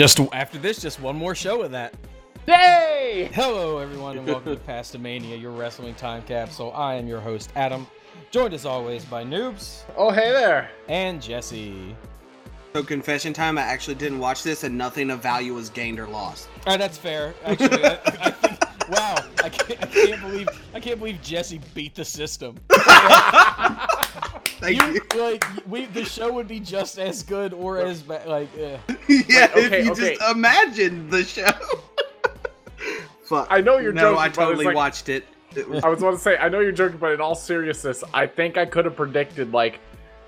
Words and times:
Just 0.00 0.18
after 0.32 0.56
this, 0.56 0.80
just 0.80 0.98
one 0.98 1.14
more 1.14 1.34
show 1.34 1.60
of 1.60 1.72
that. 1.72 1.92
Hey! 2.46 3.28
Hello, 3.34 3.76
everyone, 3.76 4.16
and 4.16 4.26
welcome 4.26 4.56
to 4.56 4.62
Pastamania, 4.66 5.38
your 5.38 5.50
wrestling 5.50 5.94
time 5.94 6.22
capsule. 6.22 6.72
I 6.74 6.94
am 6.94 7.06
your 7.06 7.20
host, 7.20 7.50
Adam, 7.54 7.86
joined 8.30 8.54
as 8.54 8.64
always 8.64 9.04
by 9.04 9.22
Noobs 9.24 9.82
Oh, 9.98 10.10
hey 10.10 10.30
there. 10.32 10.70
and 10.88 11.20
Jesse. 11.20 11.94
So 12.72 12.82
confession 12.82 13.34
time, 13.34 13.58
I 13.58 13.60
actually 13.60 13.96
didn't 13.96 14.20
watch 14.20 14.42
this 14.42 14.64
and 14.64 14.78
nothing 14.78 15.10
of 15.10 15.20
value 15.22 15.52
was 15.52 15.68
gained 15.68 16.00
or 16.00 16.06
lost. 16.06 16.48
All 16.66 16.72
right, 16.72 16.78
that's 16.78 16.96
fair. 16.96 17.34
Actually, 17.44 17.84
I, 17.84 17.98
I 18.06 18.30
think. 18.30 18.58
Wow, 18.88 19.16
I 19.44 19.50
can't, 19.50 19.82
I 19.82 19.86
can't 19.86 20.20
believe 20.22 20.48
I 20.72 20.80
can't 20.80 20.98
believe 20.98 21.20
Jesse 21.20 21.60
beat 21.74 21.94
the 21.94 22.06
system. 22.06 22.56
Thank 24.60 24.80
You, 24.82 24.92
you. 24.92 25.20
like 25.20 25.44
we, 25.66 25.86
the 25.86 26.04
show 26.04 26.32
would 26.32 26.46
be 26.46 26.60
just 26.60 26.98
as 26.98 27.22
good 27.22 27.54
or 27.54 27.78
as 27.78 28.02
bad. 28.02 28.26
Like, 28.26 28.48
eh. 28.58 28.76
yeah, 29.08 29.48
okay, 29.56 29.80
if 29.80 29.84
you 29.86 29.92
okay. 29.92 30.16
just 30.16 30.30
imagine 30.30 31.08
the 31.08 31.24
show. 31.24 31.50
Fuck. 33.24 33.46
I 33.50 33.60
know 33.60 33.78
you're 33.78 33.92
no, 33.92 34.12
joking, 34.12 34.18
I 34.18 34.28
totally 34.28 34.64
like- 34.66 34.74
watched 34.76 35.08
it. 35.08 35.26
It 35.56 35.66
I 35.82 35.88
was 35.88 35.98
about 36.00 36.12
to 36.12 36.18
say, 36.18 36.36
I 36.36 36.48
know 36.48 36.60
you're 36.60 36.70
joking, 36.70 36.98
but 36.98 37.12
in 37.12 37.20
all 37.20 37.34
seriousness, 37.34 38.04
I 38.14 38.26
think 38.26 38.56
I 38.56 38.66
could 38.66 38.84
have 38.84 38.94
predicted 38.94 39.52
like 39.52 39.80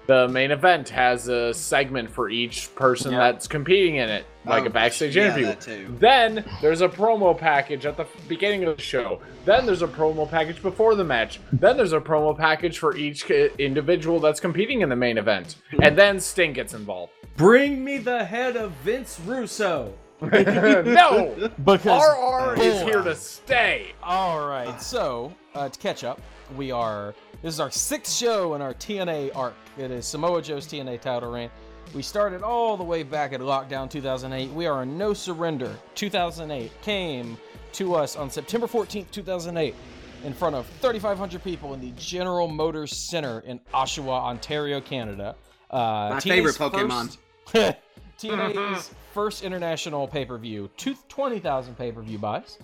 the 0.06 0.26
main 0.28 0.50
event 0.50 0.88
has 0.88 1.28
a 1.28 1.54
segment 1.54 2.10
for 2.10 2.28
each 2.28 2.74
person 2.74 3.12
Yeah. 3.12 3.18
that's 3.18 3.46
competing 3.46 3.96
in 3.96 4.08
it, 4.08 4.24
like 4.44 4.64
Oh, 4.64 4.66
a 4.66 4.70
backstage 4.70 5.16
yeah, 5.16 5.26
interview. 5.26 5.46
that 5.46 5.60
too. 5.60 5.96
Then 5.98 6.44
there's 6.60 6.80
a 6.80 6.88
promo 6.88 7.38
package 7.38 7.86
at 7.86 7.96
the 7.96 8.06
beginning 8.28 8.64
of 8.64 8.76
the 8.76 8.82
show. 8.82 9.20
Then 9.44 9.64
there's 9.64 9.82
a 9.82 9.86
promo 9.88 10.28
package 10.28 10.60
before 10.60 10.94
the 10.96 11.04
match. 11.04 11.40
Then 11.52 11.76
there's 11.76 11.92
a 11.92 12.00
promo 12.00 12.36
package 12.36 12.78
for 12.78 12.96
each 12.96 13.30
individual 13.30 14.18
that's 14.18 14.40
competing 14.40 14.80
in 14.80 14.88
the 14.88 14.96
main 14.96 15.18
event. 15.18 15.56
And 15.82 15.96
then 15.96 16.18
Sting 16.20 16.52
gets 16.52 16.74
involved. 16.74 17.12
bring 17.36 17.84
me 17.84 17.98
the 17.98 18.24
head 18.24 18.56
of 18.56 18.72
Vince 18.84 19.20
Russo 19.24 19.94
no! 20.22 21.50
because 21.64 22.56
RR 22.56 22.60
is 22.62 22.80
here 22.82 23.02
to 23.02 23.14
stay. 23.14 23.92
All 24.02 24.46
right, 24.46 24.80
so 24.80 25.32
uh, 25.54 25.68
to 25.68 25.78
catch 25.78 26.04
up, 26.04 26.20
we 26.56 26.70
are. 26.70 27.14
This 27.42 27.54
is 27.54 27.60
our 27.60 27.72
sixth 27.72 28.14
show 28.14 28.54
in 28.54 28.62
our 28.62 28.72
TNA 28.72 29.34
arc. 29.34 29.56
It 29.76 29.90
is 29.90 30.06
Samoa 30.06 30.40
Joe's 30.40 30.64
TNA 30.64 31.00
title 31.00 31.32
reign. 31.32 31.50
We 31.92 32.00
started 32.00 32.42
all 32.44 32.76
the 32.76 32.84
way 32.84 33.02
back 33.02 33.32
at 33.32 33.40
Lockdown 33.40 33.90
2008. 33.90 34.52
We 34.52 34.66
are 34.66 34.84
in 34.84 34.96
No 34.96 35.12
Surrender 35.12 35.76
2008. 35.96 36.70
Came 36.82 37.36
to 37.72 37.96
us 37.96 38.14
on 38.14 38.30
September 38.30 38.68
14th, 38.68 39.10
2008, 39.10 39.74
in 40.22 40.32
front 40.32 40.54
of 40.54 40.66
3,500 40.80 41.42
people 41.42 41.74
in 41.74 41.80
the 41.80 41.90
General 41.96 42.46
Motors 42.46 42.96
Center 42.96 43.40
in 43.40 43.58
Oshawa, 43.74 44.20
Ontario, 44.22 44.80
Canada. 44.80 45.34
Uh, 45.68 45.76
My 45.76 46.20
TNA's 46.20 46.22
favorite 46.22 46.54
Pokemon. 46.54 47.16
First, 47.46 47.76
TNA's 48.20 48.94
first 49.12 49.42
international 49.42 50.06
pay 50.06 50.24
per 50.24 50.38
view, 50.38 50.70
20,000 50.76 51.76
pay 51.76 51.90
per 51.90 52.02
view 52.02 52.18
buys. 52.18 52.58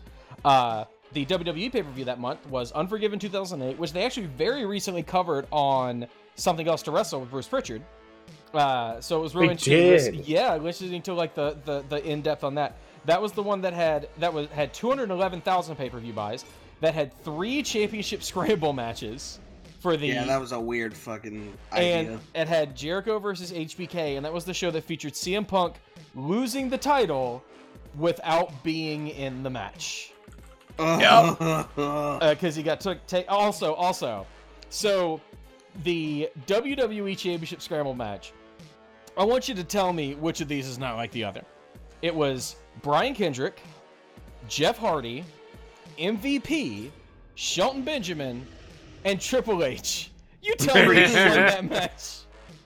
Uh, 0.44 0.84
the 1.12 1.24
WWE 1.26 1.72
pay 1.72 1.82
per 1.82 1.90
view 1.90 2.04
that 2.06 2.18
month 2.20 2.46
was 2.48 2.72
Unforgiven 2.72 3.18
2008, 3.18 3.78
which 3.78 3.92
they 3.92 4.04
actually 4.04 4.26
very 4.26 4.64
recently 4.66 5.02
covered 5.02 5.46
on 5.50 6.06
Something 6.36 6.68
Else 6.68 6.82
to 6.82 6.90
Wrestle 6.90 7.20
with 7.20 7.30
Bruce 7.30 7.48
Pritchard. 7.48 7.82
Uh, 8.54 9.00
so 9.00 9.18
it 9.18 9.22
was 9.22 9.34
really 9.34 9.48
They 9.48 9.52
interesting. 9.52 10.12
did. 10.14 10.16
listen- 10.16 10.32
yeah, 10.32 10.56
listening 10.56 11.02
to 11.02 11.14
like 11.14 11.34
the 11.34 11.56
the, 11.64 11.84
the 11.88 12.04
in 12.04 12.22
depth 12.22 12.44
on 12.44 12.54
that. 12.56 12.76
That 13.04 13.20
was 13.22 13.32
the 13.32 13.42
one 13.42 13.60
that 13.62 13.72
had 13.72 14.08
that 14.18 14.32
was 14.32 14.48
had 14.48 14.72
211,000 14.74 15.76
pay 15.76 15.90
per 15.90 15.98
view 15.98 16.12
buys. 16.12 16.44
That 16.80 16.94
had 16.94 17.12
three 17.24 17.62
championship 17.62 18.22
scramble 18.30 18.72
matches 18.72 19.38
for 19.80 19.96
the 19.96 20.08
yeah, 20.08 20.24
that 20.24 20.40
was 20.40 20.52
a 20.52 20.60
weird 20.60 20.94
fucking 20.96 21.52
idea. 21.72 21.94
and 22.12 22.20
it 22.34 22.48
had 22.48 22.76
Jericho 22.76 23.18
versus 23.18 23.52
HBK, 23.52 24.16
and 24.16 24.24
that 24.24 24.32
was 24.32 24.44
the 24.44 24.54
show 24.54 24.70
that 24.72 24.84
featured 24.84 25.12
CM 25.14 25.46
Punk 25.46 25.74
losing 26.14 26.68
the 26.68 26.78
title 26.78 27.42
without 27.96 28.62
being 28.64 29.08
in 29.08 29.42
the 29.42 29.50
match 29.50 30.12
because 30.78 31.76
uh, 31.76 32.50
he 32.56 32.62
got 32.62 32.80
took. 32.80 33.04
Ta- 33.06 33.24
also, 33.28 33.74
also, 33.74 34.26
so 34.70 35.20
the 35.82 36.30
WWE 36.46 37.16
Championship 37.18 37.60
Scramble 37.60 37.94
match. 37.94 38.32
I 39.16 39.24
want 39.24 39.48
you 39.48 39.54
to 39.56 39.64
tell 39.64 39.92
me 39.92 40.14
which 40.14 40.40
of 40.40 40.46
these 40.48 40.68
is 40.68 40.78
not 40.78 40.96
like 40.96 41.10
the 41.10 41.24
other. 41.24 41.42
It 42.02 42.14
was 42.14 42.56
Brian 42.82 43.14
Kendrick, 43.14 43.60
Jeff 44.48 44.78
Hardy, 44.78 45.24
MVP, 45.98 46.90
Shelton 47.34 47.82
Benjamin, 47.82 48.46
and 49.04 49.20
Triple 49.20 49.64
H. 49.64 50.12
You 50.42 50.54
tell 50.54 50.76
me 50.88 50.94
who 50.94 51.00
won 51.00 51.04
that 51.34 51.68
match. 51.68 52.18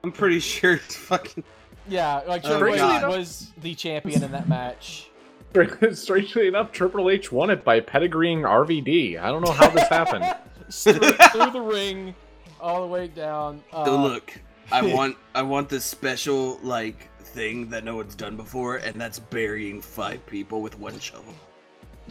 I'm 0.05 0.13
pretty 0.13 0.41
sure 0.41 0.75
it's 0.75 0.97
fucking. 0.97 1.43
Yeah, 1.89 2.21
like 2.29 2.43
Oh, 2.45 2.59
Triple 2.59 2.75
H 2.75 3.03
was 3.05 3.53
the 3.63 3.75
champion 3.75 4.23
in 4.23 4.33
that 4.33 4.49
match. 4.49 5.09
Strangely 5.93 6.49
enough, 6.49 6.73
Triple 6.73 7.11
H 7.11 7.31
won 7.33 7.51
it 7.51 7.65
by 7.65 7.81
pedigreeing 7.81 8.43
RVD. 8.43 9.21
I 9.21 9.29
don't 9.29 9.45
know 9.45 9.53
how 9.53 9.69
this 9.71 9.89
happened. 9.89 10.25
through, 10.71 10.95
through 10.95 11.51
the 11.51 11.61
ring, 11.61 12.15
all 12.61 12.81
the 12.81 12.87
way 12.87 13.09
down. 13.09 13.63
Uh, 13.73 13.85
So 13.85 13.97
look, 14.01 14.33
I 14.71 14.83
want 14.95 15.17
I 15.35 15.43
want 15.43 15.69
this 15.69 15.85
special 15.85 16.59
like 16.63 17.09
thing 17.21 17.71
that 17.71 17.85
no 17.85 17.97
one's 17.97 18.15
done 18.15 18.37
before, 18.37 18.77
and 18.77 19.01
that's 19.01 19.19
burying 19.19 19.81
five 19.81 20.25
people 20.27 20.63
with 20.63 20.79
one 20.79 20.99
shovel. 20.99 21.35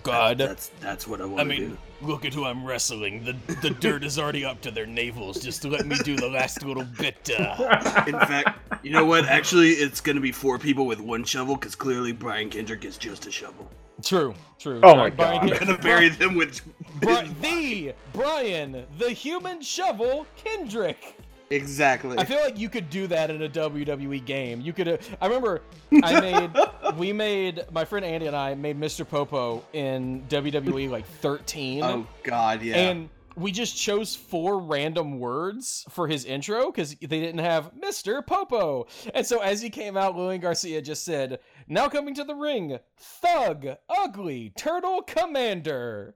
God, 0.04 0.38
That's 0.38 0.70
that's 0.80 1.08
what 1.08 1.22
I 1.22 1.26
want 1.26 1.40
I 1.40 1.44
to 1.44 1.50
mean, 1.50 1.78
look 2.02 2.26
at 2.26 2.34
who 2.34 2.46
I'm 2.46 2.66
wrestling. 2.66 3.24
The 3.24 3.54
the 3.62 3.70
dirt 3.70 4.04
is 4.04 4.18
already 4.18 4.44
up 4.46 4.62
to 4.62 4.72
their 4.72 4.86
navels 4.88 5.42
just 5.42 5.62
to 5.64 5.70
let 5.70 5.86
me 5.86 5.96
do 6.04 6.16
the 6.16 6.30
last 6.30 6.64
little 6.64 6.84
bit. 6.84 7.30
Uh. 7.38 8.04
In 8.08 8.14
fact, 8.14 8.60
you 8.84 8.92
know 8.92 9.06
what? 9.06 9.26
Actually, 9.26 9.70
it's 9.72 10.02
gonna 10.02 10.22
be 10.22 10.32
four 10.32 10.58
people 10.58 10.86
with 10.86 11.00
one 11.00 11.24
shovel 11.24 11.56
because 11.56 11.76
clearly 11.76 12.12
Brian 12.12 12.50
Kendrick 12.50 12.86
is 12.86 12.98
just 12.98 13.28
a 13.28 13.32
shovel. 13.32 13.70
True, 14.04 14.34
true. 14.58 14.80
Oh 14.84 14.96
my 14.96 15.10
Brian 15.10 15.48
God. 15.48 15.54
I'm 15.54 15.60
gonna 15.68 15.78
bury 15.78 16.10
them 16.10 16.36
with. 16.36 16.62
Bri- 17.00 17.30
the 17.42 17.94
Brian, 18.14 18.86
the 18.98 19.12
human 19.12 19.62
shovel, 19.62 20.26
Kendrick. 20.44 21.16
Exactly. 21.52 22.18
I 22.18 22.26
feel 22.26 22.40
like 22.40 22.58
you 22.58 22.70
could 22.70 22.90
do 22.90 23.08
that 23.08 23.30
in 23.30 23.42
a 23.42 23.50
WWE 23.50 24.24
game. 24.26 24.62
You 24.62 24.74
could. 24.74 24.88
Uh, 24.88 24.98
I 25.20 25.28
remember 25.28 25.62
I 26.04 26.20
made, 26.20 26.52
we 26.98 27.14
made 27.14 27.66
my 27.72 27.86
friend 27.86 28.06
Andy 28.06 28.28
and 28.28 28.36
I 28.36 28.56
made 28.56 28.80
Mr. 28.80 29.08
Popo 29.08 29.64
in 29.74 30.24
WWE 30.30 30.90
like 30.90 31.06
13. 31.06 31.84
oh 31.84 32.08
God, 32.24 32.62
yeah. 32.62 32.78
And 32.78 33.10
we 33.36 33.52
just 33.52 33.78
chose 33.78 34.16
four 34.16 34.60
random 34.60 35.20
words 35.20 35.86
for 35.90 36.08
his 36.08 36.26
intro 36.26 36.72
because 36.72 36.96
they 36.96 37.08
didn't 37.08 37.40
have 37.40 37.72
Mr. 37.74 38.26
Popo. 38.26 38.88
And 39.14 39.26
so 39.26 39.40
as 39.40 39.62
he 39.62 39.70
came 39.70 39.98
out, 39.98 40.18
Lillian 40.18 40.42
Garcia 40.42 40.82
just 40.82 41.04
said, 41.06 41.40
Now 41.68 41.88
coming 41.88 42.14
to 42.16 42.24
the 42.24 42.36
ring, 42.36 42.78
Thug, 42.98 43.68
Ugly, 43.90 44.54
Turtle 44.58 45.02
Commander. 45.04 46.16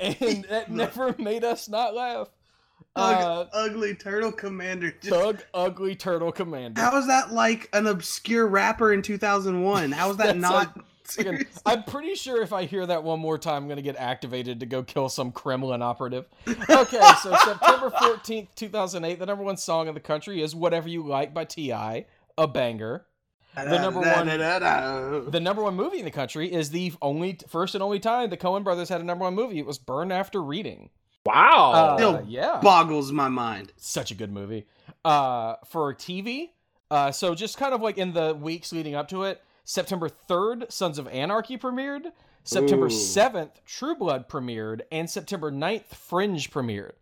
And 0.00 0.44
that 0.50 0.70
never 0.70 1.14
made 1.18 1.44
us 1.44 1.68
not 1.68 1.94
laugh. 1.94 2.28
Ug- 2.96 3.22
Uh, 3.22 3.44
ugly 3.52 3.94
turtle 3.94 4.32
commander. 4.32 4.90
Just, 5.00 5.08
Thug, 5.14 5.42
Ugly, 5.54 5.96
Turtle 5.96 6.32
Commander. 6.32 6.80
how 6.80 6.96
is 6.98 7.06
that 7.06 7.32
like 7.32 7.68
an 7.72 7.86
obscure 7.86 8.46
rapper 8.46 8.92
in 8.92 9.02
2001? 9.02 9.92
How 9.92 10.10
is 10.10 10.16
that 10.16 10.36
not? 10.38 10.78
I'm 11.64 11.84
pretty 11.84 12.16
sure 12.16 12.42
if 12.42 12.52
I 12.52 12.64
hear 12.64 12.84
that 12.84 13.04
one 13.04 13.20
more 13.20 13.38
time, 13.38 13.62
I'm 13.62 13.68
going 13.68 13.76
to 13.76 13.82
get 13.82 13.94
activated 13.96 14.58
to 14.58 14.66
go 14.66 14.82
kill 14.82 15.08
some 15.08 15.30
Kremlin 15.30 15.80
operative. 15.80 16.26
Okay, 16.48 17.00
so 17.22 17.36
September 17.44 17.90
14th, 17.90 18.48
2008, 18.56 19.18
the 19.20 19.26
number 19.26 19.44
one 19.44 19.56
song 19.56 19.86
in 19.86 19.94
the 19.94 20.00
country 20.00 20.42
is 20.42 20.52
Whatever 20.52 20.88
You 20.88 21.06
Like 21.06 21.32
by 21.32 21.44
T.I., 21.44 22.06
a 22.36 22.48
banger. 22.48 23.06
The 23.54 23.78
number 23.78 24.00
one- 24.00 24.26
The 25.30 25.40
number 25.40 25.62
one 25.62 25.76
movie 25.76 26.00
in 26.00 26.04
the 26.04 26.10
country 26.10 26.52
is 26.52 26.70
the 26.70 26.92
only 27.00 27.38
first 27.48 27.74
and 27.76 27.82
only 27.84 28.00
time 28.00 28.28
the 28.30 28.36
Coen 28.36 28.64
brothers 28.64 28.88
had 28.88 29.00
a 29.00 29.04
number 29.04 29.22
one 29.24 29.34
movie. 29.36 29.58
It 29.60 29.64
was 29.66 29.78
Burn 29.78 30.10
After 30.10 30.42
Reading. 30.42 30.90
Wow. 31.26 31.72
Uh, 31.72 31.96
Still 31.96 32.24
yeah. 32.28 32.60
boggles 32.62 33.12
my 33.12 33.28
mind. 33.28 33.72
such 33.76 34.10
a 34.10 34.14
good 34.14 34.32
movie. 34.32 34.66
Uh, 35.04 35.56
for 35.66 35.94
TV, 35.94 36.50
uh, 36.90 37.10
so 37.12 37.34
just 37.34 37.58
kind 37.58 37.74
of 37.74 37.80
like 37.82 37.98
in 37.98 38.12
the 38.12 38.34
weeks 38.34 38.72
leading 38.72 38.94
up 38.94 39.08
to 39.08 39.24
it, 39.24 39.42
September 39.64 40.08
3rd, 40.08 40.70
Sons 40.70 40.98
of 40.98 41.08
Anarchy 41.08 41.58
premiered. 41.58 42.12
September 42.44 42.86
Ooh. 42.86 42.90
7th, 42.90 43.50
True 43.66 43.96
Blood 43.96 44.28
premiered. 44.28 44.82
And 44.92 45.10
September 45.10 45.50
9th, 45.50 45.86
Fringe 45.86 46.50
premiered. 46.50 46.92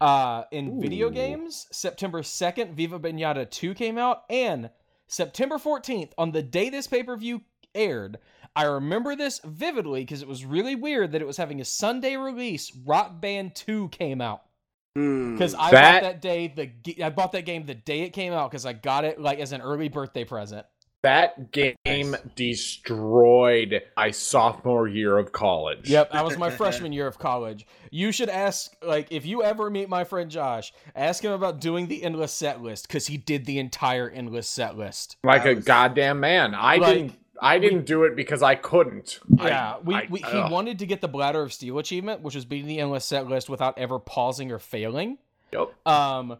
Uh, 0.00 0.44
in 0.50 0.80
video 0.80 1.08
games, 1.08 1.66
September 1.70 2.20
2nd, 2.20 2.74
Viva 2.74 2.98
Pinata 2.98 3.50
2 3.50 3.72
came 3.72 3.96
out. 3.96 4.24
And 4.28 4.68
September 5.06 5.56
14th, 5.56 6.12
on 6.18 6.32
the 6.32 6.42
day 6.42 6.68
this 6.68 6.86
pay 6.86 7.02
per 7.02 7.16
view 7.16 7.42
aired, 7.74 8.18
I 8.56 8.64
remember 8.64 9.16
this 9.16 9.40
vividly 9.44 10.02
because 10.02 10.22
it 10.22 10.28
was 10.28 10.44
really 10.44 10.74
weird 10.76 11.12
that 11.12 11.20
it 11.20 11.26
was 11.26 11.36
having 11.36 11.60
a 11.60 11.64
Sunday 11.64 12.16
release. 12.16 12.70
Rock 12.86 13.20
Band 13.20 13.54
2 13.54 13.88
came 13.88 14.20
out. 14.20 14.42
Hmm. 14.96 15.32
Because 15.32 15.54
I 15.54 15.70
That- 15.72 16.02
bought 16.02 16.02
that 16.08 16.20
day 16.22 16.46
the 16.54 17.02
I 17.04 17.10
bought 17.10 17.32
that 17.32 17.44
game 17.44 17.66
the 17.66 17.74
day 17.74 18.02
it 18.02 18.10
came 18.10 18.32
out 18.32 18.50
because 18.50 18.64
I 18.64 18.72
got 18.72 19.04
it 19.04 19.20
like 19.20 19.40
as 19.40 19.52
an 19.52 19.60
early 19.60 19.88
birthday 19.88 20.24
present. 20.24 20.66
That 21.02 21.50
game 21.52 21.74
Nice. 21.84 22.20
destroyed 22.34 23.82
my 23.96 24.10
sophomore 24.10 24.88
year 24.88 25.18
of 25.18 25.32
college. 25.32 25.90
Yep, 25.90 26.12
that 26.12 26.24
was 26.24 26.38
my 26.38 26.48
freshman 26.56 26.92
year 26.92 27.06
of 27.06 27.18
college. 27.18 27.66
You 27.90 28.10
should 28.10 28.30
ask, 28.30 28.74
like, 28.82 29.08
if 29.10 29.26
you 29.26 29.42
ever 29.42 29.68
meet 29.68 29.88
my 29.90 30.04
friend 30.04 30.30
Josh, 30.30 30.72
ask 30.96 31.22
him 31.22 31.32
about 31.32 31.60
doing 31.60 31.88
the 31.88 32.02
endless 32.02 32.32
set 32.32 32.62
list 32.62 32.88
because 32.88 33.06
he 33.08 33.16
did 33.18 33.44
the 33.44 33.58
entire 33.58 34.08
endless 34.08 34.48
set 34.48 34.78
list. 34.78 35.16
Like 35.24 35.42
I 35.44 35.50
a 35.50 35.54
was- 35.56 35.64
goddamn 35.64 36.20
man. 36.20 36.54
I 36.54 36.76
Like, 36.76 36.94
didn't. 36.94 37.18
I 37.40 37.58
didn't 37.58 37.84
do 37.86 38.04
it 38.04 38.14
because 38.16 38.42
I 38.42 38.54
couldn't. 38.54 39.18
I- 39.38 39.48
Yeah, 39.48 39.76
we, 39.84 39.94
I- 39.94 40.06
we 40.10 40.20
he 40.20 40.24
ugh. 40.38 40.50
wanted 40.52 40.78
to 40.80 40.86
get 40.86 41.00
the 41.00 41.08
Bladder 41.08 41.42
of 41.42 41.52
Steel 41.52 41.78
achievement, 41.78 42.20
which 42.22 42.34
was 42.34 42.44
beating 42.44 42.66
the 42.68 42.78
endless 42.80 43.04
set 43.04 43.26
list 43.28 43.48
without 43.48 43.76
ever 43.78 43.98
pausing 43.98 44.52
or 44.52 44.58
failing. 44.58 45.18
Yep. 45.52 45.86
Um, 45.86 46.38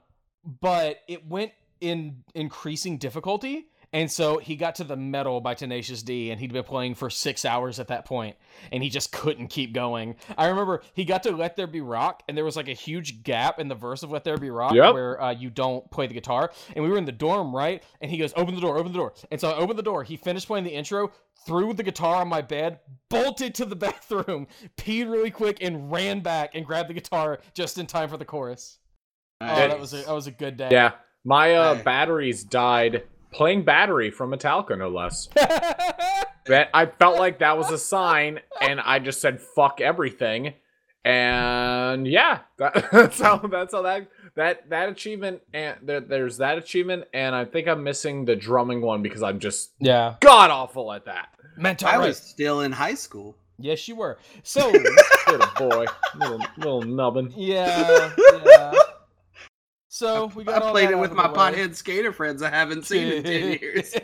but 0.61 0.99
it 1.09 1.27
went 1.27 1.53
in 1.81 2.23
increasing 2.35 2.97
difficulty, 2.99 3.67
and 3.95 4.11
so 4.11 4.39
he 4.39 4.57
got 4.57 4.75
to 4.75 4.85
the 4.85 4.97
metal 4.97 5.41
by 5.41 5.55
Tenacious 5.55 6.03
D, 6.03 6.33
and 6.33 6.41
he'd 6.41 6.53
been 6.53 6.65
playing 6.65 6.97
for 6.97 7.09
six 7.09 7.45
hours 7.45 7.79
at 7.79 7.87
that 7.89 8.05
point, 8.05 8.35
and 8.73 8.83
he 8.83 8.91
just 8.91 9.13
couldn't 9.13 9.47
keep 9.49 9.73
going. 9.73 10.17
I 10.37 10.49
remember 10.49 10.83
he 10.95 11.05
got 11.05 11.23
to 11.23 11.31
Let 11.31 11.55
There 11.55 11.69
Be 11.69 11.81
Rock, 11.81 12.25
and 12.27 12.37
there 12.37 12.45
was 12.45 12.57
like 12.57 12.67
a 12.67 12.73
huge 12.73 13.23
gap 13.23 13.61
in 13.61 13.69
the 13.69 13.77
verse 13.77 14.03
of 14.03 14.11
Let 14.11 14.25
There 14.25 14.37
Be 14.37 14.51
Rock 14.51 14.75
Yep. 14.75 14.93
where 14.95 15.23
uh, 15.23 15.31
you 15.31 15.49
don't 15.49 15.89
play 15.93 16.09
the 16.09 16.15
guitar, 16.15 16.51
and 16.75 16.85
we 16.85 16.91
were 16.91 16.99
in 16.99 17.05
the 17.05 17.13
dorm, 17.13 17.55
right? 17.55 17.85
And 18.01 18.11
he 18.11 18.19
goes, 18.19 18.33
"Open 18.37 18.57
the 18.57 18.61
door, 18.61 18.77
open 18.77 18.91
the 18.91 18.99
door," 18.99 19.15
and 19.31 19.41
so 19.41 19.49
I 19.49 19.55
opened 19.55 19.79
the 19.79 19.85
door. 19.85 20.03
He 20.03 20.17
finished 20.17 20.49
playing 20.49 20.65
the 20.65 20.75
intro. 20.75 21.13
Threw 21.47 21.73
the 21.73 21.83
guitar 21.85 22.17
on 22.17 22.29
my 22.29 22.43
bed, 22.43 22.81
bolted 23.09 23.55
to 23.55 23.65
the 23.65 23.77
bathroom, 23.77 24.49
peed 24.77 25.09
really 25.09 25.31
quick, 25.31 25.59
and 25.61 25.93
ran 25.93 26.19
back 26.21 26.57
and 26.57 26.67
grabbed 26.67 26.89
the 26.89 26.95
guitar 26.95 27.39
just 27.55 27.79
in 27.79 27.87
time 27.87 28.09
for 28.09 28.17
the 28.17 28.25
chorus. 28.25 28.79
Oh, 29.41 29.47
that 29.47 29.79
was 29.79 29.95
a 29.95 29.99
that 29.99 30.13
was 30.15 30.27
a 30.27 30.33
good 30.33 30.57
day. 30.57 30.71
Yeah. 30.73 30.93
My 31.27 31.55
uh, 31.55 31.83
batteries 31.83 32.45
died 32.45 33.05
playing 33.35 33.65
battery 33.65 34.11
from 34.11 34.31
Metallica, 34.31 34.79
no 34.79 34.89
less. 34.89 35.29
That 36.47 36.69
I 36.75 36.85
felt 36.85 37.19
like 37.19 37.39
that 37.39 37.57
was 37.57 37.71
a 37.71 37.79
sign, 37.79 38.39
and 38.61 38.79
I 38.79 38.99
just 38.99 39.23
said 39.23 39.41
"fuck 39.41 39.81
everything," 39.81 40.53
and 41.03 42.07
yeah, 42.07 42.41
that, 42.59 42.91
that's 42.93 43.19
how 43.19 43.39
that's 43.39 43.73
how 43.73 43.81
that 43.81 44.09
that 44.35 44.69
that 44.69 44.91
achievement 44.91 45.41
and 45.55 45.79
there, 45.81 46.01
there's 46.01 46.37
that 46.37 46.59
achievement, 46.59 47.05
and 47.15 47.35
I 47.35 47.47
think 47.47 47.67
I'm 47.67 47.83
missing 47.83 48.27
the 48.27 48.37
drumming 48.37 48.83
one 48.83 49.03
because 49.03 49.23
I'm 49.23 49.39
just 49.39 49.73
yeah. 49.79 50.17
god 50.21 50.51
awful 50.51 50.93
at 50.93 51.07
that. 51.07 51.29
Mental 51.57 51.89
I 51.89 51.97
was 51.97 52.19
still 52.19 52.61
in 52.61 52.73
high 52.73 52.95
school. 52.95 53.39
Yes, 53.59 53.89
you 53.89 53.97
were. 53.97 54.19
So 54.43 54.71
Little 55.29 55.49
boy, 55.57 55.87
little 56.17 56.41
little 56.59 56.83
nubbin. 56.83 57.33
yeah, 57.35 58.13
yeah. 58.45 58.73
So 59.95 60.27
we 60.35 60.43
got 60.43 60.61
I 60.61 60.67
all 60.67 60.73
played 60.73 60.89
that 60.89 60.95
it 60.95 60.97
out 60.97 61.03
with 61.03 61.13
of 61.13 61.17
my 61.17 61.29
the 61.29 61.35
way. 61.35 61.39
pothead 61.39 61.77
skater 61.77 62.13
friends 62.13 62.43
I 62.43 62.51
haven't 62.51 62.85
seen 62.85 63.13
in 63.13 63.23
ten 63.23 63.53
years. 63.63 63.95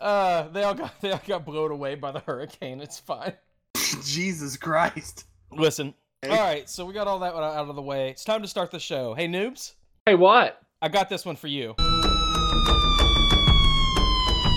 uh, 0.00 0.46
they 0.50 0.62
all 0.62 0.74
got 0.74 0.92
they 1.00 1.10
all 1.10 1.20
got 1.26 1.44
blown 1.44 1.72
away 1.72 1.96
by 1.96 2.12
the 2.12 2.20
hurricane. 2.20 2.80
It's 2.80 3.00
fine. 3.00 3.32
Jesus 4.04 4.56
Christ. 4.56 5.24
Listen. 5.50 5.92
Hey. 6.22 6.28
All 6.28 6.36
right, 6.38 6.70
so 6.70 6.86
we 6.86 6.94
got 6.94 7.08
all 7.08 7.18
that 7.18 7.34
out 7.34 7.68
of 7.68 7.74
the 7.74 7.82
way. 7.82 8.10
It's 8.10 8.24
time 8.24 8.42
to 8.42 8.48
start 8.48 8.70
the 8.70 8.78
show. 8.78 9.12
Hey, 9.14 9.26
noobs, 9.26 9.74
Hey, 10.06 10.14
what? 10.14 10.62
I 10.80 10.88
got 10.88 11.08
this 11.08 11.26
one 11.26 11.34
for 11.34 11.48
you. 11.48 11.74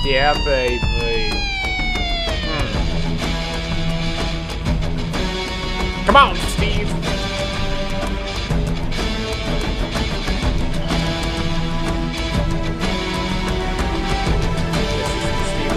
Yeah, 0.05 0.33
baby. 0.45 1.31
Hmm. 2.45 2.85
Come 6.05 6.15
on, 6.15 6.35
Steve. 6.35 6.96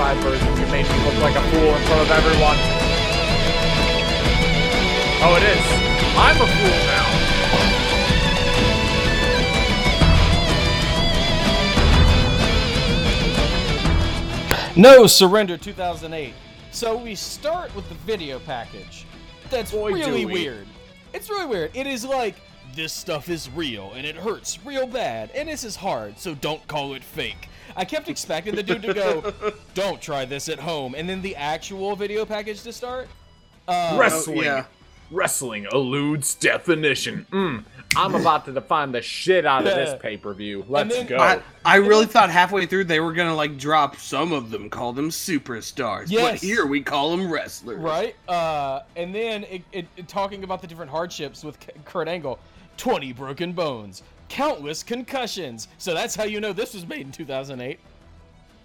It 0.02 0.70
made 0.70 0.88
me 0.88 1.04
look 1.04 1.18
like 1.20 1.36
a 1.36 1.42
fool 1.50 1.60
in 1.60 1.82
front 1.84 2.00
of 2.00 2.10
everyone. 2.10 2.56
Oh, 5.22 5.36
it 5.36 5.42
is. 5.42 5.60
I'm 6.16 6.40
a 6.40 6.46
fool 6.56 6.78
now. 6.86 7.04
No 14.74 15.06
Surrender 15.06 15.58
2008. 15.58 16.32
So 16.70 16.96
we 16.96 17.14
start 17.14 17.74
with 17.76 17.86
the 17.90 17.94
video 17.96 18.38
package. 18.38 19.04
That's 19.50 19.70
Boy, 19.70 19.92
really 19.92 20.24
we. 20.24 20.32
weird. 20.32 20.66
It's 21.12 21.28
really 21.28 21.44
weird. 21.44 21.76
It 21.76 21.86
is 21.86 22.06
like 22.06 22.36
this 22.74 22.94
stuff 22.94 23.28
is 23.28 23.50
real 23.50 23.92
and 23.94 24.06
it 24.06 24.16
hurts 24.16 24.58
real 24.64 24.86
bad 24.86 25.30
and 25.34 25.46
this 25.46 25.62
is 25.62 25.76
hard, 25.76 26.18
so 26.18 26.34
don't 26.36 26.66
call 26.68 26.94
it 26.94 27.04
fake. 27.04 27.50
I 27.76 27.84
kept 27.84 28.08
expecting 28.08 28.54
the 28.54 28.62
dude 28.62 28.82
to 28.82 28.94
go, 28.94 29.32
"Don't 29.74 30.00
try 30.00 30.24
this 30.24 30.48
at 30.48 30.58
home," 30.58 30.94
and 30.94 31.08
then 31.08 31.22
the 31.22 31.36
actual 31.36 31.96
video 31.96 32.24
package 32.24 32.62
to 32.62 32.72
start. 32.72 33.08
Uh, 33.68 33.96
Wrestling. 33.98 34.38
Yeah. 34.44 34.64
Wrestling 35.12 35.66
eludes 35.72 36.36
definition. 36.36 37.26
Mm, 37.32 37.64
I'm 37.96 38.14
about 38.14 38.44
to 38.44 38.52
define 38.52 38.92
the 38.92 39.02
shit 39.02 39.44
out 39.44 39.62
of 39.62 39.68
Yeah. 39.68 39.74
this 39.84 40.00
pay 40.00 40.16
per 40.16 40.32
view. 40.32 40.64
Let's 40.68 40.94
then- 40.94 41.06
go. 41.06 41.18
I, 41.18 41.40
I 41.64 41.76
really 41.76 42.06
thought 42.06 42.30
halfway 42.30 42.66
through 42.66 42.84
they 42.84 43.00
were 43.00 43.12
gonna 43.12 43.34
like 43.34 43.58
drop 43.58 43.96
some 43.96 44.32
of 44.32 44.52
them, 44.52 44.70
call 44.70 44.92
them 44.92 45.10
superstars. 45.10 46.04
Yes. 46.08 46.30
But 46.30 46.40
here 46.40 46.64
we 46.64 46.80
call 46.80 47.10
them 47.10 47.28
wrestlers. 47.30 47.80
Right? 47.80 48.14
Uh, 48.28 48.82
and 48.94 49.12
then 49.12 49.42
it, 49.44 49.62
it, 49.72 49.86
it- 49.96 50.06
talking 50.08 50.44
about 50.44 50.60
the 50.60 50.68
different 50.68 50.92
hardships 50.92 51.42
with 51.42 51.58
K- 51.58 51.72
Kurt 51.84 52.06
Angle 52.06 52.38
20 52.76 53.12
broken 53.12 53.52
bones, 53.52 54.04
countless 54.30 54.82
concussions. 54.82 55.68
So 55.76 55.92
that's 55.92 56.14
how 56.14 56.24
you 56.24 56.40
know 56.40 56.54
this 56.54 56.72
was 56.72 56.86
made 56.88 57.02
in 57.02 57.12
2008. 57.12 57.78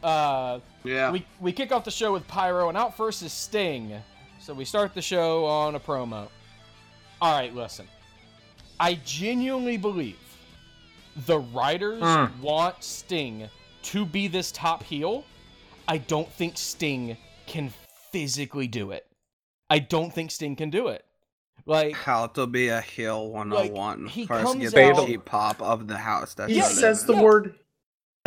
Uh, 0.01 0.59
Yeah. 0.83 1.11
we, 1.11 1.25
we 1.41 1.51
kick 1.51 1.71
off 1.73 1.83
the 1.83 1.91
show 1.91 2.13
with 2.13 2.25
Pyro, 2.27 2.69
and 2.69 2.77
out 2.77 2.95
first 2.95 3.21
is 3.23 3.33
Sting. 3.33 3.93
So 4.39 4.53
we 4.53 4.63
start 4.63 4.93
the 4.93 5.01
show 5.01 5.43
on 5.45 5.75
a 5.75 5.79
promo. 5.79 6.29
All 7.21 7.33
right, 7.37 7.53
listen. 7.53 7.87
I 8.79 8.99
genuinely 9.05 9.77
believe 9.77 10.17
the 11.25 11.39
writers 11.39 12.01
Mm. 12.03 12.39
want 12.39 12.83
Sting 12.83 13.49
to 13.83 14.05
be 14.05 14.27
this 14.27 14.51
top 14.51 14.83
heel. 14.83 15.23
I 15.87 15.97
don't 15.97 16.31
think 16.33 16.57
Sting 16.57 17.17
can 17.47 17.71
physically 18.11 18.67
do 18.67 18.91
it. 18.91 19.05
I 19.69 19.79
don't 19.79 20.13
think 20.13 20.29
Sting 20.29 20.55
can 20.55 20.69
do 20.69 20.87
it. 20.89 21.05
Like, 21.67 21.95
How 21.95 22.27
to 22.27 22.45
be 22.45 22.67
a 22.67 22.81
heel 22.81 23.29
one 23.31 23.51
on 23.51 23.71
one. 23.71 24.05
he 24.07 24.25
First 24.27 24.45
comes 24.45 24.71
get 24.71 24.95
out- 24.97 25.07
cheap 25.07 25.25
pop 25.25 25.61
of 25.61 25.87
the 25.87 25.97
house. 25.97 26.33
That's 26.35 26.51
he 26.51 26.57
Yeah, 26.59 26.67
it 26.67 26.73
says 26.73 27.05
the 27.05 27.13
yeah. 27.13 27.21
word. 27.21 27.55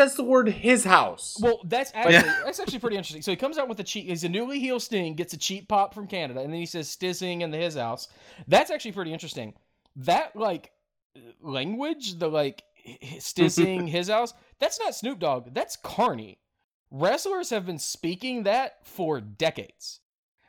Says 0.01 0.15
the 0.17 0.25
word 0.25 0.49
his 0.49 0.85
house. 0.85 1.37
well, 1.41 1.61
that's 1.65 1.91
actually 1.95 2.15
Yeah. 2.15 2.41
that's 2.45 2.59
actually 2.61 2.79
pretty 2.81 2.97
interesting. 2.97 3.23
So 3.23 3.31
he 3.33 3.37
comes 3.37 3.59
out 3.59 3.69
with 3.69 3.79
a 3.81 3.85
cheat. 3.85 4.07
He's 4.07 4.25
a 4.25 4.29
newly 4.29 4.59
heel 4.61 4.79
Sting, 4.81 5.15
gets 5.15 5.33
a 5.35 5.37
cheap 5.37 5.69
pop 5.69 5.93
from 5.95 6.07
Canada, 6.07 6.41
and 6.41 6.53
then 6.53 6.61
he 6.61 6.67
says 6.67 6.89
Stizzing 6.89 7.41
in 7.43 7.51
the 7.51 7.59
his 7.59 7.75
house. 7.75 8.09
That's 8.47 8.71
actually 8.71 8.93
pretty 8.93 9.13
interesting. 9.13 9.55
That 9.97 10.35
like 10.37 10.71
language, 11.41 12.19
the 12.19 12.29
like 12.29 12.63
h- 12.85 13.21
Stizzing 13.21 13.89
his 13.91 14.09
house. 14.09 14.35
That's 14.61 14.79
not 14.81 14.95
Snoop 14.95 15.19
Dogg. 15.19 15.53
That's 15.55 15.77
Carney. 15.77 16.39
Wrestlers 16.91 17.51
have 17.51 17.67
been 17.67 17.79
speaking 17.79 18.45
that 18.45 18.87
for 18.87 19.21
decades. 19.21 20.01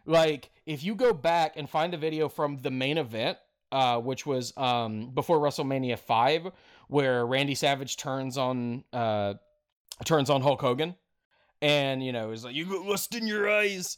Like 0.05 0.49
if 0.69 0.83
you 0.83 0.93
go 0.93 1.13
back 1.13 1.57
and 1.57 1.67
find 1.67 1.95
a 1.95 1.97
video 1.97 2.29
from 2.29 2.57
the 2.59 2.69
main 2.69 2.99
event, 2.99 3.39
uh, 3.71 3.99
which 3.99 4.25
was 4.25 4.53
um 4.55 5.09
before 5.15 5.39
WrestleMania 5.39 5.97
five, 5.97 6.51
where 6.87 7.25
Randy 7.25 7.55
Savage 7.55 7.97
turns 7.97 8.37
on 8.37 8.83
uh 8.93 9.33
turns 10.05 10.29
on 10.29 10.41
Hulk 10.41 10.61
Hogan, 10.61 10.95
and 11.61 12.05
you 12.05 12.11
know 12.11 12.31
is 12.31 12.45
like 12.45 12.55
you 12.55 12.65
got 12.65 12.85
lust 12.85 13.15
in 13.15 13.27
your 13.27 13.49
eyes. 13.49 13.97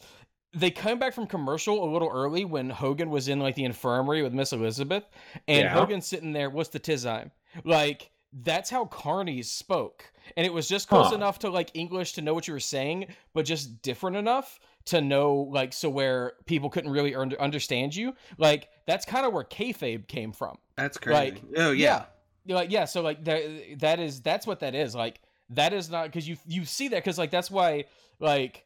They 0.53 0.71
come 0.71 0.99
back 0.99 1.13
from 1.13 1.27
commercial 1.27 1.83
a 1.83 1.89
little 1.91 2.09
early 2.09 2.43
when 2.45 2.69
Hogan 2.69 3.09
was 3.09 3.27
in 3.27 3.39
like 3.39 3.55
the 3.55 3.63
infirmary 3.65 4.21
with 4.23 4.33
Miss 4.33 4.53
Elizabeth, 4.53 5.03
and 5.47 5.63
Yeah. 5.63 5.73
Hogan's 5.73 6.07
sitting 6.07 6.31
there. 6.33 6.49
What's 6.49 6.69
the 6.69 6.79
tizime? 6.79 7.31
Like 7.65 8.11
that's 8.33 8.69
how 8.69 8.85
Carney 8.85 9.41
spoke, 9.41 10.09
and 10.37 10.45
it 10.45 10.53
was 10.53 10.67
just 10.69 10.87
close 10.87 11.09
Huh. 11.09 11.15
enough 11.15 11.39
to 11.39 11.49
like 11.49 11.71
English 11.73 12.13
to 12.13 12.21
know 12.21 12.33
what 12.33 12.47
you 12.47 12.53
were 12.53 12.61
saying, 12.61 13.07
but 13.33 13.43
just 13.45 13.81
different 13.81 14.15
enough 14.15 14.57
to 14.85 15.01
know 15.01 15.47
like 15.51 15.73
so 15.73 15.89
where 15.89 16.33
people 16.45 16.69
couldn't 16.69 16.91
really 16.91 17.15
un- 17.15 17.35
understand 17.39 17.95
you. 17.95 18.13
Like 18.37 18.69
that's 18.87 19.05
kind 19.05 19.25
of 19.25 19.33
where 19.33 19.43
kayfabe 19.43 20.07
came 20.07 20.31
from. 20.31 20.57
That's 20.75 20.97
crazy. 20.97 21.31
Like, 21.31 21.43
oh 21.57 21.71
yeah. 21.71 22.05
You're 22.45 22.57
like 22.57 22.71
yeah 22.71 22.85
so 22.85 23.01
like 23.01 23.23
that 23.25 23.43
that 23.79 23.99
is 23.99 24.21
that's 24.21 24.47
what 24.47 24.61
that 24.61 24.73
is 24.73 24.95
like 24.95 25.21
that 25.51 25.73
is 25.73 25.89
not 25.91 26.05
because 26.05 26.27
you 26.27 26.37
you 26.47 26.65
see 26.65 26.87
that 26.87 27.03
because 27.03 27.17
like 27.17 27.29
that's 27.29 27.51
why 27.51 27.85
like 28.19 28.65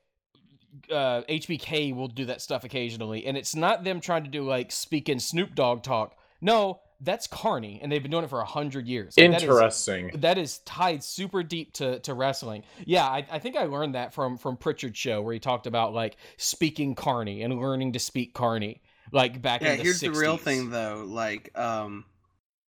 uh 0.91 1.21
hbk 1.23 1.95
will 1.95 2.07
do 2.07 2.25
that 2.25 2.41
stuff 2.41 2.63
occasionally 2.63 3.25
and 3.25 3.37
it's 3.37 3.55
not 3.55 3.83
them 3.83 3.99
trying 3.99 4.23
to 4.23 4.29
do 4.29 4.43
like 4.43 4.71
speaking 4.71 5.19
snoop 5.19 5.55
dogg 5.55 5.83
talk 5.83 6.17
no 6.41 6.79
that's 7.01 7.27
carney 7.27 7.79
and 7.81 7.91
they've 7.91 8.01
been 8.01 8.11
doing 8.11 8.23
it 8.23 8.29
for 8.29 8.39
a 8.39 8.45
hundred 8.45 8.87
years 8.87 9.15
Like, 9.17 9.31
Interesting. 9.41 10.11
that 10.15 10.37
is 10.37 10.59
tied 10.59 11.03
super 11.03 11.43
deep 11.43 11.73
to, 11.73 11.99
to 11.99 12.13
wrestling. 12.13 12.63
Yeah, 12.85 13.05
I, 13.05 13.25
I 13.31 13.39
think 13.39 13.55
I 13.57 13.65
learned 13.65 13.95
that 13.95 14.13
from 14.13 14.37
from 14.37 14.57
Pritchard's 14.57 14.97
show 14.97 15.21
where 15.21 15.33
he 15.33 15.39
talked 15.39 15.67
about 15.67 15.93
like 15.93 16.17
speaking 16.37 16.95
Carney 16.95 17.41
and 17.43 17.59
learning 17.59 17.93
to 17.93 17.99
speak 17.99 18.33
Carney 18.33 18.81
like 19.11 19.41
back 19.41 19.61
Yeah, 19.61 19.73
in 19.73 19.77
the 19.77 19.83
here's 19.83 20.01
60s. 20.01 20.13
the 20.13 20.19
real 20.19 20.37
thing 20.37 20.69
though. 20.69 21.03
Like, 21.07 21.57
um 21.57 22.05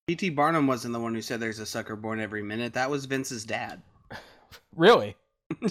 P.T. 0.07 0.29
Barnum 0.29 0.67
wasn't 0.67 0.93
the 0.93 0.99
one 1.01 1.13
who 1.13 1.21
said 1.21 1.39
there's 1.41 1.59
a 1.59 1.65
sucker 1.65 1.95
born 1.97 2.19
every 2.21 2.41
minute. 2.41 2.73
That 2.75 2.89
was 2.89 3.05
Vince's 3.05 3.43
dad. 3.45 3.81
Really? 4.75 5.15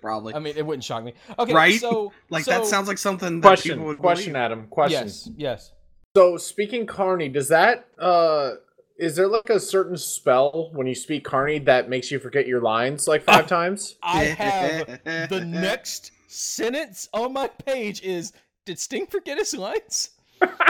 Probably. 0.00 0.34
I 0.34 0.38
mean, 0.38 0.54
it 0.56 0.64
wouldn't 0.64 0.84
shock 0.84 1.02
me. 1.04 1.14
Okay, 1.38 1.52
Right? 1.52 1.80
so 1.80 2.12
like 2.30 2.44
so- 2.44 2.52
that 2.52 2.66
sounds 2.66 2.88
like 2.88 2.98
something 2.98 3.40
that 3.40 3.46
Question, 3.48 3.72
people 3.72 3.86
would 3.86 3.98
question, 3.98 4.32
believe. 4.32 4.44
Adam. 4.44 4.66
Question. 4.68 5.02
Yes, 5.02 5.30
yes. 5.36 5.72
So 6.16 6.36
speaking 6.36 6.86
Carney, 6.86 7.28
does 7.28 7.48
that 7.48 7.86
uh 7.98 8.52
is 8.96 9.16
there 9.16 9.26
like 9.26 9.50
a 9.50 9.58
certain 9.58 9.96
spell 9.96 10.70
when 10.72 10.86
you 10.86 10.94
speak 10.94 11.24
Carney 11.24 11.58
that 11.60 11.88
makes 11.88 12.10
you 12.12 12.20
forget 12.20 12.46
your 12.46 12.60
lines 12.60 13.08
like 13.08 13.24
five 13.24 13.48
times? 13.48 13.96
I 14.02 14.24
have 14.24 14.86
the 15.28 15.44
next 15.44 16.12
sentence 16.28 17.08
on 17.12 17.32
my 17.32 17.48
page 17.48 18.00
is 18.02 18.32
Did 18.64 18.78
Sting 18.78 19.06
forget 19.06 19.38
his 19.38 19.54
lines? 19.54 20.10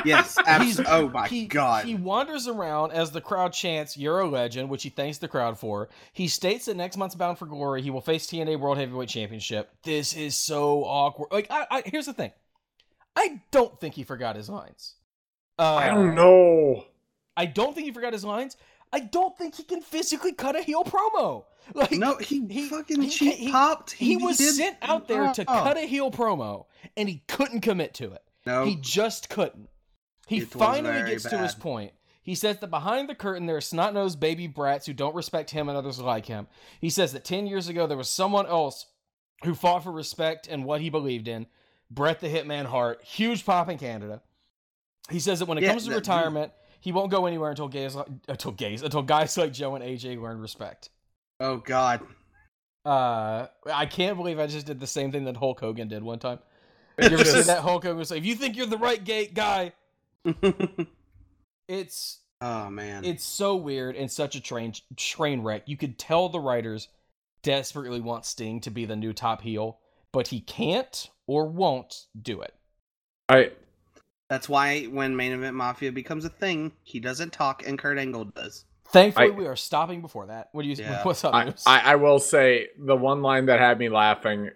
Yes, 0.06 0.36
He's- 0.46 0.46
absolutely. 0.46 0.86
Oh 0.88 1.08
my 1.10 1.28
he, 1.28 1.46
god. 1.46 1.84
He 1.84 1.94
wanders 1.94 2.48
around 2.48 2.92
as 2.92 3.10
the 3.10 3.20
crowd 3.20 3.52
chants, 3.52 3.98
You're 3.98 4.20
a 4.20 4.26
legend, 4.26 4.70
which 4.70 4.82
he 4.82 4.88
thanks 4.88 5.18
the 5.18 5.28
crowd 5.28 5.58
for. 5.58 5.90
He 6.14 6.26
states 6.26 6.64
that 6.66 6.76
next 6.76 6.96
month's 6.96 7.16
Bound 7.16 7.38
for 7.38 7.46
Glory, 7.46 7.82
he 7.82 7.90
will 7.90 8.00
face 8.00 8.26
TNA 8.26 8.58
World 8.58 8.78
Heavyweight 8.78 9.10
Championship. 9.10 9.70
This 9.82 10.14
is 10.14 10.36
so 10.36 10.84
awkward. 10.84 11.28
Like, 11.32 11.48
I, 11.50 11.66
I 11.70 11.82
here's 11.84 12.06
the 12.06 12.14
thing 12.14 12.32
I 13.14 13.42
don't 13.50 13.78
think 13.78 13.94
he 13.94 14.04
forgot 14.04 14.36
his 14.36 14.48
lines. 14.48 14.94
Uh, 15.58 15.74
I 15.74 15.88
don't 15.88 16.14
know. 16.14 16.84
I 17.36 17.46
don't 17.46 17.74
think 17.74 17.86
he 17.86 17.92
forgot 17.92 18.12
his 18.12 18.24
lines. 18.24 18.56
I 18.92 19.00
don't 19.00 19.36
think 19.36 19.56
he 19.56 19.62
can 19.64 19.80
physically 19.82 20.32
cut 20.32 20.56
a 20.56 20.60
heel 20.62 20.84
promo. 20.84 21.44
Like, 21.72 21.92
no, 21.92 22.18
he, 22.18 22.44
he- 22.46 22.68
fucking 22.68 23.00
he- 23.00 23.08
cheap 23.08 23.34
he- 23.36 23.50
popped. 23.50 23.92
he 23.92 24.18
was 24.18 24.36
did- 24.36 24.54
sent 24.54 24.76
out 24.82 25.08
there 25.08 25.32
to 25.32 25.46
cut 25.46 25.78
a 25.78 25.86
heel 25.86 26.10
promo, 26.10 26.66
and 26.94 27.08
he 27.08 27.22
couldn't 27.26 27.62
commit 27.62 27.94
to 27.94 28.12
it. 28.12 28.22
No, 28.44 28.66
He 28.66 28.76
just 28.76 29.30
couldn't. 29.30 29.70
He 30.26 30.40
It 30.40 30.48
finally 30.48 30.92
very 30.92 31.10
gets 31.12 31.24
to 31.30 31.38
his 31.38 31.54
point. 31.54 31.92
He 32.22 32.34
says 32.34 32.58
that 32.58 32.68
behind 32.70 33.08
the 33.08 33.14
curtain 33.14 33.46
there 33.46 33.56
are 33.56 33.62
snot 33.62 33.94
nosed 33.94 34.20
baby 34.20 34.46
brats 34.46 34.84
who 34.84 34.92
don't 34.92 35.14
respect 35.14 35.50
him 35.52 35.70
and 35.70 35.78
others 35.78 35.98
like 35.98 36.26
him. 36.26 36.48
He 36.82 36.90
says 36.90 37.14
that 37.14 37.24
10 37.24 37.46
years 37.46 37.68
ago 37.68 37.86
there 37.86 37.96
was 37.96 38.10
someone 38.10 38.46
else 38.46 38.84
who 39.42 39.54
fought 39.54 39.84
for 39.84 39.92
respect 39.92 40.46
and 40.46 40.66
what 40.66 40.82
he 40.82 40.90
believed 40.90 41.28
in. 41.28 41.46
Brett 41.90 42.20
the 42.20 42.28
Hitman 42.28 42.66
Hart, 42.66 43.02
huge 43.02 43.46
pop 43.46 43.70
in 43.70 43.78
Canada. 43.78 44.20
He 45.10 45.20
says 45.20 45.38
that 45.40 45.46
when 45.46 45.58
it 45.58 45.64
Yeah, 45.64 45.70
comes 45.70 45.84
to 45.84 45.90
that- 45.90 45.96
retirement, 45.96 46.52
he 46.80 46.92
won't 46.92 47.10
go 47.10 47.26
anywhere 47.26 47.50
until 47.50 47.68
gays 47.68 47.96
until 48.28 48.52
gays 48.52 48.82
until 48.82 49.02
guys 49.02 49.36
like 49.36 49.52
Joe 49.52 49.74
and 49.74 49.84
AJ 49.84 50.20
learn 50.20 50.38
respect. 50.40 50.90
oh 51.40 51.56
god. 51.58 52.00
Uh, 52.84 53.46
I 53.72 53.86
can't 53.86 54.16
believe 54.18 54.38
I 54.38 54.46
just 54.46 54.66
did 54.66 54.78
the 54.78 54.86
same 54.86 55.10
thing 55.10 55.24
that 55.24 55.36
Hulk 55.38 55.58
Hogan 55.60 55.88
did 55.88 56.02
one 56.02 56.18
time. 56.18 56.38
You 56.98 57.06
ever 57.06 57.24
see 57.24 57.40
that 57.42 57.60
Hulk 57.60 57.82
Hogan 57.84 58.04
say, 58.04 58.18
"If 58.18 58.24
you 58.26 58.34
think 58.36 58.56
you're 58.56 58.66
the 58.66 58.76
right 58.78 59.02
gay 59.02 59.26
guy, 59.26 59.72
it's 61.68 62.20
oh 62.40 62.70
man. 62.70 63.04
it's 63.04 63.24
so 63.24 63.56
weird 63.56 63.96
and 63.96 64.10
such 64.10 64.34
a 64.36 64.40
train 64.40 64.74
train 64.96 65.42
wreck. 65.42 65.62
You 65.66 65.76
could 65.76 65.98
tell 65.98 66.28
the 66.28 66.40
writers 66.40 66.88
desperately 67.42 68.00
want 68.00 68.24
Sting 68.24 68.60
to 68.60 68.70
be 68.70 68.84
the 68.84 68.96
new 68.96 69.12
top 69.12 69.42
heel, 69.42 69.78
but 70.12 70.28
he 70.28 70.40
can't 70.40 71.10
or 71.26 71.46
won't 71.46 72.06
do 72.20 72.40
it. 72.42 72.54
I 73.28 73.52
That's 74.34 74.48
why 74.48 74.82
when 74.86 75.14
main 75.14 75.30
event 75.30 75.54
mafia 75.54 75.92
becomes 75.92 76.24
a 76.24 76.28
thing, 76.28 76.72
he 76.82 76.98
doesn't 76.98 77.32
talk 77.32 77.64
and 77.64 77.78
Kurt 77.78 77.98
Angle 77.98 78.24
does. 78.24 78.64
Thankfully, 78.88 79.28
I- 79.28 79.30
we 79.30 79.46
are 79.46 79.54
stopping 79.54 80.00
before 80.00 80.26
that. 80.26 80.48
What 80.50 80.62
do 80.62 80.68
you? 80.68 80.74
Yeah. 80.78 81.04
What's 81.04 81.22
up, 81.22 81.32
I, 81.34 81.54
I 81.66 81.92
I 81.92 81.94
will 81.94 82.18
say 82.18 82.70
the 82.76 82.96
one 82.96 83.22
line 83.22 83.46
that 83.46 83.60
had 83.60 83.78
me 83.78 83.88
laughing 83.88 84.50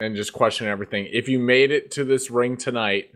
and 0.00 0.16
just 0.16 0.32
questioning 0.32 0.72
everything. 0.72 1.06
If 1.12 1.28
you 1.28 1.38
made 1.38 1.70
it 1.70 1.92
to 1.92 2.02
this 2.04 2.32
ring 2.32 2.56
tonight 2.56 3.12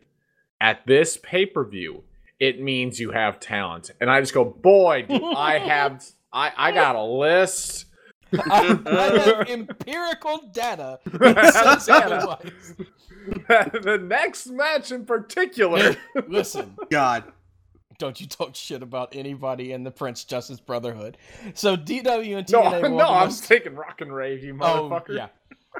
at 0.60 0.86
this 0.86 1.16
pay 1.20 1.44
per 1.44 1.64
view, 1.64 2.04
it 2.38 2.62
means 2.62 3.00
you 3.00 3.10
have 3.10 3.40
talent. 3.40 3.90
And 4.00 4.08
I 4.08 4.20
just 4.20 4.32
go, 4.32 4.44
boy, 4.44 5.06
do 5.08 5.24
I 5.34 5.58
have 5.72 6.04
I 6.32 6.52
I 6.56 6.70
got 6.70 6.94
a 6.94 7.02
list. 7.02 7.86
I, 8.32 8.78
I 8.86 9.18
have 9.18 9.48
empirical 9.48 10.38
data 10.52 11.00
that 11.04 11.52
says 11.52 11.88
otherwise. 11.88 12.52
the 13.48 13.98
next 14.02 14.46
match 14.48 14.92
in 14.92 15.04
particular. 15.04 15.96
Listen, 16.28 16.76
God. 16.90 17.24
don't 17.98 18.20
you 18.20 18.26
talk 18.26 18.54
shit 18.54 18.82
about 18.82 19.14
anybody 19.14 19.72
in 19.72 19.84
the 19.84 19.90
Prince 19.90 20.24
Justice 20.24 20.60
Brotherhood. 20.60 21.16
So 21.54 21.76
DW 21.76 22.38
and 22.38 22.50
no, 22.50 22.62
TNA 22.62 22.82
no, 22.82 22.96
welcome 22.96 23.16
I'm 23.16 23.28
us- 23.28 23.40
taking 23.46 23.74
rock 23.74 24.00
and 24.00 24.14
rave, 24.14 24.42
you 24.42 24.56
Oh 24.60 24.88
motherfucker. 24.90 25.16
yeah. 25.16 25.28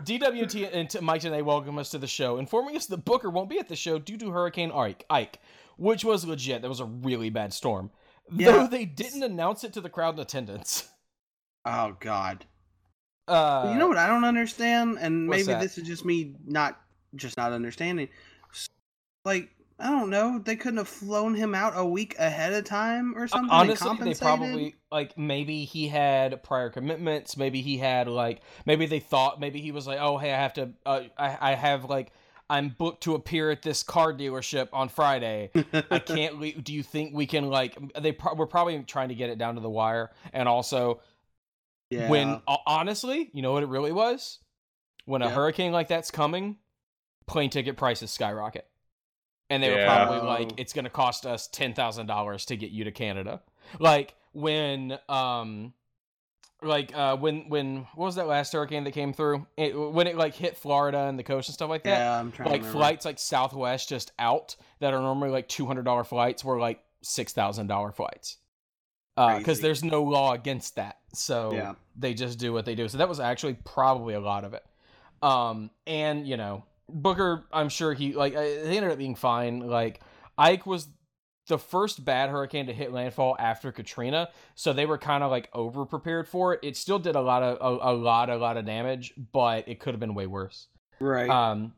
DW 0.05 0.71
and 0.73 0.89
T- 0.89 1.01
Mike 1.01 1.25
and 1.25 1.35
they 1.35 1.43
welcome 1.43 1.77
us 1.79 1.91
to 1.91 1.99
the 1.99 2.07
show, 2.07 2.39
informing 2.39 2.77
us 2.77 2.87
that 2.87 3.05
Booker 3.05 3.29
won't 3.29 3.51
be 3.51 3.59
at 3.59 3.69
the 3.69 3.75
show 3.77 3.99
due 3.99 4.17
to 4.19 4.31
Hurricane 4.31 4.71
Ike, 4.71 5.05
Ike, 5.11 5.41
which 5.79 6.05
was 6.05 6.25
legit. 6.25 6.63
That 6.63 6.69
was 6.69 6.79
a 6.81 6.85
really 6.85 7.29
bad 7.31 7.53
storm. 7.53 7.91
Yeah. 8.33 8.53
Though 8.53 8.67
they 8.69 8.85
didn't 8.85 9.25
announce 9.25 9.65
it 9.65 9.73
to 9.73 9.81
the 9.81 9.89
crowd 9.91 10.15
in 10.15 10.21
attendance. 10.21 10.89
Oh 11.65 11.97
god. 11.99 12.47
Uh, 13.27 13.71
you 13.73 13.79
know 13.79 13.87
what 13.89 13.97
I 13.99 14.07
don't 14.07 14.25
understand, 14.25 14.99
and 15.01 15.27
maybe 15.29 15.45
that? 15.45 15.61
this 15.61 15.77
is 15.79 15.87
just 15.87 16.05
me 16.05 16.35
not 16.47 16.81
just 17.15 17.37
not 17.37 17.53
understanding. 17.53 18.09
Like 19.25 19.51
I 19.79 19.91
don't 19.91 20.11
know, 20.11 20.39
they 20.39 20.57
couldn't 20.57 20.77
have 20.77 20.89
flown 20.89 21.35
him 21.35 21.55
out 21.55 21.73
a 21.75 21.85
week 21.85 22.15
ahead 22.19 22.53
of 22.53 22.65
time 22.65 23.17
or 23.17 23.27
something. 23.27 23.51
Honestly, 23.51 23.97
they 24.01 24.15
probably 24.15 24.75
like 24.93 25.17
maybe 25.17 25.65
he 25.65 25.89
had 25.89 26.43
prior 26.43 26.69
commitments. 26.69 27.37
Maybe 27.37 27.63
he 27.63 27.79
had 27.79 28.07
like 28.07 28.43
maybe 28.67 28.87
they 28.87 29.01
thought 29.01 29.41
maybe 29.41 29.61
he 29.61 29.73
was 29.73 29.87
like, 29.87 29.99
oh 30.01 30.19
hey, 30.19 30.33
I 30.33 30.37
have 30.37 30.53
to, 30.55 30.71
uh, 30.85 31.03
I 31.17 31.39
I 31.41 31.55
have 31.55 31.87
like 31.87 32.13
I'm 32.51 32.75
booked 32.77 33.05
to 33.05 33.15
appear 33.15 33.51
at 33.51 33.63
this 33.63 33.83
car 33.83 34.13
dealership 34.13 34.69
on 34.73 34.89
Friday. 34.89 35.51
I 35.91 35.99
can't 36.05 36.41
leave. 36.41 36.63
Do 36.63 36.75
you 36.75 36.83
think 36.83 37.15
we 37.15 37.27
can 37.27 37.49
like 37.49 37.79
they? 37.99 38.13
Pro- 38.13 38.35
we're 38.35 38.47
probably 38.47 38.83
trying 38.83 39.09
to 39.11 39.15
get 39.15 39.31
it 39.31 39.39
down 39.39 39.55
to 39.55 39.61
the 39.61 39.71
wire, 39.71 40.11
and 40.33 40.49
also 40.49 41.01
yeah. 41.91 42.09
when 42.09 42.43
ho- 42.47 42.59
honestly, 42.67 43.31
you 43.33 43.41
know 43.41 43.53
what 43.53 43.63
it 43.63 43.69
really 43.69 43.93
was? 43.93 44.41
When 45.07 45.23
a 45.23 45.27
Yeah. 45.27 45.35
hurricane 45.35 45.73
like 45.73 45.89
that's 45.89 46.11
coming, 46.11 46.57
plane 47.31 47.51
ticket 47.51 47.77
prices 47.77 48.11
skyrocket. 48.11 48.67
And 49.49 49.63
they 49.63 49.71
were 49.71 49.85
probably 49.85 50.21
like, 50.27 50.53
it's 50.59 50.73
gonna 50.73 50.91
cost 50.91 51.27
us 51.27 51.49
ten 51.49 51.75
thousand 51.75 52.07
dollars 52.07 52.45
to 52.47 52.57
get 52.57 52.71
you 52.71 52.85
to 52.85 52.93
Canada. 52.93 53.41
Like 53.79 54.15
when 54.33 54.99
um 55.09 55.73
like 56.63 56.95
uh 56.95 57.17
when 57.17 57.49
when 57.49 57.87
what 57.95 58.07
was 58.07 58.15
that 58.17 58.27
last 58.29 58.53
hurricane 58.53 58.85
that 58.85 58.93
came 58.93 59.13
through? 59.13 59.47
It, 59.57 59.75
when 59.77 60.07
it 60.07 60.17
like 60.17 60.35
hit 60.35 60.57
Florida 60.57 60.99
and 61.09 61.19
the 61.19 61.25
coast 61.25 61.49
and 61.49 61.55
stuff 61.55 61.69
like 61.71 61.83
that 61.85 61.99
yeah, 61.99 62.19
I'm 62.21 62.31
trying 62.31 62.49
like 62.49 62.61
to 62.61 62.67
remember. 62.67 62.79
flights 62.79 63.05
like 63.05 63.19
Southwest 63.19 63.89
just 63.89 64.13
out 64.19 64.55
that 64.79 64.95
are 64.95 65.01
normally 65.01 65.31
like 65.31 65.49
two 65.49 65.67
hundred 65.67 65.85
dollar 65.85 66.05
flights 66.05 66.45
were 66.45 66.61
like 66.61 66.81
six 67.03 67.33
thousand 67.33 67.67
dollar 67.67 67.91
flights. 67.93 68.37
Because 69.17 69.43
Crazy. 69.45 69.63
there's 69.63 69.85
no 69.85 70.03
law 70.05 70.33
against 70.33 70.77
that, 70.77 70.99
so 71.13 71.53
Yeah. 71.53 71.75
they 71.97 72.15
just 72.15 72.39
do 72.39 72.53
what 72.53 72.65
they 72.65 72.75
do. 72.75 72.89
So 72.89 72.99
that 72.99 73.09
was 73.09 73.21
actually 73.21 73.55
probably 73.65 74.15
a 74.15 74.21
lot 74.21 74.45
of 74.45 74.55
it. 74.55 74.65
Um, 75.23 75.71
and 75.87 76.27
you 76.27 76.37
know 76.37 76.65
Booker, 76.93 77.45
I'm 77.53 77.69
sure 77.69 77.93
he 77.95 78.13
like 78.13 78.35
uh, 78.35 78.41
they 78.41 78.77
ended 78.77 78.91
up 78.93 78.99
being 78.99 79.15
fine. 79.15 79.61
Like 79.61 80.01
Ike 80.39 80.67
was 80.67 80.89
the 81.49 81.59
first 81.59 82.05
bad 82.05 82.31
hurricane 82.31 82.67
to 82.67 82.73
hit 82.73 82.93
landfall 82.93 83.37
after 83.39 83.73
Katrina, 83.73 84.29
so 84.55 84.73
they 84.73 84.87
were 84.87 84.99
kind 84.99 85.25
of 85.25 85.31
like 85.31 85.49
over 85.53 85.85
prepared 85.87 86.29
for 86.29 86.55
it. 86.55 86.61
It 86.63 86.77
still 86.77 86.99
did 86.99 87.17
a 87.17 87.21
lot 87.21 87.43
of 87.43 87.59
a, 87.61 87.91
a 87.91 87.95
lot 87.95 88.31
a 88.31 88.37
lot 88.37 88.57
of 88.57 88.65
damage, 88.65 89.15
but 89.33 89.69
it 89.69 89.81
could 89.81 89.95
have 89.95 90.01
been 90.01 90.15
way 90.15 90.27
worse. 90.27 90.69
right. 91.01 91.29
Um, 91.29 91.75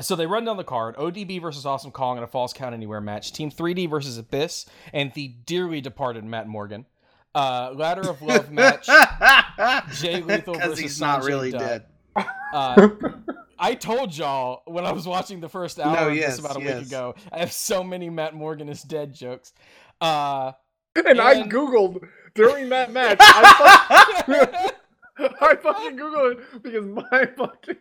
so 0.00 0.16
they 0.16 0.26
run 0.26 0.44
down 0.44 0.56
the 0.56 0.64
card: 0.64 0.96
ODB 0.96 1.40
versus 1.40 1.64
Awesome 1.64 1.92
Kong 1.92 2.16
in 2.16 2.24
a 2.24 2.26
Falls 2.26 2.52
Count 2.52 2.74
Anywhere 2.74 3.00
match. 3.00 3.32
Team 3.32 3.50
3D 3.50 3.88
versus 3.88 4.18
Abyss 4.18 4.66
and 4.92 5.12
the 5.14 5.28
dearly 5.28 5.80
departed 5.80 6.24
Matt 6.24 6.48
Morgan. 6.48 6.86
Uh, 7.32 7.72
Ladder 7.74 8.08
of 8.08 8.20
Love 8.22 8.50
match. 8.50 8.86
Jay 10.00 10.20
Lethal 10.22 10.54
versus 10.58 10.78
he's 10.78 11.00
not 11.00 11.22
Sanjay 11.22 11.26
really 11.26 11.50
Dutt. 11.52 11.60
dead. 11.60 12.26
Uh, 12.52 12.88
I 13.64 13.72
told 13.74 14.14
y'all 14.14 14.60
when 14.66 14.84
I 14.84 14.92
was 14.92 15.06
watching 15.06 15.40
the 15.40 15.48
first 15.48 15.80
hour 15.80 15.96
No, 15.96 16.08
of 16.08 16.14
yes, 16.16 16.36
this 16.36 16.44
about 16.44 16.58
a 16.58 16.62
yes. 16.62 16.78
week 16.80 16.86
ago. 16.88 17.14
I 17.32 17.38
have 17.38 17.50
so 17.50 17.82
many 17.82 18.10
Matt 18.10 18.34
Morgan 18.34 18.68
is 18.68 18.82
dead 18.82 19.14
jokes. 19.14 19.54
Uh, 20.02 20.52
And 20.94 21.18
I 21.18 21.44
googled 21.44 22.06
during 22.34 22.68
that 22.68 22.92
match. 22.92 23.16
I, 23.20 24.24
fucking, 24.26 24.70
I 25.40 25.56
fucking 25.56 25.96
googled 25.96 26.32
it 26.32 26.62
because 26.62 26.84
my 26.84 27.24
fucking 27.38 27.76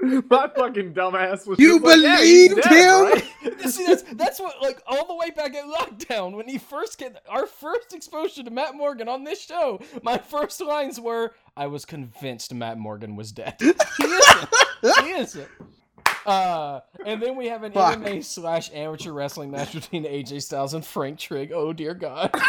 my 0.30 0.48
fucking 0.54 0.94
dumbass 0.94 1.46
was. 1.46 1.58
You 1.58 1.80
just 1.80 1.84
like, 1.84 2.02
yeah, 2.02 2.20
he's 2.22 2.48
believed 2.50 2.68
dead, 2.68 3.22
him? 3.22 3.22
right? 3.42 3.60
See, 3.70 3.84
that's 3.84 4.02
that's 4.02 4.40
what 4.40 4.62
like 4.62 4.80
all 4.86 5.06
the 5.06 5.14
way 5.16 5.30
back 5.30 5.54
at 5.56 5.64
lockdown 5.64 6.36
when 6.36 6.46
he 6.48 6.56
first 6.58 6.98
get 6.98 7.20
our 7.28 7.46
first 7.46 7.92
exposure 7.92 8.44
to 8.44 8.50
Matt 8.50 8.76
Morgan 8.76 9.08
on 9.08 9.24
this 9.24 9.40
show. 9.44 9.80
My 10.02 10.16
first 10.16 10.60
lines 10.60 11.00
were, 11.00 11.34
"I 11.56 11.66
was 11.66 11.84
convinced 11.84 12.54
Matt 12.54 12.78
Morgan 12.78 13.16
was 13.16 13.32
dead." 13.32 13.56
He 13.58 13.66
isn't. 14.04 14.48
he 15.04 15.10
isn't. 15.10 15.48
Uh, 16.28 16.80
and 17.06 17.22
then 17.22 17.36
we 17.36 17.46
have 17.46 17.62
an 17.62 17.72
Fuck. 17.72 17.98
MMA 17.98 18.22
slash 18.22 18.70
amateur 18.74 19.12
wrestling 19.12 19.50
match 19.50 19.72
between 19.72 20.04
AJ 20.04 20.42
Styles 20.42 20.74
and 20.74 20.84
Frank 20.84 21.18
Trigg. 21.18 21.52
Oh 21.52 21.72
dear 21.72 21.94
God. 21.94 22.30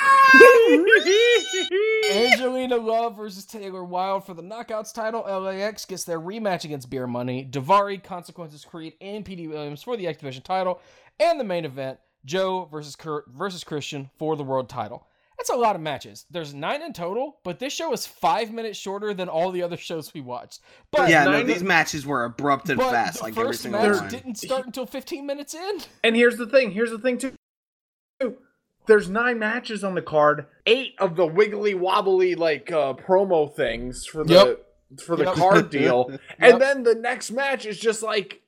Angelina 2.12 2.76
Love 2.76 3.16
versus 3.16 3.46
Taylor 3.46 3.86
Wilde 3.86 4.26
for 4.26 4.34
the 4.34 4.42
Knockouts 4.44 4.94
title. 4.94 5.22
LAX 5.22 5.86
gets 5.86 6.04
their 6.04 6.20
rematch 6.20 6.66
against 6.66 6.90
Beer 6.90 7.08
Money. 7.08 7.48
Daivari, 7.50 8.04
Consequences 8.04 8.66
Creed, 8.66 8.96
and 9.00 9.24
Petey 9.24 9.48
Williams 9.48 9.82
for 9.82 9.96
the 9.96 10.08
X 10.08 10.20
Division 10.20 10.44
title. 10.44 10.82
And 11.18 11.40
the 11.40 11.46
main 11.46 11.64
event, 11.64 12.00
Joe 12.26 12.68
versus 12.70 12.98
Kurt 12.98 13.30
versus 13.30 13.64
Christian 13.64 14.10
for 14.18 14.36
the 14.36 14.44
world 14.44 14.68
title. 14.68 15.08
That's 15.40 15.50
a 15.52 15.56
lot 15.56 15.76
of 15.76 15.82
matches. 15.82 16.26
There's 16.30 16.54
nine 16.54 16.82
in 16.82 16.92
total, 16.94 17.38
but 17.46 17.60
this 17.60 17.72
show 17.74 17.94
is 17.94 18.06
five 18.06 18.52
minutes 18.52 18.78
shorter 18.78 19.14
than 19.14 19.30
all 19.30 19.52
the 19.52 19.64
other 19.64 19.78
shows 19.78 20.14
we 20.14 20.20
watched. 20.22 20.60
But 20.92 21.10
yeah, 21.10 21.24
no, 21.24 21.32
nine- 21.32 21.48
these 21.48 21.64
matches 21.64 22.06
were 22.06 22.26
abrupt 22.26 22.68
and 22.70 22.78
but 22.78 22.92
fast, 22.92 23.20
the 23.20 23.24
like 23.24 23.32
every 23.38 23.46
first 23.46 23.62
single 23.62 23.82
match 23.82 24.02
one. 24.02 24.10
didn't 24.10 24.36
start 24.36 24.66
until 24.66 24.86
15 24.86 25.26
minutes 25.26 25.54
in. 25.54 25.78
And 26.04 26.16
here's 26.16 26.36
the 26.38 26.46
thing. 26.46 26.72
Here's 26.72 26.92
the 26.92 27.00
thing 27.00 27.18
too. 27.18 27.34
There's 28.86 29.10
nine 29.10 29.38
matches 29.40 29.84
on 29.84 29.96
the 29.96 30.02
card. 30.02 30.48
Eight 30.66 30.96
of 31.00 31.16
the 31.16 31.26
wiggly 31.26 31.74
wobbly 31.74 32.36
like 32.36 32.72
uh, 32.72 32.94
promo 32.94 33.54
things 33.54 34.06
for 34.06 34.24
the 34.24 34.34
Yep. 34.34 35.02
for 35.06 35.16
the 35.16 35.26
Yep. 35.26 35.34
card 35.36 35.70
deal, 35.72 36.08
Yep. 36.10 36.20
and 36.40 36.62
then 36.62 36.84
the 36.84 36.96
next 36.96 37.32
match 37.32 37.66
is 37.66 37.80
just 37.80 38.02
like, 38.02 38.42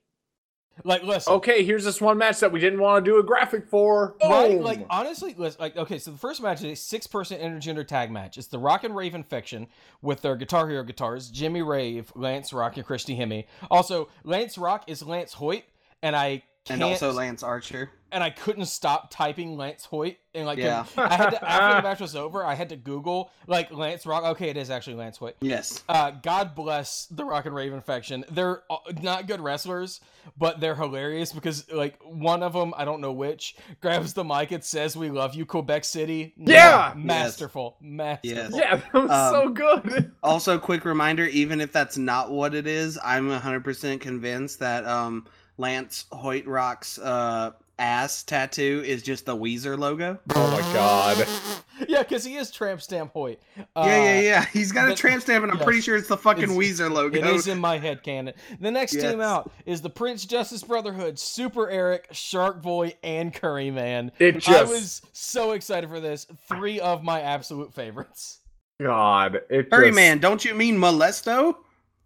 Like, 0.84 1.04
listen, 1.04 1.34
okay, 1.34 1.64
here's 1.64 1.84
this 1.84 2.02
one 2.02 2.18
match 2.18 2.40
that 2.40 2.52
we 2.52 2.60
didn't 2.60 2.80
want 2.80 3.04
to 3.04 3.12
do 3.12 3.20
a 3.20 3.24
graphic 3.24 3.68
for. 3.68 4.16
Right? 4.24 4.52
Boom. 4.52 4.64
Like 4.64 4.86
honestly, 4.90 5.36
listen, 5.38 5.62
like 5.62 5.78
okay, 5.78 5.98
so 5.98 6.12
the 6.12 6.18
first 6.18 6.42
match 6.42 6.64
is 6.64 6.66
a 6.66 6.76
six-person 6.76 7.40
intergender 7.40 7.88
tag 7.88 8.12
match. 8.12 8.38
It's 8.38 8.48
the 8.48 8.60
Rock 8.60 8.84
and 8.84 8.96
Rave 8.96 9.16
Infection 9.16 9.68
with 10.02 10.22
their 10.22 10.36
Guitar 10.36 10.68
Hero 10.70 10.84
guitars: 10.84 11.30
Jimmy 11.30 11.62
Rave, 11.62 12.12
Lance 12.16 12.54
Rock, 12.54 12.78
and 12.78 12.86
Christy 12.86 13.18
Hemme. 13.18 13.46
Also, 13.70 14.10
Lance 14.24 14.58
Rock 14.58 14.84
is 14.88 15.04
Lance 15.04 15.34
Hoyt, 15.34 15.64
and 16.02 16.16
I 16.16 16.30
can't, 16.32 16.44
and 16.70 16.84
also 16.84 17.12
Lance 17.12 17.44
Archer. 17.44 17.90
and 18.12 18.24
I 18.24 18.30
couldn't 18.30 18.66
stop 18.66 19.10
typing 19.10 19.56
Lance 19.58 19.86
Hoyt, 19.86 20.18
and 20.36 20.46
like 20.46 20.58
Yeah. 20.60 20.86
I 20.98 21.16
had 21.16 21.30
to, 21.32 21.50
after 21.50 21.78
the 21.78 21.82
match 21.88 22.00
was 22.02 22.16
over, 22.16 22.46
I 22.46 22.54
had 22.56 22.70
to 22.70 22.76
Google 22.76 23.32
like 23.48 23.72
Lance 23.72 24.06
Rock. 24.06 24.24
Okay, 24.24 24.50
it 24.50 24.58
is 24.58 24.70
actually 24.70 24.96
Lance 24.98 25.18
Hoyt. 25.18 25.36
Yes. 25.42 25.84
Uh, 25.90 26.12
God 26.12 26.54
bless 26.54 27.06
the 27.08 27.24
Rock 27.26 27.46
and 27.46 27.56
Rave 27.56 27.74
Infection. 27.74 28.24
They're 28.30 28.64
uh, 28.70 28.78
not 29.02 29.28
good 29.28 29.40
wrestlers, 29.42 30.02
but 30.38 30.60
they're 30.60 30.76
hilarious 30.76 31.32
because 31.34 31.72
like 31.72 31.98
one 32.04 32.44
of 32.44 32.54
them, 32.54 32.74
I 32.78 32.86
don't 32.86 33.02
know 33.02 33.14
which, 33.14 33.56
grabs 33.82 34.14
the 34.14 34.24
mic 34.24 34.52
and 34.52 34.64
says, 34.64 34.96
"We 34.96 35.10
love 35.10 35.34
you, 35.34 35.46
Quebec 35.46 35.84
City." 35.86 36.34
Yeah! 36.38 36.94
masterful, 36.96 37.78
masterful. 37.82 38.38
Yes. 38.38 38.52
yeah, 38.54 38.76
that 38.76 38.94
was 38.94 39.10
Um, 39.10 39.34
so 39.34 39.50
good. 39.50 40.12
Also, 40.24 40.60
quick 40.60 40.86
reminder: 40.86 41.26
even 41.26 41.60
if 41.62 41.72
that's 41.72 41.98
not 41.98 42.30
what 42.30 42.54
it 42.54 42.68
is, 42.68 43.00
I'm 43.04 43.30
100% 43.30 44.00
convinced 44.00 44.60
that 44.60 44.86
um, 44.86 45.26
Lance 45.62 46.06
Hoyt 46.12 46.48
Rock's 46.48 46.98
uh, 46.98 47.52
ass 47.78 48.24
tattoo 48.24 48.84
is 48.84 49.04
just 49.04 49.28
the 49.28 49.38
Weezer 49.38 49.78
logo. 49.78 50.20
Oh 50.34 50.52
my 50.52 50.60
god. 50.74 51.28
yeah, 51.88 52.00
because 52.00 52.26
he 52.26 52.36
is 52.36 52.50
Tramp 52.50 52.82
Stamp 52.82 53.12
Hoyt. 53.14 53.40
Uh, 53.76 53.84
yeah, 53.86 54.04
yeah, 54.04 54.20
yeah. 54.22 54.46
He's 54.46 54.72
got 54.72 54.90
a 54.90 54.96
tramp 54.96 55.22
stamp, 55.22 55.44
and 55.44 55.52
I'm 55.52 55.60
yes. 55.60 55.66
pretty 55.66 55.82
sure 55.82 55.96
it's 55.96 56.08
the 56.08 56.18
fucking 56.18 56.46
It's- 56.46 56.58
Weezer 56.58 56.92
logo. 56.92 57.20
It 57.20 57.26
is 57.28 57.48
in 57.48 57.60
my 57.60 57.78
head 57.78 58.02
canon. 58.02 58.34
The 58.60 58.72
next 58.72 58.96
Yes. 58.96 59.12
team 59.12 59.22
out 59.22 59.52
is 59.68 59.82
the 59.82 59.90
Prince 59.90 60.26
Justice 60.26 60.64
Brotherhood, 60.64 61.20
Super 61.20 61.70
Eric, 61.70 62.08
Shark 62.12 62.64
Boy, 62.64 62.96
and 63.04 63.32
Curry 63.32 63.70
Man. 63.70 64.12
It 64.18 64.40
just... 64.40 64.50
I 64.50 64.64
was 64.64 65.04
so 65.14 65.52
excited 65.52 65.92
for 65.92 66.00
this. 66.00 66.26
Three 66.48 66.80
of 66.80 67.04
my 67.04 67.22
absolute 67.22 67.72
favorites. 67.72 68.40
God. 68.82 69.42
It 69.52 69.68
Hurry, 69.72 69.90
just, 69.90 69.96
man! 69.96 70.18
Don't 70.18 70.44
you 70.44 70.56
mean 70.56 70.78
molesto? 70.78 71.56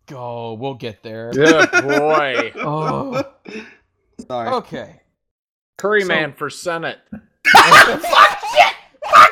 Go, 0.08 0.54
we'll 0.54 0.76
get 0.76 1.02
there. 1.04 1.32
Good 1.32 1.72
boy. 1.72 2.52
Oh, 2.58 3.24
Sorry. 4.28 4.50
okay. 4.50 5.02
Curry 5.78 6.02
So- 6.02 6.08
man 6.10 6.34
for 6.34 6.50
Senate. 6.50 7.00
Fuck 7.52 8.40
shit! 8.52 8.74
Fuck! 9.08 9.32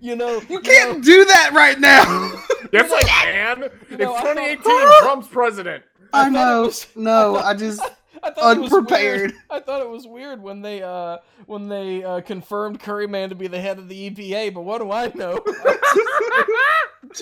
You 0.00 0.16
know, 0.16 0.40
You 0.48 0.60
can't 0.60 1.04
do 1.04 1.24
that 1.24 1.50
right 1.52 1.78
now. 1.78 2.32
Yes, 2.72 2.90
I 2.90 3.02
can. 3.02 3.60
You 3.90 3.96
know, 3.98 4.14
it's 4.16 4.22
I 4.24 4.34
2018. 4.34 5.02
Trump's 5.02 5.28
president. 5.28 5.84
I 6.14 6.26
I 6.26 6.28
know. 6.30 6.62
was- 6.62 6.86
No, 6.96 7.36
I 7.36 7.52
just. 7.52 7.82
I 8.22 8.30
thought 8.30 8.56
Unprepared. 8.56 9.34
I 9.50 9.60
thought 9.60 9.82
it 9.82 9.90
was 9.90 10.06
weird 10.06 10.40
when 10.42 10.62
they 10.62 10.82
uh 10.82 11.18
when 11.44 11.68
they 11.68 12.02
uh, 12.02 12.22
confirmed 12.22 12.80
Curry 12.80 13.06
Man 13.08 13.28
to 13.28 13.34
be 13.34 13.46
the 13.46 13.60
head 13.60 13.78
of 13.78 13.88
the 13.90 14.08
EPA. 14.10 14.54
But 14.54 14.62
what 14.62 14.80
do 14.80 14.90
I 14.90 15.12
know? 15.14 15.38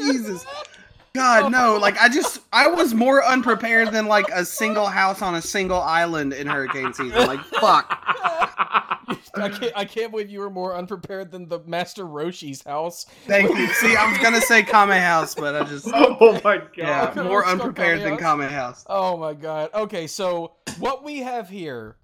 Jesus. 0.01 0.47
God, 1.13 1.51
no. 1.51 1.77
Like, 1.77 1.99
I 1.99 2.09
just. 2.09 2.41
I 2.53 2.69
was 2.69 2.95
more 2.95 3.25
unprepared 3.25 3.93
than, 3.93 4.07
like, 4.07 4.29
a 4.33 4.45
single 4.45 4.87
house 4.87 5.23
on 5.23 5.35
a 5.35 5.43
single 5.43 5.81
island 5.81 6.33
in 6.33 6.47
hurricane 6.47 6.93
season. 6.95 7.27
Like, 7.27 7.41
fuck. 7.41 7.87
I 9.35 9.49
can't. 9.49 9.73
I 9.77 9.85
can't 9.85 10.13
believe 10.13 10.31
you 10.31 10.39
were 10.41 10.51
more 10.51 10.77
unprepared 10.77 11.33
than 11.33 11.49
the 11.49 11.61
Master 11.67 12.07
Roshi's 12.07 12.63
house. 12.63 13.07
Thank 13.27 13.51
you. 13.57 13.67
See, 13.75 13.97
I 13.97 14.09
was 14.09 14.19
going 14.19 14.35
to 14.35 14.41
say 14.41 14.63
Kame 14.63 14.89
House, 14.91 15.35
but 15.35 15.57
I 15.57 15.65
just. 15.65 15.89
oh 15.93 16.41
my 16.45 16.59
god. 16.59 16.71
Yeah, 16.77 17.23
more 17.25 17.41
let's 17.41 17.53
unprepared 17.53 18.03
than 18.03 18.17
Kame 18.17 18.39
Kame 18.41 18.49
House. 18.49 18.85
Oh 18.89 19.17
my 19.17 19.35
god. 19.35 19.71
Okay, 19.75 20.07
so 20.07 20.53
what 20.79 21.03
we 21.05 21.19
have 21.19 21.49
here 21.49 21.97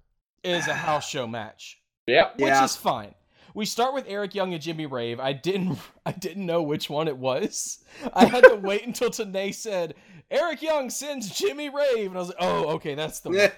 is 0.43 0.67
a 0.67 0.73
house 0.73 1.07
show 1.07 1.27
match, 1.27 1.79
Yep. 2.07 2.35
which 2.39 2.47
Yeah. 2.47 2.63
is 2.63 2.75
fine. 2.75 3.13
We 3.57 3.65
start 3.65 3.95
with 3.95 4.05
Eric 4.07 4.35
Young 4.35 4.53
and 4.53 4.61
Jimmy 4.61 4.85
Rave. 4.85 5.19
I 5.19 5.33
didn't. 5.33 5.79
I 6.05 6.11
didn't 6.11 6.45
know 6.45 6.61
which 6.61 6.91
one 6.91 7.07
it 7.07 7.17
was. 7.17 7.79
I 8.13 8.25
had 8.25 8.43
to 8.43 8.53
wait 8.53 8.85
until 8.85 9.09
Tenay 9.09 9.51
said 9.51 9.95
Eric 10.29 10.61
Young 10.61 10.91
sends 10.91 11.35
Jimmy 11.35 11.69
Rave, 11.69 12.09
and 12.09 12.15
I 12.17 12.19
was 12.19 12.27
like, 12.27 12.37
oh, 12.39 12.67
okay, 12.75 12.93
that's 12.93 13.19
the 13.21 13.29
one. 13.31 13.51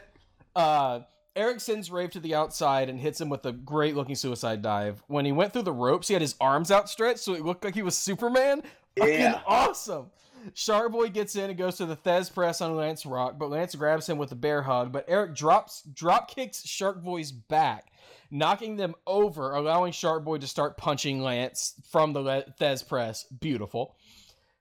Uh, 0.55 1.01
Eric 1.35 1.59
sends 1.59 1.91
Rave 1.91 2.11
to 2.11 2.21
the 2.21 2.33
outside 2.33 2.87
and 2.89 2.97
hits 2.97 3.19
him 3.19 3.27
with 3.27 3.45
a 3.45 3.51
great 3.51 3.93
looking 3.93 4.15
suicide 4.15 4.61
dive. 4.61 5.03
When 5.07 5.25
he 5.25 5.33
went 5.33 5.51
through 5.51 5.63
the 5.63 5.73
ropes, 5.73 6.07
he 6.07 6.13
had 6.13 6.21
his 6.21 6.35
arms 6.39 6.71
outstretched, 6.71 7.19
so 7.19 7.33
it 7.33 7.43
looked 7.45 7.65
like 7.65 7.75
he 7.75 7.81
was 7.81 7.97
Superman. 7.97 8.63
Fucking 8.97 9.13
Yeah. 9.19 9.41
awesome. 9.45 10.11
Sharkboy 10.53 11.13
gets 11.13 11.35
in 11.35 11.49
and 11.49 11.59
goes 11.59 11.75
to 11.77 11.85
the 11.85 11.97
Thesz 11.97 12.33
press 12.33 12.61
on 12.61 12.75
Lance 12.77 13.05
Rock, 13.05 13.37
but 13.37 13.49
Lance 13.49 13.75
grabs 13.75 14.07
him 14.07 14.17
with 14.17 14.31
a 14.31 14.35
bear 14.35 14.61
hug. 14.61 14.93
But 14.93 15.03
Eric 15.09 15.35
drops 15.35 15.81
drop 15.93 16.29
kicks 16.33 16.61
Sharkboy's 16.65 17.33
back, 17.33 17.91
knocking 18.31 18.75
them 18.75 18.95
over, 19.07 19.53
allowing 19.53 19.91
Sharkboy 19.91 20.41
to 20.41 20.47
start 20.47 20.77
punching 20.77 21.21
Lance 21.21 21.73
from 21.89 22.13
the 22.13 22.45
Thesz 22.59 22.87
press. 22.87 23.23
Beautiful. 23.25 23.95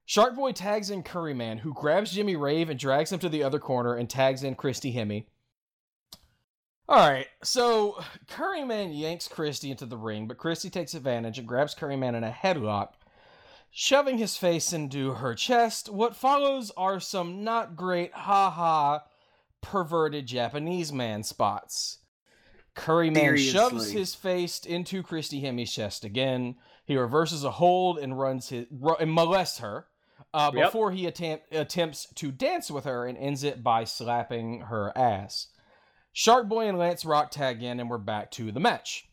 Sharkboy 0.07 0.54
tags 0.54 0.88
in 0.88 1.02
Curryman, 1.02 1.59
who 1.59 1.74
grabs 1.74 2.12
Jimmy 2.12 2.35
Rave 2.35 2.70
and 2.70 2.78
drags 2.78 3.12
him 3.12 3.18
to 3.18 3.28
the 3.28 3.42
other 3.42 3.59
corner 3.59 3.94
and 3.94 4.09
tags 4.09 4.42
in 4.42 4.54
Christy 4.54 4.94
Hemme. 4.94 5.26
All 6.88 6.96
right, 6.96 7.26
so 7.42 8.02
Curryman 8.26 8.98
yanks 8.98 9.28
Christy 9.28 9.70
into 9.70 9.85
the 9.85 9.98
ring, 9.98 10.26
but 10.26 10.38
Christy 10.38 10.70
takes 10.70 10.94
advantage 10.94 11.38
and 11.38 11.46
grabs 11.46 11.74
Curryman 11.74 12.14
in 12.14 12.24
a 12.24 12.31
headlock, 12.31 12.92
shoving 13.70 14.16
his 14.16 14.38
face 14.38 14.72
into 14.72 15.12
her 15.12 15.35
chest. 15.35 15.90
What 15.90 16.16
follows 16.16 16.72
are 16.78 16.98
some 16.98 17.44
not 17.44 17.76
great, 17.76 18.14
haha, 18.14 19.00
perverted 19.61 20.26
Japanese 20.26 20.90
man 20.90 21.22
spots. 21.22 21.98
Curryman 22.78 23.36
shoves 23.38 23.90
his 23.90 24.14
face 24.14 24.60
into 24.64 25.02
Christy 25.02 25.42
Hemme's 25.42 25.72
chest 25.72 26.04
again. 26.04 26.56
He 26.84 26.96
reverses 26.96 27.44
a 27.44 27.50
hold 27.50 27.98
and 27.98 28.18
runs 28.18 28.48
his 28.48 28.66
ru- 28.70 28.96
and 28.96 29.10
molests 29.12 29.58
her 29.58 29.86
uh, 30.32 30.50
Yep. 30.54 30.64
before 30.66 30.90
he 30.92 31.06
attempt, 31.06 31.52
attempts 31.54 32.06
to 32.14 32.30
dance 32.32 32.70
with 32.70 32.84
her 32.84 33.06
and 33.06 33.16
ends 33.18 33.44
it 33.44 33.62
by 33.62 33.84
slapping 33.84 34.62
her 34.62 34.92
ass. 34.96 35.48
Shark 36.12 36.48
Boy 36.48 36.66
and 36.68 36.78
Lance 36.78 37.04
Rock 37.04 37.30
tag 37.30 37.62
in, 37.62 37.78
and 37.80 37.88
we're 37.88 37.98
back 37.98 38.30
to 38.32 38.50
the 38.50 38.60
match. 38.60 39.08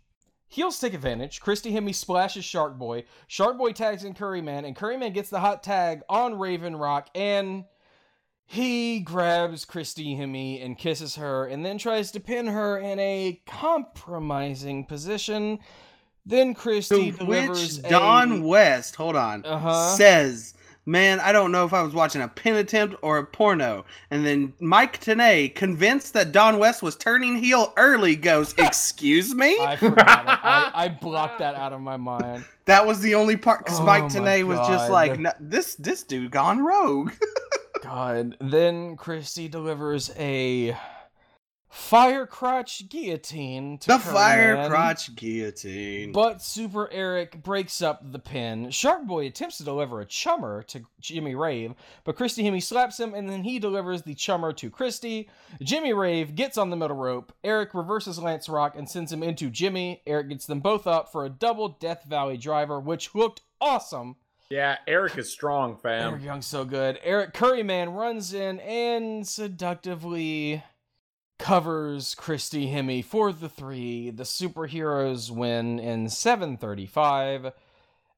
Heels 0.47 0.79
take 0.79 0.93
advantage. 0.93 1.41
Christy 1.41 1.71
Hemme 1.73 1.93
splashes 1.93 2.45
Shark 2.45 2.77
Boy. 2.77 3.05
Shark 3.27 3.57
Boy 3.57 3.71
tags 3.73 4.03
in 4.03 4.13
Curryman, 4.13 4.65
and 4.65 4.75
Curryman 4.75 5.13
gets 5.13 5.29
the 5.29 5.39
hot 5.39 5.63
tag 5.63 6.01
on 6.09 6.39
Raven 6.39 6.75
Rock, 6.75 7.09
and 7.13 7.65
he 8.45 8.99
grabs 8.99 9.65
Christy 9.65 10.15
Hemme 10.15 10.63
and 10.63 10.77
kisses 10.77 11.15
her, 11.15 11.45
and 11.45 11.65
then 11.65 11.77
tries 11.77 12.11
to 12.11 12.19
pin 12.19 12.47
her 12.47 12.77
in 12.77 12.99
a 12.99 13.41
compromising 13.47 14.85
position. 14.85 15.59
Then 16.25 16.53
Christy 16.53 17.11
To 17.11 17.17
delivers 17.17 17.77
which 17.81 17.89
Don 17.89 18.31
a... 18.41 18.41
West, 18.47 18.95
hold 18.95 19.15
on, 19.15 19.45
Uh-huh. 19.45 19.95
says, 19.95 20.53
"Man, 20.85 21.19
I 21.19 21.31
don't 21.31 21.51
know 21.51 21.65
if 21.65 21.73
I 21.73 21.83
was 21.83 21.93
watching 21.93 22.21
a 22.21 22.27
pin 22.27 22.55
attempt 22.55 22.95
or 23.03 23.17
a 23.19 23.25
porno." 23.25 23.85
And 24.09 24.25
then 24.25 24.53
Mike 24.59 24.99
Tenay, 25.01 25.53
convinced 25.53 26.13
that 26.13 26.31
Don 26.31 26.57
West 26.57 26.81
was 26.81 26.95
turning 26.95 27.35
heel 27.35 27.73
early, 27.77 28.15
goes, 28.15 28.55
"Excuse 28.57 29.35
me." 29.35 29.57
I 29.59 29.75
forgot. 29.75 30.07
I, 30.07 30.71
I 30.85 30.87
blocked 30.89 31.39
that 31.39 31.53
out 31.55 31.73
of 31.73 31.81
my 31.81 31.97
mind. 31.97 32.43
that 32.65 32.85
was 32.87 33.01
the 33.01 33.13
only 33.15 33.37
part 33.37 33.63
because 33.65 33.79
Oh 33.79 33.83
Mike 33.85 34.05
Tenay 34.05 34.43
was 34.43 34.59
just 34.67 34.89
like, 34.91 35.19
"This 35.39 35.75
this 35.75 36.01
dude 36.03 36.31
gone 36.31 36.59
rogue." 36.65 37.11
God. 37.81 38.37
Then 38.39 38.95
Christy 38.95 39.47
delivers 39.47 40.11
a 40.17 40.77
fire 41.75 42.25
crotch 42.25 42.87
guillotine 42.87 43.77
to 43.77 43.87
the 43.89 43.99
fire 43.99 44.69
crotch 44.69 45.13
guillotine. 45.13 46.13
But 46.13 46.41
Super 46.41 46.89
Eric 46.89 47.43
breaks 47.43 47.81
up 47.81 48.11
the 48.11 48.19
pin. 48.19 48.71
Shark 48.71 49.05
Boy 49.05 49.27
attempts 49.27 49.57
to 49.57 49.65
deliver 49.65 49.99
a 49.99 50.05
chummer 50.05 50.63
to 50.63 50.83
Jimmy 51.01 51.35
Rave, 51.35 51.73
but 52.05 52.15
Christy 52.15 52.43
Hemme 52.43 52.63
slaps 52.63 52.97
him, 52.97 53.13
and 53.13 53.29
then 53.29 53.43
he 53.43 53.59
delivers 53.59 54.03
the 54.03 54.15
chummer 54.15 54.53
to 54.53 54.69
Christy. 54.69 55.29
Jimmy 55.61 55.91
Rave 55.91 56.35
gets 56.35 56.57
on 56.57 56.69
the 56.69 56.77
middle 56.77 56.95
rope. 56.95 57.33
Eric 57.43 57.73
reverses 57.73 58.19
Lance 58.19 58.47
Rock 58.47 58.75
and 58.77 58.89
sends 58.89 59.11
him 59.11 59.21
into 59.21 59.49
Jimmy. 59.49 60.01
Eric 60.07 60.29
gets 60.29 60.45
them 60.45 60.61
both 60.61 60.87
up 60.87 61.11
for 61.11 61.25
a 61.25 61.29
double 61.29 61.67
Death 61.67 62.05
Valley 62.05 62.37
driver, 62.37 62.79
which 62.79 63.13
looked 63.13 63.41
awesome. 63.59 64.15
Yeah, 64.49 64.77
Eric 64.87 65.17
is 65.17 65.31
strong, 65.31 65.75
fam. 65.75 66.13
Eric 66.13 66.23
Young's 66.23 66.45
so 66.45 66.65
good. 66.65 66.99
Eric 67.03 67.33
Curryman 67.33 67.95
runs 67.95 68.33
in 68.33 68.59
and 68.59 69.27
seductively 69.27 70.63
covers 71.39 72.15
Christy 72.15 72.67
Hemme 72.67 73.03
for 73.03 73.33
the 73.33 73.49
three. 73.49 74.11
The 74.11 74.23
superheroes 74.23 75.31
win 75.31 75.79
in 75.79 76.09
735. 76.09 77.51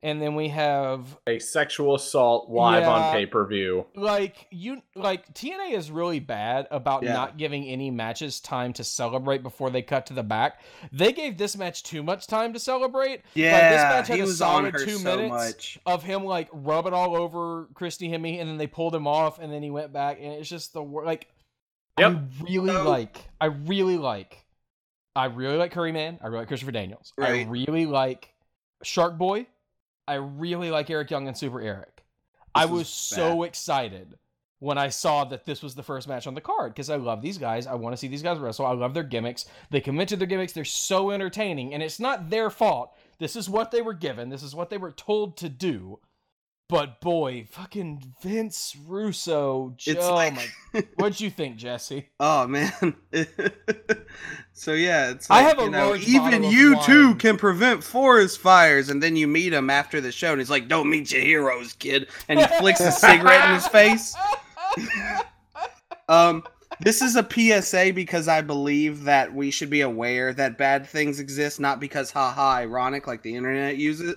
And 0.03 0.21
then 0.21 0.35
we 0.35 0.49
have 0.49 1.17
A 1.25 1.39
sexual 1.39 1.95
assault 1.95 2.49
live 2.51 2.83
Yeah. 2.83 2.89
on 2.89 3.11
pay 3.13 3.25
per 3.25 3.45
view. 3.47 3.87
like 3.95 4.47
you 4.51 4.83
like 4.95 5.33
TNA 5.33 5.71
is 5.73 5.89
really 5.89 6.19
bad 6.19 6.67
about 6.69 7.01
Yeah. 7.01 7.13
not 7.13 7.37
giving 7.37 7.65
any 7.65 7.89
matches 7.89 8.39
time 8.39 8.73
to 8.73 8.83
celebrate 8.83 9.41
before 9.41 9.71
they 9.71 9.81
cut 9.81 10.05
to 10.07 10.13
the 10.13 10.21
back. 10.21 10.61
They 10.91 11.11
gave 11.13 11.37
this 11.39 11.57
match 11.57 11.81
too 11.81 12.03
much 12.03 12.27
time 12.27 12.53
to 12.53 12.59
celebrate. 12.59 13.23
Yeah, 13.33 13.53
Like, 13.53 13.61
this 13.71 13.81
match 13.81 14.07
had 14.09 14.15
he 14.17 14.21
a 14.21 14.25
was 14.25 14.39
on 14.41 14.47
solid 14.61 14.73
her 14.75 14.85
two 14.85 14.97
so 14.97 15.15
minutes. 15.15 15.31
much. 15.31 15.79
of 15.87 16.03
him 16.03 16.23
like 16.25 16.49
rubbing 16.53 16.93
all 16.93 17.15
over 17.15 17.67
Christy 17.73 18.07
Hemme, 18.07 18.39
and 18.39 18.47
then 18.47 18.57
they 18.57 18.67
pulled 18.67 18.93
him 18.93 19.07
off, 19.07 19.39
and 19.39 19.51
then 19.51 19.63
he 19.63 19.71
went 19.71 19.91
back, 19.93 20.19
and 20.21 20.33
it's 20.33 20.47
just 20.49 20.73
the 20.73 20.83
wor- 20.83 21.05
like. 21.05 21.27
I 21.97 22.01
Yep. 22.01 22.21
really 22.47 22.69
So- 22.69 22.87
like. 22.87 23.27
I 23.41 23.45
really 23.47 23.97
like. 23.97 24.45
I 25.15 25.25
really 25.25 25.57
like 25.57 25.71
Curry 25.71 25.91
Man. 25.91 26.19
I 26.21 26.27
really 26.27 26.41
like 26.41 26.47
Christopher 26.49 26.71
Daniels. 26.71 27.11
I 27.19 27.47
really 27.49 27.87
like 27.87 28.31
Shark 28.83 29.17
Boy. 29.17 29.47
I 30.07 30.15
really 30.15 30.71
like 30.71 30.89
Eric 30.89 31.11
Young 31.11 31.27
and 31.27 31.37
Super 31.37 31.61
Eric. 31.61 32.03
I 32.55 32.65
was 32.65 32.87
so 32.87 33.43
excited 33.43 34.17
when 34.59 34.77
I 34.77 34.89
saw 34.89 35.23
that 35.25 35.45
this 35.45 35.61
was 35.61 35.75
the 35.75 35.83
first 35.83 36.07
match 36.07 36.25
on 36.25 36.33
the 36.33 36.41
card 36.41 36.73
because 36.73 36.89
I 36.89 36.95
love 36.95 37.21
these 37.21 37.37
guys. 37.37 37.67
I 37.67 37.75
want 37.75 37.93
to 37.93 37.97
see 37.97 38.07
these 38.07 38.23
guys 38.23 38.39
wrestle. 38.39 38.65
I 38.65 38.73
love 38.73 38.93
their 38.93 39.03
gimmicks. 39.03 39.45
They 39.69 39.81
commit 39.81 40.07
to 40.09 40.15
their 40.15 40.27
gimmicks. 40.27 40.53
They're 40.53 40.65
so 40.65 41.11
entertaining, 41.11 41.73
and 41.73 41.83
it's 41.83 41.99
not 41.99 42.29
their 42.29 42.49
fault. 42.49 42.97
This 43.19 43.35
is 43.35 43.49
what 43.49 43.71
they 43.71 43.81
were 43.81 43.93
given. 43.93 44.29
This 44.29 44.43
is 44.43 44.55
what 44.55 44.69
they 44.69 44.77
were 44.77 44.91
told 44.91 45.37
to 45.37 45.49
do. 45.49 45.99
But 46.69 46.99
boy, 46.99 47.47
fucking 47.49 48.13
Vince 48.21 48.75
Russo. 48.85 49.73
j- 49.77 49.91
It's 49.91 50.05
oh 50.05 50.13
like, 50.15 50.35
my! 50.73 50.83
What'd 50.97 51.21
you 51.21 51.29
think, 51.29 51.55
Jesse? 51.55 52.09
oh 52.19 52.45
man. 52.45 52.71
so 54.53 54.73
yeah, 54.73 55.11
it's 55.11 55.29
I 55.31 55.43
have 55.43 55.59
a 55.59 55.63
you 55.63 55.69
know, 55.69 55.95
even 55.95 56.43
you 56.43 56.77
too 56.83 57.15
can 57.15 57.37
prevent 57.37 57.83
forest 57.85 58.39
fires, 58.39 58.89
and 58.89 59.01
then 59.01 59.15
you 59.15 59.27
meet 59.27 59.53
him 59.53 59.69
after 59.69 60.01
the 60.01 60.11
show, 60.11 60.31
and 60.31 60.41
he's 60.41 60.49
like, 60.49 60.67
"Don't 60.67 60.89
meet 60.89 61.09
your 61.11 61.21
heroes, 61.21 61.71
kid," 61.73 62.07
and 62.27 62.39
he 62.39 62.45
flicks 62.57 62.81
a 62.81 62.91
cigarette 62.91 63.47
in 63.47 63.55
his 63.55 63.67
face. 63.69 64.13
Um, 66.09 66.43
this 66.81 67.01
is 67.01 67.15
a 67.15 67.23
PSA 67.29 67.93
because 67.93 68.27
I 68.27 68.41
believe 68.41 69.03
that 69.05 69.33
we 69.33 69.51
should 69.51 69.69
be 69.69 69.81
aware 69.81 70.33
that 70.33 70.57
bad 70.57 70.85
things 70.87 71.19
exist, 71.19 71.59
not 71.59 71.79
because 71.79 72.11
haha 72.11 72.55
ironic 72.57 73.07
like 73.07 73.23
the 73.23 73.35
internet 73.35 73.77
uses 73.77 74.15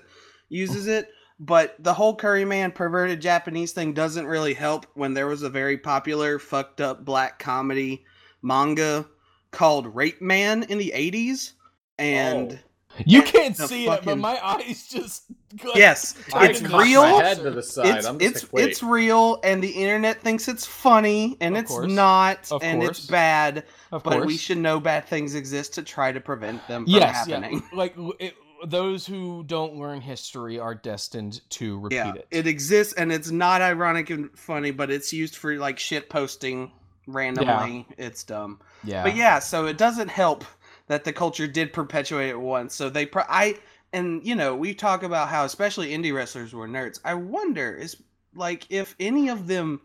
uses 0.49 0.87
it. 0.87 1.09
But 1.43 1.75
the 1.79 1.93
whole 1.95 2.15
Curry 2.15 2.45
Man 2.45 2.71
perverted 2.71 3.19
Japanese 3.19 3.71
thing 3.73 3.93
doesn't 3.93 4.27
really 4.27 4.53
help 4.53 4.85
when 4.93 5.15
there 5.15 5.25
was 5.25 5.41
a 5.41 5.49
very 5.49 5.75
popular 5.75 6.37
fucked 6.37 6.81
up 6.81 7.03
black 7.03 7.39
comedy 7.39 8.05
manga 8.43 9.07
called 9.49 9.95
Rape 9.95 10.21
Man 10.21 10.61
in 10.63 10.77
the 10.77 10.93
80s. 10.95 11.53
And 11.97 12.53
oh. 12.53 12.57
You 13.05 13.21
can't 13.23 13.55
the 13.55 13.67
see 13.67 13.87
it, 13.87 14.01
but 14.03 14.17
my 14.17 14.37
eyes 14.45 14.85
just. 14.87 15.23
like- 15.63 15.75
yes, 15.75 16.13
I 16.33 16.49
it's 16.49 16.59
can 16.59 16.69
cock 16.69 16.83
real. 16.83 17.01
My 17.03 17.23
head 17.23 17.37
to 17.37 17.49
the 17.51 17.63
side. 17.63 17.97
it's 17.97 18.05
I'm 18.05 18.17
it's 18.19 18.51
like, 18.53 18.63
it's 18.65 18.83
real 18.83 19.39
and 19.45 19.63
the 19.63 19.69
internet 19.69 20.21
thinks 20.21 20.47
it's 20.49 20.65
funny 20.65 21.37
and 21.39 21.55
Of 21.55 21.63
it's 21.63 21.71
course. 21.71 21.91
not 21.91 22.51
Of 22.51 22.61
and 22.61 22.81
course. 22.81 22.99
it's 22.99 23.07
bad 23.07 23.63
Of 23.93 24.03
but 24.03 24.11
course. 24.13 24.25
we 24.27 24.35
should 24.37 24.57
know 24.57 24.79
bad 24.81 25.05
things 25.05 25.35
exist 25.35 25.73
to 25.75 25.83
try 25.83 26.11
to 26.11 26.19
prevent 26.19 26.67
them 26.67 26.83
from 26.83 26.93
yes, 26.93 27.15
happening. 27.27 27.63
yeah. 27.63 27.69
Like 27.77 27.95
it, 28.19 28.35
those 28.65 29.05
who 29.05 29.43
don't 29.45 29.75
learn 29.75 30.01
history 30.01 30.59
are 30.59 30.75
destined 30.75 31.41
to 31.51 31.79
repeat 31.79 31.95
Yeah, 31.95 32.13
it. 32.13 32.27
it 32.31 32.47
exists 32.47 32.93
and 32.93 33.11
it's 33.11 33.31
not 33.31 33.61
ironic 33.61 34.09
and 34.09 34.29
funny, 34.37 34.71
but 34.71 34.91
it's 34.91 35.11
used 35.13 35.35
for 35.35 35.55
like 35.57 35.79
shit 35.79 36.09
posting 36.09 36.71
randomly. 37.07 37.87
It's 37.97 38.23
dumb. 38.23 38.59
yeah. 38.83 39.03
But 39.03 39.15
yeah, 39.15 39.39
so 39.39 39.65
it 39.65 39.77
doesn't 39.77 40.09
help 40.09 40.45
that 40.87 41.03
the 41.03 41.13
culture 41.13 41.47
did 41.47 41.73
perpetuate 41.73 42.29
it 42.29 42.39
once. 42.39 42.75
So 42.75 42.89
they, 42.89 43.05
pro- 43.05 43.23
I, 43.27 43.57
and 43.93 44.25
you 44.25 44.35
know, 44.35 44.55
we 44.55 44.73
talk 44.73 45.03
about 45.03 45.29
how 45.29 45.45
especially 45.45 45.91
indie 45.91 46.13
wrestlers 46.13 46.53
were 46.53 46.67
nerds. 46.67 46.99
I 47.03 47.13
wonder 47.15 47.73
is 47.73 47.97
like 48.35 48.65
if 48.69 48.95
any 48.99 49.29
of 49.29 49.47
them 49.47 49.81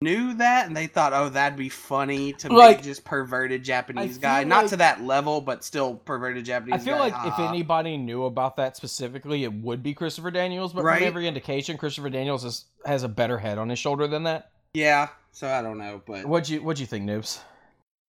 knew 0.00 0.34
that 0.34 0.66
and 0.66 0.76
they 0.76 0.86
thought, 0.86 1.12
oh, 1.12 1.28
that'd 1.28 1.58
be 1.58 1.68
funny 1.68 2.32
to 2.34 2.48
Like, 2.52 2.78
make 2.78 2.84
just 2.84 3.04
perverted 3.04 3.62
Japanese 3.62 4.12
feel 4.12 4.20
guy, 4.22 4.44
not 4.44 4.68
to 4.68 4.76
that 4.78 5.02
level, 5.02 5.40
but 5.40 5.62
still 5.64 5.96
perverted 5.96 6.44
Japanese. 6.44 6.82
Guy. 6.84 6.92
I 6.92 6.96
feel 6.98 7.08
guy, 7.10 7.22
like 7.24 7.32
if 7.32 7.38
anybody 7.38 7.96
knew 7.98 8.24
about 8.24 8.56
that 8.56 8.76
specifically, 8.76 9.44
it 9.44 9.52
would 9.52 9.82
be 9.82 9.92
Christopher 9.94 10.30
Daniels. 10.30 10.72
But 10.72 10.84
Right. 10.84 10.98
from 10.98 11.08
every 11.08 11.28
indication, 11.28 11.76
Christopher 11.76 12.08
Daniels 12.10 12.44
is, 12.44 12.64
has 12.86 13.02
a 13.02 13.08
better 13.08 13.38
head 13.38 13.58
on 13.58 13.68
his 13.68 13.78
shoulder 13.78 14.06
than 14.06 14.22
that. 14.24 14.50
yeah. 14.74 15.08
So 15.34 15.48
I 15.48 15.62
don't 15.62 15.78
know, 15.78 16.02
but 16.06 16.26
What'd 16.26 16.50
you 16.50 16.62
What'd 16.62 16.78
you 16.78 16.86
think, 16.86 17.06
Noobs? 17.08 17.40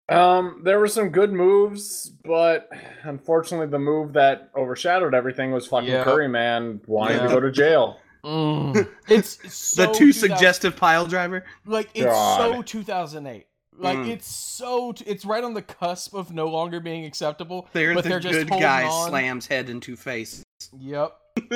Um, 0.10 0.62
there 0.66 0.80
were 0.80 0.88
some 0.90 1.10
good 1.10 1.32
moves, 1.32 2.10
but 2.26 2.68
unfortunately, 3.04 3.68
the 3.68 3.80
move 3.80 4.14
that 4.14 4.50
overshadowed 4.58 5.14
everything 5.14 5.52
was 5.52 5.68
fucking 5.68 5.88
Yeah. 5.88 6.04
Curry 6.04 6.28
Man 6.28 6.82
wanting 6.88 7.18
Yeah. 7.18 7.28
to 7.28 7.30
go 7.30 7.40
to 7.40 7.52
jail. 7.52 8.00
Mm. 8.24 8.88
It's 9.08 9.54
so 9.54 9.88
the 9.88 9.94
too 9.94 10.12
suggestive 10.12 10.76
pile 10.76 11.06
driver. 11.06 11.44
Like 11.66 11.90
it's 11.94 12.06
God. 12.06 12.56
so 12.56 12.62
2008. 12.62 13.46
Like 13.78 13.98
Mm. 13.98 14.10
it's 14.10 14.28
so 14.28 14.92
t- 14.92 15.06
it's 15.08 15.26
right 15.26 15.44
on 15.44 15.54
the 15.54 15.62
cusp 15.62 16.14
of 16.14 16.32
no 16.32 16.48
longer 16.48 16.80
being 16.80 17.06
acceptable. 17.06 17.68
There, 17.74 17.94
but 17.96 18.04
the 18.04 18.10
they're 18.10 18.20
just 18.20 18.48
good 18.48 18.50
guy 18.50 18.84
on. 18.86 19.10
slams 19.10 19.48
head 19.48 19.70
into 19.70 19.96
face. 19.96 20.44
Yep. 20.78 21.18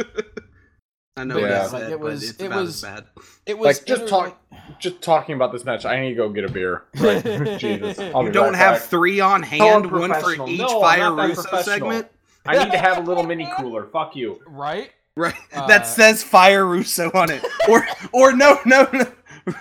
I 1.17 1.23
know 1.23 1.37
Yeah. 1.37 1.43
what 1.71 1.73
I 1.75 1.79
Like, 1.83 1.91
it 1.91 1.99
was- 1.99 2.19
but 2.21 2.29
it's 2.29 2.39
it 2.41 2.45
about 2.47 2.59
was- 2.61 2.83
as 2.83 2.89
bad. 2.89 3.05
It 3.45 3.57
was 3.57 3.65
Like, 3.77 3.85
just 3.85 4.01
inter- 4.03 4.09
talk- 4.09 4.41
Just 4.79 5.01
talking 5.01 5.35
about 5.35 5.51
this 5.53 5.63
match, 5.63 5.85
I 5.85 5.99
need 6.01 6.09
to 6.09 6.15
go 6.15 6.29
get 6.29 6.43
a 6.45 6.49
beer. 6.51 6.83
Right. 6.99 7.59
Jesus, 7.59 7.99
I'll 7.99 8.23
You 8.23 8.31
don't 8.31 8.49
right 8.53 8.55
have 8.55 8.73
back. 8.79 8.81
three 8.89 9.19
on 9.19 9.43
hand, 9.43 9.89
one 9.91 10.13
for 10.13 10.31
each 10.47 10.59
No, 10.59 10.81
Fire 10.81 11.13
Russo 11.13 11.61
segment. 11.61 12.07
I 12.45 12.63
need 12.63 12.71
to 12.71 12.77
have 12.77 12.97
a 12.97 13.01
little 13.01 13.23
mini 13.23 13.47
cooler. 13.57 13.85
Fuck 13.87 14.15
you. 14.15 14.41
right. 14.47 14.91
Right, 15.17 15.33
Uh, 15.53 15.67
that 15.67 15.87
says 15.87 16.23
Fire 16.23 16.65
Russo 16.65 17.09
on 17.13 17.31
it, 17.31 17.43
or 17.69 17.85
or 18.11 18.33
no, 18.35 18.59
no, 18.65 18.87
no, 18.91 19.05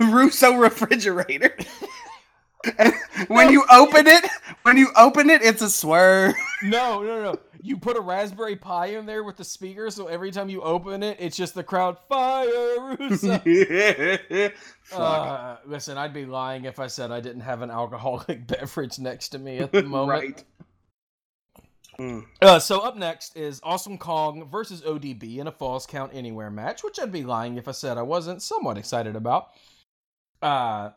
Russo 0.00 0.54
refrigerator. 0.56 1.56
And 2.78 2.94
when 3.28 3.52
you 3.52 3.64
open 3.70 4.06
it, 4.06 4.26
when 4.62 4.76
you 4.78 4.88
open 4.96 5.28
it, 5.30 5.42
it's 5.42 5.60
a 5.62 5.68
swerve. 5.70 6.34
No, 6.62 7.02
no, 7.02 7.22
no. 7.22 7.38
You 7.62 7.76
put 7.76 7.96
a 7.96 8.00
Raspberry 8.00 8.56
Pi 8.56 8.86
in 8.86 9.06
there 9.06 9.22
with 9.22 9.36
the 9.36 9.44
speaker, 9.44 9.90
so 9.90 10.06
every 10.06 10.30
time 10.30 10.48
you 10.48 10.60
open 10.62 11.02
it, 11.02 11.18
it's 11.20 11.36
just 11.36 11.54
the 11.54 11.62
crowd 11.62 11.98
fire. 12.08 12.96
Russo. 12.98 13.40
Uh, 14.92 15.56
listen, 15.66 15.96
I'd 15.96 16.12
be 16.12 16.26
lying 16.26 16.66
if 16.66 16.78
I 16.78 16.88
said 16.88 17.10
I 17.10 17.20
didn't 17.20 17.40
have 17.40 17.62
an 17.62 17.70
alcoholic 17.70 18.46
beverage 18.46 18.98
next 18.98 19.30
to 19.30 19.38
me 19.38 19.58
at 19.58 19.72
the 19.72 19.82
moment. 19.82 20.20
right. 20.20 20.44
Mm. 21.98 22.24
Uh, 22.42 22.58
so 22.58 22.80
up 22.80 22.96
next 22.96 23.36
is 23.36 23.60
Awesome 23.62 23.98
Kong 23.98 24.48
versus 24.50 24.82
ODB 24.82 25.38
in 25.38 25.46
a 25.46 25.52
Falls 25.52 25.86
Count 25.86 26.12
Anywhere 26.14 26.50
match, 26.50 26.82
which 26.82 26.98
I'd 26.98 27.12
be 27.12 27.22
lying 27.22 27.56
if 27.56 27.68
I 27.68 27.72
said 27.72 27.98
I 27.98 28.02
wasn't 28.02 28.42
somewhat 28.42 28.78
excited 28.78 29.16
about. 29.16 29.48
Uh, 30.42 30.90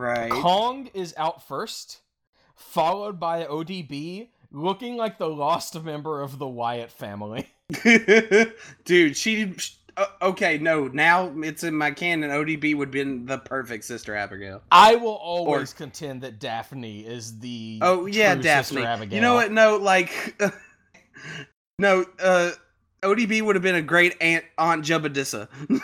Right. 0.00 0.30
Kong 0.30 0.90
is 0.92 1.14
out 1.16 1.46
first, 1.46 2.00
followed 2.56 3.20
by 3.20 3.44
ODB 3.44 4.28
looking 4.50 4.96
like 4.96 5.18
the 5.18 5.28
lost 5.28 5.80
member 5.82 6.20
of 6.20 6.38
the 6.38 6.48
Wyatt 6.48 6.90
family. 6.90 7.48
Dude, 8.84 9.16
she. 9.16 9.54
Uh, 9.96 10.06
okay, 10.22 10.58
no. 10.58 10.88
Now 10.88 11.32
it's 11.38 11.64
in 11.64 11.74
my 11.74 11.90
canon. 11.90 12.30
ODB 12.30 12.76
would 12.76 12.88
have 12.88 12.92
been 12.92 13.26
the 13.26 13.38
perfect 13.38 13.84
sister 13.84 14.14
Abigail. 14.14 14.62
I 14.70 14.96
will 14.96 15.14
always 15.14 15.72
contend 15.72 16.22
that 16.22 16.38
Daphne 16.38 17.00
is 17.00 17.38
the 17.38 17.78
Oh 17.82 18.06
yeah, 18.06 18.34
Daphne. 18.34 18.76
Sister 18.76 18.88
Abigail. 18.88 19.14
You 19.14 19.20
know 19.20 19.34
what? 19.34 19.52
No, 19.52 19.76
like, 19.76 20.42
no. 21.78 22.04
Uh, 22.18 22.52
ODB 23.02 23.42
would 23.42 23.54
have 23.54 23.62
been 23.62 23.74
a 23.74 23.82
great 23.82 24.16
aunt, 24.20 24.44
Aunt 24.58 24.84
Jebediah. 24.84 25.48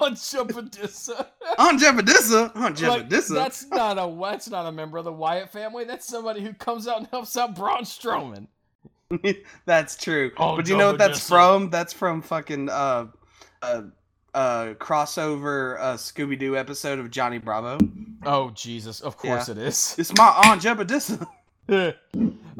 On 0.00 0.14
Jebediah. 0.14 1.26
Aunt 1.58 1.80
Jebediah. 1.80 2.56
Aunt 2.56 2.80
Like, 2.82 3.08
that's 3.08 3.66
not 3.66 3.98
a 3.98 4.18
that's 4.20 4.50
not 4.50 4.66
a 4.66 4.72
member 4.72 4.98
of 4.98 5.04
the 5.04 5.12
Wyatt 5.12 5.50
family. 5.50 5.84
That's 5.84 6.06
somebody 6.06 6.42
who 6.42 6.52
comes 6.52 6.88
out 6.88 6.98
and 6.98 7.06
helps 7.08 7.36
out 7.36 7.54
Braun 7.54 7.84
Strowman. 7.84 8.48
That's 9.64 9.96
true. 9.96 10.32
Oh, 10.36 10.56
but 10.56 10.66
do 10.66 10.72
you 10.72 10.76
know 10.76 10.88
what 10.88 10.98
that's 10.98 11.26
from? 11.26 11.70
That's 11.70 11.92
from 11.92 12.20
fucking 12.20 12.68
uh, 12.68 13.06
uh, 13.62 13.82
crossover 14.34 15.78
uh, 15.80 15.94
Scooby 15.94 16.38
Doo 16.38 16.56
episode 16.56 16.98
of 16.98 17.10
Johnny 17.10 17.38
Bravo. 17.38 17.78
Oh 18.24 18.50
Jesus! 18.50 19.00
Of 19.00 19.16
course 19.16 19.48
it 19.48 19.58
is. 19.58 19.94
It's 19.98 20.14
my 20.16 20.28
Aunt 20.44 20.62
Jebediah. 20.62 21.26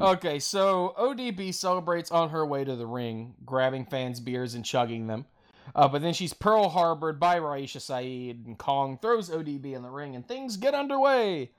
okay, 0.00 0.38
so 0.38 0.94
ODB 0.98 1.52
celebrates 1.54 2.10
on 2.10 2.30
her 2.30 2.44
way 2.46 2.64
to 2.64 2.76
the 2.76 2.86
ring, 2.86 3.34
grabbing 3.46 3.86
fans' 3.86 4.20
beers 4.20 4.54
and 4.54 4.64
chugging 4.64 5.06
them. 5.06 5.24
Uh, 5.74 5.86
but 5.88 6.02
then 6.02 6.12
she's 6.14 6.32
Pearl 6.32 6.68
Harbored 6.68 7.20
by 7.20 7.38
Raisha 7.38 7.80
Saeed, 7.80 8.46
and 8.46 8.58
Kong 8.58 8.98
throws 9.00 9.30
ODB 9.30 9.74
in 9.74 9.82
the 9.82 9.90
ring, 9.90 10.14
and 10.16 10.26
things 10.26 10.56
get 10.56 10.74
underway. 10.74 11.50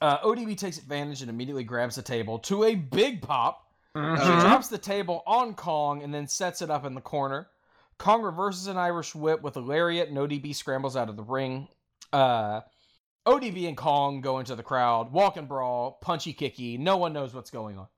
Uh, 0.00 0.18
ODB 0.18 0.56
takes 0.56 0.78
advantage 0.78 1.20
and 1.20 1.30
immediately 1.30 1.64
grabs 1.64 1.96
the 1.96 2.02
table 2.02 2.38
to 2.40 2.64
a 2.64 2.74
big 2.74 3.22
pop. 3.22 3.66
She 3.96 4.00
Uh-huh. 4.00 4.40
drops 4.40 4.68
the 4.68 4.78
table 4.78 5.22
on 5.26 5.54
Kong 5.54 6.02
and 6.04 6.14
then 6.14 6.28
sets 6.28 6.62
it 6.62 6.70
up 6.70 6.84
in 6.84 6.94
the 6.94 7.00
corner. 7.00 7.48
Kong 8.00 8.22
reverses 8.22 8.66
an 8.66 8.78
Irish 8.78 9.14
whip 9.14 9.42
with 9.42 9.58
a 9.58 9.60
lariat, 9.60 10.08
and 10.08 10.16
ODB 10.16 10.56
scrambles 10.56 10.96
out 10.96 11.10
of 11.10 11.16
the 11.16 11.22
ring. 11.22 11.68
Uh, 12.14 12.62
ODB 13.26 13.68
and 13.68 13.76
Kong 13.76 14.22
go 14.22 14.38
into 14.38 14.56
the 14.56 14.62
crowd, 14.62 15.12
walk 15.12 15.36
and 15.36 15.46
brawl, 15.46 15.98
punchy 16.00 16.32
kicky. 16.32 16.78
No 16.78 16.96
one 16.96 17.12
knows 17.12 17.34
what's 17.34 17.50
going 17.50 17.76
on. 17.76 17.88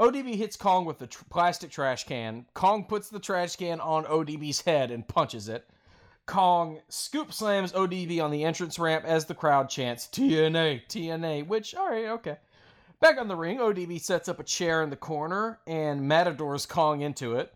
ODB 0.00 0.34
hits 0.34 0.56
Kong 0.56 0.84
with 0.84 1.00
a 1.02 1.06
tr- 1.06 1.22
plastic 1.30 1.70
trash 1.70 2.02
can. 2.02 2.46
Kong 2.54 2.84
puts 2.84 3.10
the 3.10 3.20
trash 3.20 3.54
can 3.54 3.78
on 3.78 4.06
ODB's 4.06 4.62
head 4.62 4.90
and 4.90 5.06
punches 5.06 5.48
it. 5.48 5.70
Kong 6.26 6.80
scoop 6.88 7.32
slams 7.32 7.70
ODB 7.70 8.20
on 8.20 8.32
the 8.32 8.42
entrance 8.42 8.76
ramp 8.76 9.04
as 9.04 9.26
the 9.26 9.36
crowd 9.36 9.70
chants 9.70 10.08
TNA, 10.08 10.88
TNA, 10.88 11.46
which, 11.46 11.76
alright, 11.76 12.06
okay. 12.06 12.38
Back 12.98 13.18
on 13.20 13.28
the 13.28 13.36
ring, 13.36 13.58
ODB 13.58 14.00
sets 14.00 14.28
up 14.28 14.40
a 14.40 14.44
chair 14.44 14.82
in 14.82 14.90
the 14.90 14.96
corner 14.96 15.60
and 15.68 16.08
matadors 16.08 16.66
Kong 16.66 17.02
into 17.02 17.36
it. 17.36 17.54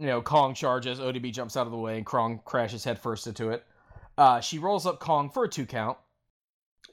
You 0.00 0.06
know, 0.06 0.22
Kong 0.22 0.54
charges, 0.54 0.98
ODB 0.98 1.30
jumps 1.32 1.56
out 1.58 1.66
of 1.66 1.72
the 1.72 1.78
way, 1.78 1.96
and 1.98 2.06
Kong 2.06 2.40
crashes 2.44 2.84
headfirst 2.84 3.26
into 3.26 3.50
it. 3.50 3.64
Uh, 4.16 4.40
she 4.40 4.58
rolls 4.58 4.86
up 4.86 4.98
Kong 4.98 5.28
for 5.28 5.44
a 5.44 5.48
two 5.48 5.66
count. 5.66 5.98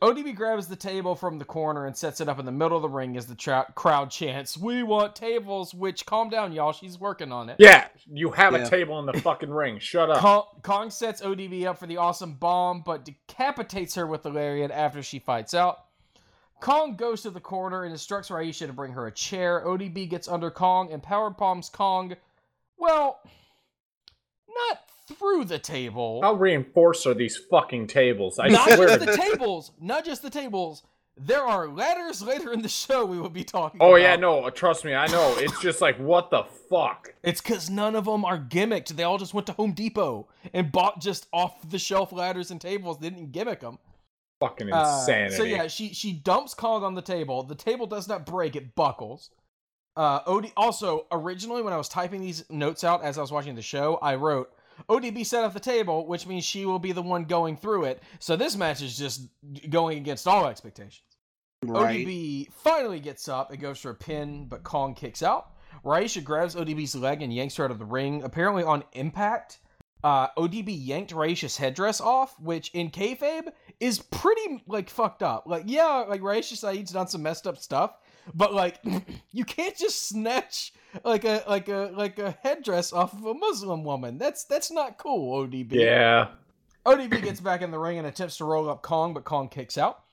ODB 0.02 0.36
grabs 0.36 0.68
the 0.68 0.76
table 0.76 1.16
from 1.16 1.40
the 1.40 1.46
corner 1.46 1.86
and 1.88 1.96
sets 1.96 2.20
it 2.22 2.28
up 2.30 2.38
in 2.38 2.46
the 2.46 2.52
middle 2.52 2.76
of 2.76 2.84
the 2.84 2.90
ring 2.90 3.16
as 3.18 3.26
the 3.26 3.34
tra- 3.34 3.66
crowd 3.76 4.12
chants, 4.12 4.58
We 4.58 4.84
want 4.84 5.16
tables, 5.16 5.74
which, 5.74 6.06
calm 6.06 6.30
down, 6.30 6.52
y'all, 6.52 6.74
she's 6.74 7.00
working 7.00 7.32
on 7.32 7.50
it. 7.50 7.56
Yeah, 7.60 7.88
you 8.12 8.30
have 8.32 8.54
Yeah. 8.54 8.60
a 8.66 8.70
table 8.70 9.00
in 9.00 9.06
the 9.08 9.14
fucking 9.22 9.50
ring. 9.50 9.80
Shut 9.80 10.12
up. 10.12 10.18
Kong, 10.20 10.44
Kong 10.62 10.90
sets 10.92 11.22
ODB 11.22 11.66
up 11.66 11.80
for 11.80 11.88
the 11.88 11.98
awesome 11.98 12.34
bomb, 12.34 12.84
but 12.86 13.06
decapitates 13.06 13.96
her 13.96 14.06
with 14.06 14.22
the 14.22 14.30
lariat 14.30 14.70
after 14.70 15.02
she 15.02 15.18
fights 15.18 15.54
out. 15.54 15.80
Kong 16.60 16.96
goes 16.96 17.22
to 17.22 17.30
the 17.32 17.40
corner 17.40 17.84
and 17.84 17.92
instructs 17.92 18.30
Raisha 18.30 18.68
to 18.68 18.74
bring 18.74 18.92
her 18.92 19.08
a 19.08 19.12
chair. 19.12 19.64
ODB 19.66 20.10
gets 20.10 20.28
under 20.28 20.52
Kong 20.52 20.92
and 20.92 21.02
power 21.02 21.30
bombs 21.30 21.70
Kong. 21.70 22.16
Well, 22.78 23.20
not 24.50 24.80
through 25.18 25.46
the 25.46 25.60
table. 25.60 26.22
How 26.22 26.34
reinforced 26.34 27.06
are 27.08 27.14
these 27.14 27.38
fucking 27.38 27.88
tables? 27.88 28.40
I 28.40 28.48
not 28.50 28.70
swear. 28.72 28.88
just 28.88 29.06
the 29.06 29.18
tables. 29.18 29.72
Not 29.80 30.06
just 30.06 30.22
the 30.22 30.30
tables. 30.30 30.84
There 31.20 31.42
are 31.42 31.68
ladders 31.68 32.22
later 32.22 32.54
in 32.54 32.62
the 32.62 32.70
show 32.70 33.04
we 33.04 33.20
will 33.20 33.30
be 33.32 33.44
talking 33.44 33.82
Oh 33.82 33.96
about. 33.96 34.02
yeah, 34.02 34.16
no, 34.18 34.48
trust 34.52 34.86
me, 34.86 34.94
I 34.94 35.08
know. 35.08 35.34
It's 35.40 35.60
just 35.62 35.82
like 35.82 35.98
what 35.98 36.30
the 36.30 36.44
fuck. 36.70 37.16
It's 37.24 37.42
because 37.42 37.72
none 37.72 37.96
of 37.96 38.06
them 38.06 38.24
are 38.24 38.38
gimmicked. 38.38 38.90
They 38.90 39.02
all 39.02 39.18
just 39.18 39.34
went 39.34 39.48
to 39.48 39.54
Home 39.54 39.72
Depot 39.72 40.28
and 40.54 40.72
bought 40.72 41.02
just 41.02 41.26
off 41.34 41.68
the 41.68 41.80
shelf 41.80 42.12
ladders 42.12 42.52
and 42.52 42.62
tables. 42.62 43.00
They 43.00 43.10
didn't 43.10 43.32
gimmick 43.32 43.62
them. 43.62 43.80
Fucking 44.40 44.72
Uh, 44.72 44.78
insanity. 45.00 45.36
so 45.36 45.42
yeah, 45.44 45.66
she 45.68 45.92
she 45.96 46.14
dumps 46.14 46.54
Kong 46.54 46.84
on 46.84 46.94
the 46.94 47.02
table. 47.02 47.42
The 47.42 47.56
table 47.56 47.88
does 47.88 48.08
not 48.08 48.24
break; 48.24 48.56
it 48.56 48.76
buckles. 48.76 49.32
Uh, 49.98 50.22
OD 50.28 50.52
also 50.56 51.08
originally 51.12 51.64
when 51.64 51.74
I 51.74 51.78
was 51.78 51.90
typing 51.90 52.22
these 52.22 52.46
notes 52.52 52.84
out 52.84 53.04
as 53.04 53.18
I 53.18 53.22
was 53.22 53.32
watching 53.32 53.56
the 53.56 53.64
show, 53.64 53.96
I 53.96 54.16
wrote 54.16 54.54
ODB 54.90 55.26
set 55.26 55.44
up 55.44 55.54
the 55.54 55.60
table, 55.60 56.06
which 56.06 56.28
means 56.28 56.46
she 56.46 56.68
will 56.68 56.78
be 56.78 56.92
the 56.92 57.02
one 57.02 57.26
going 57.26 57.58
through 57.58 57.86
it. 57.86 58.04
So 58.20 58.36
this 58.36 58.56
match 58.56 58.84
is 58.84 58.96
just 58.96 59.28
going 59.70 59.98
against 59.98 60.28
all 60.28 60.46
expectations. 60.46 61.02
Right. 61.66 62.06
ODB 62.06 62.52
finally 62.54 63.00
gets 63.00 63.28
up 63.28 63.52
and 63.52 63.60
goes 63.60 63.80
for 63.80 63.90
a 63.90 63.96
pin, 63.96 64.46
but 64.48 64.64
Kong 64.64 64.94
kicks 64.94 65.24
out. 65.24 65.54
Raisha 65.84 66.24
grabs 66.24 66.56
ODB's 66.56 66.96
leg 66.96 67.22
and 67.24 67.34
yanks 67.34 67.56
her 67.56 67.66
out 67.66 67.72
of 67.72 67.80
the 67.80 67.86
ring. 67.86 68.22
Apparently, 68.24 68.64
on 68.64 68.84
impact, 68.94 69.60
uh, 70.04 70.28
ODB 70.38 70.70
yanked 70.70 71.12
Raisha's 71.12 71.58
headdress 71.58 72.00
off, 72.00 72.40
which 72.40 72.70
in 72.74 72.92
kayfabe 72.92 73.52
is 73.80 74.00
pretty 74.00 74.64
like 74.68 74.90
fucked 74.90 75.24
up. 75.24 75.46
Like, 75.48 75.64
yeah, 75.66 76.06
like 76.08 76.22
Raisha 76.22 76.56
Saeed's 76.56 76.92
done 76.92 77.08
some 77.08 77.24
messed 77.24 77.48
up 77.48 77.58
stuff, 77.58 77.96
but 78.34 78.54
like, 78.54 78.80
you 79.32 79.46
can't 79.46 79.78
just 79.78 80.08
snatch 80.08 80.74
like 81.04 81.24
a 81.24 81.44
like 81.48 81.68
a 81.70 81.92
like 81.94 82.20
a 82.20 82.38
headdress 82.44 82.94
off 82.94 83.14
of 83.14 83.26
a 83.26 83.34
Muslim 83.34 83.84
woman. 83.84 84.18
That's 84.18 84.44
that's 84.46 84.72
not 84.72 84.98
cool, 84.98 85.48
ODB. 85.48 85.74
yeah. 85.74 86.30
ODB 86.86 87.22
gets 87.22 87.42
back 87.42 87.62
in 87.62 87.72
the 87.72 87.80
ring 87.80 87.98
and 87.98 88.08
attempts 88.08 88.38
to 88.38 88.46
roll 88.46 88.70
up 88.70 88.82
Kong, 88.82 89.14
but 89.14 89.26
Kong 89.26 89.50
kicks 89.50 89.78
out. 89.78 90.04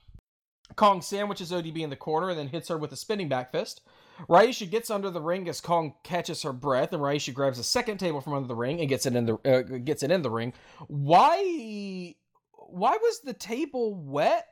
Kong 0.75 1.01
sandwiches 1.01 1.51
ODB 1.51 1.79
in 1.79 1.89
the 1.89 1.95
corner 1.95 2.29
and 2.29 2.37
then 2.37 2.49
hits 2.49 2.67
her 2.67 2.77
with 2.77 2.91
a 2.91 2.97
spinning 2.97 3.29
back 3.29 3.51
fist. 3.51 3.81
Raisha 4.27 4.69
gets 4.69 4.89
under 4.89 5.09
the 5.09 5.21
ring 5.21 5.47
as 5.47 5.61
Kong 5.61 5.93
catches 6.03 6.41
her 6.43 6.53
breath, 6.53 6.93
and 6.93 7.01
Raisha 7.01 7.33
grabs 7.33 7.59
a 7.59 7.63
second 7.63 7.97
table 7.97 8.21
from 8.21 8.33
under 8.33 8.47
the 8.47 8.55
ring 8.55 8.79
and 8.79 8.89
gets 8.89 9.05
it 9.05 9.15
in 9.15 9.25
the 9.25 9.35
uh, 9.45 9.61
gets 9.79 10.03
it 10.03 10.11
in 10.11 10.21
the 10.21 10.29
ring. 10.29 10.53
Why? 10.87 12.15
Why 12.51 12.97
was 13.01 13.19
the 13.21 13.33
table 13.33 13.95
wet? 13.95 14.47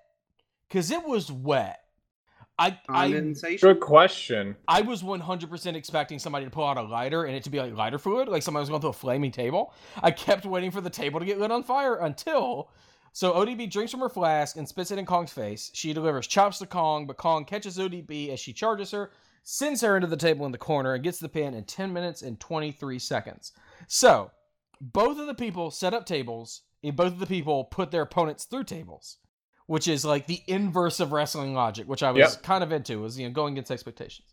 Because 0.67 0.91
it 0.91 1.03
was 1.05 1.31
wet. 1.31 1.82
I 2.59 2.79
I 2.87 3.11
Condensation. 3.11 3.67
Good 3.67 3.79
question. 3.79 4.55
I 4.67 4.81
was 4.81 5.01
100% 5.01 5.75
expecting 5.75 6.19
somebody 6.19 6.45
to 6.45 6.51
pull 6.51 6.65
out 6.65 6.77
a 6.77 6.83
lighter 6.83 7.25
and 7.25 7.35
it 7.35 7.43
to 7.43 7.49
be 7.49 7.59
like 7.59 7.75
lighter 7.75 7.97
fluid, 7.97 8.27
like 8.27 8.43
somebody 8.43 8.61
was 8.61 8.69
going 8.69 8.81
through 8.81 8.91
a 8.91 8.93
flaming 8.93 9.31
table. 9.31 9.73
I 10.01 10.11
kept 10.11 10.45
waiting 10.45 10.71
for 10.71 10.81
the 10.81 10.89
table 10.89 11.19
to 11.19 11.25
get 11.25 11.39
lit 11.39 11.51
on 11.51 11.63
fire 11.63 11.95
until. 11.95 12.69
So 13.11 13.33
ODB 13.33 13.71
drinks 13.71 13.91
from 13.91 13.99
her 14.01 14.09
flask 14.09 14.55
and 14.55 14.67
spits 14.67 14.91
it 14.91 14.97
in 14.97 15.05
Kong's 15.05 15.31
face. 15.31 15.69
She 15.73 15.93
delivers 15.93 16.25
chops 16.25 16.57
to 16.59 16.65
Kong, 16.65 17.05
but 17.05 17.17
Kong 17.17 17.45
catches 17.45 17.77
ODB 17.77 18.29
as 18.29 18.39
she 18.39 18.53
charges 18.53 18.89
her, 18.91 19.11
sends 19.43 19.81
her 19.81 19.95
into 19.95 20.07
the 20.07 20.17
table 20.17 20.47
in 20.47 20.51
the 20.51 20.57
corner, 20.57 20.95
and 20.95 21.03
gets 21.03 21.19
the 21.19 21.29
pin 21.29 21.53
in 21.53 21.63
10 21.63 21.93
minutes 21.93 22.23
and 22.23 22.39
23 22.39 22.97
seconds. 22.97 23.51
So, 23.87 24.31
both 24.81 25.19
of 25.19 25.27
the 25.27 25.35
people 25.35 25.69
set 25.69 25.93
up 25.93 26.07
tables, 26.07 26.63
and 26.83 26.95
both 26.95 27.13
of 27.13 27.19
the 27.19 27.27
people 27.27 27.65
put 27.65 27.91
their 27.91 28.01
opponents 28.01 28.45
through 28.45 28.63
tables, 28.63 29.17
which 29.67 29.87
is 29.87 30.03
like 30.05 30.27
the 30.27 30.41
inverse 30.47 30.99
of 30.99 31.11
wrestling 31.11 31.53
logic, 31.53 31.87
which 31.87 32.03
I 32.03 32.11
was 32.11 32.33
Yep. 32.35 32.43
kind 32.43 32.63
of 32.63 32.71
into, 32.71 33.01
was 33.01 33.17
you 33.19 33.27
know 33.27 33.33
going 33.33 33.53
against 33.53 33.71
expectations. 33.71 34.27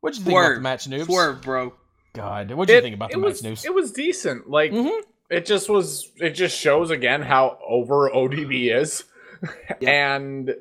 What'd 0.00 0.18
you 0.18 0.24
think 0.24 0.38
about 0.38 0.54
the 0.56 0.60
match, 0.60 0.88
noobs? 0.88 1.06
Swerve, 1.06 1.40
bro. 1.42 1.72
God, 2.12 2.50
what'd 2.52 2.72
you 2.72 2.78
It, 2.78 2.82
think 2.82 2.94
about 2.94 3.10
it 3.10 3.14
the 3.14 3.20
was 3.20 3.42
match, 3.42 3.52
noobs? 3.52 3.64
it 3.64 3.74
was 3.74 3.92
decent. 3.92 4.48
Like 4.50 4.70
Mhm. 4.72 5.00
it 5.30 5.46
just 5.46 5.68
was 5.68 6.10
it 6.18 6.30
just 6.30 6.56
shows 6.58 6.90
again 6.90 7.22
how 7.22 7.58
over 7.66 8.10
ODB 8.10 8.70
is. 8.70 9.04
and 9.86 10.54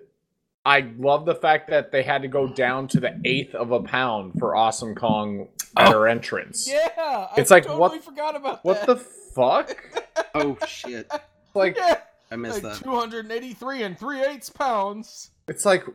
I 0.65 0.89
love 0.97 1.25
the 1.25 1.35
fact 1.35 1.69
that 1.69 1.91
they 1.91 2.03
had 2.03 2.21
to 2.21 2.27
go 2.29 2.47
down 2.47 2.87
to 2.89 2.99
the 2.99 3.19
eighth 3.25 3.53
of 3.53 3.71
a 3.71 3.81
pound 3.81 4.33
for 4.39 4.55
Awesome 4.55 4.95
Kong 4.95 5.49
at 5.77 5.89
Oh, 5.93 5.99
her 5.99 6.07
entrance. 6.07 6.69
Yeah, 6.71 6.87
I 6.97 7.29
It's 7.37 7.51
like, 7.51 7.63
totally 7.63 7.79
what- 7.97 8.03
forgot 8.03 8.35
about 8.35 8.63
What 8.63 8.79
that. 8.85 8.87
the 8.87 8.95
fuck? 8.97 9.75
Oh 10.35 10.57
shit. 10.65 11.11
Like 11.53 11.75
yeah, 11.77 11.97
I 12.33 12.35
missed 12.35 12.63
like 12.63 12.73
that. 12.77 12.83
283 12.83 13.83
and 13.83 13.97
3 13.97 14.23
eighths 14.25 14.49
pounds. 14.49 15.31
it's 15.47 15.65
like 15.65 15.85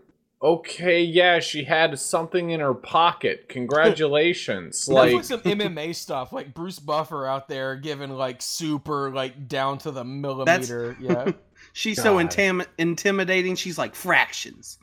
okay, 0.40 1.02
yeah, 1.02 1.40
she 1.40 1.64
had 1.64 1.98
something 1.98 2.50
in 2.50 2.60
her 2.60 2.72
pocket. 2.74 3.48
Congratulations. 3.48 4.86
That's 4.86 4.88
like 4.88 5.12
like 5.14 5.24
some 5.24 5.40
MMA 5.40 5.94
stuff, 5.96 6.32
like 6.32 6.54
Bruce 6.54 6.78
Buffer 6.78 7.26
out 7.26 7.48
there 7.48 7.74
giving 7.74 8.10
like 8.10 8.40
super 8.40 9.10
like 9.10 9.48
down 9.48 9.78
to 9.78 9.90
the 9.90 10.04
millimeter. 10.04 10.96
Yeah. 11.00 11.32
She's 11.72 12.00
so 12.00 12.14
God. 12.16 12.30
intim- 12.30 12.66
intimidating. 12.78 13.56
She's 13.56 13.76
like 13.78 13.94
fractions. 13.96 14.78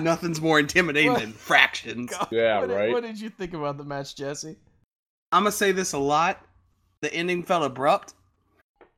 Nothing's 0.00 0.40
more 0.40 0.58
intimidating 0.58 1.12
What? 1.12 1.20
than 1.20 1.32
fractions. 1.32 2.10
God, 2.10 2.28
Yeah, 2.30 2.60
what 2.60 2.68
did- 2.68 2.74
right? 2.76 2.92
what 2.92 3.02
did 3.02 3.20
you 3.20 3.28
think 3.30 3.52
about 3.54 3.76
the 3.76 3.84
match, 3.84 4.16
Jesse? 4.16 4.56
I'm 5.30 5.42
gonna 5.42 5.52
say 5.52 5.72
this 5.72 5.92
a 5.92 5.98
lot. 5.98 6.40
The 7.00 7.12
ending 7.12 7.42
felt 7.42 7.64
abrupt. 7.64 8.14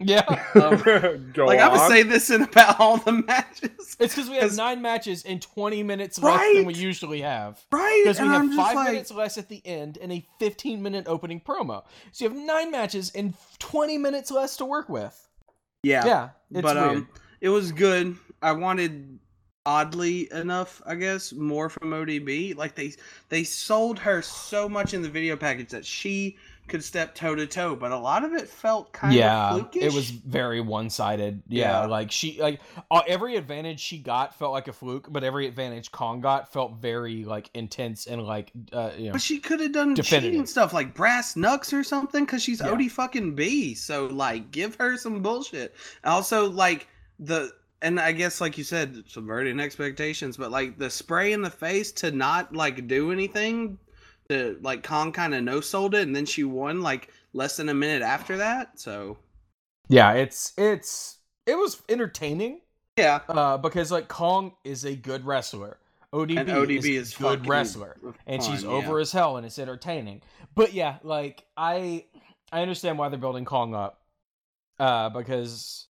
Yeah, 0.05 0.23
Go 1.33 1.47
like 1.47 1.59
I 1.61 1.69
would 1.69 1.89
say 1.89 2.03
this 2.03 2.31
in 2.31 2.43
about 2.43 2.79
all 2.81 2.99
the 2.99 3.13
matches, 3.27 3.71
it's 3.99 4.15
because 4.15 4.29
we 4.29 4.37
have 4.37 4.51
'Cause- 4.51 4.57
nine 4.57 4.83
matches 4.83 5.25
in 5.25 5.41
20 5.41 5.83
minutes 5.83 6.23
less 6.23 6.41
than 6.55 6.65
we 6.67 6.75
usually 6.75 7.23
have. 7.23 7.65
right? 7.73 8.03
Because 8.05 8.19
we 8.21 8.25
And 8.27 8.33
have 8.35 8.43
I'm 8.43 8.57
five 8.57 8.77
like, 8.77 8.89
minutes 8.89 9.11
less 9.11 9.39
at 9.39 9.49
the 9.49 9.63
end 9.67 9.99
and 10.01 10.13
a 10.13 10.25
15 10.39 10.83
minute 10.83 11.07
opening 11.09 11.41
promo. 11.41 11.85
So 12.13 12.25
you 12.25 12.31
have 12.31 12.39
nine 12.39 12.71
matches 12.71 13.11
and 13.15 13.35
20 13.59 13.99
minutes 13.99 14.31
less 14.31 14.57
to 14.59 14.65
work 14.65 14.89
with. 14.89 15.29
yeah, 15.83 16.05
Yeah, 16.07 16.29
it's 16.53 16.63
but 16.63 16.77
weird. 16.77 16.89
um, 16.99 17.09
it 17.41 17.49
was 17.49 17.73
good. 17.73 18.17
I 18.43 18.53
wanted, 18.53 19.19
oddly 19.67 20.31
enough, 20.33 20.83
I 20.87 20.95
guess, 20.97 21.33
more 21.33 21.69
from 21.71 21.91
ODB. 21.93 22.55
Like 22.57 22.75
they 22.75 22.93
they 23.31 23.45
sold 23.45 23.99
her 24.01 24.21
so 24.23 24.69
much 24.69 24.93
in 24.95 25.03
the 25.03 25.09
video 25.09 25.37
package 25.37 25.71
that 25.71 25.87
she 25.87 26.37
could 26.69 26.83
step 26.83 27.15
toe 27.15 27.35
to 27.35 27.47
toe, 27.47 27.77
but 27.77 27.93
a 27.93 27.99
lot 27.99 28.25
of 28.25 28.33
it 28.33 28.49
felt 28.49 28.93
kind 28.93 29.15
yeah, 29.15 29.55
of 29.55 29.71
flukish. 29.71 29.83
it 29.83 29.93
was 29.93 30.11
very 30.11 30.61
one 30.61 30.91
sided. 30.91 31.43
Yeah, 31.49 31.83
Yeah. 31.83 31.87
like 31.87 32.11
she 32.11 32.41
like 32.41 32.61
uh, 32.91 33.03
every 33.07 33.37
advantage 33.37 33.81
she 33.81 33.99
got 33.99 34.39
felt 34.39 34.53
like 34.53 34.69
a 34.69 34.73
fluke, 34.73 35.07
but 35.13 35.23
every 35.25 35.47
advantage 35.47 35.93
Kong 35.93 36.21
got 36.21 36.53
felt 36.53 36.75
very 36.81 37.25
like 37.25 37.51
intense 37.55 38.07
and 38.07 38.23
like 38.23 38.51
uh, 38.73 38.91
you 38.97 39.07
know. 39.07 39.13
But 39.13 39.23
she 39.23 39.39
could 39.41 39.61
have 39.61 39.73
done 39.73 39.95
Definitive. 39.95 40.31
cheating 40.33 40.47
stuff 40.47 40.73
like 40.73 40.95
brass 40.95 41.37
knucks 41.37 41.73
or 41.73 41.85
something 41.85 42.25
because 42.25 42.43
she's 42.43 42.61
Yeah. 42.61 42.69
Odie 42.69 42.91
fucking 42.91 43.35
B. 43.35 43.75
So 43.75 44.07
like, 44.07 44.51
give 44.51 44.75
her 44.77 44.97
some 44.97 45.21
bullshit. 45.23 45.75
Also, 46.05 46.51
like 46.51 46.89
the 47.19 47.53
and 47.83 48.01
I 48.01 48.13
guess 48.13 48.41
like 48.41 48.57
you 48.57 48.65
said, 48.65 49.05
subverting 49.07 49.61
expectations. 49.61 50.37
But 50.39 50.51
like 50.51 50.79
the 50.79 50.89
spray 50.89 51.33
in 51.33 51.43
the 51.43 51.51
face 51.51 51.93
to 51.93 52.11
not 52.11 52.55
like 52.55 52.87
do 52.89 53.13
anything, 53.13 53.79
to 54.29 54.59
like 54.63 54.83
Kong 54.83 55.13
kind 55.13 55.35
of 55.35 55.43
no 55.43 55.61
sold 55.61 55.95
it, 55.95 56.03
and 56.03 56.15
then 56.15 56.27
she 56.27 56.45
won 56.45 56.83
like 56.83 57.11
less 57.33 57.57
than 57.57 57.69
a 57.69 57.75
minute 57.75 58.03
after 58.03 58.37
that. 58.39 58.79
So 58.81 59.19
Yeah, 59.89 60.13
it's 60.13 60.53
it's 60.57 61.19
it 61.47 61.57
was 61.57 61.83
entertaining 61.89 62.61
yeah, 62.97 63.21
uh, 63.29 63.57
because 63.59 63.91
like 63.91 64.09
Kong 64.09 64.53
is 64.65 64.85
a 64.85 64.95
good 64.95 65.25
wrestler. 65.25 65.79
ODB, 66.13 66.39
and 66.39 66.49
ODB 66.49 66.79
is, 66.79 66.87
is 66.87 67.15
a 67.15 67.19
good 67.19 67.39
fucking 67.39 67.51
wrestler. 67.51 67.97
and 68.27 68.41
she's 68.43 68.63
yeah. 68.63 68.69
over 68.71 69.01
as 69.01 69.11
hell 69.11 69.37
and 69.37 69.45
it's 69.45 69.59
entertaining. 69.59 70.23
But 70.55 70.73
yeah, 70.73 70.99
like 71.03 71.45
I 71.57 72.05
I 72.53 72.63
understand 72.63 72.99
why 72.99 73.09
they're 73.09 73.19
building 73.19 73.45
Kong 73.45 73.75
up. 73.75 74.01
Uh 74.79 75.09
because 75.09 75.89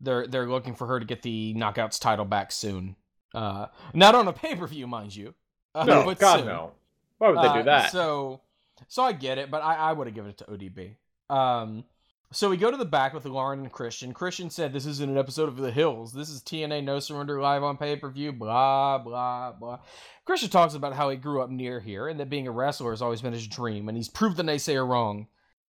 they're 0.00 0.26
they're 0.26 0.48
looking 0.48 0.74
for 0.74 0.86
her 0.88 0.98
to 0.98 1.06
get 1.06 1.22
the 1.22 1.54
Knockouts 1.54 2.00
title 2.00 2.24
back 2.24 2.50
soon. 2.50 2.96
Uh, 3.32 3.66
not 3.94 4.14
on 4.14 4.26
a 4.26 4.32
pay 4.32 4.56
per 4.56 4.66
view, 4.66 4.86
mind 4.86 5.14
you. 5.14 5.34
Uh, 5.74 5.84
No, 5.84 6.04
but 6.04 6.18
God 6.18 6.40
soon. 6.40 6.46
no. 6.48 6.72
Why 7.20 7.28
would 7.28 7.38
they 7.38 7.48
Uh, 7.48 7.56
do 7.58 7.62
that? 7.64 7.92
So, 7.92 8.40
so 8.88 9.02
I 9.04 9.12
get 9.12 9.36
it, 9.38 9.50
but 9.50 9.62
I, 9.62 9.74
I 9.76 9.92
would 9.92 10.06
have 10.06 10.14
given 10.14 10.30
it 10.30 10.38
to 10.38 10.44
ODB. 10.46 10.96
Um, 11.28 11.84
so 12.32 12.48
we 12.48 12.56
go 12.56 12.70
to 12.70 12.76
the 12.76 12.84
back 12.84 13.12
with 13.12 13.24
Lauren 13.26 13.60
and 13.60 13.70
Christian. 13.72 14.14
Christian 14.14 14.50
said, 14.50 14.72
"This 14.72 14.86
isn't 14.86 15.10
an 15.10 15.18
episode 15.18 15.48
of 15.48 15.56
The 15.56 15.70
Hills. 15.70 16.12
This 16.12 16.30
is 16.30 16.40
TNA 16.42 16.82
No 16.82 16.98
Surrender 16.98 17.40
live 17.40 17.62
on 17.62 17.76
pay 17.76 17.96
per 17.96 18.08
view." 18.08 18.32
Blah 18.32 18.98
blah 18.98 19.52
blah. 19.52 19.80
Christian 20.24 20.48
talks 20.48 20.74
about 20.74 20.94
how 20.94 21.10
he 21.10 21.16
grew 21.16 21.42
up 21.42 21.50
near 21.50 21.78
here 21.80 22.08
and 22.08 22.18
that 22.20 22.30
being 22.30 22.46
a 22.48 22.52
wrestler 22.52 22.92
has 22.92 23.02
always 23.02 23.20
been 23.20 23.32
his 23.32 23.46
dream, 23.48 23.88
and 23.88 23.96
he's 23.98 24.08
proved 24.08 24.36
the 24.36 24.42
naysayer 24.44 24.86
wrong. 24.88 25.26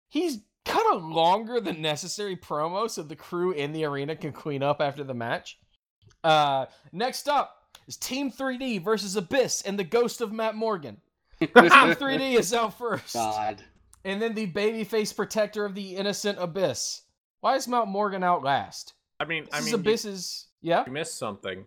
He's 0.08 0.40
cut 0.64 0.86
a 0.94 0.98
longer 0.98 1.60
than 1.60 1.82
necessary 1.82 2.36
promo 2.36 2.90
so 2.90 3.02
the 3.02 3.16
crew 3.16 3.52
in 3.52 3.74
the 3.74 3.84
arena 3.84 4.16
can 4.16 4.32
clean 4.32 4.62
up 4.62 4.80
after 4.82 5.04
the 5.04 5.14
match. 5.16 5.58
Uh, 6.24 6.68
next 6.92 7.28
up 7.28 7.58
is 7.88 7.98
Team 7.98 8.32
3D 8.32 8.84
versus 8.84 9.16
Abyss 9.16 9.64
and 9.64 9.80
the 9.80 9.84
ghost 9.84 10.22
of 10.22 10.32
Matt 10.32 10.56
Morgan. 10.56 11.02
Team 11.42 11.96
3D 11.96 12.38
is 12.40 12.54
out 12.54 12.78
first. 12.78 13.14
God. 13.14 13.62
And 14.04 14.22
then 14.22 14.34
the 14.34 14.48
babyface 14.48 15.16
protector 15.16 15.66
of 15.66 15.76
the 15.76 15.96
innocent 15.96 16.38
Abyss. 16.40 17.02
Why 17.42 17.56
is 17.56 17.68
Matt 17.68 17.88
Morgan 17.88 18.24
out 18.24 18.44
last? 18.44 18.94
I 19.20 19.26
mean, 19.26 19.46
This 19.46 19.54
I 19.54 19.60
is 19.60 19.66
mean, 19.66 19.76
Abyss's. 19.76 20.48
Yeah? 20.62 20.84
you 20.86 20.92
missed 20.92 21.18
something. 21.18 21.66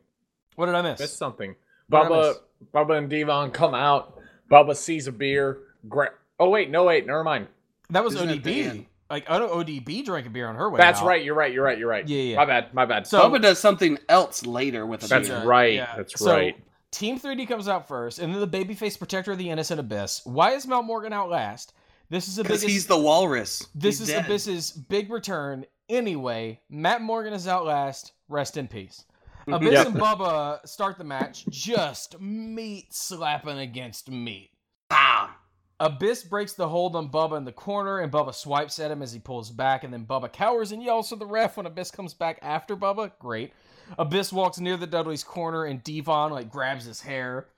What 0.56 0.66
did 0.66 0.74
I 0.74 0.82
miss? 0.82 1.00
Missed 1.00 1.16
something. 1.18 1.54
What 1.88 2.02
did 2.08 2.12
Bubba, 2.12 2.28
miss? 2.28 2.38
Bubba 2.72 2.98
and 2.98 3.10
Devon 3.10 3.50
come 3.50 3.74
out. 3.74 4.18
Bubba 4.50 4.76
sees 4.76 5.06
a 5.06 5.12
beer. 5.12 5.58
Gra- 5.88 6.12
oh 6.38 6.48
wait, 6.48 6.70
no 6.70 6.84
wait, 6.84 7.06
never 7.06 7.24
mind. 7.24 7.48
That 7.90 8.04
was 8.04 8.14
Isn't 8.14 8.28
ODB. 8.42 8.86
Like, 9.10 9.28
I 9.28 9.38
know 9.38 9.48
ODB 9.48 10.04
drank 10.04 10.26
a 10.26 10.30
beer 10.30 10.48
on 10.48 10.54
her 10.56 10.70
way 10.70 10.78
That's 10.78 11.00
out. 11.00 11.06
right. 11.06 11.22
You're 11.22 11.34
right. 11.34 11.52
You're 11.52 11.62
right. 11.62 11.78
You're 11.78 11.88
right. 11.90 12.08
Yeah, 12.08 12.22
yeah. 12.22 12.36
My 12.36 12.44
bad. 12.46 12.72
My 12.74 12.86
bad. 12.86 13.06
So- 13.06 13.20
Bubba 13.20 13.40
does 13.42 13.58
something 13.58 13.98
else 14.08 14.46
later 14.46 14.86
with 14.86 15.04
a 15.04 15.08
That's 15.08 15.28
beer. 15.28 15.38
Yeah, 15.38 15.44
right. 15.44 15.74
yeah. 15.74 15.94
That's 15.96 16.18
So, 16.18 16.32
right. 16.32 16.56
Team 16.94 17.18
3D 17.18 17.48
comes 17.48 17.66
out 17.66 17.88
first, 17.88 18.20
and 18.20 18.32
then 18.32 18.40
the 18.40 18.46
babyface 18.46 18.96
protector 18.96 19.32
of 19.32 19.38
the 19.38 19.50
innocent 19.50 19.80
Abyss. 19.80 20.20
Why 20.24 20.52
is 20.52 20.64
Matt 20.64 20.84
Morgan 20.84 21.12
out 21.12 21.28
last? 21.28 21.72
This 22.08 22.28
is 22.28 22.36
Because 22.36 22.62
Abyss's, 22.62 22.70
he's 22.70 22.86
the 22.86 22.96
walrus. 22.98 23.66
this 23.74 23.98
He's 23.98 24.08
is 24.08 24.14
dead. 24.14 24.24
Abyss's 24.26 24.70
big 24.70 25.10
return. 25.10 25.64
Anyway, 25.88 26.60
Matt 26.70 27.02
Morgan 27.02 27.32
is 27.32 27.48
out 27.48 27.64
last. 27.64 28.12
Rest 28.28 28.56
in 28.56 28.68
peace. 28.68 29.04
Abyss 29.48 29.72
Yep. 29.72 29.86
and 29.88 29.96
Bubba 29.96 30.66
start 30.68 30.96
the 30.96 31.02
match 31.04 31.44
just 31.50 32.20
meat 32.20 32.94
slapping 32.94 33.58
against 33.58 34.08
meat. 34.08 34.50
Ah. 34.90 35.36
Abyss 35.80 36.22
breaks 36.22 36.52
the 36.52 36.68
hold 36.68 36.94
on 36.94 37.08
Bubba 37.10 37.36
in 37.36 37.44
the 37.44 37.50
corner, 37.52 37.98
and 37.98 38.12
Bubba 38.12 38.32
swipes 38.32 38.78
at 38.78 38.92
him 38.92 39.02
as 39.02 39.12
he 39.12 39.18
pulls 39.18 39.50
back, 39.50 39.82
and 39.82 39.92
then 39.92 40.06
Bubba 40.06 40.32
cowers 40.32 40.70
and 40.70 40.80
yells 40.80 41.08
for 41.08 41.16
the 41.16 41.26
ref 41.26 41.56
when 41.56 41.66
Abyss 41.66 41.90
comes 41.90 42.14
back 42.14 42.38
after 42.40 42.76
Bubba. 42.76 43.10
Great. 43.18 43.52
Abyss 43.98 44.32
walks 44.32 44.58
near 44.58 44.76
the 44.76 44.86
Dudley's 44.86 45.24
corner, 45.24 45.64
and 45.64 45.82
Devon 45.82 46.32
like 46.32 46.50
grabs 46.50 46.84
his 46.84 47.00
hair. 47.00 47.48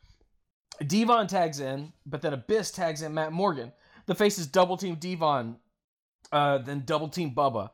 Devon 0.87 1.27
tags 1.27 1.61
in, 1.61 1.93
but 2.05 2.23
then 2.23 2.33
Abyss 2.33 2.71
tags 2.71 3.03
in 3.03 3.15
Matt 3.15 3.33
Morgan. 3.33 3.73
The 4.07 4.15
faces 4.15 4.47
double 4.47 4.77
team 4.77 4.97
Devon, 4.97 5.57
uh, 6.33 6.59
then 6.59 6.83
double 6.85 7.09
team 7.09 7.35
Bubba. 7.35 7.71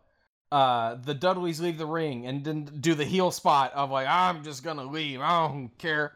Uh, 0.51 0.97
the 0.97 1.15
Dudleys 1.15 1.61
leave 1.61 1.79
the 1.79 1.87
ring 1.87 2.27
and 2.27 2.45
then 2.45 2.65
do 2.65 2.95
the 2.95 3.07
heel 3.07 3.31
spot 3.31 3.73
of 3.73 3.91
like, 3.91 4.07
I'm 4.07 4.45
just 4.45 4.63
gonna 4.63 4.85
leave. 4.85 5.21
I 5.21 5.49
don't 5.49 5.71
care. 5.79 6.13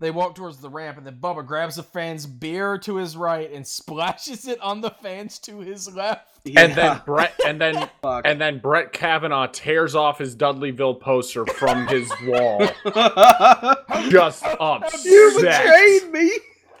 They 0.00 0.10
walk 0.10 0.34
towards 0.34 0.58
the 0.58 0.68
ramp, 0.68 0.98
and 0.98 1.06
then 1.06 1.18
Bubba 1.20 1.46
grabs 1.46 1.78
a 1.78 1.82
fan's 1.82 2.26
beer 2.26 2.78
to 2.78 2.96
his 2.96 3.16
right 3.16 3.50
and 3.50 3.66
splashes 3.66 4.46
it 4.46 4.60
on 4.60 4.80
the 4.80 4.90
fans 4.90 5.38
to 5.40 5.60
his 5.60 5.94
left. 5.94 6.40
And 6.56 6.74
then 6.74 7.00
Brett, 7.06 7.40
and 7.46 7.60
then 7.60 7.88
and 8.02 8.40
then 8.40 8.58
Brett 8.58 8.92
Kavanaugh 8.92 9.46
tears 9.46 9.94
off 9.94 10.18
his 10.18 10.36
Dudleyville 10.36 11.00
poster 11.00 11.46
from 11.46 11.86
his 11.86 12.10
wall. 12.24 12.58
Just 14.10 14.44
you 14.44 14.56
upset. 14.60 15.36
betrayed 15.36 16.12
me. 16.12 16.30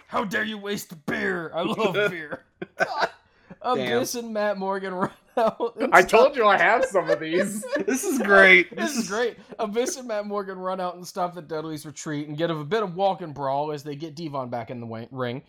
How 0.08 0.24
dare 0.24 0.44
you 0.44 0.58
waste 0.58 0.90
the 0.90 0.96
beer? 0.96 1.50
I 1.54 1.62
love 1.62 1.94
beer. 2.10 2.44
God. 2.76 3.08
Abyss 3.62 4.14
and 4.14 4.34
Matt 4.34 4.58
Morgan 4.58 4.92
run 4.92 5.10
out. 5.36 5.76
I 5.92 6.00
stop- 6.02 6.10
told 6.10 6.36
you 6.36 6.46
I 6.46 6.56
have 6.58 6.84
some 6.84 7.08
of 7.10 7.20
these. 7.20 7.64
This 7.86 8.04
is 8.04 8.18
great. 8.20 8.74
This 8.74 8.96
is 8.96 9.08
great. 9.08 9.36
Abyss 9.58 9.96
and 9.98 10.08
Matt 10.08 10.26
Morgan 10.26 10.58
run 10.58 10.80
out 10.80 10.94
and 10.96 11.06
stop 11.06 11.34
the 11.34 11.42
Dudley's 11.42 11.84
retreat 11.86 12.28
and 12.28 12.36
get 12.36 12.50
a 12.50 12.54
bit 12.64 12.82
of 12.82 12.94
walk 12.94 13.20
and 13.22 13.34
brawl 13.34 13.72
as 13.72 13.82
they 13.82 13.94
get 13.96 14.14
Devon 14.14 14.48
back 14.48 14.70
in 14.70 14.80
the 14.80 15.06
ring. 15.10 15.42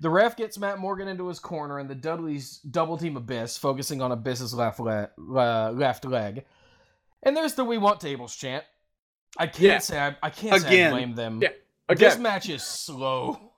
The 0.00 0.10
ref 0.10 0.36
gets 0.36 0.58
Matt 0.58 0.78
Morgan 0.78 1.08
into 1.08 1.26
his 1.28 1.38
corner, 1.38 1.78
and 1.78 1.88
the 1.88 1.94
Dudleys 1.94 2.58
double 2.70 2.98
team 2.98 3.16
Abyss, 3.16 3.56
focusing 3.56 4.02
on 4.02 4.12
Abyss's 4.12 4.52
left, 4.52 4.78
le- 4.80 5.08
uh, 5.18 5.70
left 5.74 6.04
leg. 6.04 6.44
And 7.22 7.36
there's 7.36 7.54
the 7.54 7.64
"We 7.64 7.78
Want 7.78 8.00
Tables" 8.00 8.34
chant. 8.36 8.64
I 9.38 9.46
can't 9.46 9.62
Yeah. 9.62 9.78
say 9.78 9.98
I, 9.98 10.16
I 10.22 10.30
can't 10.30 10.60
say 10.62 10.84
I 10.84 10.90
blame 10.90 11.14
them. 11.14 11.40
Yeah, 11.42 11.50
This 11.94 12.18
match 12.18 12.48
is 12.48 12.62
slow. 12.62 13.52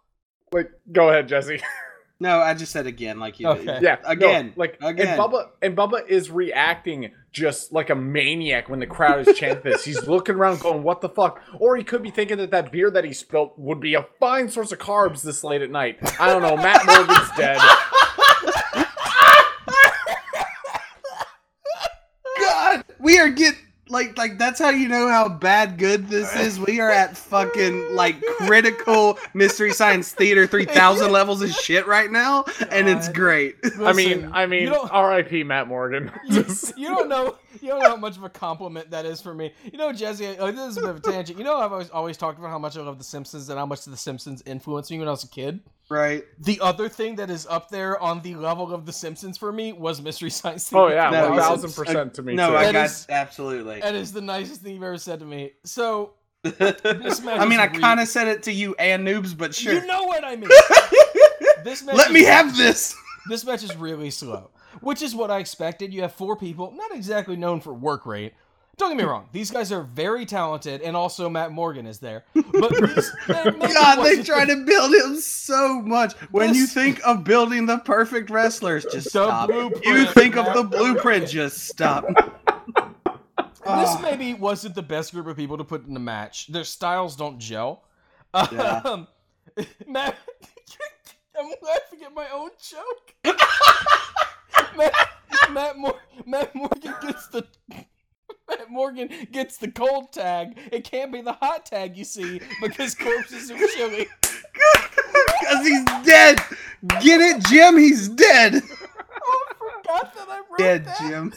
like, 0.52 0.70
go 0.92 1.08
ahead, 1.08 1.28
Jesse. 1.28 1.60
No, 2.20 2.40
I 2.40 2.54
just 2.54 2.72
said 2.72 2.88
again, 2.88 3.20
like 3.20 3.38
you 3.38 3.46
Okay. 3.48 3.64
did. 3.64 3.82
Yeah, 3.82 3.98
no, 4.02 4.10
Again. 4.10 4.52
like 4.56 4.76
Again. 4.82 5.06
and 5.06 5.20
Bubba 5.20 5.50
and 5.62 5.76
Bubba 5.76 6.04
is 6.08 6.30
reacting 6.32 7.12
just 7.30 7.72
like 7.72 7.90
a 7.90 7.94
maniac 7.94 8.68
when 8.68 8.80
the 8.80 8.86
crowd 8.88 9.26
is 9.28 9.38
chanting 9.38 9.62
this. 9.70 9.84
He's 9.84 10.04
looking 10.08 10.34
around, 10.34 10.58
going, 10.60 10.82
"What 10.82 11.00
the 11.00 11.08
fuck?" 11.08 11.40
Or 11.60 11.76
he 11.76 11.84
could 11.84 12.02
be 12.02 12.10
thinking 12.10 12.38
that 12.38 12.50
that 12.50 12.72
beer 12.72 12.90
that 12.90 13.04
he 13.04 13.12
spilt 13.12 13.54
would 13.56 13.78
be 13.78 13.94
a 13.94 14.04
fine 14.18 14.48
source 14.48 14.72
of 14.72 14.78
carbs 14.80 15.22
this 15.22 15.44
late 15.44 15.62
at 15.62 15.70
night. 15.70 15.98
I 16.20 16.26
don't 16.32 16.42
know. 16.42 16.56
Matt 16.56 16.84
Morgan's 16.86 17.30
dead. 17.36 17.60
God, 22.40 22.84
we 22.98 23.18
are 23.18 23.28
get 23.28 23.54
like 23.90 24.16
like 24.16 24.38
that's 24.38 24.58
how 24.58 24.70
you 24.70 24.88
know 24.88 25.08
how 25.08 25.28
bad 25.28 25.78
good 25.78 26.08
this 26.08 26.34
is. 26.36 26.60
We 26.60 26.80
are 26.80 26.90
at 26.90 27.16
fucking 27.16 27.94
like 27.94 28.20
critical 28.38 29.18
mystery 29.34 29.72
science 29.72 30.12
theater 30.12 30.46
three 30.46 30.64
thousand 30.64 31.12
levels 31.12 31.42
of 31.42 31.50
shit 31.50 31.86
right 31.86 32.10
now, 32.10 32.44
and 32.70 32.88
it's 32.88 33.08
God. 33.08 33.14
great. 33.14 33.56
I 33.80 33.92
mean, 33.92 34.30
I 34.32 34.46
mean, 34.46 34.68
R.I.P. 34.68 35.44
Matt 35.44 35.68
Morgan. 35.68 36.10
you, 36.26 36.44
you 36.76 36.88
don't 36.88 37.08
know 37.08 37.36
you 37.60 37.68
don't 37.68 37.80
know 37.80 37.90
how 37.90 37.96
much 37.96 38.16
of 38.16 38.24
a 38.24 38.28
compliment 38.28 38.90
that 38.90 39.06
is 39.06 39.20
for 39.20 39.34
me. 39.34 39.52
You 39.70 39.78
know, 39.78 39.92
Jesse, 39.92 40.36
like, 40.36 40.54
this 40.54 40.68
is 40.68 40.76
a 40.76 40.80
bit 40.80 40.90
of 40.90 40.96
a 40.96 41.00
tangent. 41.00 41.38
You 41.38 41.44
know, 41.44 41.58
I've 41.58 41.72
always 41.72 41.90
always 41.90 42.16
talked 42.16 42.38
about 42.38 42.50
how 42.50 42.58
much 42.58 42.76
I 42.76 42.82
love 42.82 42.98
The 42.98 43.04
Simpsons 43.04 43.48
and 43.48 43.58
how 43.58 43.66
much 43.66 43.84
The 43.84 43.96
Simpsons 43.96 44.42
influenced 44.46 44.90
me 44.90 44.98
when 44.98 45.08
I 45.08 45.12
was 45.12 45.24
a 45.24 45.28
kid. 45.28 45.60
Right? 45.90 46.24
The 46.40 46.60
other 46.60 46.88
thing 46.88 47.16
that 47.16 47.30
is 47.30 47.46
up 47.46 47.70
there 47.70 47.98
on 47.98 48.20
the 48.22 48.34
level 48.34 48.74
of 48.74 48.84
The 48.84 48.92
Simpsons 48.92 49.38
for 49.38 49.50
me 49.52 49.72
was 49.72 50.02
Mystery 50.02 50.28
Science 50.30 50.70
oh 50.74 50.88
yeah, 50.88 51.08
No, 51.10 51.30
one 51.30 51.38
thousand 51.38 51.72
percent 51.72 52.14
to 52.14 52.22
me 52.22 52.34
no, 52.34 52.50
too. 52.50 52.56
I 52.56 52.64
That 52.66 52.72
got 52.72 52.84
is- 52.86 53.06
absolutely. 53.08 53.80
That 53.80 53.94
is 53.94 54.12
the 54.12 54.20
nicest 54.20 54.60
thing 54.60 54.74
you've 54.74 54.82
ever 54.82 54.98
said 54.98 55.20
to 55.20 55.24
me. 55.24 55.52
So 55.64 56.12
this 56.42 57.20
match 57.22 57.40
I 57.40 57.46
mean, 57.46 57.58
I 57.58 57.68
kind 57.68 58.00
of 58.00 58.06
said 58.08 58.28
it 58.28 58.42
to 58.44 58.52
you 58.52 58.74
and 58.78 59.06
noobs, 59.06 59.36
but 59.36 59.54
sure. 59.54 59.72
You 59.74 59.86
know 59.86 60.04
what 60.04 60.24
I 60.24 60.36
mean. 60.36 60.50
This 61.64 61.82
match 61.84 61.96
Let 61.96 62.08
is- 62.08 62.12
me 62.14 62.22
have 62.24 62.56
this. 62.56 62.94
This 63.28 63.44
match 63.44 63.62
is 63.64 63.74
really 63.76 64.10
slow, 64.10 64.50
which 64.80 65.02
is 65.02 65.14
what 65.14 65.30
I 65.30 65.38
expected. 65.38 65.92
You 65.92 66.02
have 66.02 66.12
four 66.12 66.36
people, 66.36 66.72
not 66.76 66.94
exactly 66.94 67.34
known 67.36 67.60
for 67.60 67.74
work 67.74 68.06
rate. 68.06 68.32
Don't 68.78 68.90
get 68.90 68.96
me 68.98 69.04
wrong; 69.04 69.28
these 69.32 69.50
guys 69.50 69.72
are 69.72 69.82
very 69.82 70.24
talented, 70.24 70.80
and 70.82 70.96
also 70.96 71.28
Matt 71.28 71.50
Morgan 71.52 71.84
is 71.86 71.98
there. 71.98 72.24
But 72.34 72.70
these, 72.94 73.10
God, 73.26 74.04
they 74.04 74.22
try 74.22 74.44
to 74.44 74.64
build 74.64 74.94
him 74.94 75.16
so 75.16 75.82
much. 75.82 76.12
When 76.30 76.54
you 76.54 76.66
think 76.66 77.00
of 77.04 77.24
building 77.24 77.66
the 77.66 77.78
perfect 77.78 78.30
wrestlers, 78.30 78.84
just 78.84 79.04
The 79.06 79.10
stop. 79.10 79.48
blueprint, 79.48 79.84
You 79.84 80.06
think 80.06 80.36
of 80.36 80.54
the 80.54 80.62
blueprint, 80.62 81.28
just 81.28 81.66
stop. 81.68 82.04
This 83.66 84.00
maybe 84.00 84.32
wasn't 84.32 84.74
the 84.74 84.82
best 84.82 85.12
group 85.12 85.26
of 85.26 85.36
people 85.36 85.58
to 85.58 85.64
put 85.64 85.86
in 85.86 85.94
a 85.94 86.00
match. 86.00 86.46
Their 86.46 86.64
styles 86.64 87.16
don't 87.16 87.38
gel. 87.38 87.84
Yeah. 88.34 88.80
Um, 88.82 89.06
Matt, 89.86 90.16
I'm 91.38 91.50
laughing 91.62 91.98
at 92.06 92.14
my 92.14 92.26
own 92.32 92.48
joke. 92.62 93.36
Matt, 94.74 94.94
Matt, 95.52 95.76
Mor- 95.76 96.00
Matt 96.24 96.54
Morgan 96.54 96.94
gets 97.02 97.26
the 97.28 97.46
Matt 97.68 97.86
Morgan 98.68 99.10
gets 99.32 99.56
the 99.56 99.70
cold 99.70 100.12
tag. 100.12 100.58
It 100.72 100.84
can't 100.84 101.12
be 101.12 101.20
the 101.20 101.32
hot 101.32 101.66
tag, 101.66 101.96
you 101.96 102.04
see, 102.04 102.40
because 102.60 102.94
corpses 102.94 103.50
are 103.50 103.66
chilly. 103.68 104.06
Because 105.40 105.66
he's 105.66 105.84
dead. 106.04 106.40
Get 107.00 107.20
it, 107.20 107.44
Jim? 107.46 107.76
He's 107.78 108.08
dead. 108.08 108.62
Oh, 109.30 109.46
I 109.50 109.54
forgot 109.82 110.14
that 110.14 110.28
I 110.28 110.38
wrote 110.38 110.58
Dead, 110.58 110.84
that. 110.86 110.98
Jim. 111.00 111.34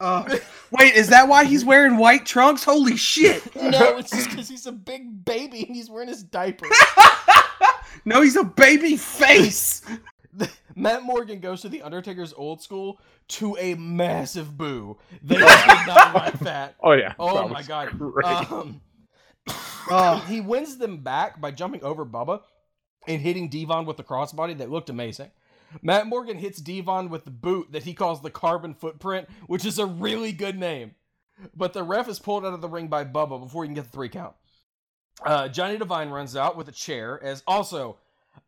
Oh. 0.00 0.26
Wait, 0.72 0.94
is 0.94 1.08
that 1.10 1.28
why 1.28 1.44
he's 1.44 1.64
wearing 1.64 1.96
white 1.96 2.26
trunks? 2.26 2.64
Holy 2.64 2.96
shit. 2.96 3.54
no, 3.54 3.96
it's 3.98 4.10
just 4.10 4.30
because 4.30 4.48
he's 4.48 4.66
a 4.66 4.72
big 4.72 5.24
baby 5.24 5.64
and 5.64 5.76
he's 5.76 5.88
wearing 5.88 6.08
his 6.08 6.24
diaper. 6.24 6.66
No, 8.04 8.20
he's 8.20 8.36
a 8.36 8.42
baby 8.44 8.96
face. 8.96 9.82
Matt 10.76 11.02
Morgan 11.02 11.40
goes 11.40 11.60
to 11.62 11.68
the 11.68 11.82
Undertaker's 11.82 12.32
old 12.36 12.62
school 12.62 13.00
to 13.28 13.56
a 13.58 13.74
massive 13.74 14.56
boo. 14.56 14.98
They 15.22 15.36
did 15.38 15.86
not 15.86 16.14
like 16.14 16.38
that. 16.40 16.76
Oh 16.82 16.92
yeah. 16.92 17.14
Oh 17.18 17.48
my 17.48 17.62
god. 17.62 17.88
Um, 18.24 18.80
Oh. 19.90 20.24
he 20.28 20.40
wins 20.40 20.78
them 20.78 20.98
back 20.98 21.40
by 21.40 21.50
jumping 21.50 21.82
over 21.84 22.04
Bubba 22.06 22.40
and 23.06 23.20
hitting 23.20 23.48
Devon 23.50 23.84
with 23.84 23.98
the 23.98 24.02
crossbody 24.04 24.56
that 24.58 24.70
looked 24.70 24.88
amazing. 24.88 25.30
Matt 25.82 26.06
Morgan 26.06 26.38
hits 26.38 26.60
Devon 26.60 27.10
with 27.10 27.24
the 27.24 27.30
boot 27.30 27.72
that 27.72 27.82
he 27.82 27.92
calls 27.94 28.22
the 28.22 28.30
carbon 28.30 28.72
footprint, 28.74 29.28
which 29.46 29.64
is 29.66 29.78
a 29.78 29.84
really 29.86 30.32
good 30.32 30.58
name. 30.58 30.94
but 31.54 31.72
the 31.72 31.82
ref 31.82 32.08
is 32.08 32.18
pulled 32.20 32.46
out 32.46 32.54
of 32.54 32.60
the 32.60 32.68
ring 32.68 32.86
by 32.88 33.04
Bubba 33.04 33.40
before 33.42 33.64
he 33.64 33.68
can 33.68 33.74
get 33.74 33.84
the 33.84 33.90
three 33.90 34.08
count. 34.08 34.34
Uh, 35.24 35.48
Johnny 35.48 35.76
Devine 35.76 36.10
runs 36.10 36.36
out 36.36 36.56
with 36.56 36.68
a 36.68 36.72
chair. 36.72 37.22
As 37.22 37.42
also, 37.46 37.98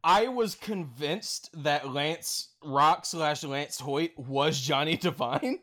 I 0.04 0.28
was 0.28 0.54
convinced 0.54 1.50
that 1.64 1.92
Lance 1.92 2.48
Rock 2.62 3.04
slash 3.06 3.42
Lance 3.44 3.80
Hoyt 3.80 4.12
was 4.16 4.60
Johnny 4.60 4.96
Devine. 4.96 5.60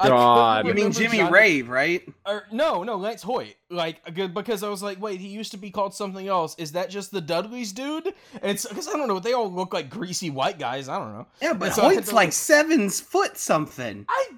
I 0.00 0.08
God. 0.08 0.66
You 0.66 0.74
mean 0.74 0.90
Jimmy 0.90 1.18
Johnny- 1.18 1.30
Rave, 1.32 1.68
right? 1.68 2.02
Or 2.26 2.42
no, 2.50 2.82
no, 2.82 2.96
Lance 2.96 3.22
Hoyt. 3.22 3.54
Like 3.70 4.14
good 4.14 4.34
because 4.34 4.64
I 4.64 4.68
was 4.68 4.82
like, 4.82 5.00
wait, 5.00 5.20
he 5.20 5.28
used 5.28 5.52
to 5.52 5.58
be 5.58 5.70
called 5.70 5.94
something 5.94 6.26
else. 6.26 6.56
Is 6.58 6.72
that 6.72 6.90
just 6.90 7.12
the 7.12 7.20
Dudleys 7.20 7.70
dude? 7.72 8.06
And 8.42 8.50
it's 8.50 8.66
because 8.66 8.88
I 8.88 8.94
don't 8.94 9.06
know. 9.06 9.20
They 9.20 9.32
all 9.32 9.50
look 9.52 9.72
like 9.72 9.88
greasy 9.88 10.28
white 10.28 10.58
guys. 10.58 10.88
I 10.88 10.98
don't 10.98 11.12
know. 11.12 11.26
Yeah, 11.40 11.52
but 11.52 11.66
And 11.66 11.74
so 11.74 11.82
Hoyt's 11.82 12.08
to 12.08 12.14
like 12.16 12.26
look- 12.28 12.32
seven 12.32 12.90
foot 12.90 13.36
something. 13.38 14.06
I 14.08 14.28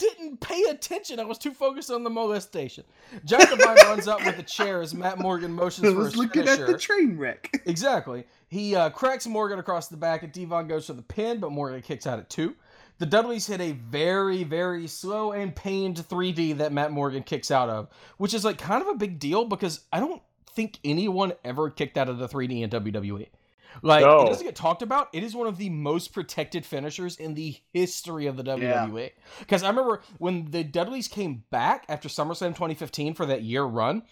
didn't 0.00 0.40
pay 0.40 0.62
attention. 0.70 1.20
I 1.20 1.24
was 1.24 1.38
too 1.38 1.52
focused 1.52 1.90
on 1.90 2.02
the 2.02 2.10
molestation. 2.10 2.84
Devine 3.24 3.76
runs 3.84 4.08
up 4.08 4.24
with 4.24 4.38
a 4.38 4.42
chair 4.42 4.80
as 4.82 4.94
Matt 4.94 5.18
Morgan 5.18 5.52
motions 5.52 5.86
I 5.86 5.92
for 5.92 5.98
was 5.98 6.06
his 6.08 6.16
looking 6.16 6.44
finisher. 6.44 6.64
at 6.64 6.72
the 6.72 6.78
train 6.78 7.16
wreck. 7.16 7.62
Exactly. 7.66 8.24
He 8.48 8.74
uh, 8.74 8.90
cracks 8.90 9.26
Morgan 9.26 9.58
across 9.60 9.86
the 9.88 9.96
back, 9.96 10.22
and 10.24 10.32
Devon 10.32 10.66
goes 10.66 10.86
for 10.86 10.94
the 10.94 11.02
pin, 11.02 11.38
but 11.38 11.52
Morgan 11.52 11.82
kicks 11.82 12.06
out 12.06 12.18
at 12.18 12.28
two. 12.28 12.56
The 12.98 13.06
Dudleys 13.06 13.46
hit 13.46 13.60
a 13.60 13.72
very, 13.72 14.42
very 14.44 14.86
slow 14.86 15.32
and 15.32 15.54
pained 15.54 15.96
3D 15.98 16.58
that 16.58 16.72
Matt 16.72 16.90
Morgan 16.90 17.22
kicks 17.22 17.50
out 17.50 17.70
of, 17.70 17.88
which 18.18 18.34
is 18.34 18.44
like 18.44 18.58
kind 18.58 18.82
of 18.82 18.88
a 18.88 18.94
big 18.94 19.18
deal 19.18 19.44
because 19.44 19.80
I 19.92 20.00
don't 20.00 20.20
think 20.54 20.78
anyone 20.84 21.32
ever 21.44 21.70
kicked 21.70 21.96
out 21.96 22.08
of 22.08 22.18
the 22.18 22.28
3D 22.28 22.62
in 22.62 22.70
WWE. 22.70 23.28
Like 23.82 24.04
No. 24.04 24.22
it 24.22 24.26
doesn't 24.26 24.46
get 24.46 24.56
talked 24.56 24.82
about. 24.82 25.08
It 25.12 25.22
is 25.22 25.34
one 25.34 25.46
of 25.46 25.56
the 25.58 25.70
most 25.70 26.12
protected 26.12 26.64
finishers 26.66 27.16
in 27.16 27.34
the 27.34 27.56
history 27.72 28.26
of 28.26 28.36
the 28.36 28.42
WWE. 28.44 29.10
Because 29.38 29.62
I 29.62 29.68
remember 29.68 30.02
when 30.18 30.50
the 30.50 30.64
Dudleys 30.64 31.08
came 31.08 31.44
back 31.50 31.84
after 31.88 32.08
SummerSlam 32.08 32.50
2015 32.50 33.14
for 33.14 33.26
that 33.26 33.42
year 33.42 33.64
run, 33.64 34.02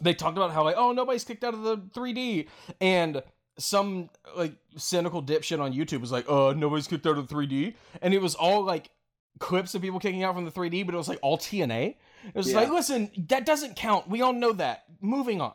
they 0.00 0.14
talked 0.14 0.36
about 0.36 0.52
how 0.52 0.64
like, 0.64 0.76
oh, 0.76 0.92
nobody's 0.92 1.24
kicked 1.24 1.44
out 1.44 1.54
of 1.54 1.62
the 1.62 1.76
3D, 1.78 2.48
and 2.80 3.22
some 3.58 4.10
like 4.36 4.52
cynical 4.76 5.22
dipshit 5.22 5.60
on 5.60 5.72
YouTube 5.72 6.00
was 6.00 6.10
like, 6.12 6.28
uh, 6.28 6.52
nobody's 6.56 6.88
kicked 6.88 7.06
out 7.06 7.16
of 7.16 7.28
the 7.28 7.34
3D, 7.34 7.74
and 8.02 8.12
it 8.12 8.20
was 8.20 8.34
all 8.34 8.62
like 8.64 8.90
clips 9.38 9.74
of 9.74 9.82
people 9.82 10.00
kicking 10.00 10.22
out 10.24 10.34
from 10.34 10.44
the 10.44 10.50
3D, 10.50 10.84
but 10.84 10.94
it 10.94 10.98
was 10.98 11.08
like 11.08 11.18
all 11.22 11.38
TNA. 11.38 11.96
It 12.26 12.34
was 12.34 12.50
Yeah. 12.50 12.58
like, 12.58 12.70
listen, 12.70 13.10
that 13.28 13.46
doesn't 13.46 13.76
count. 13.76 14.08
We 14.08 14.20
all 14.22 14.32
know 14.32 14.52
that. 14.54 14.84
Moving 15.00 15.40
on. 15.40 15.52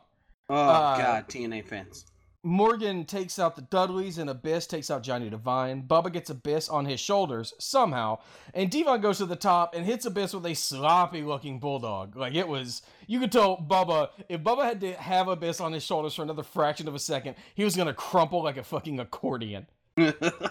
Oh 0.48 0.54
Uh, 0.54 0.96
god, 0.98 1.28
TNA 1.28 1.62
fans. 1.66 2.06
Morgan 2.42 3.04
takes 3.04 3.38
out 3.38 3.54
the 3.54 3.62
Dudleys 3.62 4.16
and 4.16 4.30
Abyss 4.30 4.66
takes 4.66 4.90
out 4.90 5.02
Johnny 5.02 5.28
Devine. 5.28 5.82
Bubba 5.86 6.10
gets 6.10 6.30
Abyss 6.30 6.68
on 6.70 6.86
his 6.86 6.98
shoulders 6.98 7.52
somehow, 7.58 8.18
and 8.54 8.70
Devon 8.70 9.00
goes 9.02 9.18
to 9.18 9.26
the 9.26 9.36
top 9.36 9.74
and 9.74 9.84
hits 9.84 10.06
Abyss 10.06 10.32
with 10.32 10.46
a 10.46 10.54
sloppy 10.54 11.22
looking 11.22 11.58
bulldog. 11.58 12.16
Like 12.16 12.34
it 12.34 12.48
was, 12.48 12.80
you 13.06 13.20
could 13.20 13.30
tell 13.32 13.56
Bubba 13.58 14.08
if 14.28 14.40
Bubba 14.42 14.64
had 14.64 14.80
to 14.80 14.92
have 14.94 15.28
Abyss 15.28 15.60
on 15.60 15.72
his 15.72 15.82
shoulders 15.82 16.14
for 16.14 16.22
another 16.22 16.42
fraction 16.42 16.88
of 16.88 16.94
a 16.94 16.98
second, 16.98 17.34
he 17.54 17.62
was 17.64 17.76
gonna 17.76 17.92
crumple 17.94 18.42
like 18.42 18.56
a 18.56 18.64
fucking 18.64 18.98
accordion. 19.00 19.66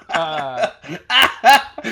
Uh, 0.09 0.71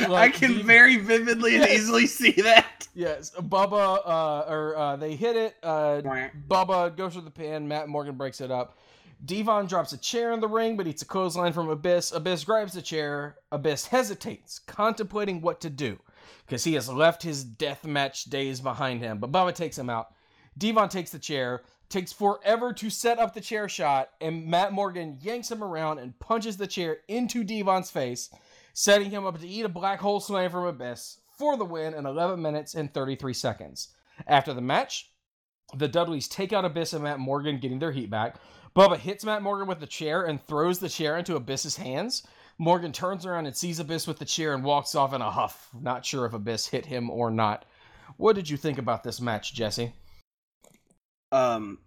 I 0.09 0.29
can 0.33 0.55
the- 0.57 0.63
very 0.63 0.97
vividly 0.97 1.55
and 1.55 1.65
easily 1.69 2.07
see 2.07 2.31
that. 2.41 2.87
yes, 2.93 3.31
Bubba, 3.31 3.99
uh, 4.05 4.51
or 4.51 4.75
uh, 4.75 4.95
they 4.97 5.15
hit 5.15 5.35
it. 5.37 5.55
Uh, 5.63 6.01
Bubba 6.49 6.95
goes 6.97 7.13
for 7.15 7.21
the 7.21 7.31
pin. 7.31 7.67
Matt 7.67 7.87
Morgan 7.87 8.15
breaks 8.15 8.41
it 8.41 8.51
up. 8.51 8.77
Devon 9.23 9.65
drops 9.65 9.93
a 9.93 9.97
chair 9.97 10.31
in 10.31 10.39
the 10.39 10.47
ring, 10.47 10.77
but 10.77 10.87
eats 10.87 11.01
a 11.01 11.05
clothesline 11.05 11.53
from 11.53 11.69
Abyss. 11.69 12.11
Abyss 12.11 12.43
grabs 12.43 12.73
the 12.73 12.81
chair. 12.81 13.37
Abyss 13.51 13.87
hesitates, 13.87 14.59
contemplating 14.59 15.41
what 15.41 15.59
to 15.61 15.69
do, 15.69 15.99
because 16.45 16.63
he 16.63 16.73
has 16.75 16.89
left 16.89 17.23
his 17.23 17.43
deathmatch 17.43 18.29
days 18.29 18.61
behind 18.61 19.01
him. 19.01 19.17
But 19.17 19.31
Bubba 19.31 19.55
takes 19.55 19.77
him 19.77 19.89
out. 19.89 20.13
Devon 20.57 20.89
takes 20.89 21.11
the 21.11 21.19
chair, 21.19 21.63
takes 21.89 22.13
forever 22.13 22.73
to 22.73 22.89
set 22.89 23.19
up 23.19 23.33
the 23.33 23.41
chair 23.41 23.67
shot, 23.67 24.09
and 24.21 24.45
Matt 24.45 24.73
Morgan 24.73 25.17
yanks 25.21 25.49
him 25.51 25.63
around 25.63 25.99
and 25.99 26.17
punches 26.19 26.57
the 26.57 26.67
chair 26.67 26.97
into 27.07 27.43
Devon's 27.43 27.91
face, 27.91 28.29
setting 28.73 29.09
him 29.09 29.25
up 29.25 29.39
to 29.39 29.47
eat 29.47 29.65
a 29.65 29.69
black 29.69 29.99
hole 29.99 30.19
slam 30.19 30.51
from 30.51 30.65
Abyss 30.65 31.19
for 31.37 31.57
the 31.57 31.65
win 31.65 31.93
in 31.93 32.05
11 32.05 32.41
minutes 32.41 32.75
and 32.75 32.93
33 32.93 33.33
seconds. 33.33 33.89
After 34.25 34.53
the 34.53 34.61
match, 34.61 35.11
the 35.75 35.87
Dudleys 35.87 36.27
take 36.27 36.53
out 36.53 36.65
Abyss 36.65 36.93
and 36.93 37.03
Matt 37.03 37.19
Morgan, 37.19 37.59
getting 37.59 37.79
their 37.79 37.91
heat 37.91 38.09
back. 38.09 38.37
Bubba 38.77 38.95
hits 38.95 39.25
Matt 39.25 39.41
Morgan 39.41 39.67
with 39.67 39.79
the 39.79 39.87
chair 39.87 40.25
and 40.25 40.39
throws 40.39 40.77
the 40.77 40.87
chair 40.87 41.17
into 41.17 41.35
Abyss's 41.35 41.75
hands. 41.75 42.21
Morgan 42.59 42.91
turns 42.91 43.25
around 43.25 43.47
and 43.47 43.57
sees 43.57 43.79
Abyss 43.79 44.05
with 44.05 44.19
the 44.19 44.25
chair 44.25 44.53
and 44.53 44.63
walks 44.63 44.93
off 44.93 45.15
in 45.15 45.21
a 45.21 45.31
huff. 45.31 45.69
Not 45.81 46.05
sure 46.05 46.27
if 46.27 46.33
Abyss 46.33 46.67
hit 46.67 46.85
him 46.85 47.09
or 47.09 47.31
not. 47.31 47.65
What 48.17 48.35
did 48.35 48.47
you 48.47 48.55
think 48.55 48.77
about 48.77 49.01
this 49.01 49.19
match, 49.19 49.55
Jesse? 49.55 49.93
Um, 51.31 51.79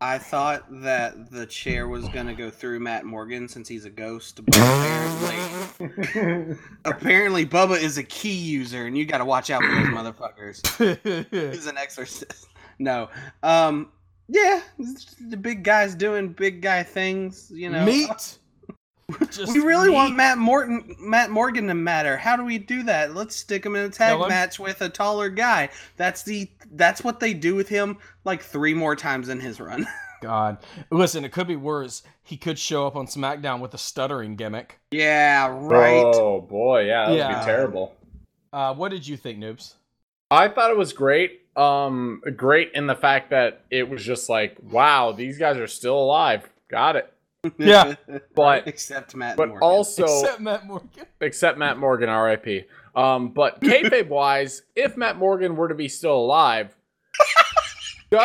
I 0.00 0.18
thought 0.18 0.62
that 0.82 1.32
the 1.32 1.46
chair 1.46 1.88
was 1.88 2.08
gonna 2.10 2.34
go 2.34 2.48
through 2.48 2.78
Matt 2.78 3.04
Morgan 3.04 3.48
since 3.48 3.66
he's 3.66 3.84
a 3.84 3.90
ghost, 3.90 4.40
but 4.44 4.56
apparently, 4.56 6.56
apparently 6.84 7.44
Bubba 7.44 7.82
is 7.82 7.98
a 7.98 8.04
key 8.04 8.34
user, 8.34 8.86
and 8.86 8.96
you 8.96 9.04
got 9.04 9.18
to 9.18 9.24
watch 9.24 9.50
out 9.50 9.64
for 9.64 9.74
those 9.74 9.86
motherfuckers. 9.88 11.30
He's 11.52 11.66
an 11.66 11.76
exorcist. 11.76 12.46
No, 12.78 13.08
um, 13.42 13.90
yeah, 14.28 14.60
the 15.28 15.36
big 15.36 15.62
guys 15.62 15.94
doing 15.94 16.28
big 16.28 16.62
guy 16.62 16.82
things. 16.82 17.50
You 17.54 17.70
know, 17.70 17.84
Meat. 17.84 18.38
We 19.52 19.60
really 19.60 19.88
meat. 19.88 19.94
want 19.94 20.16
Matt 20.16 20.38
Morton, 20.38 20.96
Matt 20.98 21.28
Morgan 21.30 21.66
to 21.66 21.74
matter. 21.74 22.16
How 22.16 22.36
do 22.36 22.44
we 22.44 22.56
do 22.56 22.82
that? 22.84 23.14
Let's 23.14 23.36
stick 23.36 23.64
him 23.66 23.76
in 23.76 23.82
a 23.82 23.90
tag 23.90 24.12
Kill 24.16 24.22
him? 24.24 24.28
match 24.30 24.58
with 24.58 24.80
a 24.80 24.88
taller 24.88 25.28
guy. 25.28 25.68
That's 25.98 26.22
the 26.22 26.50
that's 26.72 27.04
what 27.04 27.20
they 27.20 27.34
do 27.34 27.54
with 27.54 27.68
him 27.68 27.98
like 28.24 28.40
three 28.42 28.72
more 28.72 28.96
times 28.96 29.28
in 29.28 29.40
his 29.40 29.60
run. 29.60 29.86
God, 30.22 30.56
listen, 30.90 31.22
it 31.22 31.32
could 31.32 31.46
be 31.46 31.54
worse. 31.54 32.02
He 32.22 32.38
could 32.38 32.58
show 32.58 32.86
up 32.86 32.96
on 32.96 33.06
SmackDown 33.06 33.60
with 33.60 33.74
a 33.74 33.78
stuttering 33.78 34.36
gimmick. 34.36 34.80
yeah, 34.90 35.48
right. 35.52 36.02
Oh 36.02 36.40
boy, 36.40 36.86
yeah, 36.86 37.10
that 37.14 37.28
would 37.28 37.40
be 37.40 37.44
terrible. 37.44 37.94
Uh, 38.54 38.72
what 38.74 38.88
did 38.88 39.06
you 39.06 39.18
think, 39.18 39.38
noobs? 39.38 39.74
I 40.30 40.48
thought 40.48 40.70
it 40.70 40.78
was 40.78 40.94
great. 40.94 41.42
Um, 41.56 42.20
great 42.36 42.72
in 42.74 42.86
the 42.86 42.94
fact 42.96 43.30
that 43.30 43.64
it 43.70 43.88
was 43.88 44.04
just 44.04 44.28
like, 44.28 44.56
wow, 44.62 45.12
these 45.12 45.38
guys 45.38 45.56
are 45.56 45.66
still 45.68 45.96
alive. 45.98 46.48
Got 46.68 46.96
it. 46.96 47.10
Yeah. 47.58 47.94
But 48.34 48.66
except 48.66 49.14
Matt 49.14 49.36
but 49.36 49.48
Morgan. 49.48 49.62
also 49.62 50.04
Except 50.04 50.40
Matt 50.40 50.66
Morgan. 50.66 50.88
except 51.20 51.58
Matt 51.58 51.76
Morgan, 51.78 52.08
R.I.P. 52.08 52.64
Um, 52.96 53.28
but 53.30 53.60
kayfabe 53.60 54.08
wise, 54.08 54.62
if 54.74 54.96
Matt 54.96 55.16
Morgan 55.18 55.54
were 55.56 55.68
to 55.68 55.74
be 55.74 55.88
still 55.88 56.16
alive, 56.16 56.74
do, 58.10 58.18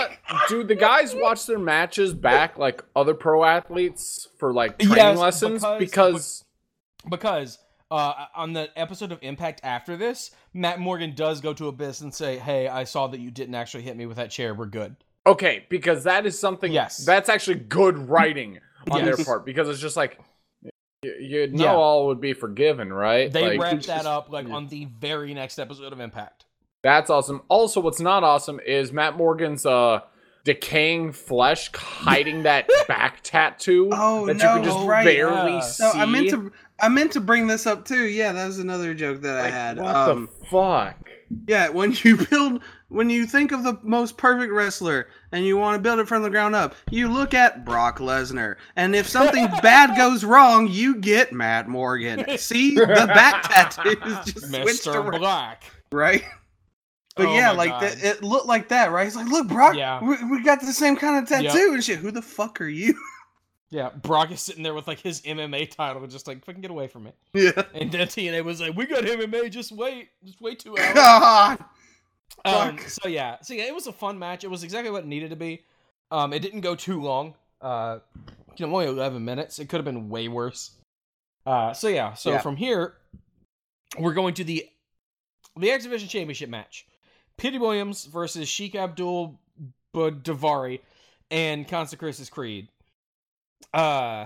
do 0.47 0.63
the 0.63 0.75
guys 0.75 1.13
watch 1.15 1.45
their 1.47 1.59
matches 1.59 2.13
back 2.13 2.57
like 2.57 2.83
other 2.95 3.13
pro 3.13 3.43
athletes 3.43 4.27
for 4.37 4.53
like 4.53 4.77
training 4.79 4.97
Yes, 4.97 5.17
lessons? 5.17 5.65
because- 5.79 5.79
Because, 5.79 6.45
Because 7.09 7.57
uh, 7.91 8.25
on 8.35 8.53
the 8.53 8.69
episode 8.77 9.11
of 9.11 9.19
Impact 9.21 9.61
after 9.63 9.97
this, 9.97 10.31
Matt 10.53 10.79
Morgan 10.79 11.13
does 11.15 11.41
go 11.41 11.53
to 11.53 11.67
Abyss 11.67 12.01
and 12.01 12.13
say, 12.13 12.37
"Hey, 12.37 12.67
I 12.67 12.83
saw 12.83 13.07
that 13.07 13.19
you 13.19 13.31
didn't 13.31 13.55
actually 13.55 13.83
hit 13.83 13.95
me 13.97 14.05
with 14.05 14.17
that 14.17 14.31
chair. 14.31 14.53
We're 14.53 14.65
good." 14.65 14.95
okay, 15.27 15.65
because 15.69 16.05
that 16.05 16.25
is 16.25 16.39
something. 16.39 16.71
Yes. 16.71 17.05
that's 17.05 17.29
actually 17.29 17.55
good 17.59 17.97
writing 18.09 18.59
on 18.89 19.05
Yes. 19.05 19.17
their 19.17 19.25
part 19.25 19.45
because 19.45 19.67
it's 19.69 19.79
just 19.81 19.97
like. 19.97 20.19
You, 21.01 21.13
you 21.19 21.47
know, 21.47 21.63
Yeah. 21.63 21.73
all 21.75 22.07
would 22.07 22.19
be 22.19 22.33
forgiven, 22.33 22.91
right? 22.91 23.31
They 23.31 23.57
like, 23.57 23.59
wrapped 23.61 23.87
that 23.87 24.05
up 24.05 24.29
like 24.29 24.47
Yeah. 24.49 24.55
on 24.55 24.67
the 24.67 24.83
very 24.99 25.33
next 25.33 25.57
episode 25.57 25.93
of 25.93 25.99
Impact. 26.01 26.43
That's 26.83 27.09
awesome. 27.09 27.41
Also, 27.47 27.79
what's 27.79 28.01
not 28.01 28.23
awesome 28.25 28.59
is 28.65 28.91
Matt 28.91 29.15
Morgan's 29.15 29.65
uh 29.65 30.01
decaying 30.45 31.11
flesh 31.13 31.69
hiding 31.73 32.43
that 32.43 32.67
back 32.87 33.19
tattoo 33.23 33.89
Oh, 33.93 34.25
that 34.25 34.37
no, 34.37 34.49
you 34.49 34.55
can 34.55 34.63
just 34.63 34.87
right, 34.87 35.05
barely 35.05 35.53
yeah. 35.53 35.59
see. 35.61 35.83
No, 35.83 35.91
I 35.91 36.05
meant 36.05 36.29
to 36.31 36.51
I 36.81 36.89
meant 36.89 37.11
to 37.13 37.19
bring 37.21 37.47
this 37.47 37.65
up 37.67 37.85
too. 37.85 38.05
Yeah, 38.07 38.31
that 38.33 38.45
was 38.47 38.59
another 38.59 38.93
joke 38.93 39.21
that 39.21 39.37
I 39.37 39.49
had. 39.49 39.77
What 39.77 39.95
Um, 39.95 40.29
the 40.39 40.45
fuck? 40.47 40.95
yeah, 41.47 41.69
when 41.69 41.93
you 42.03 42.17
build 42.29 42.61
when 42.89 43.09
you 43.09 43.27
think 43.27 43.51
of 43.51 43.63
the 43.63 43.77
most 43.83 44.17
perfect 44.17 44.51
wrestler 44.51 45.07
and 45.31 45.45
you 45.45 45.57
want 45.57 45.75
to 45.77 45.81
build 45.81 45.99
it 45.99 46.07
from 46.07 46.23
the 46.23 46.29
ground 46.29 46.55
up, 46.55 46.73
you 46.89 47.07
look 47.07 47.35
at 47.35 47.63
Brock 47.63 47.99
Lesnar. 47.99 48.55
And 48.75 48.95
if 48.95 49.07
something 49.07 49.47
bad 49.61 49.95
goes 49.95 50.23
wrong, 50.23 50.67
you 50.67 50.95
get 50.95 51.31
Matt 51.31 51.67
Morgan. 51.67 52.25
See, 52.37 52.73
the 52.73 52.85
back 53.13 53.43
tattoos 53.51 53.95
just 54.25 54.47
switched 54.47 54.85
Mr. 54.85 54.95
around, 54.95 55.19
Black. 55.19 55.63
right? 55.91 56.23
But 57.15 57.27
Oh 57.27 57.35
yeah, 57.35 57.51
like 57.51 57.69
God. 57.71 57.81
that, 57.83 58.03
it 58.03 58.23
looked 58.23 58.47
like 58.47 58.69
that, 58.69 58.91
right? 58.91 59.05
It's 59.05 59.15
like, 59.15 59.27
look, 59.27 59.47
Brock, 59.49 59.75
Yeah. 59.75 60.01
we, 60.03 60.15
we 60.31 60.41
got 60.41 60.61
the 60.61 60.73
same 60.73 60.95
kind 60.95 61.21
of 61.23 61.29
Yep. 61.29 61.51
tattoo 61.51 61.73
and 61.73 61.83
shit. 61.83 61.99
Who 61.99 62.09
the 62.11 62.21
fuck 62.23 62.59
are 62.61 62.67
you? 62.67 62.95
Yeah, 63.71 63.89
Brock 63.89 64.31
is 64.31 64.41
sitting 64.41 64.63
there 64.63 64.73
with 64.73 64.87
like 64.87 64.99
his 64.99 65.21
MMA 65.21 65.69
title, 65.69 66.05
just 66.07 66.27
like 66.27 66.43
fucking 66.43 66.61
get 66.61 66.71
away 66.71 66.87
from 66.87 67.05
it. 67.07 67.15
yeah. 67.33 67.51
And 67.75 67.91
then 67.91 68.07
TNA 68.07 68.43
was 68.43 68.59
like, 68.61 68.75
"We 68.75 68.85
got 68.87 69.03
MMA. 69.03 69.51
Just 69.51 69.71
wait. 69.71 70.09
Just 70.25 70.41
wait 70.41 70.59
two 70.59 70.75
hours." 70.77 70.93
God. 70.95 71.65
Um, 72.45 72.77
so 72.87 73.07
yeah, 73.09 73.37
so 73.41 73.53
yeah, 73.53 73.65
it 73.65 73.75
was 73.75 73.85
a 73.87 73.91
fun 73.91 74.17
match. 74.17 74.43
It 74.43 74.49
was 74.49 74.63
exactly 74.63 74.89
what 74.91 75.03
it 75.03 75.07
needed 75.07 75.29
to 75.31 75.35
be. 75.35 75.63
Um, 76.09 76.31
it 76.33 76.39
didn't 76.39 76.61
go 76.61 76.73
too 76.73 77.01
long. 77.01 77.35
Uh, 77.61 77.99
you 78.55 78.65
know, 78.65 78.73
only 78.73 78.87
eleven 78.87 79.23
minutes. 79.25 79.59
It 79.59 79.67
could 79.69 79.77
have 79.77 79.85
been 79.85 80.09
way 80.09 80.27
worse. 80.29 80.71
Uh, 81.45 81.73
so 81.73 81.87
yeah, 81.89 82.13
so 82.13 82.31
Yeah. 82.31 82.37
from 82.39 82.55
here, 82.55 82.95
we're 83.99 84.13
going 84.13 84.33
to 84.35 84.43
the 84.43 84.67
the 85.57 85.69
X 85.71 85.83
Division 85.83 86.07
Championship 86.09 86.49
match. 86.49 86.87
Petey 87.37 87.57
Williams 87.57 88.05
versus 88.05 88.47
Sheik 88.49 88.75
Abdul 88.75 89.39
Daivari 89.93 90.79
and 91.31 91.67
Consequences 91.67 92.29
Creed. 92.29 92.67
Uh, 93.73 94.25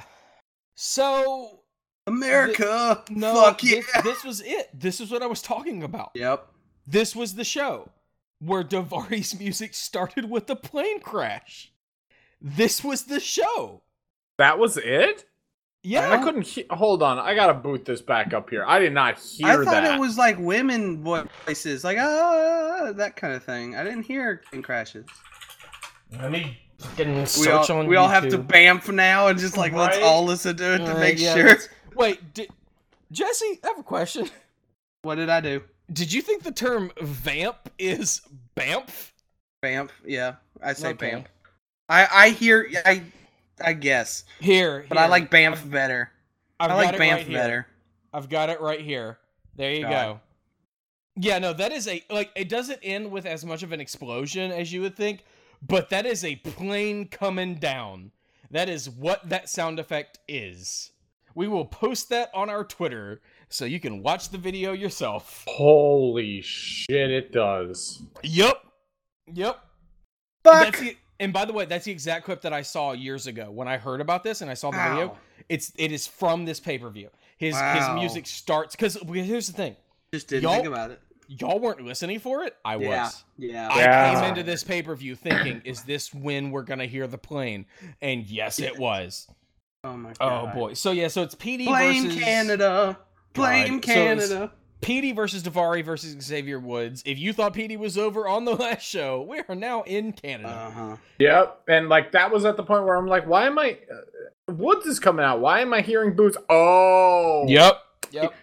so 0.76 1.62
America. 2.08 3.04
no, 3.10 3.34
Fuck 3.44 3.62
this, 3.62 3.86
yeah. 3.94 4.02
this 4.02 4.24
was 4.24 4.42
it. 4.42 4.70
This 4.74 5.00
is 5.00 5.12
what 5.12 5.22
I 5.22 5.28
was 5.28 5.42
talking 5.42 5.84
about. 5.84 6.12
Yep. 6.16 6.48
This 6.88 7.16
was 7.16 7.36
the 7.36 7.44
show 7.44 7.90
where 8.40 8.64
Daivari's 8.64 9.38
music 9.40 9.74
started 9.74 10.30
with 10.30 10.48
the 10.48 10.56
plane 10.56 11.00
crash. 11.00 11.72
This 12.42 12.84
was 12.84 13.04
the 13.06 13.20
show. 13.20 13.84
That 14.38 14.58
was 14.60 14.78
it? 14.78 15.26
Yeah, 15.86 16.12
I 16.12 16.18
couldn't 16.24 16.44
he- 16.48 16.66
hold 16.70 17.04
on. 17.04 17.20
I 17.20 17.36
gotta 17.36 17.54
boot 17.54 17.84
this 17.84 18.02
back 18.02 18.34
up 18.34 18.50
here. 18.50 18.64
I 18.66 18.80
did 18.80 18.94
not 18.94 19.20
hear 19.20 19.48
I 19.48 19.56
thought 19.58 19.66
that. 19.84 19.96
it 19.96 20.00
was 20.00 20.18
like 20.18 20.38
women 20.40 21.04
voices, 21.04 21.84
like 21.84 21.98
ah, 22.00 22.94
that 22.96 23.18
kind 23.18 23.34
of 23.34 23.44
thing. 23.44 23.76
I 23.76 23.84
didn't 23.84 24.04
hear 24.04 24.42
plane 24.50 24.62
crashes. 24.62 25.06
Let 26.22 26.32
me 26.32 26.58
fucking 26.80 27.16
We 27.20 27.26
search 27.26 27.70
all, 27.70 27.80
on 27.80 27.88
we 27.88 27.96
all 27.96 28.08
have 28.08 28.28
to 28.30 28.38
YouTube. 28.40 28.48
bamf 28.48 28.94
now 28.94 29.28
and 29.28 29.40
just 29.40 29.58
like 29.58 29.74
let's 29.74 29.98
all 30.00 30.24
listen 30.26 30.56
to 30.58 30.76
it 30.76 30.78
to 30.80 30.96
Uh, 30.96 31.00
make 31.00 31.20
yeah, 31.20 31.34
sure. 31.36 31.46
let's- 31.48 31.70
Wait, 31.96 32.34
did, 32.34 32.50
Jesse, 33.12 33.60
I 33.64 33.68
have 33.68 33.80
a 33.80 33.84
question. 33.84 34.30
What 35.04 35.16
did 35.16 35.28
I 35.30 35.42
do? 35.42 35.62
Did 35.92 36.14
you 36.14 36.22
think 36.22 36.44
the 36.44 36.52
term 36.54 36.90
vamp 37.02 37.70
is 37.78 38.22
bamf? 38.56 39.12
Bamf. 39.62 39.90
Yeah, 40.06 40.36
I 40.64 40.72
say 40.74 40.90
Okay. 40.92 41.12
bamf. 41.12 41.26
I 41.90 42.08
I 42.10 42.30
hear 42.30 42.70
I 42.86 43.04
I 43.62 43.74
guess, 43.74 44.24
Here, 44.40 44.86
but 44.88 44.98
I 44.98 45.08
like 45.08 45.30
bamf 45.30 45.70
better. 45.70 46.10
I've 46.60 46.72
I 46.72 46.74
got 46.74 46.78
like 46.86 46.94
it 46.96 47.02
bamf 47.02 47.12
right 47.18 47.28
here. 47.28 47.38
better. 47.38 47.68
I've 48.14 48.30
got 48.30 48.50
it 48.50 48.62
right 48.62 48.80
here. 48.80 49.18
There 49.58 49.72
you 49.74 49.82
God. 49.82 49.90
go. 49.92 50.20
Yeah, 51.18 51.40
no, 51.40 51.52
that 51.52 51.74
is 51.74 51.88
a 51.90 52.02
like 52.10 52.32
it 52.36 52.48
doesn't 52.48 52.80
end 52.82 53.12
with 53.12 53.26
as 53.26 53.44
much 53.46 53.62
of 53.62 53.74
an 53.74 53.82
explosion 53.82 54.52
as 54.54 54.72
you 54.72 54.80
would 54.82 54.96
think, 54.96 55.26
but 55.66 55.90
that 55.90 56.06
is 56.06 56.24
a 56.24 56.36
plane 56.38 57.08
coming 57.08 57.56
down. 57.56 58.12
That 58.52 58.70
is 58.70 58.90
what 58.90 59.28
that 59.30 59.50
sound 59.50 59.80
effect 59.80 60.20
is. 60.28 60.92
We 61.36 61.48
will 61.48 61.66
post 61.66 62.10
that 62.10 62.30
on 62.34 62.50
our 62.50 62.64
Twitter 62.64 63.22
so 63.50 63.66
you 63.66 63.80
can 63.80 64.04
watch 64.04 64.30
the 64.30 64.38
video 64.38 64.74
yourself. 64.74 65.44
Holy 65.48 66.42
shit, 66.42 67.10
it 67.10 67.32
does. 67.32 68.04
Yep. 68.22 68.62
Yep. 69.34 69.60
Fuck. 70.44 70.64
That's 70.64 70.80
the, 70.80 70.98
and 71.20 71.34
by 71.34 71.46
the 71.46 71.54
way, 71.54 71.66
that's 71.66 71.86
the 71.86 71.92
exact 71.92 72.26
clip 72.26 72.42
that 72.42 72.54
I 72.54 72.62
saw 72.62 72.92
years 72.92 73.26
ago 73.28 73.50
when 73.50 73.68
I 73.68 73.78
heard 73.78 74.02
about 74.02 74.24
this 74.24 74.42
and 74.42 74.52
I 74.52 74.54
saw 74.54 74.70
the 74.72 74.78
video. 74.78 75.08
Wow. 75.08 75.18
It's 75.50 75.72
it 75.76 75.92
is 75.92 76.06
from 76.06 76.46
this 76.46 76.60
pay 76.60 76.78
per 76.78 76.90
view. 76.90 77.10
His 77.38 77.60
his 77.60 77.90
music 77.96 78.28
starts 78.28 78.76
because 78.76 78.98
here's 79.08 79.48
the 79.48 79.54
thing, 79.54 79.76
Just 80.14 80.28
didn't 80.28 80.44
Y'all- 80.44 80.54
think 80.56 80.68
about 80.68 80.92
it. 80.92 81.02
Y'all 81.28 81.60
weren't 81.60 81.82
listening 81.82 82.20
for 82.20 82.44
it. 82.44 82.56
I 82.66 82.76
Yeah. 82.78 83.04
was. 83.04 83.24
Yeah. 83.38 83.70
I 83.72 83.80
Yeah. 83.80 84.14
came 84.22 84.30
into 84.30 84.44
this 84.44 84.64
pay 84.64 84.82
per 84.82 84.96
view 84.96 85.16
thinking, 85.16 85.62
is 85.66 85.84
this 85.84 86.14
when 86.14 86.52
we're 86.52 86.64
gonna 86.64 86.86
hear 86.86 87.08
the 87.08 87.18
plane? 87.18 87.66
And 88.02 88.26
yes, 88.26 88.60
it 88.60 88.78
was. 88.78 89.28
oh 89.86 89.98
my 89.98 90.14
god. 90.14 90.52
Oh 90.54 90.56
boy. 90.60 90.74
So 90.74 90.92
yeah, 90.92 91.08
so 91.10 91.24
it's 91.24 91.36
Petey 91.36 91.66
Blame 91.66 92.06
versus 92.06 92.22
Canada. 92.24 92.98
Blame 93.34 93.80
God. 93.80 93.86
So 93.86 93.92
it's- 93.92 94.30
Canada. 94.30 94.52
Petey 94.82 95.14
versus 95.14 95.42
Daivari 95.44 95.82
versus 95.84 96.22
Xavier 96.22 96.60
Woods. 96.60 97.04
If 97.06 97.18
you 97.18 97.32
thought 97.32 97.54
Petey 97.54 97.78
was 97.78 97.98
over 97.98 98.28
on 98.28 98.44
the 98.44 98.54
last 98.56 98.82
show, 98.84 99.22
we 99.22 99.42
are 99.48 99.56
now 99.56 99.84
in 99.84 100.12
Canada. 100.12 100.50
Uh 100.50 100.72
huh. 100.72 100.96
Yep. 101.20 101.62
And 101.70 101.88
like 101.88 102.12
that 102.12 102.32
was 102.32 102.44
at 102.44 102.58
the 102.58 102.64
point 102.64 102.84
where 102.84 102.98
I'm 102.98 103.08
like, 103.08 103.26
why 103.26 103.46
am 103.48 103.58
I 103.58 103.78
uh, 103.90 104.54
Woods 104.54 104.86
is 104.86 105.00
coming 105.00 105.24
out. 105.24 105.40
Why 105.40 105.62
am 105.62 105.74
I 105.74 105.80
hearing 105.80 106.16
boots? 106.18 106.36
Oh. 106.50 107.46
yep. 107.48 107.78
Yep. 108.12 108.34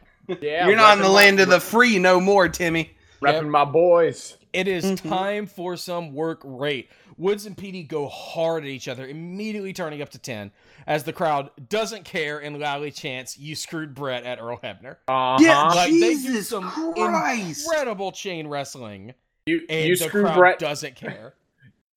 Yeah. 0.40 0.66
You're 0.66 0.76
not 0.76 0.96
in 0.96 1.02
the 1.02 1.08
land 1.08 1.36
my, 1.38 1.42
of 1.44 1.48
the 1.48 1.60
free 1.60 1.98
no 1.98 2.20
more, 2.20 2.48
Timmy. 2.48 2.92
repping 3.22 3.48
my 3.48 3.64
boys. 3.64 4.36
It 4.52 4.66
is 4.68 4.84
Mhm. 4.84 5.08
time 5.08 5.46
for 5.46 5.76
some 5.76 6.12
work 6.14 6.40
rate. 6.44 6.88
Woods 7.16 7.44
and 7.46 7.56
Petey 7.56 7.82
go 7.82 8.08
hard 8.08 8.64
at 8.64 8.68
each 8.70 8.88
other, 8.88 9.06
immediately 9.06 9.72
turning 9.74 10.00
up 10.00 10.08
to 10.10 10.18
10, 10.18 10.52
as 10.86 11.04
the 11.04 11.12
crowd 11.12 11.50
doesn't 11.68 12.04
care 12.04 12.38
and 12.38 12.58
loudly 12.58 12.90
chants, 12.90 13.38
You 13.38 13.54
screwed 13.54 13.94
Bret 13.94 14.24
at 14.24 14.40
Earl 14.40 14.58
Hebner. 14.64 14.96
Uh-huh. 15.06 15.36
Yeah, 15.40 15.64
Like, 15.68 15.90
they 15.90 15.98
do 16.00 16.16
Jesus 16.22 16.48
some 16.48 16.70
Christ. 16.70 17.66
Incredible 17.66 18.10
chain 18.12 18.46
wrestling, 18.48 19.12
You 19.46 19.60
and 19.68 19.88
you 19.88 19.96
the 19.96 20.04
screwed 20.04 20.24
crowd 20.26 20.36
Bret. 20.38 20.58
doesn't 20.58 20.96
care. 20.96 21.34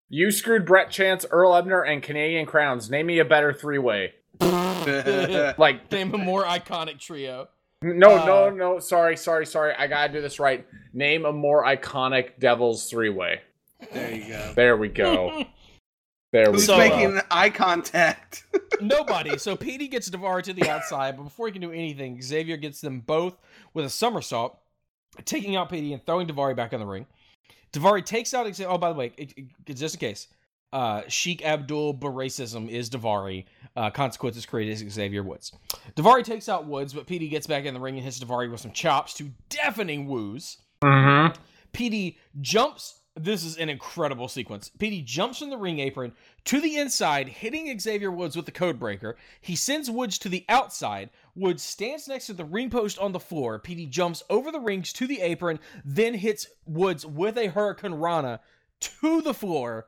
You 0.10 0.30
screwed 0.30 0.64
Bret 0.68 0.92
Chance, 0.92 1.26
Earl 1.32 1.54
Hebner, 1.54 1.90
and 1.90 2.04
Canadian 2.04 2.46
Crowns. 2.46 2.88
Name 2.88 3.08
me 3.08 3.18
a 3.18 3.26
better 3.26 3.52
three 3.52 3.80
way. 3.80 4.14
Like 5.58 5.92
Name 5.92 6.14
a 6.14 6.18
more 6.20 6.44
iconic 6.44 7.00
trio. 7.00 7.48
No, 7.84 8.18
Uh, 8.18 8.26
no, 8.26 8.50
no. 8.50 8.80
Sorry, 8.80 9.18
sorry, 9.18 9.46
sorry. 9.46 9.74
I 9.78 9.88
gotta 9.88 10.12
do 10.14 10.22
this 10.22 10.40
right. 10.40 10.66
Name 10.94 11.26
a 11.26 11.34
more 11.34 11.64
iconic 11.66 12.40
Devils 12.40 12.90
three 12.90 13.10
way. 13.10 13.42
there 13.92 14.12
you 14.14 14.28
go. 14.28 14.54
There 14.56 14.78
we 14.78 14.88
go. 14.90 15.46
There 16.32 16.50
we 16.50 16.54
Who's 16.58 16.66
go. 16.66 16.80
making 16.80 17.20
eye 17.30 17.52
contact? 17.52 18.46
Nobody. 18.82 19.38
So 19.38 19.56
Petey 19.56 19.88
gets 19.88 20.10
Daivari 20.10 20.42
to 20.46 20.54
the 20.54 20.68
outside, 20.68 21.16
but 21.16 21.26
before 21.26 21.46
he 21.46 21.52
can 21.52 21.62
do 21.62 21.72
anything, 21.72 22.20
Xavier 22.24 22.58
gets 22.58 22.82
them 22.82 23.02
both 23.02 23.38
with 23.76 23.86
a 23.86 23.90
somersault, 23.92 24.58
taking 25.26 25.56
out 25.56 25.70
Petey 25.70 25.94
and 25.94 26.04
throwing 26.04 26.26
Daivari 26.28 26.56
back 26.56 26.74
in 26.74 26.80
the 26.80 26.88
ring. 26.88 27.06
Daivari 27.72 28.04
takes 28.04 28.34
out 28.34 28.48
Xavier. 28.48 28.68
Oh, 28.72 28.80
by 28.80 28.90
the 28.92 28.96
way, 28.98 29.12
it- 29.16 29.34
it- 29.38 29.76
just 29.76 29.94
in 29.94 30.00
case, 30.00 30.28
uh, 30.74 31.04
Sheik 31.08 31.46
Abdul 31.46 31.94
Baracism 31.94 32.68
is 32.68 32.90
Daivari. 32.90 33.46
Uh, 33.76 33.90
Consequences 33.92 34.46
Creed 34.46 34.68
is 34.68 34.80
Xavier 34.92 35.24
Woods. 35.24 35.54
Daivari 35.96 36.24
takes 36.24 36.50
out 36.50 36.66
Woods, 36.66 36.94
but 36.94 37.08
Petey 37.08 37.30
gets 37.30 37.48
back 37.48 37.66
in 37.66 37.74
the 37.74 37.80
ring 37.80 37.96
and 37.96 38.04
hits 38.04 38.20
Daivari 38.20 38.52
with 38.52 38.60
some 38.60 38.72
chops 38.72 39.14
to 39.16 39.32
deafening 39.50 40.08
woos. 40.08 40.58
Mm-hmm. 40.84 41.40
Petey 41.72 42.18
jumps. 42.42 43.00
This 43.16 43.44
is 43.44 43.58
an 43.58 43.70
incredible 43.70 44.28
sequence. 44.28 44.70
Petey 44.70 45.04
jumps 45.04 45.38
from 45.38 45.52
the 45.52 45.58
ring 45.58 45.78
apron 45.78 46.14
to 46.46 46.60
the 46.60 46.78
inside, 46.78 47.28
hitting 47.28 47.80
Xavier 47.80 48.12
Woods 48.12 48.36
with 48.36 48.48
the 48.48 48.52
code 48.52 48.80
breaker. 48.80 49.16
He 49.42 49.56
sends 49.56 49.92
Woods 49.92 50.18
to 50.20 50.30
the 50.30 50.44
outside. 50.50 51.12
Woods 51.36 51.62
stands 51.62 52.08
next 52.08 52.26
to 52.28 52.34
the 52.34 52.46
ring 52.46 52.72
post 52.72 52.98
on 52.98 53.12
the 53.12 53.20
floor. 53.20 53.60
PD 53.60 53.88
jumps 53.88 54.24
over 54.32 54.52
the 54.52 54.60
rings 54.60 54.92
to 54.94 55.06
the 55.06 55.22
apron, 55.22 55.60
then 55.86 56.16
hits 56.16 56.48
Woods 56.66 57.06
with 57.06 57.38
a 57.38 57.50
hurricanrana 57.50 58.40
to 58.80 59.22
the 59.22 59.36
floor. 59.36 59.86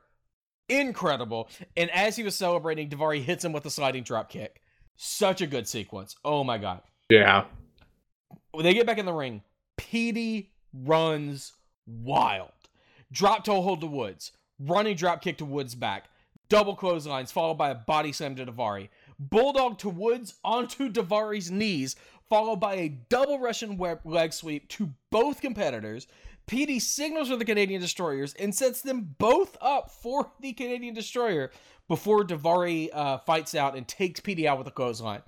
Incredible. 0.70 1.50
And 1.78 1.90
as 1.92 2.16
he 2.16 2.24
was 2.24 2.36
celebrating, 2.36 2.90
Daivari 2.90 3.22
hits 3.22 3.44
him 3.46 3.52
with 3.54 3.66
a 3.66 3.70
sliding 3.70 4.04
drop 4.04 4.30
kick. 4.30 4.62
Such 4.96 5.42
a 5.42 5.48
good 5.48 5.68
sequence. 5.68 6.16
Oh 6.24 6.44
my 6.44 6.58
god 6.58 6.82
Yeah. 7.10 7.46
when 8.52 8.64
they 8.64 8.74
get 8.74 8.88
back 8.88 8.98
in 8.98 9.06
the 9.06 9.14
ring, 9.14 9.42
Petey 9.78 10.52
runs 10.74 11.54
wild. 11.86 12.52
Drop 13.12 13.44
toe 13.44 13.62
hold 13.62 13.82
to 13.82 13.88
Woods. 13.88 14.32
Running 14.60 14.96
drop 14.96 15.22
kick 15.22 15.38
to 15.40 15.46
Woods 15.46 15.76
back. 15.76 16.06
Double 16.48 16.76
clotheslines 16.76 17.32
followed 17.32 17.56
by 17.58 17.70
a 17.72 17.76
body 17.76 18.12
slam 18.12 18.36
to 18.36 18.46
Daivari. 18.46 18.90
Bulldog 19.20 19.78
to 19.80 19.90
Woods 19.90 20.36
onto 20.44 20.90
Daivari's 20.92 21.52
knees, 21.52 21.96
followed 22.30 22.58
by 22.58 22.76
a 22.76 22.90
double 22.90 23.40
Russian 23.40 23.78
web- 23.78 24.00
leg 24.06 24.32
sweep 24.32 24.68
to 24.70 24.94
both 25.12 25.42
competitors. 25.42 26.08
Petey 26.48 26.80
signals 26.80 27.30
for 27.30 27.36
the 27.36 27.46
Canadian 27.46 27.82
Destroyers 27.82 28.34
and 28.36 28.54
sets 28.54 28.82
them 28.82 29.16
both 29.18 29.58
up 29.62 29.92
for 29.92 30.32
the 30.40 30.54
Canadian 30.54 30.94
Destroyer 30.94 31.52
before 31.88 32.24
Daivari 32.24 32.90
uh, 32.94 33.18
fights 33.20 33.56
out 33.56 33.76
and 33.76 33.88
takes 33.88 34.20
Petey 34.20 34.48
out 34.48 34.58
with 34.58 34.68
a 34.68 34.72
clothesline. 34.72 35.22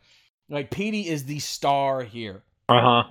Like, 0.49 0.71
Petey 0.71 1.07
is 1.07 1.25
the 1.25 1.39
star 1.39 2.03
here. 2.03 2.43
Uh 2.69 2.81
huh. 2.81 3.03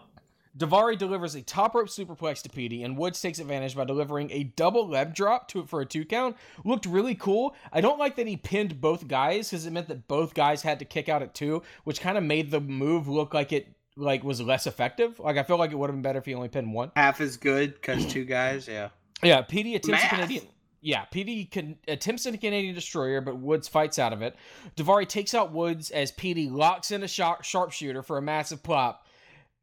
Daivari 0.57 0.97
delivers 0.97 1.35
a 1.35 1.43
top 1.43 1.75
rope 1.75 1.89
superplex 1.89 2.41
to 2.43 2.49
Petey, 2.49 2.83
and 2.83 2.97
Woods 2.97 3.21
takes 3.21 3.39
advantage 3.39 3.77
by 3.77 3.85
delivering 3.85 4.31
a 4.31 4.45
double 4.45 4.89
leg 4.89 5.13
drop 5.13 5.49
to 5.49 5.61
it 5.61 5.69
for 5.69 5.83
a 5.83 5.87
two 5.87 6.07
count. 6.07 6.37
Looked 6.65 6.87
really 6.87 7.15
cool. 7.15 7.55
I 7.73 7.83
don't 7.83 7.99
like 7.99 8.17
that 8.17 8.27
he 8.27 8.39
pinned 8.39 8.81
both 8.81 9.07
guys 9.07 9.51
because 9.51 9.67
it 9.67 9.73
meant 9.73 9.89
that 9.89 10.09
both 10.09 10.33
guys 10.33 10.63
had 10.63 10.79
to 10.79 10.87
kick 10.87 11.11
out 11.11 11.23
at 11.23 11.35
two, 11.35 11.63
which 11.85 12.01
kind 12.01 12.17
of 12.17 12.25
made 12.25 12.51
the 12.51 12.61
move 12.61 13.07
look 13.07 13.35
like 13.35 13.53
it 13.53 13.76
like 13.97 14.23
was 14.25 14.41
less 14.41 14.67
effective. 14.67 15.19
Like 15.19 15.37
I 15.37 15.43
feel 15.43 15.59
like 15.59 15.73
it 15.73 15.77
would 15.77 15.89
have 15.89 15.97
been 15.97 16.03
better 16.03 16.19
if 16.19 16.27
he 16.27 16.35
only 16.35 16.49
pinned 16.49 16.73
one. 16.73 16.93
Half 16.97 17.21
as 17.21 17.37
good 17.37 17.75
because 17.75 18.07
two 18.07 18.25
guys. 18.25 18.69
Yeah. 18.69 18.91
Yeah, 19.23 19.43
Petey 19.43 19.75
attempts 19.75 20.03
Math. 20.03 20.13
a 20.13 20.15
Canadian. 20.15 20.47
Yeah, 20.83 21.05
Petey 21.07 21.47
can, 21.47 21.79
attempts 21.89 22.27
a 22.27 22.37
Canadian 22.37 22.75
destroyer, 22.75 23.21
but 23.21 23.39
Woods 23.39 23.67
fights 23.67 23.99
out 23.99 24.13
of 24.13 24.23
it. 24.23 24.37
Daivari 24.77 25.09
takes 25.09 25.35
out 25.35 25.51
Woods 25.51 25.91
as 25.91 26.13
Petey 26.13 26.49
locks 26.49 26.91
in 26.91 27.03
a 27.03 27.09
sharp, 27.09 27.43
sharpshooter 27.43 28.03
for 28.03 28.19
a 28.19 28.23
massive 28.23 28.63
plop. 28.63 29.07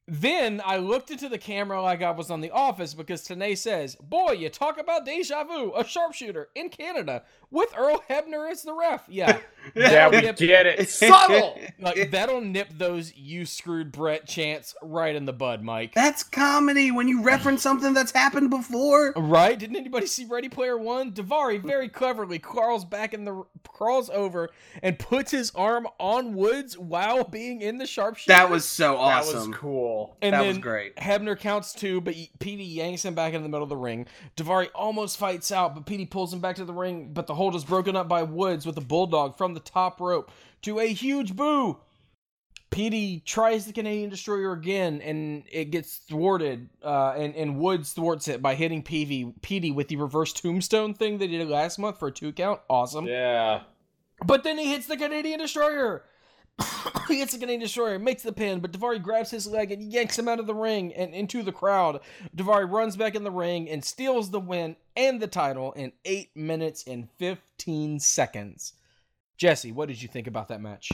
Then 0.05 0.61
I 0.65 0.77
looked 0.77 1.11
into 1.11 1.29
the 1.29 1.37
camera 1.37 1.81
like 1.81 2.01
I 2.01 2.11
was 2.11 2.29
on 2.29 2.41
The 2.41 2.51
Office 2.51 2.93
because 2.93 3.25
Tenay 3.25 3.57
says, 3.57 3.95
Boy, 3.95 4.31
you 4.33 4.49
talk 4.49 4.77
about 4.77 5.05
deja 5.05 5.45
vu, 5.45 5.71
a 5.77 5.85
sharpshooter 5.85 6.49
in 6.55 6.67
Canada 6.67 7.23
with 7.53 7.69
Earl 7.77 8.03
Hebner 8.09 8.51
as 8.51 8.63
the 8.63 8.73
ref. 8.73 9.03
Yeah, 9.07 9.37
Yeah, 9.75 10.09
we 10.09 10.23
Yep. 10.23 10.35
get 10.37 10.65
it. 10.65 10.89
Subtle. 10.89 11.57
like 11.79 12.11
that'll 12.11 12.41
nip 12.41 12.67
those 12.77 13.15
you 13.15 13.45
screwed 13.45 13.91
Bret 13.93 14.27
chants 14.27 14.75
right 14.81 15.15
in 15.15 15.25
the 15.25 15.31
bud, 15.31 15.63
Mike. 15.63 15.93
That's 15.93 16.23
comedy 16.23 16.91
when 16.91 17.07
you 17.07 17.21
reference 17.23 17.61
something 17.61 17.93
that's 17.93 18.11
happened 18.11 18.49
before. 18.49 19.13
Right? 19.15 19.57
Didn't 19.57 19.77
anybody 19.77 20.07
see 20.07 20.25
Ready 20.25 20.49
Player 20.49 20.77
One? 20.77 21.11
Daivari 21.13 21.61
very 21.61 21.87
cleverly 21.87 22.39
crawls 22.39 22.83
back 22.83 23.13
in 23.13 23.23
the 23.23 23.43
crawls 23.71 24.09
over 24.09 24.49
and 24.81 24.97
puts 24.99 25.31
his 25.31 25.51
arm 25.55 25.87
on 25.99 26.33
Woods 26.35 26.77
while 26.77 27.23
being 27.23 27.61
in 27.61 27.77
the 27.77 27.85
sharpshooter. 27.85 28.35
That 28.35 28.49
was 28.49 28.65
so 28.65 28.93
That 28.93 28.99
awesome. 28.99 29.35
was 29.35 29.45
cool. 29.47 29.53
cool. 29.53 30.17
And 30.21 30.33
that 30.33 30.39
then 30.39 30.47
was 30.47 30.57
great. 30.57 30.95
Hebner 30.97 31.39
counts 31.39 31.73
two, 31.73 32.01
but 32.01 32.15
Petey 32.39 32.63
yanks 32.63 33.05
him 33.05 33.13
back 33.13 33.33
into 33.33 33.43
the 33.43 33.49
middle 33.49 33.63
of 33.63 33.69
the 33.69 33.77
ring. 33.77 34.07
Daivari 34.35 34.69
almost 34.73 35.17
fights 35.17 35.51
out, 35.51 35.75
but 35.75 35.85
Petey 35.85 36.05
pulls 36.05 36.33
him 36.33 36.39
back 36.39 36.55
to 36.57 36.65
the 36.65 36.73
ring. 36.73 37.11
But 37.13 37.27
the 37.27 37.35
hold 37.43 37.55
is 37.55 37.65
broken 37.65 37.97
up 37.97 38.07
by 38.07 38.23
Woods 38.23 38.65
with 38.65 38.77
a 38.77 38.81
bulldog 38.81 39.37
from 39.37 39.53
the 39.53 39.59
top 39.59 39.99
rope 39.99 40.31
to 40.61 40.79
a 40.79 40.87
huge 40.87 41.35
boo. 41.35 41.77
Petey 42.71 43.21
tries 43.25 43.65
the 43.65 43.73
Canadian 43.73 44.09
Destroyer 44.09 44.53
again, 44.53 45.01
and 45.01 45.43
it 45.51 45.65
gets 45.65 45.97
thwarted. 45.97 46.69
Uh, 46.81 47.11
and 47.17 47.35
and 47.35 47.59
Woods 47.59 47.91
thwarts 47.91 48.29
it 48.29 48.41
by 48.41 48.55
hitting 48.55 48.81
Peavy 48.81 49.33
Petey 49.41 49.71
with 49.71 49.89
the 49.89 49.97
reverse 49.97 50.31
tombstone 50.31 50.93
thing 50.93 51.17
they 51.17 51.27
did 51.27 51.47
last 51.49 51.77
month 51.77 51.99
for 51.99 52.07
a 52.07 52.11
two 52.11 52.31
count. 52.31 52.61
Awesome. 52.69 53.05
Yeah. 53.05 53.63
But 54.25 54.43
then 54.45 54.57
he 54.57 54.71
hits 54.71 54.87
the 54.87 54.95
Canadian 54.95 55.39
Destroyer. 55.39 56.05
he 57.07 57.19
hits 57.19 57.33
a 57.33 57.37
Canadian 57.39 57.61
Destroyer, 57.61 57.99
makes 57.99 58.23
the 58.23 58.31
pin, 58.31 58.59
but 58.59 58.71
Daivari 58.71 59.01
grabs 59.01 59.31
his 59.31 59.47
leg 59.47 59.71
and 59.71 59.91
yanks 59.91 60.17
him 60.17 60.27
out 60.27 60.39
of 60.39 60.47
the 60.47 60.53
ring 60.53 60.93
and 60.93 61.13
into 61.13 61.41
the 61.43 61.51
crowd. 61.51 61.99
Daivari 62.35 62.69
runs 62.69 62.95
back 62.95 63.15
in 63.15 63.23
the 63.23 63.31
ring 63.31 63.69
and 63.69 63.83
steals 63.83 64.29
the 64.29 64.39
win 64.39 64.75
and 64.95 65.21
the 65.21 65.27
title 65.27 65.71
in 65.73 65.91
8 66.05 66.35
minutes 66.35 66.83
and 66.87 67.09
15 67.17 67.99
seconds. 67.99 68.73
Jesse, 69.37 69.71
what 69.71 69.87
did 69.87 70.01
you 70.01 70.07
think 70.07 70.27
about 70.27 70.47
that 70.49 70.61
match? 70.61 70.91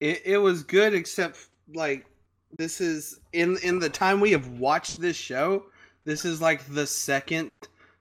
It 0.00 0.22
it 0.24 0.38
was 0.38 0.64
good, 0.64 0.94
except 0.94 1.38
like 1.74 2.06
this 2.58 2.80
is 2.80 3.20
in 3.32 3.56
in 3.62 3.78
the 3.78 3.88
time 3.88 4.18
we 4.20 4.32
have 4.32 4.48
watched 4.58 5.00
this 5.00 5.16
show. 5.16 5.66
This 6.04 6.24
is 6.24 6.42
like 6.42 6.64
the 6.66 6.86
second 6.86 7.52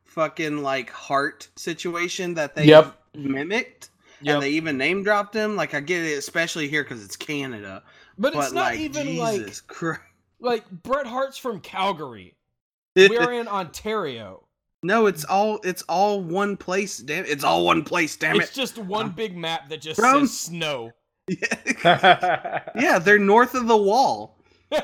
fucking 0.04 0.64
like 0.64 0.90
heart 0.90 1.48
situation 1.56 2.34
that 2.34 2.56
they 2.56 2.66
Yep. 2.66 2.98
mimicked, 3.16 3.91
Yep. 4.24 4.34
and 4.36 4.44
they 4.44 4.50
even 4.52 4.78
name 4.78 5.04
dropped 5.04 5.34
him. 5.36 5.56
Like 5.56 5.74
I 5.74 5.80
get 5.80 6.04
it, 6.04 6.18
especially 6.18 6.68
here 6.68 6.84
because 6.84 7.04
it's 7.04 7.16
Canada. 7.16 7.84
But 8.18 8.36
it's 8.36 8.52
not 8.52 8.72
like 8.72 8.80
even 8.80 9.08
Jesus 9.08 9.62
like 9.64 9.68
Christ. 9.68 10.02
like 10.40 10.70
Bret 10.70 11.06
Hart's 11.08 11.38
from 11.38 11.60
Calgary. 11.60 12.36
We're 12.96 13.32
in 13.34 13.48
Ontario. 13.48 14.44
no, 14.84 15.06
it's 15.06 15.24
all 15.26 15.60
it's 15.64 15.82
all 15.84 16.22
one 16.22 16.58
place. 16.58 16.98
Damn, 16.98 17.26
it's 17.26 17.44
all 17.44 17.66
one 17.66 17.84
place. 17.84 18.16
Damn 18.18 18.36
It's 18.40 18.52
it. 18.52 18.56
just 18.56 18.78
one 18.78 19.10
big 19.10 19.38
map 19.38 19.70
that 19.70 19.82
just 19.82 20.00
From- 20.00 20.28
says 20.28 20.38
snow. 20.38 20.92
yeah, 21.86 23.00
they're 23.02 23.20
north 23.20 23.54
of 23.56 23.68
the 23.68 23.78
wall. 23.78 24.38
what 24.70 24.84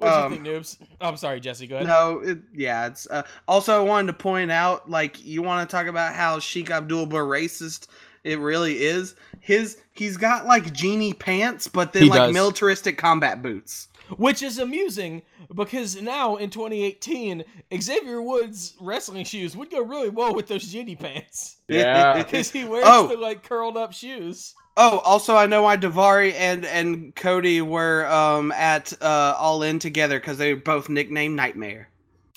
do 0.00 0.06
Um, 0.06 0.32
you 0.32 0.38
think, 0.42 0.46
noobs? 0.46 0.76
Oh, 1.00 1.08
I'm 1.08 1.16
sorry, 1.16 1.40
Jesse. 1.40 1.66
Go 1.66 1.76
ahead. 1.76 1.86
No, 1.88 2.20
it, 2.20 2.38
yeah, 2.54 2.86
it's. 2.86 3.06
Uh, 3.10 3.22
also, 3.48 3.76
I 3.80 3.80
wanted 3.84 4.08
to 4.08 4.12
point 4.12 4.50
out, 4.50 4.88
like, 4.90 5.24
you 5.24 5.42
want 5.42 5.68
to 5.68 5.74
talk 5.74 5.86
about 5.86 6.14
how 6.14 6.38
Sheik 6.38 6.70
Abdul-Bar 6.70 7.22
racist 7.22 7.86
it 8.26 8.38
really 8.38 8.82
is. 8.82 9.14
His 9.40 9.78
he's 9.92 10.16
got 10.16 10.46
like 10.46 10.72
genie 10.72 11.12
pants, 11.14 11.68
but 11.68 11.92
then 11.92 12.04
He 12.04 12.08
like 12.10 12.18
does. 12.18 12.34
militaristic 12.34 12.98
combat 12.98 13.42
boots. 13.42 13.88
Which 14.16 14.40
is 14.42 14.58
amusing 14.58 15.22
because 15.54 16.00
now 16.00 16.36
in 16.36 16.50
2018, 16.50 17.44
Xavier 17.80 18.22
Woods' 18.22 18.74
wrestling 18.80 19.24
shoes 19.24 19.56
would 19.56 19.68
go 19.70 19.82
really 19.82 20.10
well 20.10 20.32
with 20.34 20.46
those 20.46 20.64
genie 20.70 20.94
pants 20.96 21.56
Yeah. 21.68 22.22
because 22.22 22.50
he 22.50 22.64
wears 22.64 22.84
Oh. 22.86 23.08
the 23.08 23.16
like 23.16 23.42
curled 23.42 23.76
up 23.76 23.92
shoes. 23.92 24.54
Oh, 24.76 24.98
also, 24.98 25.34
I 25.36 25.46
know 25.46 25.62
why 25.62 25.76
Daivari 25.78 26.34
and 26.34 26.64
and 26.66 27.14
Cody 27.16 27.62
were 27.62 28.06
um 28.06 28.52
at 28.52 28.92
uh 29.00 29.34
All 29.38 29.62
In 29.62 29.78
together 29.78 30.18
because 30.20 30.38
they 30.38 30.54
were 30.54 30.60
both 30.60 30.88
nicknamed 30.88 31.34
Nightmare. 31.34 31.88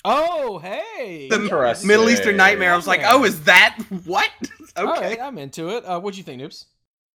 Oh, 0.02 0.58
hey. 0.60 1.28
The 1.28 1.38
Middle 1.84 2.08
Eastern 2.08 2.36
Nightmare. 2.38 2.72
I 2.72 2.76
was 2.76 2.86
like, 2.86 3.02
oh, 3.04 3.22
is 3.24 3.42
that 3.42 3.76
what? 4.06 4.30
All 4.76 4.92
okay. 4.92 5.00
right, 5.00 5.20
I'm 5.20 5.38
into 5.38 5.68
it. 5.70 5.84
Uh, 5.84 6.00
what'd 6.00 6.16
you 6.16 6.24
think, 6.24 6.40
noobs? 6.40 6.66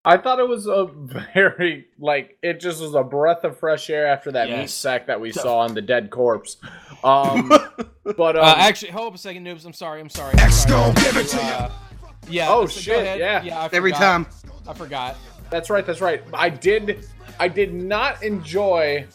I 0.03 0.17
thought 0.17 0.39
it 0.39 0.47
was 0.47 0.65
a 0.65 0.85
very 1.33 1.85
like 1.99 2.37
it 2.41 2.59
just 2.59 2.81
was 2.81 2.95
a 2.95 3.03
breath 3.03 3.43
of 3.43 3.59
fresh 3.59 3.89
air 3.89 4.07
after 4.07 4.31
that 4.31 4.49
meat 4.49 4.69
sack 4.69 5.05
that 5.07 5.21
we 5.21 5.31
saw 5.31 5.59
on 5.59 5.75
the 5.75 5.81
dead 5.81 6.09
corpse. 6.09 6.57
Um, 7.03 7.49
but 8.15 8.35
um, 8.35 8.45
uh, 8.45 8.55
actually, 8.59 8.91
hold 8.91 9.07
up 9.07 9.15
a 9.15 9.17
second, 9.17 9.43
noobs. 9.43 9.65
I'm 9.65 9.73
sorry. 9.73 9.99
I'm 9.99 10.09
sorry. 10.09 10.35
I'm 10.37 10.51
sorry. 10.51 10.93
Uh, 11.41 11.69
yeah. 12.29 12.45
Oh, 12.47 12.67
so 12.67 12.75
go 12.91 13.03
shit, 13.03 13.17
yeah. 13.17 13.41
Yeah. 13.41 13.69
Every 13.73 13.91
time. 13.91 14.27
I 14.67 14.73
forgot. 14.75 15.17
That's 15.49 15.71
right. 15.71 15.83
That's 15.83 15.99
right. 15.99 16.21
I 16.31 16.49
did. 16.49 17.07
I 17.39 17.47
did 17.47 17.73
not 17.73 18.21
enjoy. 18.21 19.07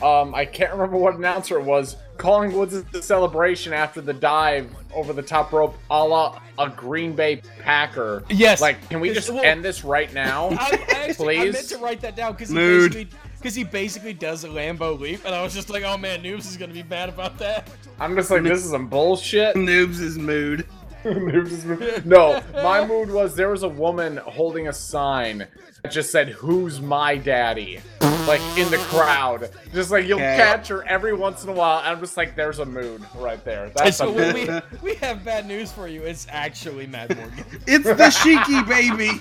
Um, 0.00 0.32
I 0.32 0.44
can't 0.44 0.70
remember 0.70 0.96
what 0.96 1.16
announcer 1.16 1.58
it 1.58 1.64
was 1.64 1.96
calling 2.18 2.52
Woods 2.52 2.82
the 2.82 3.02
celebration 3.02 3.72
after 3.72 4.00
the 4.00 4.12
dive 4.12 4.70
over 4.94 5.12
the 5.12 5.22
top 5.22 5.52
rope, 5.52 5.78
a 5.90 6.04
la 6.04 6.40
a 6.58 6.68
Green 6.68 7.14
Bay 7.14 7.40
Packer. 7.60 8.24
Yes. 8.28 8.60
Like, 8.60 8.88
can 8.90 9.00
we 9.00 9.12
just 9.14 9.30
well- 9.30 9.44
end 9.44 9.64
this 9.64 9.84
right 9.84 10.12
now? 10.12 10.48
I, 10.50 10.84
I 10.88 11.06
actually 11.08 11.38
I 11.38 11.50
meant 11.50 11.68
to 11.68 11.78
write 11.78 12.00
that 12.00 12.16
down 12.16 12.32
because 12.32 12.48
he 12.48 12.54
Mood. 12.54 12.92
basically 12.92 13.18
because 13.38 13.54
he 13.54 13.62
basically 13.62 14.12
does 14.12 14.42
a 14.42 14.48
Lambeau 14.48 14.98
Leap, 14.98 15.24
and 15.24 15.32
I 15.32 15.42
was 15.42 15.54
just 15.54 15.70
like, 15.70 15.84
oh 15.84 15.96
man, 15.96 16.22
noobs 16.22 16.40
is 16.40 16.56
gonna 16.56 16.72
be 16.74 16.82
mad 16.82 17.08
about 17.08 17.38
that. 17.38 17.70
I'm 18.00 18.16
just 18.16 18.30
like, 18.30 18.42
this 18.42 18.64
is 18.64 18.70
some 18.70 18.88
bullshit. 18.88 19.54
Noobs' 19.54 20.00
is 20.00 20.18
mood. 20.18 20.66
no, 22.04 22.42
my 22.54 22.84
mood 22.86 23.10
was 23.10 23.34
there 23.36 23.50
was 23.50 23.62
a 23.62 23.68
woman 23.68 24.16
holding 24.18 24.68
a 24.68 24.72
sign 24.72 25.46
that 25.82 25.92
just 25.92 26.10
said, 26.10 26.28
"Who's 26.30 26.80
my 26.80 27.16
daddy?" 27.16 27.80
Like 28.26 28.40
in 28.58 28.70
the 28.70 28.76
crowd, 28.88 29.48
just 29.72 29.90
like 29.90 30.06
you'll 30.06 30.18
Okay. 30.18 30.36
catch 30.36 30.68
her 30.68 30.86
every 30.86 31.14
once 31.14 31.44
in 31.44 31.48
a 31.50 31.52
while. 31.52 31.78
And 31.78 31.88
I'm 31.88 32.00
just 32.00 32.16
like, 32.16 32.34
"There's 32.36 32.58
a 32.58 32.64
mood 32.66 33.02
right 33.16 33.42
there." 33.44 33.70
That's 33.74 33.96
so 33.98 34.08
a 34.08 34.34
we, 34.34 34.48
we 34.82 34.94
have 34.96 35.24
bad 35.24 35.46
news 35.46 35.72
for 35.72 35.88
you. 35.88 36.02
It's 36.02 36.26
actually 36.30 36.86
Matt 36.86 37.16
Morgan. 37.16 37.44
It's 37.66 37.84
the 37.84 37.94
Sheiky 37.94 38.66
baby. 38.68 39.20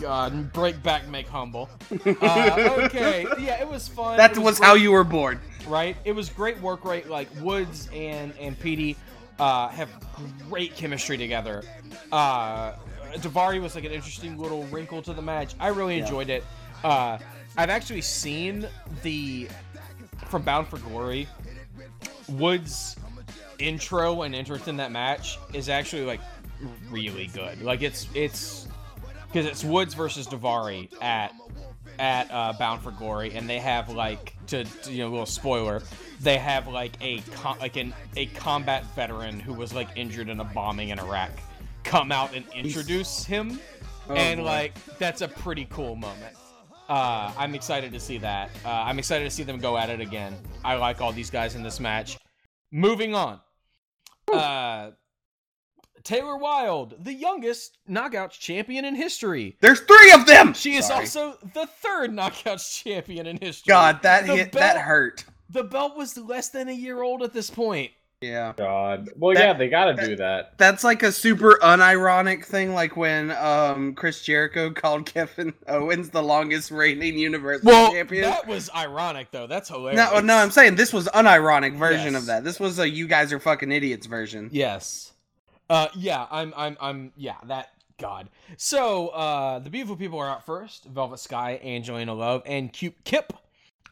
God, 0.00 0.52
break 0.52 0.82
back, 0.82 1.06
make 1.08 1.28
humble. 1.28 1.68
Uh, 2.22 2.78
okay, 2.84 3.26
yeah, 3.38 3.60
it 3.60 3.68
was 3.68 3.86
fun. 3.88 4.16
That 4.16 4.32
It 4.32 4.38
was 4.38 4.58
great, 4.58 4.66
how 4.66 4.74
you 4.74 4.90
were 4.92 5.04
born. 5.04 5.40
right. 5.68 5.96
It 6.04 6.12
was 6.12 6.28
great 6.30 6.58
work 6.60 6.84
right? 6.84 7.08
Like 7.08 7.28
Woods 7.40 7.88
and 7.94 8.32
and 8.40 8.58
Petey 8.58 8.96
uh, 9.42 9.68
have 9.70 9.90
great 10.48 10.76
chemistry 10.76 11.16
together. 11.16 11.64
Uh, 12.12 12.74
Daivari 13.14 13.60
was 13.60 13.74
like 13.74 13.82
an 13.82 13.90
interesting 13.90 14.38
little 14.38 14.62
wrinkle 14.66 15.02
to 15.02 15.12
the 15.12 15.20
match. 15.20 15.56
I 15.58 15.68
really 15.68 15.98
enjoyed 15.98 16.30
it. 16.30 16.44
Uh, 16.84 17.18
I've 17.56 17.68
actually 17.68 18.02
seen 18.02 18.68
the 19.02 19.48
from 20.28 20.42
Bound 20.42 20.68
for 20.68 20.78
Glory. 20.78 21.26
Woods 22.28 22.94
intro 23.58 24.22
and 24.22 24.32
entrance 24.32 24.68
in 24.68 24.76
that 24.76 24.92
match 24.92 25.38
is 25.52 25.68
actually 25.68 26.04
like 26.04 26.20
really 26.88 27.26
good. 27.26 27.62
Like 27.62 27.82
it's 27.82 28.06
it's 28.14 28.68
because 29.26 29.44
it's 29.44 29.64
Woods 29.64 29.94
versus 29.94 30.28
Daivari 30.28 30.88
at 31.02 31.32
at 32.02 32.28
uh, 32.32 32.52
Bound 32.58 32.82
for 32.82 32.90
Glory, 32.90 33.32
and 33.32 33.48
they 33.48 33.60
have 33.60 33.88
like 33.88 34.34
to, 34.48 34.64
to, 34.64 34.92
you 34.92 34.98
know, 34.98 35.08
a 35.08 35.10
little 35.12 35.24
spoiler, 35.24 35.80
they 36.20 36.36
have 36.36 36.66
like 36.66 36.92
a 37.00 37.20
com- 37.36 37.58
like 37.60 37.76
an 37.76 37.94
a 38.16 38.26
combat 38.26 38.84
veteran 38.96 39.38
who 39.38 39.54
was 39.54 39.72
like 39.72 39.88
injured 39.94 40.28
in 40.28 40.40
a 40.40 40.44
bombing 40.44 40.88
in 40.90 40.98
Iraq 40.98 41.30
come 41.84 42.10
out 42.12 42.34
and 42.34 42.44
introduce 42.54 43.24
him, 43.24 43.58
Oh, 44.08 44.14
and 44.14 44.40
boy. 44.40 44.44
like 44.46 44.98
that's 44.98 45.20
a 45.20 45.28
pretty 45.28 45.64
cool 45.70 45.94
moment. 45.94 46.36
Uh, 46.88 47.32
I'm 47.38 47.54
excited 47.54 47.92
to 47.92 48.00
see 48.00 48.18
that. 48.18 48.50
Uh, 48.64 48.68
I'm 48.70 48.98
excited 48.98 49.24
to 49.24 49.30
see 49.30 49.44
them 49.44 49.58
go 49.58 49.78
at 49.78 49.88
it 49.88 50.00
again. 50.00 50.36
I 50.64 50.74
like 50.74 51.00
all 51.00 51.12
these 51.12 51.30
guys 51.30 51.54
in 51.54 51.62
this 51.62 51.78
match. 51.78 52.18
Moving 52.72 53.14
on. 53.14 53.38
Uh, 54.32 54.90
Taylor 56.04 56.36
Wilde, 56.36 56.94
the 56.98 57.12
youngest 57.14 57.78
knockouts 57.88 58.38
champion 58.38 58.84
in 58.84 58.94
history. 58.94 59.56
There's 59.60 59.80
three 59.80 60.12
of 60.12 60.26
them. 60.26 60.52
She 60.54 60.74
is 60.76 60.86
Sorry. 60.86 61.00
also 61.00 61.36
the 61.54 61.66
third 61.66 62.10
knockouts 62.10 62.82
champion 62.82 63.26
in 63.26 63.38
history. 63.40 63.70
God, 63.70 64.02
that 64.02 64.26
The 64.26 64.36
hit 64.36 64.52
belt- 64.52 64.60
that 64.62 64.80
hurt. 64.82 65.24
The 65.50 65.64
belt 65.64 65.96
was 65.96 66.16
less 66.16 66.48
than 66.48 66.68
a 66.68 66.72
year 66.72 67.02
old 67.02 67.22
at 67.22 67.32
this 67.32 67.50
point. 67.50 67.92
Yeah. 68.20 68.52
God. 68.56 69.08
Well, 69.16 69.34
That- 69.34 69.40
yeah, 69.40 69.52
they 69.54 69.68
got 69.68 69.96
to 69.96 70.06
do 70.06 70.14
that. 70.16 70.56
That's 70.56 70.84
like 70.84 71.02
a 71.02 71.10
super 71.10 71.58
unironic 71.60 72.44
thing, 72.44 72.72
like 72.72 72.96
when 72.96 73.32
um 73.32 73.94
Chris 73.94 74.22
Jericho 74.22 74.70
called 74.74 75.06
Kevin 75.06 75.52
Owens 75.66 76.10
the 76.10 76.22
longest 76.22 76.70
reigning 76.70 77.18
Universal 77.18 77.66
Well, 77.66 77.92
Champion. 77.92 78.22
that 78.22 78.46
was 78.46 78.70
ironic 78.74 79.32
though. 79.32 79.46
That's 79.48 79.68
hilarious. 79.68 79.96
no, 80.12 80.20
no, 80.20 80.36
I'm 80.36 80.52
saying 80.52 80.76
this 80.76 80.92
was 80.92 81.08
unironic 81.08 81.76
version 81.76 82.12
Yes. 82.12 82.22
of 82.22 82.26
that. 82.26 82.44
This 82.44 82.60
was 82.60 82.78
a 82.78 82.88
"you 82.88 83.08
guys 83.08 83.32
are 83.32 83.40
fucking 83.40 83.72
idiots" 83.72 84.06
version. 84.06 84.48
Yes. 84.52 85.11
Uh, 85.70 85.88
yeah, 85.94 86.26
I'm, 86.30 86.52
I'm, 86.56 86.76
I'm, 86.80 87.12
yeah, 87.16 87.36
that, 87.46 87.70
God. 87.98 88.28
So, 88.56 89.08
uh, 89.08 89.58
the 89.58 89.70
beautiful 89.70 89.96
people 89.96 90.18
are 90.18 90.28
out 90.28 90.44
first 90.44 90.84
Velvet 90.84 91.18
Sky, 91.18 91.60
Angelina 91.62 92.12
Love, 92.14 92.42
and 92.46 92.72
Cute 92.72 92.96
Kip, 93.04 93.32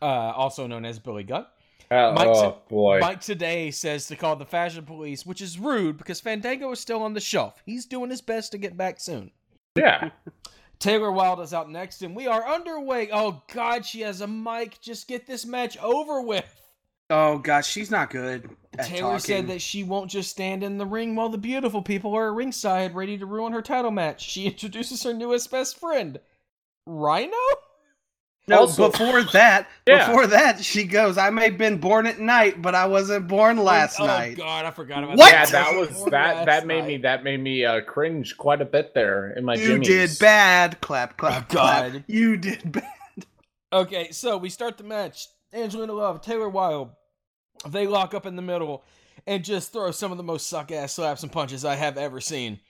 uh, 0.03 0.05
also 0.05 0.67
known 0.67 0.85
as 0.85 0.99
Billy 0.99 1.25
Gunn. 1.25 1.47
Oh, 1.93 2.13
Mike- 2.13 2.29
oh, 2.29 2.59
boy. 2.69 3.01
Mike 3.01 3.21
Tenay 3.21 3.75
says 3.75 4.07
to 4.07 4.17
call 4.17 4.37
the 4.37 4.47
fashion 4.47 4.85
police, 4.85 5.27
which 5.27 5.41
is 5.41 5.59
rude 5.59 5.97
because 5.97 6.21
Fandango 6.21 6.71
is 6.71 6.81
still 6.81 7.03
on 7.03 7.15
the 7.15 7.21
shelf. 7.21 7.63
He's 7.67 7.87
doing 7.87 8.11
his 8.11 8.21
best 8.21 8.53
to 8.53 8.59
get 8.59 8.77
back 8.77 9.01
soon. 9.01 9.31
Yeah. 9.75 10.11
Taylor 10.79 11.13
Wilde 11.13 11.41
is 11.41 11.53
out 11.53 11.71
next, 11.71 12.03
and 12.03 12.17
we 12.17 12.27
are 12.27 12.47
underway. 12.47 13.11
Oh, 13.13 13.43
God, 13.53 13.85
she 13.85 14.01
has 14.01 14.21
a 14.23 14.27
mic. 14.27 14.81
Just 14.81 15.09
get 15.09 15.27
this 15.27 15.45
match 15.45 15.77
over 15.79 16.23
with. 16.23 16.70
Oh 17.11 17.39
gosh, 17.39 17.69
she's 17.69 17.91
not 17.91 18.11
good. 18.11 18.49
At 18.79 18.87
Taylor 18.87 19.19
said 19.19 19.49
that 19.49 19.61
she 19.61 19.83
won't 19.83 20.11
just 20.11 20.31
stand 20.31 20.63
in 20.63 20.79
the 20.79 20.87
ring 20.87 21.17
while 21.17 21.29
the 21.29 21.39
beautiful 21.39 21.83
people 21.83 22.15
are 22.15 22.33
ringside 22.33 22.95
ready 22.95 23.19
to 23.19 23.27
ruin 23.27 23.53
her 23.53 23.63
title 23.63 23.91
match. 23.91 24.23
She 24.23 24.47
introduces 24.47 25.03
her 25.03 25.13
newest 25.13 25.51
best 25.51 25.79
friend, 25.79 26.21
Rhino? 26.87 27.37
No, 28.47 28.61
Also- 28.61 28.91
before 28.91 29.23
that, 29.23 29.69
Yeah. 29.87 30.07
before 30.07 30.29
that, 30.29 30.65
she 30.65 30.85
goes, 30.85 31.19
"I 31.19 31.31
may 31.31 31.47
have 31.51 31.59
been 31.59 31.79
born 31.79 32.07
at 32.07 32.19
night, 32.21 32.63
but 32.63 32.75
I 32.75 32.87
wasn't 32.87 33.27
born 33.29 33.59
last 33.59 34.01
oh, 34.01 34.07
night." 34.07 34.37
God, 34.37 34.65
I 34.65 34.71
forgot 34.71 35.03
about 35.05 35.19
What? 35.19 35.33
Yeah, 35.33 35.45
that. 35.47 35.53
that 35.53 35.77
was 35.77 36.05
that. 36.07 36.47
That 36.47 36.67
made 36.67 36.81
night. 36.81 36.87
me 36.89 36.97
that 36.99 37.25
made 37.25 37.41
me 37.41 37.65
uh, 37.65 37.81
cringe 37.83 38.37
quite 38.37 38.61
a 38.61 38.65
bit 38.65 38.95
there 38.95 39.33
in 39.33 39.45
my. 39.45 39.55
You 39.55 39.79
jimmies. 39.81 39.89
did 39.89 40.19
bad. 40.21 40.81
Clap, 40.81 41.17
clap, 41.17 41.43
Oh, 41.51 41.55
God. 41.55 41.91
clap. 41.93 42.03
You 42.07 42.37
did 42.37 42.71
bad. 42.73 42.85
Okay, 43.73 44.11
so 44.11 44.37
we 44.37 44.49
start 44.49 44.79
the 44.79 44.85
match. 44.85 45.27
Angelina 45.53 45.93
Love, 45.93 46.21
Taylor 46.21 46.49
Wilde, 46.49 46.91
they 47.69 47.87
lock 47.87 48.15
up 48.15 48.27
in 48.27 48.37
the 48.37 48.43
middle 48.43 48.85
and 49.27 49.45
just 49.45 49.73
throw 49.73 49.91
some 49.91 50.11
of 50.11 50.17
the 50.17 50.25
most 50.25 50.49
suck 50.49 50.73
ass 50.73 50.95
slaps 50.95 51.23
and 51.23 51.33
punches 51.33 51.65
I 51.65 51.77
have 51.77 51.99
ever 51.99 52.21
seen. 52.21 52.61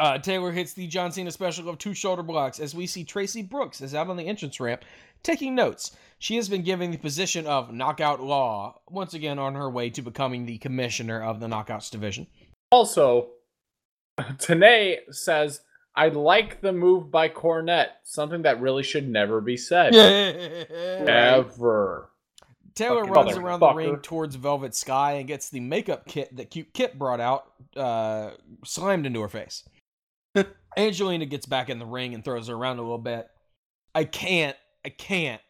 Uh, 0.00 0.18
Taylor 0.18 0.50
hits 0.50 0.72
the 0.72 0.86
John 0.86 1.12
Cena 1.12 1.30
special 1.30 1.68
of 1.68 1.78
two 1.78 1.94
shoulder 1.94 2.22
blocks 2.22 2.58
as 2.58 2.74
we 2.74 2.86
see 2.86 3.04
Traci 3.04 3.48
Brooks 3.48 3.80
is 3.80 3.94
out 3.94 4.08
on 4.08 4.16
the 4.16 4.26
entrance 4.26 4.58
ramp 4.58 4.84
taking 5.22 5.54
notes. 5.54 5.96
She 6.18 6.36
has 6.36 6.48
been 6.48 6.62
given 6.62 6.90
the 6.90 6.96
position 6.96 7.46
of 7.46 7.72
Knockout 7.72 8.22
Law, 8.22 8.80
once 8.88 9.14
again 9.14 9.38
on 9.38 9.54
her 9.54 9.70
way 9.70 9.90
to 9.90 10.02
becoming 10.02 10.46
the 10.46 10.58
commissioner 10.58 11.22
of 11.22 11.40
the 11.40 11.46
Knockouts 11.46 11.90
division. 11.90 12.26
Also, 12.70 13.30
Tenay 14.18 14.98
says, 15.10 15.60
"I 15.94 16.08
like 16.08 16.60
the 16.60 16.72
move 16.72 17.10
by 17.10 17.28
Cornette." 17.28 17.90
Something 18.04 18.42
that 18.42 18.60
really 18.60 18.82
should 18.82 19.08
never 19.08 19.40
be 19.40 19.56
said. 19.56 19.94
Ever. 21.08 22.10
Taylor 22.74 23.04
runs 23.04 23.36
around 23.36 23.60
the 23.60 23.72
ring 23.72 23.98
towards 23.98 24.34
Velvet 24.36 24.74
Sky 24.74 25.12
and 25.12 25.28
gets 25.28 25.48
the 25.48 25.60
makeup 25.60 26.06
kit 26.06 26.34
that 26.36 26.50
cute 26.50 26.72
Kip 26.74 26.94
brought 26.94 27.20
out 27.20 27.52
uh, 27.76 28.30
slammed 28.64 29.06
into 29.06 29.20
her 29.20 29.28
face. 29.28 29.68
Angelina 30.76 31.26
gets 31.26 31.46
back 31.46 31.70
in 31.70 31.78
the 31.78 31.86
ring 31.86 32.14
and 32.14 32.24
throws 32.24 32.48
her 32.48 32.54
around 32.54 32.78
a 32.78 32.82
little 32.82 32.98
bit. 32.98 33.28
I 33.94 34.04
can't, 34.04 34.56
I 34.84 34.88
can't, 34.88 35.40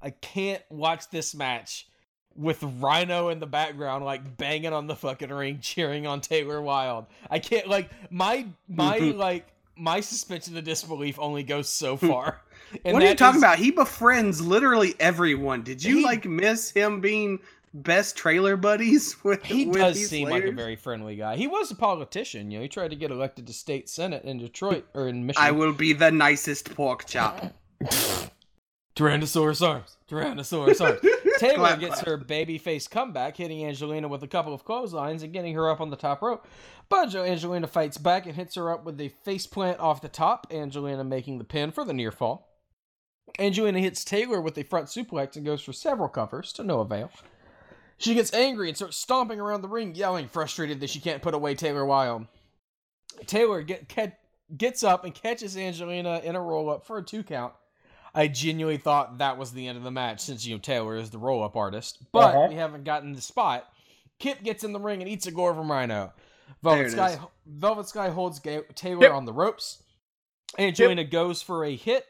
I 0.00 0.10
can't 0.10 0.62
watch 0.70 1.10
this 1.10 1.34
match 1.34 1.88
with 2.36 2.62
Rhino 2.62 3.28
in 3.28 3.40
the 3.40 3.46
background, 3.46 4.04
like 4.04 4.36
banging 4.36 4.72
on 4.72 4.86
the 4.86 4.96
fucking 4.96 5.30
ring, 5.30 5.58
cheering 5.62 6.06
on 6.06 6.20
Taylor 6.20 6.62
Wilde. 6.62 7.06
I 7.28 7.40
can't, 7.40 7.66
like, 7.68 7.90
my, 8.10 8.46
my, 8.68 8.98
like, 8.98 9.51
my 9.76 10.00
suspension 10.00 10.56
of 10.56 10.64
disbelief 10.64 11.18
only 11.18 11.42
goes 11.42 11.68
so 11.68 11.96
far. 11.96 12.40
What 12.82 13.02
are 13.02 13.06
you 13.08 13.14
talking 13.14 13.36
is- 13.38 13.42
about? 13.42 13.58
He 13.58 13.70
befriends 13.70 14.40
literally 14.40 14.94
everyone. 15.00 15.62
Did 15.62 15.82
you 15.82 15.98
He- 15.98 16.04
like 16.04 16.24
miss 16.24 16.70
him 16.70 17.00
being 17.00 17.38
best 17.74 18.16
trailer 18.16 18.56
buddies 18.56 19.16
with? 19.24 19.42
He 19.44 19.66
with 19.66 19.76
does 19.76 20.08
seem 20.08 20.28
like 20.28 20.44
a 20.44 20.52
very 20.52 20.76
friendly 20.76 21.16
guy. 21.16 21.36
He 21.36 21.46
was 21.48 21.70
a 21.70 21.74
politician, 21.74 22.50
you 22.50 22.58
know. 22.58 22.62
He 22.62 22.68
tried 22.68 22.90
to 22.90 22.96
get 22.96 23.10
elected 23.10 23.46
to 23.46 23.52
state 23.52 23.88
senate 23.88 24.24
in 24.24 24.38
Detroit 24.38 24.86
or 24.94 25.08
in 25.08 25.26
Michigan. 25.26 25.46
I 25.48 25.50
will 25.52 25.72
be 25.72 25.92
the 25.92 26.10
nicest 26.10 26.74
pork 26.74 27.06
chop. 27.06 27.52
Tyrannosaurus 28.94 29.66
arms. 29.66 29.96
Tyrannosaurus 30.08 30.80
arms. 30.84 31.00
Taylor 31.38 31.56
Clap, 31.56 31.80
gets 31.80 31.94
clap. 31.94 32.06
her 32.06 32.18
babyface 32.18 32.88
comeback, 32.88 33.36
hitting 33.36 33.64
Angelina 33.64 34.06
with 34.06 34.22
a 34.22 34.28
couple 34.28 34.52
of 34.52 34.64
clotheslines 34.64 35.22
and 35.22 35.32
getting 35.32 35.54
her 35.54 35.68
up 35.68 35.80
on 35.80 35.90
the 35.90 35.96
top 35.96 36.22
rope. 36.22 36.46
But 36.88 37.14
Angelina 37.14 37.66
fights 37.66 37.98
back 37.98 38.26
and 38.26 38.36
hits 38.36 38.54
her 38.56 38.70
up 38.70 38.84
with 38.84 39.00
a 39.00 39.08
face 39.08 39.46
plant 39.46 39.80
off 39.80 40.02
the 40.02 40.08
top. 40.08 40.46
Angelina 40.50 41.04
making 41.04 41.38
the 41.38 41.44
pin 41.44 41.70
for 41.70 41.84
the 41.84 41.94
near 41.94 42.12
fall. 42.12 42.48
Angelina 43.38 43.80
hits 43.80 44.04
Taylor 44.04 44.40
with 44.40 44.58
a 44.58 44.64
front 44.64 44.86
suplex 44.88 45.36
and 45.36 45.44
goes 45.44 45.62
for 45.62 45.72
several 45.72 46.08
covers 46.08 46.52
to 46.52 46.64
no 46.64 46.80
avail. 46.80 47.10
She 47.96 48.14
gets 48.14 48.34
angry 48.34 48.68
and 48.68 48.76
starts 48.76 48.96
stomping 48.98 49.40
around 49.40 49.62
the 49.62 49.68
ring, 49.68 49.94
yelling, 49.94 50.28
frustrated 50.28 50.80
that 50.80 50.90
she 50.90 51.00
can't 51.00 51.22
put 51.22 51.34
away 51.34 51.54
Taylor 51.54 51.86
Wilde. 51.86 52.26
Taylor 53.26 53.62
get, 53.62 53.88
get, 53.88 54.18
gets 54.56 54.82
up 54.82 55.04
and 55.04 55.14
catches 55.14 55.56
Angelina 55.56 56.20
in 56.24 56.36
a 56.36 56.40
roll 56.40 56.68
up 56.68 56.84
for 56.84 56.98
a 56.98 57.02
two 57.02 57.22
count. 57.22 57.54
I 58.14 58.28
genuinely 58.28 58.76
thought 58.78 59.18
that 59.18 59.38
was 59.38 59.52
the 59.52 59.66
end 59.66 59.78
of 59.78 59.84
the 59.84 59.90
match 59.90 60.20
since 60.20 60.44
you 60.46 60.54
know 60.54 60.58
Taylor 60.60 60.96
is 60.96 61.10
the 61.10 61.18
roll 61.18 61.42
up 61.42 61.56
artist, 61.56 61.98
but 62.12 62.34
Uh-huh. 62.34 62.46
we 62.50 62.54
haven't 62.56 62.84
gotten 62.84 63.12
the 63.14 63.20
spot. 63.22 63.66
Kip 64.18 64.42
gets 64.42 64.64
in 64.64 64.72
the 64.72 64.78
ring 64.80 65.00
and 65.00 65.10
eats 65.10 65.26
a 65.26 65.30
gore 65.32 65.54
from 65.54 65.70
Rhino. 65.70 66.12
Velvet 66.62 66.90
Sky, 66.90 67.12
is. 67.12 67.18
Velvet 67.46 67.88
Sky 67.88 68.10
holds 68.10 68.38
Ga- 68.38 68.62
Taylor 68.74 69.00
Kip. 69.00 69.12
on 69.12 69.24
the 69.24 69.32
ropes. 69.32 69.82
Angelina 70.58 71.04
goes 71.04 71.40
for 71.42 71.64
a 71.64 71.74
hit, 71.74 72.04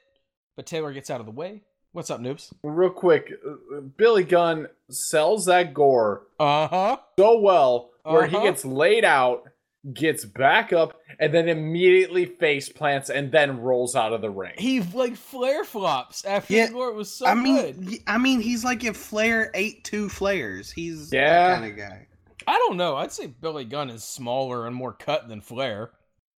but 0.57 0.67
Taylor 0.67 0.93
gets 0.93 1.09
out 1.11 1.21
of 1.21 1.27
the 1.27 1.33
way. 1.33 1.63
What's 1.93 2.11
up, 2.11 2.21
noobs? 2.21 2.53
Real 2.63 2.91
quick, 2.91 3.33
uh, 3.47 3.81
Billy 3.81 4.25
Gunn 4.25 4.67
sells 4.91 5.45
that 5.45 5.73
gore 5.75 6.27
Uh 6.41 6.67
huh. 6.67 6.97
so 7.19 7.39
well, 7.39 7.91
where 8.03 8.25
Uh-huh. 8.25 8.41
he 8.41 8.47
gets 8.47 8.65
laid 8.65 9.05
out, 9.05 9.45
gets 9.93 10.25
back 10.25 10.73
up, 10.73 11.01
and 11.19 11.33
then 11.35 11.49
immediately 11.49 12.25
face 12.27 12.69
plants 12.69 13.11
and 13.11 13.33
then 13.33 13.61
rolls 13.61 13.97
out 13.97 14.13
of 14.13 14.21
the 14.21 14.31
ring. 14.31 14.55
He 14.59 14.81
like 14.81 15.17
flare 15.17 15.65
flops 15.65 16.25
after 16.25 16.53
Yeah, 16.55 16.67
the 16.67 16.73
gore. 16.73 16.89
It 16.91 16.95
was 16.95 17.13
so 17.13 17.27
I 17.27 17.35
mean, 17.35 17.57
good. 17.57 17.87
y- 17.89 17.99
I 18.07 18.19
mean, 18.19 18.41
he's 18.41 18.65
like 18.65 18.85
if 18.85 18.97
Flair 18.97 19.51
ate 19.55 19.85
two 19.85 20.09
flares. 20.09 20.71
He's 20.71 21.13
Yeah. 21.13 21.49
that 21.49 21.61
kind 21.61 21.71
of 21.73 21.77
guy. 21.77 22.07
I 22.47 22.53
don't 22.53 22.77
know. 22.77 22.97
I'd 22.97 23.13
say 23.13 23.27
Billy 23.27 23.65
Gunn 23.65 23.91
is 23.91 24.05
smaller 24.05 24.67
and 24.67 24.75
more 24.75 24.93
cut 24.93 25.29
than 25.29 25.41
Flair. 25.41 25.91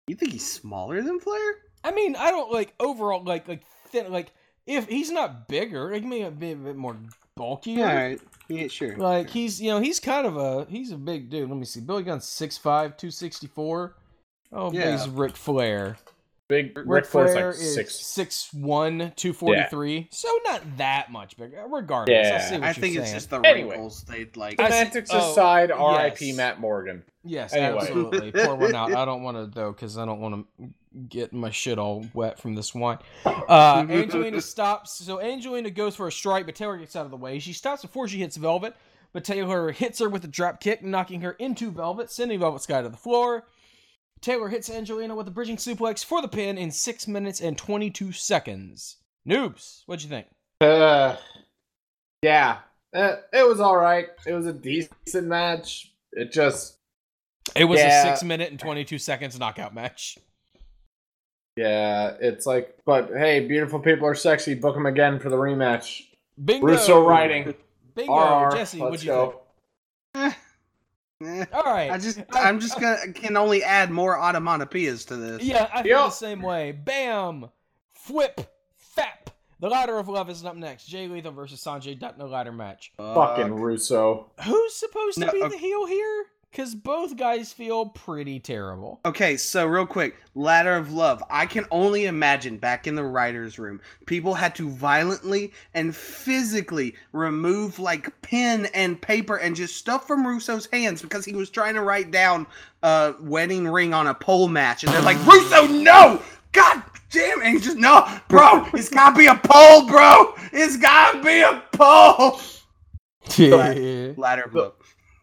You 0.07 0.17
think 0.17 0.33
he's 0.33 0.51
smaller 0.51 1.03
than 1.03 1.19
Flair? 1.21 1.55
I 1.83 1.91
mean, 1.93 2.15
I 2.17 2.31
don't 2.31 2.53
like 2.53 2.73
overall 2.81 3.23
like 3.25 3.47
like 3.49 3.63
thin 3.89 4.11
like 4.13 4.33
if 4.67 4.89
he's 4.89 5.11
not 5.11 5.49
bigger, 5.49 5.93
like 5.93 6.05
maybe 6.05 6.25
a 6.25 6.31
bit, 6.31 6.53
a 6.53 6.57
bit 6.57 6.77
more 6.77 6.97
bulkier. 7.37 7.87
All 7.87 7.95
right. 7.95 8.21
Yeah, 8.49 8.69
sure. 8.69 8.97
Like 8.97 9.31
he's 9.31 9.61
you 9.61 9.71
know 9.71 9.81
he's 9.81 10.01
kind 10.01 10.27
of 10.27 10.37
a 10.37 10.67
he's 10.69 10.93
a 10.93 10.97
big 10.99 11.31
dude. 11.31 11.49
Let 11.49 11.59
me 11.59 11.65
see. 11.65 11.81
Billy 11.81 12.03
Gunn's 12.03 12.27
6'5", 12.27 12.63
264. 12.63 13.97
Oh, 14.53 14.73
Yeah. 14.73 14.93
he's 14.93 15.09
Ric 15.09 15.37
Flair. 15.37 15.97
Big 16.47 16.77
Ric 16.77 16.87
Ric 16.87 17.07
Flair's 17.07 17.33
Flair 17.33 17.47
like 17.53 17.55
is 17.57 17.75
six. 17.75 17.95
6'1", 18.55 19.17
243. 19.17 20.09
So 20.13 20.29
not 20.45 20.77
that 20.77 21.11
much 21.11 21.39
bigger. 21.39 21.65
Regardless, 21.69 22.15
I 22.15 22.21
Yeah. 22.31 22.39
see 22.49 22.55
what 22.57 22.63
I 22.63 22.67
you're 22.67 22.75
think 22.75 22.97
it's 22.97 23.05
saying. 23.07 23.15
just 23.17 23.31
the 23.31 23.41
Anyway. 23.41 23.71
wrinkles. 23.71 24.03
They'd 24.05 24.37
like. 24.37 24.61
I 24.61 24.65
see- 24.69 24.77
Semantics 24.77 25.11
oh, 25.13 25.31
aside, 25.33 25.71
R.I.P. 25.71 26.27
yes. 26.27 26.37
Matt 26.37 26.61
Morgan. 26.61 27.03
Yes, 27.25 27.55
Anyway. 27.55 27.79
absolutely. 27.81 28.33
Pour 28.33 28.57
one 28.57 28.75
out. 28.75 28.95
I 28.95 29.07
don't 29.07 29.23
want 29.23 29.39
to 29.39 29.47
though, 29.47 29.73
because 29.73 29.97
I 29.97 30.05
don't 30.05 30.21
want 30.21 30.47
to 30.59 30.69
get 31.09 31.33
my 31.33 31.51
shit 31.51 31.79
all 31.79 32.07
wet 32.15 32.39
from 32.41 32.55
this 32.55 32.75
wine. 32.75 32.99
Uh, 33.25 33.85
Angelina 33.91 34.41
stops. 34.41 34.93
So 35.05 35.21
Angelina 35.21 35.71
goes 35.71 35.97
for 35.97 36.07
a 36.09 36.13
strike, 36.13 36.47
but 36.47 36.55
Taylor 36.55 36.77
gets 36.79 36.97
out 36.97 37.05
of 37.05 37.11
the 37.11 37.17
way. 37.17 37.39
She 37.39 37.53
stops 37.53 37.83
before 37.83 38.09
she 38.09 38.19
hits 38.19 38.37
Velvet, 38.37 38.75
but 39.13 39.25
Taylor 39.25 39.73
hits 39.73 39.99
her 40.01 40.09
with 40.09 40.25
a 40.25 40.29
drop 40.29 40.61
kick, 40.61 40.83
knocking 40.83 41.21
her 41.23 41.33
into 41.33 41.71
Velvet, 41.71 42.11
sending 42.11 42.39
Velvet 42.41 42.63
Sky 42.63 42.83
to 42.83 42.89
the 42.89 42.97
floor. 42.97 43.45
Taylor 44.21 44.49
hits 44.49 44.71
Angelina 44.71 45.15
with 45.15 45.29
a 45.29 45.31
bridging 45.31 45.57
suplex 45.57 46.05
for 46.05 46.23
the 46.23 46.29
pin 46.29 46.57
in 46.57 46.71
six 46.71 47.07
minutes 47.07 47.41
and 47.41 47.59
twenty-two 47.59 48.13
seconds. 48.13 48.97
Noobs, 49.29 49.83
what'd 49.87 50.03
you 50.03 50.09
think? 50.09 50.27
Uh, 50.61 51.17
yeah, 52.23 52.59
uh, 52.95 53.17
it 53.33 53.47
was 53.47 53.61
all 53.61 53.77
right. 53.77 54.07
It 54.27 54.33
was 54.33 54.47
a 54.47 54.53
decent 54.53 55.27
match. 55.27 55.93
It 56.13 56.33
just, 56.33 56.79
It 57.55 57.65
was 57.65 57.81
Yeah. 57.81 58.03
a 58.03 58.03
six-minute 58.17 58.51
and 58.51 58.59
twenty-two 58.59 58.99
seconds 58.99 59.39
knockout 59.39 59.75
match. 59.75 60.17
Yeah, 61.57 62.17
it's 62.21 62.47
like, 62.47 62.77
but 62.85 63.11
hey, 63.17 63.47
beautiful 63.47 63.79
people 63.81 64.07
are 64.07 64.15
sexy. 64.15 64.55
Book 64.55 64.75
them 64.75 64.87
again 64.87 65.19
for 65.19 65.29
the 65.31 65.37
rematch. 65.37 66.03
Bingo. 66.45 66.67
Russo 66.67 67.07
writing. 67.07 67.55
Bingo. 67.95 68.13
RR. 68.13 68.51
Jesse, 68.57 68.79
let's 68.79 68.91
what'd 68.91 69.05
you 69.05 69.11
go. 69.13 69.41
think? 70.15 70.35
Eh, 71.23 71.45
All 71.53 71.63
right. 71.63 71.91
I 71.91 71.99
just, 71.99 72.19
I- 72.33 72.49
I'm 72.49 72.59
just 72.61 72.79
gonna 72.81 73.13
can 73.15 73.37
only 73.37 73.63
add 73.63 73.91
more 73.91 74.19
onomatopoeias 74.19 75.07
to 75.09 75.17
this. 75.17 75.43
Yeah, 75.43 75.69
I 75.73 75.83
feel 75.83 75.91
Yup. 75.93 76.07
the 76.07 76.11
same 76.17 76.43
way. 76.43 76.73
Bam! 76.73 77.49
Whip! 78.11 78.41
Fap! 78.99 79.29
The 79.61 79.69
Ladder 79.71 79.97
of 79.99 80.09
Love 80.09 80.29
is 80.29 80.45
up 80.45 80.57
next. 80.57 80.87
Jay 80.87 81.07
Lethal 81.09 81.33
versus 81.33 81.63
Sanjay 81.63 81.99
Dutt 81.99 82.17
in 82.17 82.21
a 82.21 82.27
ladder 82.27 82.53
match. 82.53 82.93
Fucking 82.99 83.55
Russo. 83.55 84.31
Who's 84.45 84.75
supposed 84.75 85.15
to 85.19 85.27
No, 85.27 85.33
be 85.33 85.43
okay. 85.45 85.49
the 85.55 85.59
heel 85.59 85.87
here? 85.87 86.27
Because 86.55 86.73
both 86.77 87.17
guys 87.17 87.53
feel 87.53 87.87
pretty 87.87 88.39
terrible. 88.39 89.01
Okay, 89.05 89.37
so 89.37 89.67
real 89.67 89.87
quick, 89.87 90.15
Ladder 90.37 90.77
of 90.77 90.93
Love. 90.93 91.21
I 91.29 91.47
can 91.47 91.67
only 91.73 92.07
imagine 92.07 92.59
back 92.59 92.87
in 92.87 92.95
the 92.95 93.03
writer's 93.03 93.59
room, 93.59 93.81
people 94.07 94.35
had 94.35 94.55
to 94.55 94.71
violently 94.71 95.53
and 95.75 95.97
physically 95.97 96.95
remove 97.11 97.81
like 97.81 98.23
pen 98.23 98.67
and 98.67 99.03
paper 99.03 99.35
and 99.35 99.57
just 99.57 99.75
stuff 99.75 100.07
from 100.07 100.25
Russo's 100.25 100.69
hands 100.73 101.03
because 101.03 101.25
he 101.25 101.33
was 101.33 101.51
trying 101.51 101.75
to 101.75 101.83
write 101.83 102.13
down 102.13 102.47
a 102.85 103.15
wedding 103.19 103.67
ring 103.67 103.93
on 103.93 104.07
a 104.07 104.15
pole 104.15 104.47
match. 104.47 104.85
And 104.85 104.93
they're 104.93 105.03
like, 105.03 105.19
Russo, 105.27 105.67
no! 105.67 106.23
God 106.53 106.85
damn 107.11 107.41
it! 107.41 107.47
And 107.47 107.53
he's 107.55 107.65
just, 107.65 107.79
no, 107.79 108.07
bro, 108.29 108.65
it's 108.75 108.91
gotta 108.91 109.19
be 109.19 109.27
a 109.27 109.35
pole, 109.35 109.89
bro! 109.89 110.35
It's 110.53 110.77
gotta 110.77 111.21
be 111.21 111.41
a 111.41 111.65
pole! 111.73 112.41
Yeah, 113.39 114.13
Ladder 114.19 114.43
of 114.43 114.55
Love. 114.55 114.75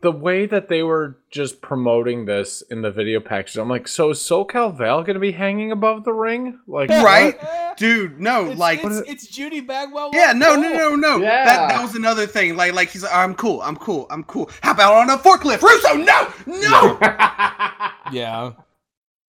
The 0.01 0.11
way 0.11 0.47
that 0.47 0.67
they 0.67 0.81
were 0.83 1.17
just 1.29 1.61
promoting 1.61 2.25
this 2.25 2.61
in 2.63 2.81
the 2.81 2.91
video 2.91 3.19
package, 3.19 3.57
I'm 3.57 3.69
like, 3.69 3.87
so 3.87 4.09
is 4.09 4.17
SoCal 4.19 4.75
Val 4.75 5.03
gonna 5.03 5.19
be 5.19 5.31
hanging 5.31 5.71
above 5.71 6.03
the 6.03 6.13
ring? 6.13 6.59
Like, 6.67 6.89
Right? 6.89 7.37
Dude, 7.77 8.19
no, 8.19 8.47
It's, 8.47 8.59
like. 8.59 8.83
it's, 8.83 9.09
it's 9.09 9.27
Judy 9.27 9.61
Bagwell. 9.61 10.11
Yeah, 10.13 10.33
no, 10.33 10.55
no, 10.55 10.73
no, 10.73 10.95
no. 10.95 11.17
Yeah. 11.17 11.45
That 11.45 11.69
that 11.69 11.81
was 11.83 11.95
another 11.95 12.27
thing. 12.27 12.55
Like, 12.55 12.73
like 12.73 12.89
he's 12.89 13.03
like, 13.03 13.13
I'm 13.13 13.33
cool, 13.35 13.61
I'm 13.61 13.75
cool, 13.77 14.07
I'm 14.09 14.23
cool. 14.25 14.49
How 14.61 14.71
about 14.71 14.93
on 14.95 15.09
a 15.09 15.17
forklift, 15.17 15.61
Russo? 15.61 15.93
No, 15.95 16.33
no. 16.47 16.99
Yeah. 18.11 18.51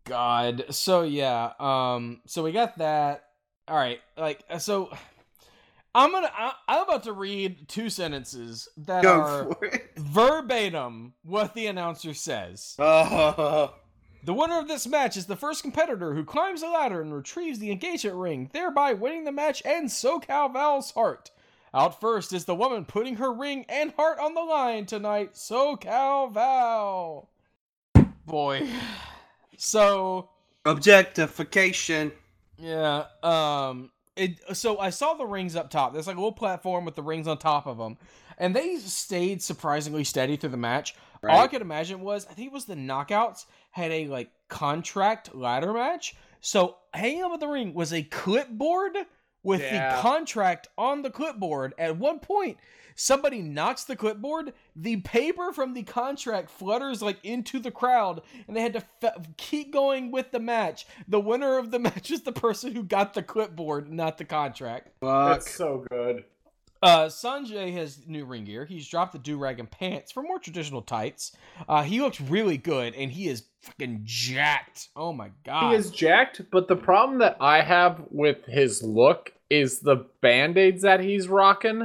God. 0.07 0.65
So 0.71 1.03
yeah. 1.03 1.53
Um. 1.61 2.21
So 2.27 2.43
we 2.43 2.51
got 2.53 2.79
that. 2.79 3.25
All 3.69 3.77
right. 3.77 4.01
Like. 4.17 4.43
So. 4.59 4.91
I'm 5.95 6.11
gonna. 6.13 6.31
I, 6.35 6.53
I'm 6.69 6.83
about 6.83 7.03
to 7.05 7.13
read 7.13 7.69
two 7.69 7.91
sentences 7.91 8.69
that 8.79 9.03
Go 9.03 9.21
are 9.21 9.57
verbatim 9.97 11.13
what 11.23 11.55
the 11.55 11.67
announcer 11.67 12.15
says. 12.15 12.77
Oh, 12.79 13.75
The 14.25 14.35
winner 14.35 14.61
of 14.61 14.69
this 14.69 14.87
match 14.87 15.17
is 15.17 15.27
the 15.27 15.35
first 15.35 15.63
competitor 15.63 16.15
who 16.15 16.25
climbs 16.25 16.61
the 16.61 16.69
ladder 16.69 17.01
and 17.03 17.13
retrieves 17.13 17.59
the 17.59 17.73
engagement 17.73 18.17
ring, 18.17 18.51
thereby 18.53 18.93
winning 18.93 19.25
the 19.25 19.33
match 19.33 19.63
and 19.65 19.89
SoCal 19.89 20.53
Val's 20.53 20.93
heart. 20.93 21.33
Out 21.75 22.01
first 22.01 22.33
is 22.33 22.45
the 22.45 22.55
woman 22.55 22.85
putting 22.85 23.17
her 23.17 23.33
ring 23.33 23.65
and 23.69 23.93
heart 23.97 24.21
on 24.21 24.35
the 24.35 24.41
line 24.43 24.87
tonight, 24.87 25.35
SoCal 25.35 26.33
Val. 26.33 27.31
Boy. 28.27 28.69
So, 29.59 30.31
objectification. 30.65 32.11
yeah, 32.59 33.05
um 33.23 33.92
it 34.17 34.57
so 34.57 34.79
I 34.79 34.91
saw 34.91 35.15
the 35.15 35.27
rings 35.27 35.57
up 35.57 35.71
top. 35.71 35.93
There's 35.93 36.07
like 36.07 36.17
a 36.17 36.21
little 36.21 36.33
platform 36.33 36.85
with 36.85 36.95
the 36.95 37.03
rings 37.03 37.27
on 37.27 37.39
top 37.39 37.67
of 37.67 37.79
them. 37.79 37.97
And 38.39 38.57
they 38.57 38.77
stayed 38.77 39.43
surprisingly 39.43 40.05
steady 40.05 40.37
through 40.37 40.51
the 40.51 40.57
match. 40.57 40.95
All 41.29 41.41
I 41.41 41.47
could 41.47 41.63
imagine 41.63 42.01
was 42.01 42.27
I 42.27 42.33
think 42.33 42.49
it 42.49 42.53
was 42.53 42.65
the 42.65 42.75
knockouts 42.75 43.47
had 43.71 43.93
a 43.93 44.09
like 44.09 44.31
contract 44.49 45.35
ladder 45.35 45.73
match. 45.73 46.17
So 46.41 46.77
hanging 46.93 47.23
up 47.23 47.31
with 47.31 47.41
the 47.41 47.49
ring 47.49 47.75
was 47.75 47.93
a 47.93 48.03
clipboard 48.03 48.97
with 49.43 49.61
Yeah. 49.61 49.97
the 49.97 50.03
contract 50.03 50.69
on 50.79 51.03
the 51.03 51.11
clipboard. 51.11 51.75
At 51.79 51.97
one 51.97 52.19
point, 52.21 52.59
somebody 52.95 53.41
knocks 53.43 53.85
the 53.85 53.97
clipboard, 53.97 54.53
the 54.77 54.97
paper 54.99 55.53
from 55.53 55.75
the 55.75 55.83
contract 55.83 56.51
flutters 56.51 57.03
like 57.03 57.19
into 57.25 57.59
the 57.59 57.71
crowd, 57.71 58.23
and 58.47 58.57
they 58.57 58.61
had 58.61 58.75
to 58.75 58.85
f- 59.03 59.17
keep 59.37 59.73
going 59.73 60.11
with 60.11 60.31
the 60.31 60.41
match. 60.41 60.87
The 61.09 61.21
winner 61.21 61.59
of 61.59 61.71
the 61.71 61.79
match 61.81 62.11
is 62.11 62.23
the 62.23 62.33
person 62.33 62.73
who 62.75 62.83
got 62.83 63.15
the 63.15 63.23
clipboard, 63.23 63.91
not 63.93 64.19
the 64.19 64.25
contract. 64.25 64.89
Fuck. 65.01 65.33
That's 65.33 65.55
so 65.55 65.85
good. 65.91 66.25
Uh, 66.83 67.07
Sanjay 67.07 67.73
has 67.75 68.01
new 68.09 68.25
ring 68.25 68.45
gear. 68.45 68.65
He's 68.65 68.89
dropped 68.89 69.13
the 69.13 69.19
do 69.19 69.39
rag 69.39 69.61
and 69.61 69.71
pants 69.71 70.11
for 70.11 70.23
more 70.23 70.39
traditional 70.41 70.83
tights. 70.83 71.31
Uh, 71.69 71.83
he 71.85 72.01
looks 72.01 72.21
really 72.21 72.57
good, 72.57 72.95
and 72.95 73.11
he 73.13 73.29
is 73.29 73.45
fucking 73.63 74.01
jacked. 74.05 74.89
Oh 74.97 75.13
my 75.13 75.31
god! 75.45 75.71
He 75.71 75.77
is 75.77 75.91
jacked, 75.93 76.43
but 76.51 76.67
the 76.67 76.75
problem 76.77 77.19
that 77.21 77.37
I 77.41 77.63
have 77.63 78.03
with 78.11 78.45
his 78.47 78.83
look 78.83 79.33
is 79.49 79.79
the 79.81 80.07
band-aids 80.23 80.83
that 80.83 80.99
he's 81.01 81.29
rocking, 81.29 81.83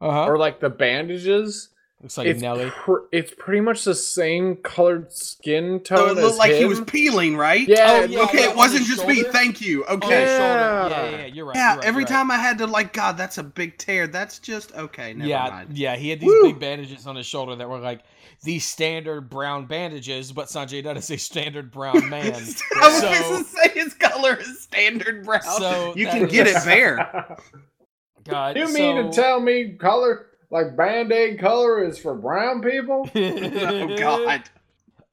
Uh 0.00 0.10
huh. 0.10 0.26
or 0.26 0.38
like 0.38 0.60
the 0.60 0.70
bandages. 0.70 1.70
Looks 2.02 2.16
like 2.16 2.28
it's 2.28 2.40
Nelly. 2.40 2.70
pr- 2.70 3.04
it's 3.12 3.34
pretty 3.36 3.60
much 3.60 3.84
the 3.84 3.94
same 3.94 4.56
colored 4.56 5.12
skin 5.12 5.80
tone 5.80 5.98
So 5.98 6.06
it 6.06 6.10
as 6.12 6.16
looked 6.24 6.38
like 6.38 6.52
he 6.52 6.64
was 6.64 6.80
peeling, 6.80 7.36
right? 7.36 7.68
Yeah, 7.68 8.00
Oh, 8.00 8.04
yeah, 8.04 8.20
Okay, 8.22 8.44
it 8.44 8.56
wasn't 8.56 8.86
his 8.86 8.96
just 8.96 9.06
me. 9.06 9.22
Thank 9.22 9.60
you. 9.60 9.84
Okay. 9.84 10.22
Yeah. 10.22 10.88
Yeah, 10.88 10.88
yeah, 10.88 11.10
yeah. 11.10 11.26
You're 11.26 11.44
right. 11.44 11.56
Yeah, 11.56 11.72
you're 11.72 11.76
right, 11.80 11.84
every 11.84 12.04
right. 12.04 12.08
time 12.10 12.30
I 12.30 12.38
had 12.38 12.56
to 12.58 12.66
like, 12.66 12.94
God, 12.94 13.18
that's 13.18 13.36
a 13.36 13.42
big 13.42 13.76
tear. 13.76 14.06
That's 14.06 14.38
just 14.38 14.74
okay. 14.74 15.12
Never 15.12 15.28
yeah, 15.28 15.48
mind. 15.50 15.76
yeah, 15.76 15.94
he 15.96 16.08
had 16.08 16.20
these 16.20 16.28
Woo! 16.28 16.44
big 16.44 16.58
bandages 16.58 17.06
on 17.06 17.16
his 17.16 17.26
shoulder 17.26 17.54
that 17.56 17.68
were 17.68 17.78
like 17.78 18.00
these 18.42 18.64
standard 18.64 19.28
brown 19.28 19.66
bandages, 19.66 20.32
but 20.32 20.46
Sanjay 20.46 20.82
Dutt 20.82 20.96
is 20.96 21.10
a 21.10 21.18
standard 21.18 21.70
brown 21.70 22.08
man. 22.08 22.32
I 22.32 22.38
was 22.38 22.56
So- 23.00 23.00
going 23.02 23.44
to 23.44 23.50
say 23.50 23.68
his 23.74 23.92
color 23.92 24.36
is 24.36 24.60
standard 24.62 25.26
brown. 25.26 25.42
So 25.42 25.92
you 25.94 26.06
that 26.06 26.14
can 26.16 26.28
get 26.28 26.46
is- 26.46 26.56
it 26.56 26.64
there. 26.64 27.36
God, 28.24 28.56
you 28.56 28.72
mean 28.72 28.96
to 28.96 29.10
tell 29.12 29.40
me 29.40 29.72
color 29.72 30.26
like 30.50 30.76
band-aid 30.76 31.38
color 31.38 31.82
is 31.84 31.98
for 31.98 32.14
brown 32.14 32.60
people? 32.62 33.08
oh 33.14 33.96
God. 33.96 34.42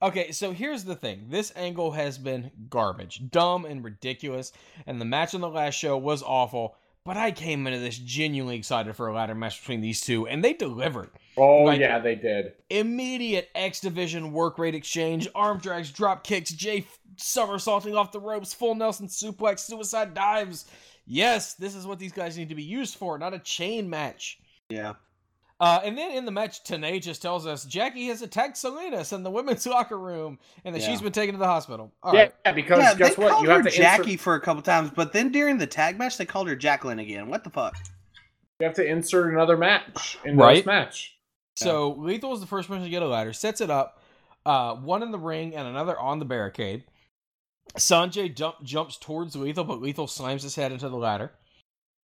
Okay, 0.00 0.30
so 0.30 0.52
here's 0.52 0.84
the 0.84 0.94
thing. 0.94 1.26
This 1.28 1.52
angle 1.56 1.90
has 1.92 2.18
been 2.18 2.50
garbage, 2.70 3.30
dumb 3.30 3.64
and 3.64 3.82
ridiculous, 3.82 4.52
and 4.86 5.00
the 5.00 5.04
match 5.04 5.34
on 5.34 5.40
the 5.40 5.48
last 5.48 5.74
show 5.74 5.96
was 5.98 6.22
awful. 6.22 6.76
But 7.04 7.16
I 7.16 7.30
came 7.32 7.66
into 7.66 7.78
this 7.80 7.96
genuinely 7.98 8.56
excited 8.56 8.94
for 8.94 9.08
a 9.08 9.14
ladder 9.14 9.34
match 9.34 9.60
between 9.60 9.80
these 9.80 10.00
two, 10.02 10.28
and 10.28 10.44
they 10.44 10.52
delivered. 10.52 11.10
Oh 11.36 11.62
Like- 11.64 11.80
yeah, 11.80 11.98
they 11.98 12.14
did. 12.16 12.52
Immediate 12.70 13.48
X 13.54 13.80
Division 13.80 14.32
work 14.32 14.58
rate 14.58 14.74
exchange, 14.74 15.26
arm 15.34 15.58
drags, 15.58 15.90
drop 15.90 16.22
kicks, 16.22 16.50
Jay 16.50 16.78
f- 16.78 16.98
somersaulting 17.16 17.96
off 17.96 18.12
the 18.12 18.20
ropes, 18.20 18.52
full 18.52 18.74
Nelson 18.74 19.06
suplex, 19.08 19.60
suicide 19.60 20.12
dives. 20.14 20.66
Yes, 21.06 21.54
this 21.54 21.74
is 21.74 21.86
what 21.86 21.98
these 21.98 22.12
guys 22.12 22.36
need 22.36 22.50
to 22.50 22.54
be 22.54 22.62
used 22.62 22.96
for, 22.96 23.18
not 23.18 23.32
a 23.34 23.38
chain 23.38 23.88
match. 23.88 24.38
Yeah. 24.68 24.94
Uh, 25.60 25.80
and 25.84 25.98
then 25.98 26.12
in 26.12 26.24
the 26.24 26.30
match, 26.30 26.62
Tenay 26.62 27.02
just 27.02 27.20
tells 27.20 27.44
us 27.46 27.64
Jackie 27.64 28.06
has 28.06 28.22
attacked 28.22 28.56
Salinas 28.56 29.12
in 29.12 29.24
the 29.24 29.30
women's 29.30 29.66
locker 29.66 29.98
room 29.98 30.38
and 30.64 30.72
that 30.74 30.80
Yeah. 30.82 30.86
she's 30.88 31.00
been 31.02 31.10
taken 31.12 31.34
to 31.34 31.38
the 31.38 31.46
hospital. 31.46 31.92
All 32.02 32.14
yeah, 32.14 32.28
right. 32.44 32.54
because 32.54 32.78
yeah, 32.78 32.94
guess 32.94 33.16
they 33.16 33.22
what? 33.24 33.32
called 33.32 33.44
You 33.44 33.50
have 33.50 33.64
to 33.64 33.70
Jackie 33.70 34.12
insert, 34.12 34.20
for 34.20 34.34
a 34.36 34.40
couple 34.40 34.62
times, 34.62 34.90
but 34.94 35.12
then 35.12 35.32
during 35.32 35.58
the 35.58 35.66
tag 35.66 35.98
match, 35.98 36.16
they 36.16 36.24
called 36.26 36.48
her 36.48 36.54
Jacqueline 36.54 37.00
again. 37.00 37.28
What 37.28 37.42
the 37.44 37.50
fuck? 37.50 37.76
you 38.60 38.66
have 38.66 38.74
to 38.76 38.84
insert 38.84 39.32
another 39.32 39.56
match 39.56 40.18
in 40.24 40.36
Right. 40.36 40.56
this 40.56 40.66
match. 40.66 41.16
So 41.56 41.92
Lethal 41.92 42.34
is 42.34 42.40
the 42.40 42.46
first 42.46 42.68
person 42.68 42.84
to 42.84 42.90
get 42.90 43.02
a 43.02 43.06
ladder, 43.08 43.32
sets 43.32 43.60
it 43.60 43.70
up, 43.70 44.00
uh, 44.46 44.74
one 44.76 45.02
in 45.02 45.10
the 45.10 45.18
ring 45.18 45.54
and 45.56 45.66
another 45.66 45.98
on 45.98 46.18
the 46.20 46.24
barricade. 46.24 46.84
Sanjay 47.76 48.34
jump, 48.34 48.62
jumps 48.62 48.96
towards 48.96 49.36
Lethal, 49.36 49.64
but 49.64 49.80
Lethal 49.80 50.06
slams 50.06 50.42
his 50.42 50.54
head 50.54 50.72
into 50.72 50.88
the 50.88 50.96
ladder. 50.96 51.32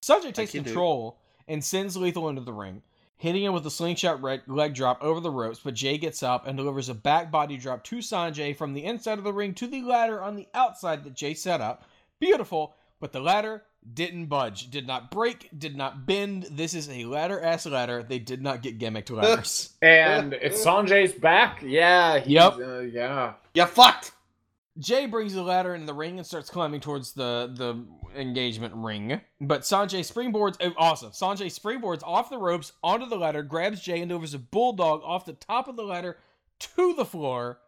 Sanjay 0.04 0.32
takes 0.34 0.54
you 0.54 0.60
do. 0.60 0.64
control 0.66 1.20
and 1.48 1.64
sends 1.64 1.96
Lethal 1.96 2.28
into 2.28 2.42
the 2.42 2.52
ring, 2.52 2.82
hitting 3.16 3.44
him 3.44 3.52
with 3.52 3.66
a 3.66 3.70
slingshot 3.70 4.22
leg 4.22 4.74
drop 4.74 5.02
over 5.02 5.20
the 5.20 5.30
ropes, 5.30 5.60
but 5.62 5.74
Jay 5.74 5.98
gets 5.98 6.22
up 6.22 6.46
and 6.46 6.56
delivers 6.56 6.88
a 6.88 6.94
back 6.94 7.30
body 7.30 7.56
drop 7.56 7.84
to 7.84 7.96
Sanjay 7.96 8.56
from 8.56 8.74
the 8.74 8.84
inside 8.84 9.18
of 9.18 9.24
the 9.24 9.32
ring 9.32 9.54
to 9.54 9.66
the 9.66 9.82
ladder 9.82 10.22
on 10.22 10.36
the 10.36 10.48
outside 10.54 11.04
that 11.04 11.14
Jay 11.14 11.34
set 11.34 11.60
up. 11.60 11.84
Beautiful, 12.20 12.74
but 13.00 13.12
the 13.12 13.20
ladder 13.20 13.62
didn't 13.92 14.26
budge, 14.26 14.70
did 14.70 14.86
not 14.86 15.10
break, 15.10 15.50
did 15.56 15.76
not 15.76 16.06
bend. 16.06 16.44
This 16.50 16.74
is 16.74 16.88
a 16.88 17.04
ladder 17.04 17.40
ass 17.40 17.66
ladder. 17.66 18.02
They 18.02 18.18
did 18.18 18.42
not 18.42 18.62
get 18.62 18.78
gimmicked 18.78 19.10
ladders. 19.10 19.70
And 19.82 20.32
it's 20.32 20.64
Sanjay's 20.64 21.12
back. 21.12 21.62
Yeah. 21.62 22.18
he's, 22.18 22.32
Yep. 22.32 22.52
Uh, 22.54 22.78
yeah. 22.80 23.34
You 23.52 23.66
fucked. 23.66 24.12
Jay 24.78 25.06
brings 25.06 25.34
the 25.34 25.42
ladder 25.42 25.74
in 25.74 25.86
the 25.86 25.94
ring 25.94 26.18
and 26.18 26.26
starts 26.26 26.50
climbing 26.50 26.80
towards 26.80 27.12
the 27.12 27.52
the 27.54 27.84
engagement 28.18 28.74
ring. 28.74 29.20
But 29.40 29.62
Sanjay 29.62 30.00
springboards 30.00 30.56
oh, 30.60 30.72
awesome. 30.76 31.12
Sanjay 31.12 31.46
springboards 31.46 32.02
off 32.02 32.30
the 32.30 32.38
ropes 32.38 32.72
onto 32.82 33.06
the 33.06 33.16
ladder, 33.16 33.42
grabs 33.42 33.80
Jay 33.80 34.00
and 34.00 34.08
delivers 34.08 34.34
a 34.34 34.38
bulldog 34.38 35.02
off 35.04 35.26
the 35.26 35.32
top 35.34 35.68
of 35.68 35.76
the 35.76 35.84
ladder 35.84 36.18
to 36.58 36.94
the 36.94 37.04
floor. 37.04 37.58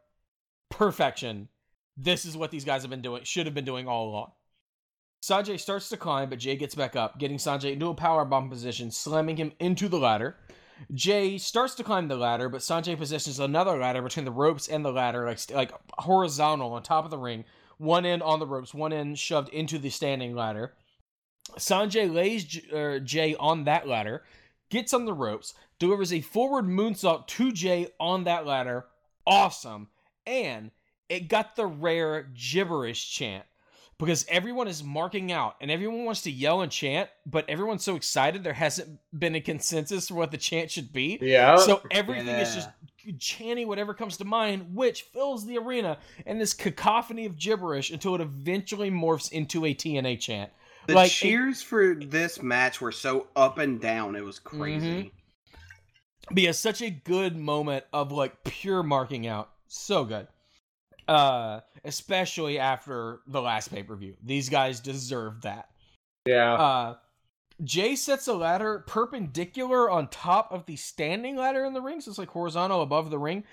Perfection. 0.69 1.49
This 1.97 2.25
is 2.25 2.37
what 2.37 2.51
these 2.51 2.65
guys 2.65 2.83
have 2.83 2.91
been 2.91 3.03
doing, 3.03 3.23
should 3.25 3.47
have 3.47 3.55
been 3.55 3.65
doing 3.65 3.87
all 3.89 4.09
along. 4.09 4.33
Sanjay 5.23 5.59
starts 5.59 5.89
to 5.89 5.97
climb, 5.97 6.29
but 6.29 6.39
Jay 6.39 6.57
gets 6.57 6.75
back 6.75 6.95
up, 6.95 7.19
getting 7.19 7.39
Sanjay 7.39 7.73
into 7.73 7.89
a 7.89 7.95
power 7.95 8.25
bomb 8.25 8.51
position, 8.51 8.91
slamming 8.91 9.37
him 9.37 9.53
into 9.59 9.89
the 9.89 9.99
ladder. 9.99 10.37
Jay 10.93 11.39
starts 11.39 11.75
to 11.75 11.85
climb 11.85 12.09
the 12.09 12.17
ladder, 12.17 12.49
but 12.49 12.61
Sanjay 12.61 12.97
positions 12.97 13.39
another 13.39 13.79
ladder 13.79 14.03
between 14.03 14.25
the 14.25 14.31
ropes 14.31 14.69
and 14.69 14.85
the 14.85 14.93
ladder, 14.93 15.25
like 15.25 15.51
like 15.51 15.73
horizontal 15.99 16.73
on 16.73 16.83
top 16.83 17.05
of 17.05 17.11
the 17.11 17.19
ring. 17.19 17.45
One 17.79 18.07
end 18.07 18.23
on 18.23 18.39
the 18.39 18.47
ropes, 18.47 18.73
one 18.73 18.93
end 18.93 19.19
shoved 19.19 19.49
into 19.51 19.79
the 19.79 19.91
standing 19.91 20.35
ladder. 20.35 20.75
Sanjay 21.59 22.13
lays 22.13 22.45
J- 22.45 22.63
er, 22.73 23.01
Jay 23.01 23.35
on 23.37 23.65
that 23.65 23.87
ladder, 23.87 24.25
gets 24.71 24.93
on 24.93 25.05
the 25.05 25.13
ropes, 25.13 25.55
delivers 25.79 26.13
a 26.13 26.21
forward 26.21 26.67
moonsault 26.67 27.27
to 27.29 27.53
Jay 27.53 27.89
on 28.01 28.25
that 28.25 28.47
ladder. 28.47 28.87
Awesome. 29.27 29.89
And 30.27 30.71
it 31.09 31.29
got 31.29 31.57
the 31.57 31.67
rare 31.67 32.29
gibberish 32.35 33.11
chant 33.11 33.45
because 33.99 34.27
everyone 34.29 34.69
is 34.69 34.85
marking 34.85 35.33
out 35.33 35.57
and 35.61 35.71
everyone 35.71 36.05
wants 36.05 36.23
to 36.23 36.31
yell 36.31 36.61
and 36.61 36.71
chant, 36.71 37.09
but 37.25 37.49
everyone's 37.49 37.85
so 37.85 37.97
excited 37.97 38.45
there 38.45 38.53
hasn't 38.53 38.99
been 39.17 39.35
a 39.35 39.41
consensus 39.41 40.09
for 40.09 40.15
what 40.15 40.31
the 40.31 40.37
chant 40.37 40.71
should 40.71 40.93
be. 40.93 41.19
Yeah. 41.21 41.57
So 41.57 41.81
everything 41.91 42.29
is 42.29 42.55
just 42.55 42.69
chanting 43.19 43.69
whatever 43.69 43.95
comes 43.95 44.17
to 44.19 44.25
mind, 44.25 44.75
which 44.75 45.03
fills 45.03 45.47
the 45.47 45.59
arena 45.59 45.99
and 46.27 46.41
this 46.41 46.53
cacophony 46.53 47.25
of 47.25 47.39
gibberish 47.39 47.91
until 47.91 48.15
it 48.15 48.21
eventually 48.21 48.91
morphs 48.91 49.33
into 49.33 49.65
a 49.65 49.75
TNA 49.75 50.21
chant. 50.21 50.51
The 50.87 50.95
Like, 50.95 51.11
cheers 51.11 51.63
for 51.63 51.95
this 51.95 52.43
match 52.43 52.81
were 52.81 52.93
so 52.93 53.29
up 53.35 53.59
and 53.59 53.81
down. 53.81 54.15
It 54.15 54.25
was 54.25 54.39
mm-hmm. 54.39 54.61
crazy. 54.61 55.13
But 56.31 56.43
yeah, 56.43 56.53
such 56.53 56.83
a 56.83 56.91
good 56.91 57.37
moment 57.37 57.85
of 57.93 58.13
like 58.13 58.45
pure 58.45 58.83
marking 58.83 59.27
out. 59.27 59.51
So 59.69 60.05
good. 60.05 60.29
Uh, 61.09 61.61
especially 61.85 62.59
after 62.59 63.21
the 63.29 63.41
last 63.41 63.69
pay 63.73 63.83
per 63.83 63.95
view. 63.95 64.15
These 64.25 64.49
guys 64.49 64.81
deserve 64.81 65.43
that. 65.43 65.69
yeah. 66.27 66.55
Uh, 66.55 66.95
Jay 67.65 67.97
sets 67.97 68.29
a 68.29 68.35
ladder 68.35 68.85
perpendicular 68.87 69.91
on 69.91 70.09
top 70.09 70.53
of 70.53 70.67
the 70.67 70.77
standing 70.77 71.37
ladder 71.37 71.65
in 71.65 71.73
the 71.73 71.81
ring, 71.81 72.01
so 72.01 72.11
it's 72.11 72.19
like 72.19 72.29
horizontal 72.29 72.83
above 72.83 73.11
the 73.11 73.19
ring. 73.19 73.45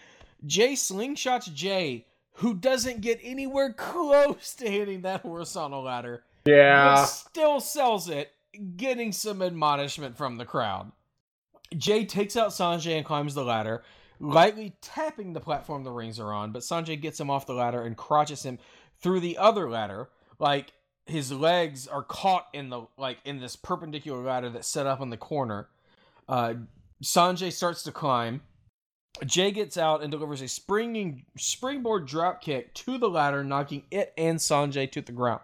Jay 0.46 0.74
slingshots 0.74 1.54
Jay, 1.54 2.06
who 2.34 2.54
doesn't 2.54 3.02
get 3.02 3.20
anywhere 3.24 3.72
close 3.78 4.56
to 4.56 4.70
hitting 4.70 5.02
that 5.04 5.22
horizontal 5.22 5.84
ladder, 5.84 6.24
but 6.44 6.52
yeah. 6.52 7.06
still 7.06 7.60
sells 7.60 8.10
it, 8.10 8.32
getting 8.76 9.12
some 9.12 9.42
admonishment 9.42 10.18
from 10.18 10.38
the 10.38 10.46
crowd. 10.46 10.92
Jay 11.78 12.06
takes 12.06 12.36
out 12.36 12.50
Sanjay 12.50 12.98
and 12.98 13.06
climbs 13.06 13.34
the 13.34 13.46
ladder, 13.46 13.84
lightly 14.24 14.74
tapping 14.82 15.34
the 15.34 15.40
platform 15.40 15.84
the 15.84 15.92
rings 15.92 16.20
are 16.20 16.32
on, 16.32 16.52
but 16.52 16.62
Sanjay 16.62 17.00
gets 17.00 17.20
him 17.20 17.30
off 17.30 17.46
the 17.46 17.54
ladder 17.54 17.84
and 17.84 17.98
crotches 17.98 18.44
him 18.44 18.58
through 19.02 19.20
the 19.20 19.38
other 19.38 19.70
ladder. 19.70 20.10
Like, 20.40 20.72
his 21.06 21.32
legs 21.32 21.86
are 21.88 22.04
caught 22.04 22.48
in 22.54 22.70
the 22.70 22.84
like 22.98 23.18
in 23.26 23.40
this 23.42 23.58
perpendicular 23.58 24.24
ladder 24.24 24.50
that's 24.50 24.68
set 24.70 24.88
up 24.88 25.02
in 25.02 25.10
the 25.10 25.18
corner. 25.18 25.68
Uh, 26.30 26.54
Sanjay 27.04 27.52
starts 27.52 27.84
to 27.84 27.92
climb. 27.92 28.42
Jay 29.26 29.52
gets 29.52 29.78
out 29.78 30.02
and 30.02 30.10
delivers 30.10 30.42
a 30.42 30.48
springing 30.48 31.26
springboard 31.38 32.08
drop 32.08 32.42
kick 32.42 32.74
to 32.74 32.98
the 32.98 33.10
ladder, 33.10 33.44
knocking 33.44 33.84
it 33.92 34.14
and 34.18 34.40
Sanjay 34.40 34.90
to 34.94 35.02
the 35.02 35.12
ground. 35.12 35.42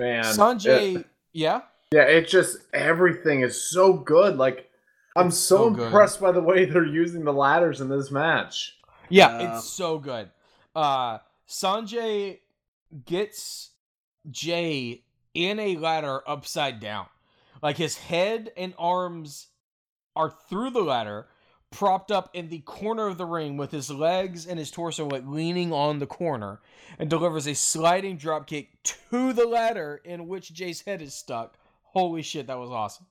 Man, 0.00 0.24
Sanjay, 0.24 0.96
it- 0.96 1.06
yeah, 1.32 1.60
yeah, 1.92 2.02
it 2.02 2.26
just 2.26 2.58
everything 2.72 3.42
is 3.42 3.60
so 3.70 3.92
good. 3.92 4.36
Like, 4.38 4.70
I'm 5.16 5.30
so, 5.30 5.74
so 5.74 5.84
impressed 5.84 6.20
by 6.20 6.32
the 6.32 6.40
way 6.40 6.64
they're 6.64 6.84
using 6.84 7.24
the 7.24 7.32
ladders 7.32 7.80
in 7.80 7.88
this 7.88 8.10
match. 8.10 8.76
yeah, 9.08 9.28
Uh, 9.28 9.56
it's 9.56 9.64
so 9.68 9.98
good. 9.98 10.30
Uh, 10.74 11.18
Sanjay 11.48 12.38
gets 13.04 13.70
Jay 14.30 15.04
in 15.34 15.58
a 15.58 15.76
ladder 15.76 16.22
upside 16.28 16.80
down, 16.80 17.06
like 17.62 17.76
his 17.76 17.96
head 17.96 18.50
and 18.56 18.74
arms 18.78 19.48
are 20.16 20.30
through 20.30 20.70
the 20.70 20.80
ladder, 20.82 21.28
propped 21.70 22.10
up 22.12 22.30
in 22.32 22.48
the 22.48 22.60
corner 22.60 23.08
of 23.08 23.18
the 23.18 23.26
ring 23.26 23.56
with 23.56 23.72
his 23.72 23.90
legs 23.90 24.46
and 24.46 24.58
his 24.58 24.70
torso 24.70 25.06
like 25.06 25.24
leaning 25.26 25.72
on 25.72 25.98
the 25.98 26.06
corner, 26.06 26.60
and 26.98 27.10
delivers 27.10 27.46
a 27.46 27.54
sliding 27.54 28.16
dropkick 28.16 28.68
to 28.84 29.32
the 29.32 29.46
ladder 29.46 30.00
in 30.04 30.28
which 30.28 30.52
Jay's 30.54 30.82
head 30.82 31.02
is 31.02 31.14
stuck. 31.14 31.56
Holy 31.82 32.22
shit, 32.22 32.46
that 32.46 32.58
was 32.58 32.70
awesome. 32.70 33.06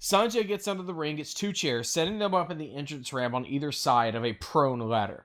Sanjay 0.00 0.46
gets 0.46 0.66
under 0.68 0.82
the 0.82 0.94
ring, 0.94 1.16
gets 1.16 1.32
two 1.34 1.52
chairs, 1.52 1.88
setting 1.88 2.18
them 2.18 2.34
up 2.34 2.50
in 2.50 2.58
the 2.58 2.74
entrance 2.74 3.12
ramp 3.12 3.34
on 3.34 3.46
either 3.46 3.72
side 3.72 4.14
of 4.14 4.24
a 4.24 4.32
prone 4.34 4.80
ladder. 4.80 5.24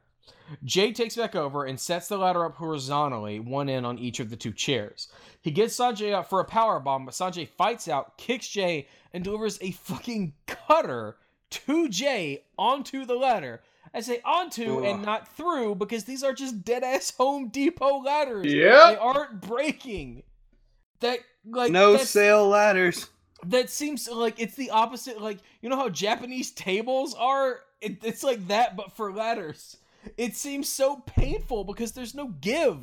Jay 0.64 0.92
takes 0.92 1.16
back 1.16 1.36
over 1.36 1.66
and 1.66 1.80
sets 1.80 2.08
the 2.08 2.18
ladder 2.18 2.46
up 2.46 2.56
horizontally, 2.56 3.40
one 3.40 3.70
end 3.70 3.86
on 3.86 3.98
each 3.98 4.20
of 4.20 4.30
the 4.30 4.36
two 4.36 4.52
chairs. 4.52 5.08
He 5.42 5.50
gets 5.52 5.78
Sanjay 5.78 6.14
up 6.14 6.30
for 6.30 6.40
a 6.40 6.46
power 6.46 6.80
bomb, 6.80 7.06
but 7.06 7.14
Sanjay 7.14 7.48
fights 7.48 7.88
out, 7.88 8.18
kicks 8.18 8.48
Jay, 8.48 8.88
and 9.14 9.24
delivers 9.24 9.58
a 9.62 9.72
fucking 9.72 10.34
cutter 10.46 11.18
to 11.52 11.90
Jay 11.90 12.44
onto 12.58 13.06
the 13.06 13.16
ladder. 13.16 13.62
I 13.94 14.02
say 14.02 14.22
onto 14.24 14.80
Ugh. 14.80 14.86
and 14.86 15.02
not 15.04 15.36
through 15.36 15.76
because 15.76 16.04
these 16.06 16.24
are 16.24 16.34
just 16.34 16.64
dead 16.64 16.84
ass 16.84 17.12
Home 17.18 17.50
Depot 17.50 18.02
ladders. 18.02 18.46
Yeah, 18.46 18.92
They 18.92 18.98
aren't 18.98 19.42
breaking. 19.42 20.24
That 21.02 21.20
like 21.46 21.72
no 21.72 21.98
sale 21.98 22.48
ladders. 22.48 23.10
That 23.48 23.70
seems 23.70 24.08
like 24.10 24.40
it's 24.40 24.56
the 24.56 24.70
opposite 24.70 25.22
like 25.22 25.40
you 25.62 25.70
know 25.70 25.76
how 25.78 25.90
japanese 25.90 26.52
tables 26.52 27.14
are 27.16 27.60
it, 27.82 27.98
it's 28.04 28.24
like 28.24 28.48
that 28.48 28.76
but 28.76 28.92
for 28.96 29.12
ladders 29.12 29.78
it 30.18 30.36
seems 30.36 30.68
so 30.70 30.98
painful 31.06 31.64
because 31.64 31.92
there's 31.92 32.16
no 32.16 32.28
give 32.42 32.78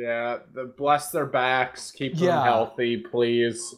Yeah, 0.00 0.38
the, 0.54 0.64
bless 0.76 1.10
their 1.10 1.26
backs, 1.26 1.90
keep 1.92 2.14
them 2.14 2.24
Yeah. 2.28 2.42
healthy, 2.44 2.96
please. 2.98 3.74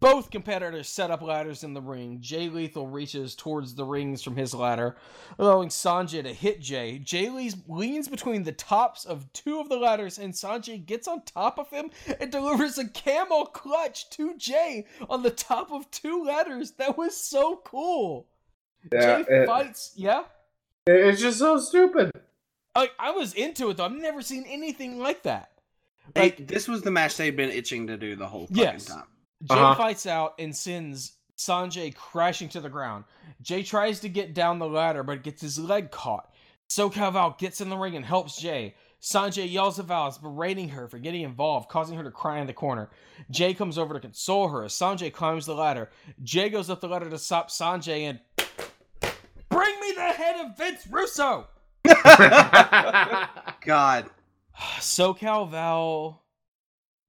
Both 0.00 0.30
competitors 0.30 0.88
set 0.88 1.10
up 1.10 1.22
ladders 1.22 1.64
in 1.64 1.74
the 1.74 1.80
ring 1.80 2.18
jay 2.20 2.48
lethal 2.48 2.86
reaches 2.86 3.34
towards 3.34 3.74
the 3.74 3.84
rings 3.84 4.22
from 4.22 4.36
his 4.36 4.54
ladder 4.54 4.96
allowing 5.38 5.68
sanjay 5.68 6.22
to 6.22 6.32
hit 6.32 6.60
jay 6.60 6.98
jay 6.98 7.28
Lees 7.28 7.56
leans 7.68 8.08
between 8.08 8.42
the 8.44 8.52
tops 8.52 9.04
of 9.04 9.32
two 9.32 9.58
of 9.60 9.68
the 9.68 9.76
ladders 9.76 10.18
and 10.18 10.32
sanjay 10.32 10.84
gets 10.84 11.08
on 11.08 11.22
top 11.22 11.58
of 11.58 11.68
him 11.70 11.90
and 12.20 12.30
delivers 12.30 12.78
a 12.78 12.88
camel 12.88 13.46
clutch 13.46 14.08
to 14.10 14.36
jay 14.36 14.86
on 15.10 15.22
the 15.22 15.30
top 15.30 15.72
of 15.72 15.90
two 15.90 16.24
ladders 16.24 16.72
that 16.72 16.96
was 16.96 17.16
so 17.16 17.56
cool 17.64 18.28
Yeah, 18.92 19.22
jay 19.22 19.24
it- 19.28 19.46
fights 19.46 19.92
yeah 19.96 20.24
it's 20.84 21.20
just 21.20 21.38
so 21.38 21.58
stupid. 21.58 22.10
Like 22.74 22.90
I 22.98 23.12
was 23.12 23.34
into 23.34 23.70
it 23.70 23.76
though. 23.76 23.84
I've 23.84 23.92
never 23.92 24.20
seen 24.20 24.44
anything 24.48 24.98
like 24.98 25.22
that. 25.22 25.52
Hey, 26.16 26.22
Like 26.22 26.48
this 26.48 26.66
was 26.66 26.82
the 26.82 26.90
match 26.90 27.16
they've 27.16 27.36
been 27.36 27.50
itching 27.52 27.86
to 27.86 27.96
do 27.96 28.16
the 28.16 28.26
whole 28.26 28.48
fucking 28.48 28.56
Yes. 28.64 28.86
time. 28.86 29.04
Jay 29.48 29.54
Uh-huh. 29.54 29.74
fights 29.74 30.06
out 30.06 30.34
and 30.38 30.54
sends 30.54 31.12
Sanjay 31.36 31.94
crashing 31.94 32.48
to 32.50 32.60
the 32.60 32.68
ground. 32.68 33.04
Jay 33.40 33.62
tries 33.62 34.00
to 34.00 34.08
get 34.08 34.34
down 34.34 34.58
the 34.58 34.68
ladder 34.68 35.02
but 35.02 35.22
gets 35.22 35.40
his 35.42 35.58
leg 35.58 35.90
caught. 35.90 36.30
SoCal 36.68 37.12
Val 37.12 37.36
gets 37.38 37.60
in 37.60 37.68
the 37.68 37.76
ring 37.76 37.96
and 37.96 38.04
helps 38.04 38.36
Jay. 38.40 38.74
Sanjay 39.00 39.50
yells 39.50 39.80
at 39.80 39.86
Val, 39.86 40.16
berating 40.22 40.68
her 40.68 40.86
for 40.86 40.98
getting 40.98 41.22
involved, 41.22 41.68
causing 41.68 41.96
her 41.96 42.04
to 42.04 42.10
cry 42.12 42.38
in 42.38 42.46
the 42.46 42.52
corner. 42.52 42.88
Jay 43.32 43.52
comes 43.52 43.76
over 43.76 43.94
to 43.94 44.00
console 44.00 44.48
her 44.48 44.64
as 44.64 44.72
Sanjay 44.74 45.12
climbs 45.12 45.44
the 45.44 45.54
ladder. 45.56 45.90
Jay 46.22 46.48
goes 46.48 46.70
up 46.70 46.80
the 46.80 46.86
ladder 46.88 47.10
to 47.10 47.18
stop 47.18 47.50
Sanjay 47.50 48.02
and 48.02 48.20
bring 49.48 49.80
me 49.80 49.92
the 49.96 50.02
head 50.02 50.36
of 50.46 50.56
Vince 50.56 50.86
Russo. 50.86 51.48
God. 53.64 54.08
SoCal 54.78 55.50
Val 55.50 56.22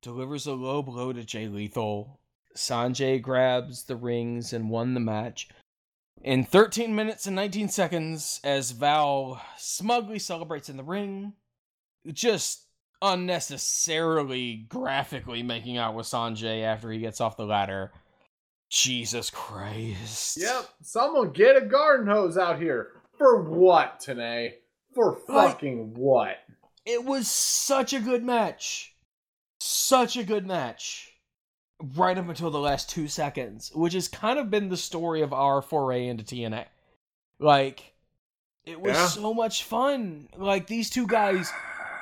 delivers 0.02 0.48
a 0.48 0.54
low 0.54 0.82
blow 0.82 1.14
to 1.14 1.24
Jay 1.24 1.48
Lethal. 1.48 2.20
Sanjay 2.56 3.22
grabs 3.22 3.84
the 3.84 3.96
rings 3.96 4.54
and 4.54 4.70
won 4.70 4.94
the 4.94 5.00
match. 5.00 5.50
In 6.22 6.46
13 6.46 6.96
minutes 6.96 7.28
and 7.28 7.36
19 7.36 7.68
seconds, 7.70 8.40
as 8.44 8.72
Val 8.72 9.42
smugly 9.58 10.20
celebrates 10.20 10.70
in 10.70 10.78
the 10.78 10.84
ring, 10.84 11.34
just 12.12 12.68
unnecessarily 13.02 14.66
graphically 14.70 15.44
making 15.44 15.78
out 15.78 15.96
with 15.96 16.06
Sanjay 16.06 16.64
after 16.64 16.90
he 16.92 17.00
gets 17.00 17.20
off 17.20 17.38
the 17.38 17.46
ladder. 17.46 17.92
Jesus 18.70 19.30
Christ. 19.30 20.38
yep, 20.38 20.68
someone 20.82 21.32
get 21.32 21.58
a 21.58 21.62
garden 21.62 22.08
hose 22.08 22.38
out 22.38 22.60
here. 22.60 22.94
For 23.18 23.44
what, 23.44 24.00
Tenay? 24.00 24.54
For 24.96 25.16
fucking 25.28 25.94
what? 25.96 26.38
It 26.86 27.04
was 27.04 27.28
such 27.28 27.94
a 27.94 28.00
good 28.00 28.24
match. 28.24 28.96
Such 29.60 30.18
a 30.18 30.24
good 30.24 30.48
match. 30.48 31.13
Right 31.96 32.18
up 32.18 32.30
until 32.30 32.50
the 32.50 32.60
last 32.60 32.90
two 32.90 33.10
seconds, 33.10 33.70
which 33.76 33.94
has 33.94 34.08
kind 34.08 34.40
of 34.40 34.50
been 34.50 34.70
the 34.70 34.78
story 34.78 35.22
of 35.22 35.34
our 35.34 35.62
foray 35.62 36.08
into 36.08 36.24
TNA. 36.24 36.66
Like, 37.40 37.94
it 38.66 38.80
was 38.80 38.96
Yeah. 38.96 39.08
so 39.08 39.34
much 39.34 39.64
fun. 39.66 40.30
Like, 40.38 40.68
these 40.68 40.90
two 40.90 41.06
guys 41.08 41.52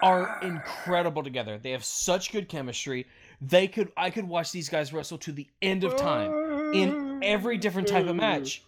are 0.04 0.40
incredible 0.44 1.24
together. 1.24 1.58
They 1.58 1.72
have 1.72 1.84
such 1.84 2.32
good 2.32 2.48
chemistry. 2.48 3.08
They 3.42 3.68
could, 3.68 3.92
I 3.98 4.12
could 4.12 4.28
watch 4.28 4.52
these 4.52 4.70
guys 4.70 4.94
wrestle 4.94 5.18
to 5.20 5.32
the 5.32 5.48
end 5.64 5.84
of 5.84 5.96
time 5.98 6.74
in 6.76 7.24
every 7.24 7.58
different 7.58 7.88
type 7.88 8.06
of 8.06 8.16
match. 8.16 8.64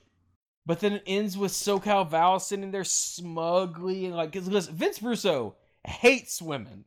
But 0.66 0.80
then 0.80 0.94
it 0.94 1.04
ends 1.06 1.38
with 1.38 1.52
SoCal 1.52 2.10
Val 2.10 2.40
sitting 2.40 2.72
there 2.72 2.84
smugly 2.84 4.06
and 4.08 4.16
like, 4.16 4.32
because 4.32 4.68
Vince 4.68 5.04
Russo 5.04 5.56
hates 5.86 6.42
women. 6.42 6.86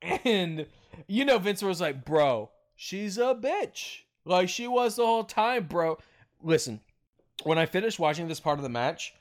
And 0.00 0.66
you 1.06 1.24
know, 1.26 1.38
Vince 1.38 1.62
was 1.62 1.80
like, 1.80 2.04
bro, 2.04 2.50
she's 2.82 3.16
a 3.16 3.34
bitch. 3.34 4.00
Like 4.24 4.48
she 4.48 4.66
was 4.66 4.96
the 4.96 5.06
whole 5.06 5.24
time, 5.24 5.66
bro. 5.66 5.98
Listen, 6.42 6.80
when 7.44 7.58
I 7.58 7.66
finished 7.66 7.98
watching 8.00 8.26
this 8.26 8.40
part 8.40 8.58
of 8.58 8.64
the 8.64 8.68
match, 8.68 9.14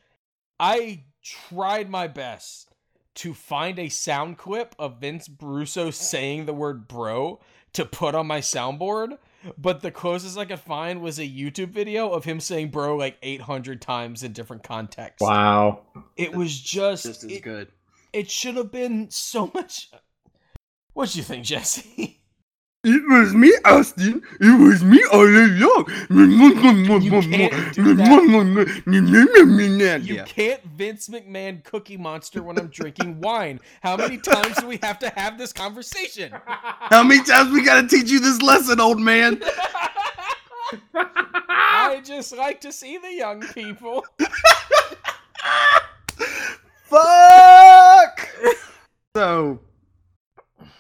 I 0.60 1.04
tried 1.24 1.90
my 1.90 2.08
best 2.08 2.70
to 3.14 3.34
find 3.34 3.78
a 3.78 3.90
sound 3.90 4.38
clip 4.38 4.74
of 4.80 5.00
Vince 5.00 5.30
Russo 5.40 5.92
saying 5.92 6.46
the 6.46 6.54
word 6.54 6.88
bro 6.88 7.40
to 7.74 7.86
put 7.86 8.16
on 8.16 8.26
my 8.26 8.40
soundboard. 8.40 9.18
But 9.58 9.82
the 9.82 9.92
closest 9.92 10.38
I 10.38 10.46
could 10.46 10.60
find 10.60 11.02
was 11.02 11.18
a 11.18 11.28
YouTube 11.28 11.70
video 11.70 12.10
of 12.12 12.26
him 12.26 12.40
saying 12.40 12.70
bro 12.70 12.96
like 12.96 13.18
800 13.22 13.82
times 13.82 14.24
in 14.24 14.34
different 14.34 14.64
contexts. 14.64 15.22
Wow. 15.22 15.82
It 16.16 16.36
was 16.36 16.60
just, 16.60 17.06
Just 17.06 17.24
as 17.24 17.32
it, 17.32 17.42
good. 17.42 17.68
it 18.14 18.30
should 18.30 18.56
have 18.56 18.72
been 18.72 19.10
so 19.10 19.52
much. 19.54 19.90
What 20.94 21.10
do 21.10 21.18
you 21.18 21.24
think, 21.24 21.46
Jesse? 21.46 22.18
It 22.84 23.04
was 23.08 23.36
me, 23.36 23.54
Austin. 23.64 24.24
It 24.40 24.60
was 24.60 24.84
me 24.84 25.04
all 25.14 25.22
along. 25.22 25.86
You 26.10 27.22
can't 27.22 27.76
do 27.76 27.96
You 30.04 30.24
can't 30.24 30.64
Vince 30.64 31.08
McMahon 31.08 31.64
Cookie 31.64 31.98
Monster 31.98 32.42
when 32.42 32.58
I'm 32.58 32.70
drinking 32.70 33.22
wine. 33.22 33.60
How 33.84 33.98
many 33.98 34.18
times 34.18 34.56
do 34.56 34.66
we 34.66 34.80
have 34.82 34.98
to 34.98 35.10
have 35.10 35.38
this 35.38 35.54
conversation? 35.54 36.34
How 36.46 37.04
many 37.04 37.24
times 37.24 37.52
we 37.52 37.64
gotta 37.64 37.88
teach 37.88 38.10
you 38.10 38.20
this 38.20 38.42
lesson, 38.42 38.80
old 38.80 39.00
man? 39.00 39.40
I 40.96 42.02
just 42.04 42.36
like 42.36 42.62
to 42.62 42.72
see 42.72 42.98
the 42.98 43.14
young 43.14 43.42
people. 43.42 44.04
Fuck. 46.86 48.28
So 49.16 49.60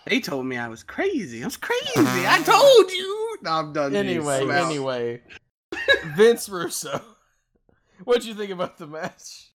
they 0.05 0.19
told 0.19 0.45
me 0.45 0.57
I 0.57 0.67
was 0.67 0.83
crazy. 0.83 1.41
I 1.41 1.45
was 1.45 1.57
crazy. 1.57 1.81
I 1.97 2.41
told 2.45 2.91
you. 2.91 3.37
No, 3.43 3.51
I'm 3.51 3.73
done. 3.73 3.95
Anyway, 3.95 4.41
Peace. 4.41 4.51
anyway. 4.51 5.21
Vince 6.15 6.49
Russo. 6.49 7.01
What'd 8.03 8.25
you 8.25 8.33
think 8.33 8.51
about 8.51 8.77
the 8.77 8.87
match? 8.87 9.49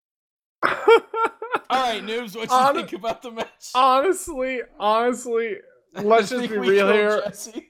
Alright, 0.64 2.02
Noobs, 2.04 2.34
what'd 2.34 2.50
you 2.50 2.56
Hon- 2.56 2.74
think 2.76 2.92
about 2.92 3.22
the 3.22 3.30
match? 3.32 3.70
honestly, 3.74 4.60
honestly, 4.78 5.56
let's 5.94 6.30
just 6.30 6.48
be 6.48 6.56
real 6.56 6.92
here. 6.92 7.22
Jesse. 7.26 7.66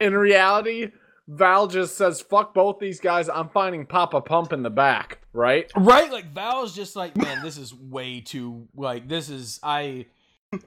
In 0.00 0.14
reality, 0.14 0.92
Val 1.26 1.66
just 1.66 1.96
says, 1.96 2.20
fuck 2.20 2.54
both 2.54 2.78
these 2.78 3.00
guys. 3.00 3.28
I'm 3.28 3.48
finding 3.48 3.86
Papa 3.86 4.20
Pump 4.20 4.52
in 4.52 4.62
the 4.62 4.70
back, 4.70 5.18
right? 5.32 5.70
Right, 5.76 6.10
like 6.12 6.32
Val's 6.32 6.74
just 6.74 6.94
like, 6.96 7.16
man, 7.16 7.42
this 7.42 7.56
is 7.58 7.74
way 7.74 8.20
too 8.20 8.68
like 8.76 9.08
this 9.08 9.28
is 9.28 9.58
I 9.62 10.06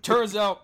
turns 0.02 0.36
out 0.36 0.62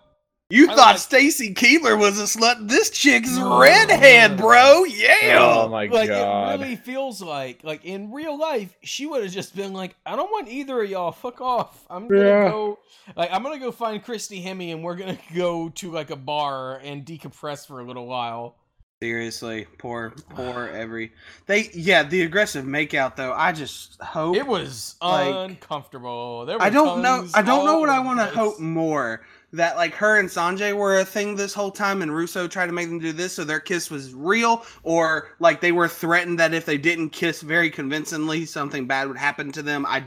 You 0.50 0.64
I 0.70 0.74
thought 0.74 0.86
like- 0.92 0.98
Stacy 0.98 1.54
Keibler 1.54 1.98
was 1.98 2.20
a 2.20 2.24
slut. 2.24 2.68
This 2.68 2.90
chick's 2.90 3.36
No. 3.36 3.58
redhead, 3.58 4.36
bro. 4.36 4.84
Yeah. 4.84 5.38
Oh 5.40 5.68
my 5.68 5.86
like 5.86 6.08
god. 6.08 6.60
it 6.60 6.62
really 6.62 6.76
feels 6.76 7.22
like 7.22 7.64
like 7.64 7.84
in 7.84 8.12
real 8.12 8.38
life 8.38 8.76
she 8.82 9.06
would 9.06 9.22
have 9.22 9.32
just 9.32 9.56
been 9.56 9.72
like 9.72 9.96
i 10.04 10.14
don't 10.16 10.30
want 10.30 10.48
either 10.48 10.82
of 10.82 10.90
y'all 10.90 11.12
fuck 11.12 11.40
off 11.40 11.84
i'm 11.88 12.06
gonna 12.08 12.20
Yeah. 12.20 12.48
go 12.50 12.78
like 13.16 13.30
i'm 13.32 13.42
gonna 13.42 13.58
go 13.58 13.72
find 13.72 14.02
christy 14.04 14.42
hemme 14.42 14.70
and 14.72 14.82
we're 14.84 14.96
gonna 14.96 15.18
go 15.34 15.70
to 15.70 15.90
like 15.90 16.10
a 16.10 16.16
bar 16.16 16.76
and 16.84 17.04
decompress 17.04 17.66
for 17.66 17.80
a 17.80 17.84
little 17.84 18.06
while 18.06 18.56
Seriously, 19.02 19.66
poor, 19.78 20.14
poor 20.30 20.68
every. 20.68 21.12
They 21.46 21.68
yeah, 21.74 22.04
the 22.04 22.22
aggressive 22.22 22.64
makeout 22.64 23.16
though. 23.16 23.34
I 23.34 23.52
just 23.52 24.00
hope 24.00 24.34
it 24.36 24.46
was 24.46 24.94
Like, 25.02 25.50
uncomfortable 25.50 26.46
there 26.46 26.56
were 26.56 26.62
I 26.64 26.70
don't 26.70 27.02
know. 27.02 27.26
I 27.34 27.42
don't 27.42 27.66
know 27.66 27.80
what 27.80 27.90
I 27.90 27.98
want 28.00 28.20
to 28.20 28.26
hope 28.26 28.60
more 28.60 29.20
that 29.54 29.76
like 29.76 29.94
her 29.94 30.18
and 30.18 30.28
Sanjay 30.28 30.74
were 30.76 30.98
a 30.98 31.04
thing 31.04 31.34
this 31.36 31.54
whole 31.54 31.70
time, 31.70 32.02
and 32.02 32.14
Russo 32.14 32.46
tried 32.46 32.66
to 32.66 32.72
make 32.72 32.88
them 32.88 32.98
do 32.98 33.12
this, 33.12 33.34
so 33.34 33.44
their 33.44 33.60
kiss 33.60 33.90
was 33.90 34.14
real, 34.14 34.64
or 34.82 35.30
like 35.38 35.60
they 35.60 35.72
were 35.72 35.88
threatened 35.88 36.38
that 36.38 36.54
if 36.54 36.66
they 36.66 36.78
didn't 36.78 37.10
kiss 37.10 37.40
very 37.40 37.70
convincingly, 37.70 38.46
something 38.46 38.86
bad 38.86 39.08
would 39.08 39.16
happen 39.16 39.52
to 39.52 39.62
them. 39.62 39.86
I 39.86 40.04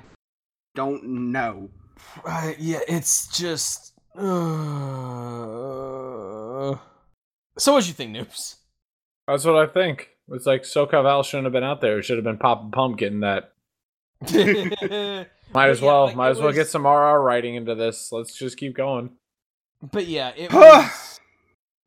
don't 0.76 1.04
know. 1.32 1.70
Uh, 2.24 2.54
yeah 2.60 2.80
it's 2.88 3.28
just 3.36 3.94
uh... 4.16 4.22
so 7.58 7.74
what 7.74 7.82
do 7.82 7.88
you 7.88 7.94
think 7.94 8.16
noobs 8.16 8.56
That's 9.28 9.44
what 9.44 9.56
I 9.56 9.66
think. 9.66 10.10
It's 10.30 10.46
like 10.46 10.62
SoCal 10.64 11.26
shouldn't 11.26 11.46
have 11.46 11.54
been 11.54 11.64
out 11.64 11.82
there. 11.82 11.98
It 12.00 12.04
should 12.04 12.18
have 12.18 12.24
been 12.24 12.38
Papa 12.38 12.70
Pump 12.72 12.98
getting 12.98 13.22
that. 13.22 13.54
Might 15.54 15.70
as 15.70 15.82
yeah, 15.82 15.88
well. 15.88 16.06
like, 16.08 16.16
Might 16.16 16.28
it 16.28 16.32
as 16.32 16.40
well 16.40 16.52
get 16.52 16.68
some 16.68 16.86
RR 16.86 17.22
writing 17.22 17.56
into 17.56 17.74
this. 17.76 18.12
Let's 18.12 18.38
just 18.38 18.58
keep 18.58 18.76
going. 18.76 19.12
But 19.82 20.08
yeah 20.08 20.32
it 20.36 20.52
was 20.54 21.20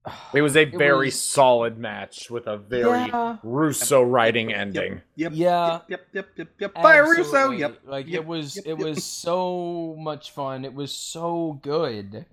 It 0.33 0.41
was 0.41 0.57
a 0.57 0.63
It 0.63 0.77
very 0.79 1.07
was- 1.09 1.21
solid 1.21 1.77
match 1.79 2.31
with 2.31 2.47
a 2.47 2.57
very 2.57 2.89
Yeah. 3.09 3.37
Russo 3.43 4.01
writing 4.03 4.51
ending. 4.53 5.03
Yep. 5.17 5.33
Yeah. 5.35 5.81
Yep. 5.89 5.89
Yep. 5.89 6.01
Yep. 6.15 6.27
Yep. 6.39 6.49
yep. 6.59 6.75
Fire 6.75 7.05
Russo. 7.05 7.51
Yep. 7.51 7.81
Like 7.85 8.07
Yep, 8.07 8.21
it 8.23 8.27
was 8.27 8.57
yep, 8.57 8.65
it 8.67 8.69
yep. 8.71 8.79
was 8.79 9.05
so 9.05 9.95
much 9.99 10.31
fun. 10.31 10.65
It 10.65 10.73
was 10.73 10.91
so 10.93 11.59
good. 11.63 12.25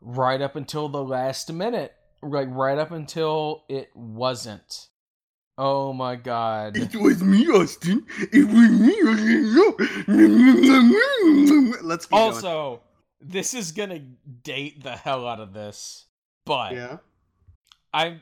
Right 0.00 0.40
up 0.40 0.56
until 0.56 0.88
the 0.88 1.02
last 1.02 1.52
minute. 1.52 1.92
Like 2.22 2.48
right 2.50 2.76
up 2.76 2.90
until 2.90 3.62
it 3.68 3.90
wasn't. 3.94 4.88
Oh 5.56 5.92
my 5.92 6.16
god. 6.16 6.76
It 6.76 6.96
was 6.96 7.22
me, 7.22 7.46
Austin. 7.46 8.04
It 8.32 8.46
was 8.48 8.70
me. 8.80 8.96
Let's 11.82 12.06
keep 12.06 12.10
going. 12.42 12.78
This 13.20 13.54
is 13.54 13.72
gonna 13.72 14.00
date 14.00 14.82
the 14.82 14.96
hell 14.96 15.26
out 15.26 15.40
of 15.40 15.52
this. 15.52 16.06
But 16.44 16.72
Yeah. 16.72 16.98
I, 17.92 18.20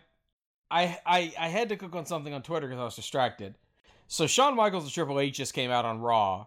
I, 0.70 0.99
I, 1.05 1.34
I 1.38 1.49
had 1.49 1.68
to 1.70 1.76
click 1.76 1.95
on 1.95 2.07
something 2.07 2.32
on 2.32 2.42
Twitter 2.42 2.68
because 2.68 2.80
I 2.80 2.84
was 2.84 2.97
distracted. 2.97 3.55
So 4.07 4.26
Shawn 4.26 4.55
Michaels 4.55 4.84
and 4.84 4.92
Triple 4.92 5.18
H 5.18 5.36
just 5.36 5.55
came 5.55 5.70
out 5.70 5.84
on 5.84 6.01
Raw, 6.01 6.47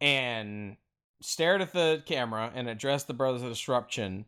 and 0.00 0.76
stared 1.20 1.60
at 1.60 1.72
the 1.72 2.02
camera 2.06 2.50
and 2.54 2.68
addressed 2.68 3.06
the 3.06 3.14
Brothers 3.14 3.42
of 3.42 3.48
Destruction. 3.48 4.24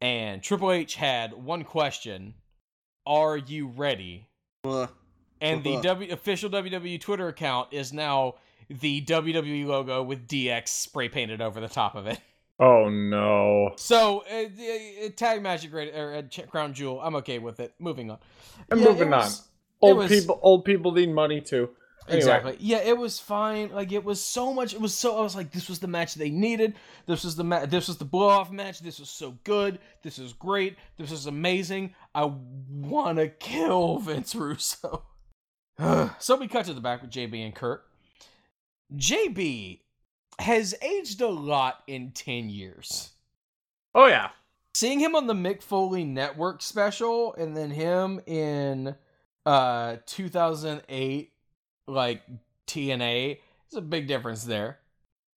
And 0.00 0.42
Triple 0.42 0.72
H 0.72 0.94
had 0.94 1.32
one 1.32 1.64
question: 1.64 2.34
Are 3.06 3.36
you 3.36 3.68
ready? 3.68 4.28
Uh, 4.64 4.86
And 5.40 5.62
the. 5.64 5.80
W 5.80 6.12
official 6.12 6.50
WWE 6.50 7.00
Twitter 7.00 7.28
account 7.28 7.68
is 7.72 7.92
now 7.92 8.36
the 8.70 9.02
WWE 9.02 9.66
logo 9.66 10.02
with 10.02 10.26
DX 10.28 10.68
spray 10.68 11.08
painted 11.08 11.40
over 11.40 11.60
the 11.60 11.68
top 11.68 11.94
of 11.94 12.06
it. 12.06 12.18
Oh 12.64 12.88
no. 12.88 13.72
So, 13.76 14.22
uh, 14.32 14.44
uh, 14.44 15.08
tag 15.16 15.42
magic 15.42 15.72
great 15.72 15.92
or 15.96 16.14
uh, 16.14 16.46
crown 16.46 16.74
jewel. 16.74 17.00
I'm 17.02 17.16
okay 17.16 17.40
with 17.40 17.58
it. 17.58 17.74
Moving 17.80 18.08
on. 18.08 18.18
And 18.70 18.80
Yeah, 18.80 18.88
moving 18.88 19.10
was- 19.10 19.40
on. 19.40 19.44
Old 19.80 19.96
was- 19.98 20.08
people. 20.08 20.38
Old 20.42 20.64
people 20.64 20.92
need 20.92 21.10
money 21.12 21.40
too. 21.40 21.70
Anyway. 22.06 22.18
Exactly. 22.18 22.56
Yeah, 22.60 22.78
it 22.78 22.96
was 22.96 23.18
fine. 23.18 23.70
Like 23.72 23.90
it 23.90 24.04
was 24.04 24.20
so 24.24 24.52
much. 24.52 24.74
It 24.74 24.80
was 24.80 24.94
so. 24.94 25.18
I 25.18 25.22
was 25.22 25.34
like, 25.34 25.50
this 25.50 25.68
was 25.68 25.80
the 25.80 25.88
match 25.88 26.14
they 26.14 26.30
needed. 26.30 26.74
This 27.06 27.24
was 27.24 27.34
the 27.34 27.44
ma- 27.44 27.66
This 27.66 27.88
was 27.88 27.96
the 27.96 28.04
blow 28.04 28.28
off 28.28 28.50
match. 28.52 28.78
This 28.80 29.00
was 29.00 29.08
so 29.10 29.38
good. 29.44 29.78
This 30.02 30.18
is 30.20 30.32
great. 30.32 30.76
This 30.98 31.10
is 31.10 31.26
amazing. 31.26 31.94
I 32.14 32.30
want 32.70 33.18
to 33.18 33.28
kill 33.28 33.98
Vince 34.00 34.34
Russo. 34.36 35.04
so 36.18 36.36
we 36.36 36.46
cut 36.48 36.66
to 36.66 36.74
the 36.74 36.80
back 36.80 37.02
with 37.02 37.10
JB 37.10 37.44
and 37.44 37.54
Kurt. 37.54 37.84
JB 38.94 39.80
has 40.38 40.74
aged 40.82 41.20
a 41.20 41.28
lot 41.28 41.82
in 41.86 42.10
ten 42.12 42.48
years. 42.50 43.10
Oh 43.94 44.06
yeah. 44.06 44.30
seeing 44.74 44.98
him 45.00 45.14
on 45.14 45.26
the 45.26 45.34
Mick 45.34 45.62
Foley 45.62 46.04
Network 46.04 46.62
special 46.62 47.34
and 47.34 47.56
then 47.56 47.70
him 47.70 48.20
in 48.26 48.94
uh 49.44 49.96
2008 50.06 51.32
like 51.88 52.22
TNA 52.66 53.38
there's 53.70 53.78
a 53.78 53.82
big 53.82 54.06
difference 54.06 54.44
there. 54.44 54.78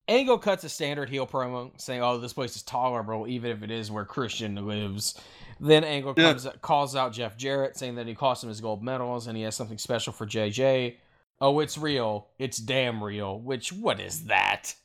Angle 0.09 0.37
cuts 0.37 0.65
a 0.65 0.69
standard 0.69 1.09
heel 1.09 1.25
promo 1.25 1.71
saying, 1.79 2.01
"Oh, 2.03 2.17
this 2.17 2.33
place 2.33 2.55
is 2.57 2.61
tolerable 2.63 3.25
even 3.27 3.51
if 3.51 3.63
it 3.63 3.71
is 3.71 3.89
where 3.89 4.03
Christian 4.05 4.67
lives." 4.67 5.19
Then 5.61 5.83
Angle 5.85 6.13
Yeah. 6.17 6.33
comes 6.33 6.47
calls 6.61 6.95
out 6.95 7.13
Jeff 7.13 7.37
Jarrett 7.37 7.77
saying 7.77 7.95
that 7.95 8.07
he 8.07 8.13
cost 8.15 8.43
him 8.43 8.49
his 8.49 8.59
gold 8.59 8.83
medals 8.83 9.27
and 9.27 9.37
he 9.37 9.43
has 9.43 9.55
something 9.55 9.77
special 9.77 10.11
for 10.11 10.25
JJ. 10.25 10.97
Oh, 11.39 11.59
it's 11.61 11.77
real. 11.77 12.27
It's 12.37 12.57
damn 12.57 13.01
real. 13.03 13.39
Which 13.39 13.71
what 13.71 13.99
is 14.01 14.25
that? 14.25 14.75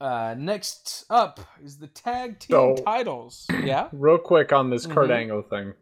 Uh 0.00 0.34
next 0.36 1.04
up 1.08 1.40
is 1.64 1.78
the 1.78 1.86
tag 1.86 2.38
team 2.38 2.54
So- 2.54 2.76
titles. 2.84 3.46
Yeah? 3.64 3.88
Real 3.92 4.18
quick 4.18 4.52
on 4.52 4.70
this 4.70 4.86
Kurt 4.86 5.08
Mhm. 5.10 5.16
Angle 5.16 5.42
thing. 5.42 5.72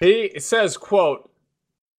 He 0.00 0.38
says, 0.38 0.76
"quote 0.76 1.30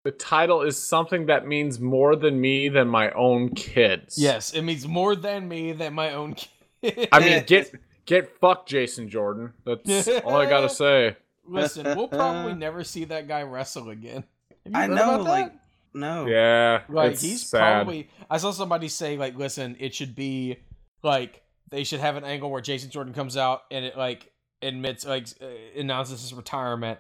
The 0.03 0.11
title 0.11 0.61
is 0.61 0.82
something 0.82 1.26
that 1.26 1.45
means 1.47 1.80
more 1.80 2.15
than 2.15 2.39
me 2.39 2.70
than 2.70 2.88
my 2.88 3.11
own 3.11 3.49
kids." 3.55 4.18
Yes, 4.18 4.53
it 4.53 4.61
means 4.61 4.88
more 4.88 5.15
than 5.15 5.47
me 5.47 5.74
than 5.74 5.93
my 5.93 6.13
own 6.13 6.36
kid. 6.36 7.09
I 7.11 7.20
mean, 7.20 7.43
get 7.45 7.72
get 8.05 8.38
fucked, 8.39 8.70
Jason 8.70 9.09
Jordan. 9.09 9.53
That's 9.65 10.07
all 10.24 10.36
I 10.38 10.45
gotta 10.47 10.70
say. 10.84 11.18
Listen, 11.45 11.86
we'll 11.97 12.07
probably 12.07 12.53
never 12.53 12.84
see 12.84 13.05
that 13.05 13.28
guy 13.28 13.41
wrestle 13.43 13.89
again. 13.89 14.24
Have 14.65 14.74
you 14.74 14.80
I 14.80 14.82
heard 14.88 14.89
know, 14.95 15.15
about 15.15 15.24
that? 15.26 15.30
like, 15.30 15.53
no. 16.00 16.26
Yeah, 16.26 16.82
like 16.89 17.14
it's 17.14 17.22
he's 17.22 17.45
sad. 17.48 17.60
probably 17.60 18.10
i 18.30 18.38
saw 18.38 18.52
somebody 18.52 18.88
say 18.88 19.18
like 19.18 19.36
listen 19.38 19.76
it 19.80 19.93
should 19.93 20.16
be 20.16 20.58
like 21.04 21.41
they 21.70 21.84
should 21.84 22.00
have 22.00 22.16
an 22.16 22.24
angle 22.24 22.50
where 22.52 22.62
jason 22.62 22.89
jordan 22.89 23.14
comes 23.14 23.38
out 23.38 23.64
and 23.72 23.86
it 23.86 23.98
like 23.98 24.32
admits 24.62 25.06
like 25.06 25.28
uh, 25.41 25.45
announces 25.80 26.22
his 26.22 26.34
retirement 26.34 27.00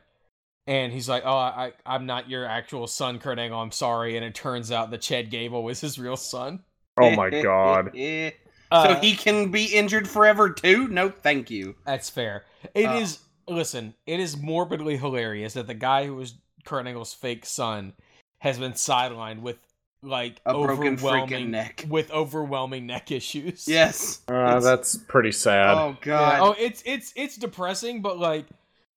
and 0.67 0.93
he's 0.93 1.09
like 1.09 1.23
oh 1.25 1.35
i 1.35 1.71
i'm 1.85 2.05
not 2.05 2.29
your 2.29 2.45
actual 2.45 2.87
son 2.87 3.19
kurt 3.19 3.39
angle 3.39 3.59
i'm 3.59 3.71
sorry 3.71 4.15
and 4.15 4.25
it 4.25 4.35
turns 4.35 4.71
out 4.71 4.91
that 4.91 5.01
chad 5.01 5.29
gable 5.29 5.63
was 5.63 5.81
his 5.81 5.97
real 5.99 6.17
son 6.17 6.63
Oh 6.97 7.11
my 7.11 7.29
god. 7.29 7.91
so 7.95 8.31
Uh, 8.71 8.99
he 8.99 9.15
can 9.15 9.51
be 9.51 9.65
injured 9.65 10.07
forever 10.09 10.49
too? 10.49 10.87
No, 10.87 11.09
thank 11.09 11.49
you. 11.49 11.75
That's 11.85 12.09
fair. 12.09 12.43
It 12.73 12.89
is. 12.89 13.19
Oh. 13.47 13.53
Listen, 13.53 13.93
it 14.05 14.19
is 14.19 14.35
morbidly 14.35 14.97
hilarious 14.97 15.53
that 15.53 15.67
the 15.67 15.73
guy 15.73 16.05
who 16.05 16.15
was 16.15 16.33
Kurt 16.65 16.85
Angle's 16.85 17.13
fake 17.13 17.45
son 17.45 17.93
has 18.39 18.59
been 18.59 18.73
sidelined 18.73 19.41
with 19.41 19.57
like 20.03 20.39
A 20.45 20.53
broken 20.53 20.95
freaking 20.97 21.49
neck. 21.49 21.85
with 21.89 22.11
overwhelming 22.11 22.85
neck 22.85 23.11
issues. 23.11 23.67
Yes. 23.67 24.21
Uh, 24.27 24.59
that's 24.59 24.95
pretty 24.95 25.31
sad. 25.31 25.75
Oh 25.77 25.89
Yeah. 25.89 25.95
god. 26.01 26.39
Oh, 26.41 26.55
it's 26.57 26.83
it's 26.85 27.13
it's 27.15 27.35
depressing, 27.35 28.01
but 28.01 28.17
like 28.19 28.45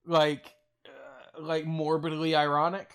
like 0.07 0.53
uh, 0.87 1.41
like 1.43 1.65
morbidly 1.67 2.35
ironic. 2.35 2.91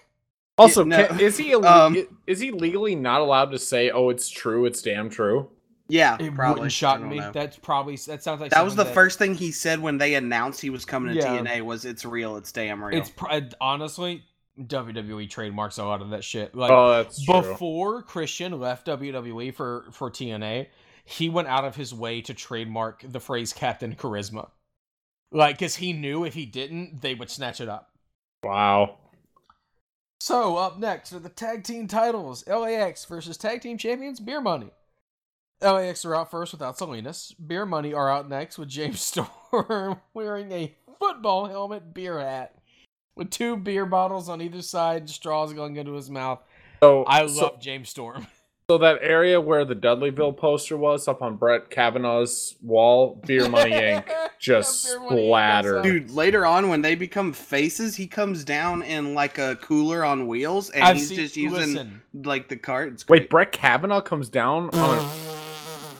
also, 0.57 0.83
no, 0.83 1.05
can- 1.07 1.19
is 1.19 1.35
he 1.37 1.51
ille- 1.51 1.65
um, 1.65 1.97
is 2.27 2.39
he 2.39 2.51
legally 2.51 2.95
not 2.95 3.21
allowed 3.21 3.51
to 3.51 3.59
say, 3.59 3.89
"Oh, 3.89 4.09
it's 4.09 4.29
true, 4.29 4.65
it's 4.65 4.81
damn 4.81 5.09
true"? 5.09 5.49
yeah, 5.87 6.15
It 6.19 6.33
probably. 6.33 6.61
wouldn't 6.61 6.71
shock 6.71 7.01
me. 7.01 7.19
know. 7.19 7.31
That's 7.31 7.57
probably 7.57 7.95
that 8.07 8.23
sounds 8.23 8.39
like 8.39 8.51
That 8.51 8.63
was 8.63 8.75
the 8.75 8.83
something 8.83 8.93
first 8.95 9.19
thing 9.19 9.35
he 9.35 9.51
said 9.51 9.79
when 9.81 9.97
they 9.97 10.13
announced 10.15 10.61
he 10.61 10.69
was 10.69 10.85
coming 10.85 11.13
to 11.13 11.19
Yeah. 11.19 11.37
TNA 11.39 11.61
was 11.63 11.85
it's 11.85 12.05
real, 12.05 12.37
it's 12.37 12.51
damn 12.51 12.83
real. 12.83 12.97
It's 12.99 13.09
pr- 13.09 13.27
honestly 13.59 14.23
WWE 14.59 15.29
trademarks 15.29 15.77
a 15.77 15.85
lot 15.85 16.01
of 16.01 16.11
that 16.11 16.23
shit. 16.23 16.55
Like 16.55 16.71
oh, 16.71 17.03
that's 17.03 17.23
true. 17.23 17.41
before 17.41 18.01
Christian 18.01 18.59
left 18.59 18.87
WWE 18.87 19.53
for 19.53 19.85
for 19.91 20.09
TNA, 20.09 20.67
he 21.05 21.29
went 21.29 21.47
out 21.47 21.65
of 21.65 21.75
his 21.75 21.93
way 21.93 22.21
to 22.21 22.33
trademark 22.33 23.03
the 23.07 23.19
phrase 23.19 23.53
Captain 23.53 23.95
Charisma. 23.95 24.49
Like, 25.31 25.57
because 25.57 25.75
he 25.75 25.93
knew 25.93 26.23
if 26.23 26.33
he 26.33 26.45
didn't, 26.45 27.01
they 27.01 27.13
would 27.13 27.29
snatch 27.29 27.59
it 27.59 27.69
up. 27.69 27.91
Wow. 28.43 28.97
So, 30.19 30.55
up 30.57 30.79
next 30.79 31.13
are 31.13 31.19
the 31.19 31.29
tag 31.29 31.63
team 31.63 31.87
titles 31.87 32.47
LAX 32.47 33.05
versus 33.05 33.37
tag 33.37 33.61
team 33.61 33.77
champions 33.77 34.19
Beer 34.19 34.41
Money. 34.41 34.71
LAX 35.61 36.05
are 36.05 36.15
out 36.15 36.31
first 36.31 36.51
without 36.51 36.77
Salinas. 36.77 37.33
Beer 37.33 37.65
Money 37.65 37.93
are 37.93 38.09
out 38.09 38.29
next 38.29 38.57
with 38.57 38.69
James 38.69 39.01
Storm 39.51 39.99
wearing 40.13 40.51
a 40.51 40.75
football 40.99 41.47
helmet 41.47 41.93
beer 41.93 42.19
hat 42.19 42.54
with 43.15 43.29
two 43.29 43.57
beer 43.57 43.85
bottles 43.85 44.29
on 44.29 44.41
either 44.41 44.61
side, 44.61 45.09
straws 45.09 45.53
going 45.53 45.75
into 45.77 45.93
his 45.93 46.09
mouth. 46.09 46.39
So 46.81 47.03
I 47.05 47.21
love 47.21 47.29
so, 47.31 47.57
James 47.59 47.89
Storm. 47.89 48.27
so 48.69 48.77
that 48.79 48.99
area 49.01 49.39
where 49.39 49.63
the 49.65 49.75
Dudleyville 49.75 50.35
poster 50.37 50.75
was 50.77 51.07
up 51.07 51.21
on 51.21 51.37
Brett 51.37 51.69
Kavanaugh's 51.69 52.55
wall, 52.61 53.21
Beer 53.25 53.47
Money 53.49 53.71
Inc. 53.73 54.11
just 54.39 54.87
Up 54.87 54.91
there 54.91 54.99
when 55.07 55.17
splatter. 55.25 55.81
Dude, 55.81 56.11
later 56.11 56.45
on 56.45 56.69
when 56.69 56.81
they 56.81 56.95
become 56.95 57.31
faces, 57.33 57.95
he 57.95 58.07
comes 58.07 58.43
down 58.43 58.81
in 58.83 59.13
like 59.15 59.37
a 59.37 59.55
cooler 59.57 60.03
on 60.03 60.27
wheels, 60.27 60.69
and 60.71 60.83
I've 60.83 60.97
he's 60.97 61.09
seen. 61.09 61.17
just 61.17 61.37
using 61.37 61.59
listen, 61.73 62.01
like 62.13 62.49
the 62.49 62.57
cart. 62.57 62.93
It's 62.93 63.07
Wait. 63.07 63.29
Brett 63.29 63.51
Kavanaugh 63.51 64.01
comes 64.01 64.29
down 64.29 64.69
on 64.71 65.09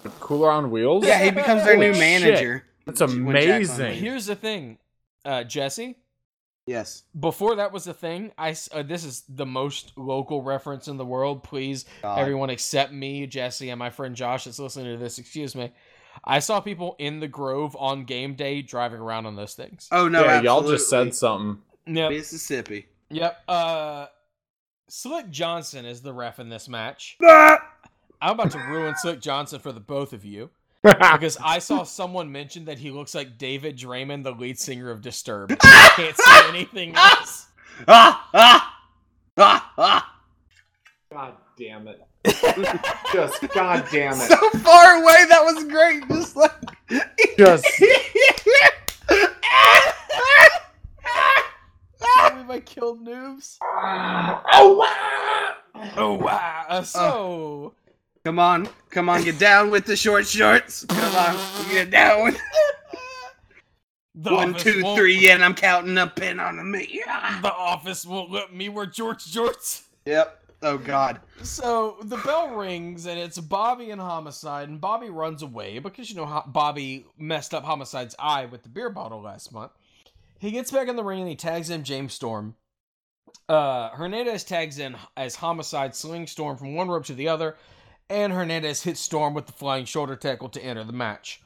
a 0.03 0.09
cooler 0.19 0.51
on 0.51 0.69
wheels? 0.69 1.05
yeah, 1.05 1.23
he 1.23 1.31
becomes 1.31 1.63
their 1.63 1.75
Holy 1.75 1.87
new 1.87 1.93
shit. 1.93 1.99
manager. 2.21 2.65
That's 2.85 2.99
when 3.01 3.09
Jack's 3.09 3.69
on 3.71 3.81
amazing. 3.85 3.93
here's 4.03 4.25
the 4.27 4.35
thing, 4.35 4.77
uh, 5.23 5.43
Jesse. 5.45 5.97
Yes. 6.67 7.03
Before 7.19 7.55
that 7.57 7.71
was 7.71 7.85
a 7.87 7.93
thing, 7.93 8.31
I 8.37 8.49
s- 8.51 8.69
uh, 8.71 8.81
this 8.81 9.03
is 9.03 9.23
the 9.29 9.45
most 9.45 9.93
local 9.97 10.41
reference 10.41 10.87
in 10.87 10.97
the 10.97 11.05
world. 11.05 11.43
Please, 11.43 11.85
God. 12.01 12.17
everyone 12.19 12.49
except 12.49 12.91
me, 12.91 13.27
Jesse, 13.27 13.69
and 13.69 13.77
my 13.77 13.91
friend 13.91 14.15
Josh 14.15 14.45
that's 14.45 14.57
listening 14.57 14.93
to 14.93 14.97
this. 14.97 15.19
Excuse 15.19 15.55
me. 15.55 15.71
I 16.23 16.39
saw 16.39 16.59
people 16.61 16.95
in 16.97 17.19
the 17.19 17.27
Grove 17.27 17.75
on 17.79 18.05
game 18.05 18.35
day 18.35 18.61
driving 18.61 18.99
around 19.01 19.25
on 19.27 19.35
those 19.35 19.53
things. 19.53 19.87
Oh 19.91 20.07
no, 20.07 20.23
yeah, 20.23 20.41
y'all 20.41 20.67
just 20.67 20.89
said 20.89 21.13
something. 21.13 21.61
Yep. 21.85 22.09
Mississippi. 22.11 22.87
Yep. 23.09 23.43
Uh, 23.47 24.07
Slick 24.87 25.29
Johnson 25.29 25.85
is 25.85 26.01
the 26.01 26.13
ref 26.13 26.39
in 26.39 26.49
this 26.49 26.67
match. 26.67 27.17
Ah! 27.23 27.59
I'm 28.21 28.31
about 28.31 28.51
to 28.51 28.59
ruin 28.59 28.95
Slick 28.97 29.19
Johnson 29.19 29.59
for 29.59 29.71
the 29.71 29.79
both 29.79 30.13
of 30.13 30.25
you 30.25 30.49
because 30.85 31.37
I 31.43 31.57
saw 31.59 31.83
someone 31.83 32.31
mention 32.31 32.65
that 32.65 32.77
he 32.77 32.91
looks 32.91 33.15
like 33.15 33.39
David 33.39 33.75
Draiman, 33.77 34.23
the 34.23 34.31
lead 34.31 34.59
singer 34.59 34.91
of 34.91 35.01
Disturbed. 35.01 35.57
I 35.63 35.91
can't 35.95 36.15
see 36.15 36.41
anything 36.49 36.95
else. 36.95 37.47
Ah! 37.87 38.29
Ah! 38.33 38.77
Ah! 39.37 39.73
Ah! 39.77 40.21
God 41.11 41.33
damn 41.57 41.87
it. 41.87 42.01
just 43.11 43.41
god 43.53 43.87
damn 43.91 44.13
it. 44.13 44.17
So 44.29 44.49
far 44.59 45.01
away, 45.01 45.25
that 45.29 45.43
was 45.43 45.63
great. 45.63 46.07
Just 46.07 46.35
like. 46.35 46.51
Just 47.37 47.65
I 52.17 52.29
believe 52.29 52.49
I 52.49 52.59
killed 52.59 53.03
noobs. 53.05 53.57
Oh 53.61 54.75
wow! 54.77 55.53
Oh 55.97 56.13
wow! 56.13 56.65
Uh, 56.69 56.81
so 56.83 57.73
Come 58.25 58.39
on, 58.39 58.67
come 58.89 59.07
on, 59.07 59.23
get 59.23 59.37
down 59.37 59.69
with 59.69 59.85
the 59.85 59.95
short 59.95 60.25
shorts. 60.25 60.83
Come 60.85 61.15
on, 61.15 61.69
get 61.69 61.91
down 61.91 62.35
one, 64.15 64.53
two, 64.53 64.81
three, 64.95 65.29
and 65.29 65.43
I'm 65.43 65.53
counting 65.53 65.97
up 65.97 66.19
in 66.21 66.39
on 66.39 66.71
me. 66.71 67.01
The 67.41 67.53
office 67.53 68.05
won't 68.05 68.31
let 68.31 68.53
me 68.53 68.69
wear 68.69 68.85
George 68.85 69.25
jorts. 69.25 69.83
Yep. 70.05 70.41
Oh 70.61 70.77
God. 70.77 71.19
So 71.43 71.97
the 72.01 72.17
bell 72.17 72.55
rings 72.55 73.05
and 73.05 73.19
it's 73.19 73.37
Bobby 73.37 73.91
and 73.91 74.01
Homicide, 74.01 74.69
and 74.69 74.81
Bobby 74.81 75.09
runs 75.09 75.43
away 75.43 75.79
because 75.79 76.09
you 76.09 76.15
know 76.15 76.43
Bobby 76.47 77.05
messed 77.17 77.53
up 77.53 77.63
Homicide's 77.63 78.15
eye 78.17 78.45
with 78.45 78.63
the 78.63 78.69
beer 78.69 78.89
bottle 78.89 79.21
last 79.21 79.51
month. 79.53 79.71
He 80.39 80.51
gets 80.51 80.71
back 80.71 80.87
in 80.87 80.95
the 80.95 81.03
ring 81.03 81.19
and 81.19 81.29
he 81.29 81.35
tags 81.35 81.69
in 81.69 81.83
James 81.83 82.13
Storm. 82.13 82.55
Uh, 83.47 83.89
Hernandez 83.89 84.43
tags 84.43 84.79
in 84.79 84.95
as 85.15 85.35
Homicide, 85.35 85.93
sling 85.93 86.25
Storm 86.25 86.57
from 86.57 86.73
one 86.75 86.87
rope 86.87 87.05
to 87.05 87.13
the 87.13 87.27
other, 87.27 87.57
and 88.09 88.33
Hernandez 88.33 88.83
hits 88.83 88.99
Storm 88.99 89.33
with 89.33 89.47
the 89.47 89.53
flying 89.53 89.85
shoulder 89.85 90.15
tackle 90.15 90.49
to 90.49 90.63
enter 90.63 90.83
the 90.83 90.93
match. 90.93 91.41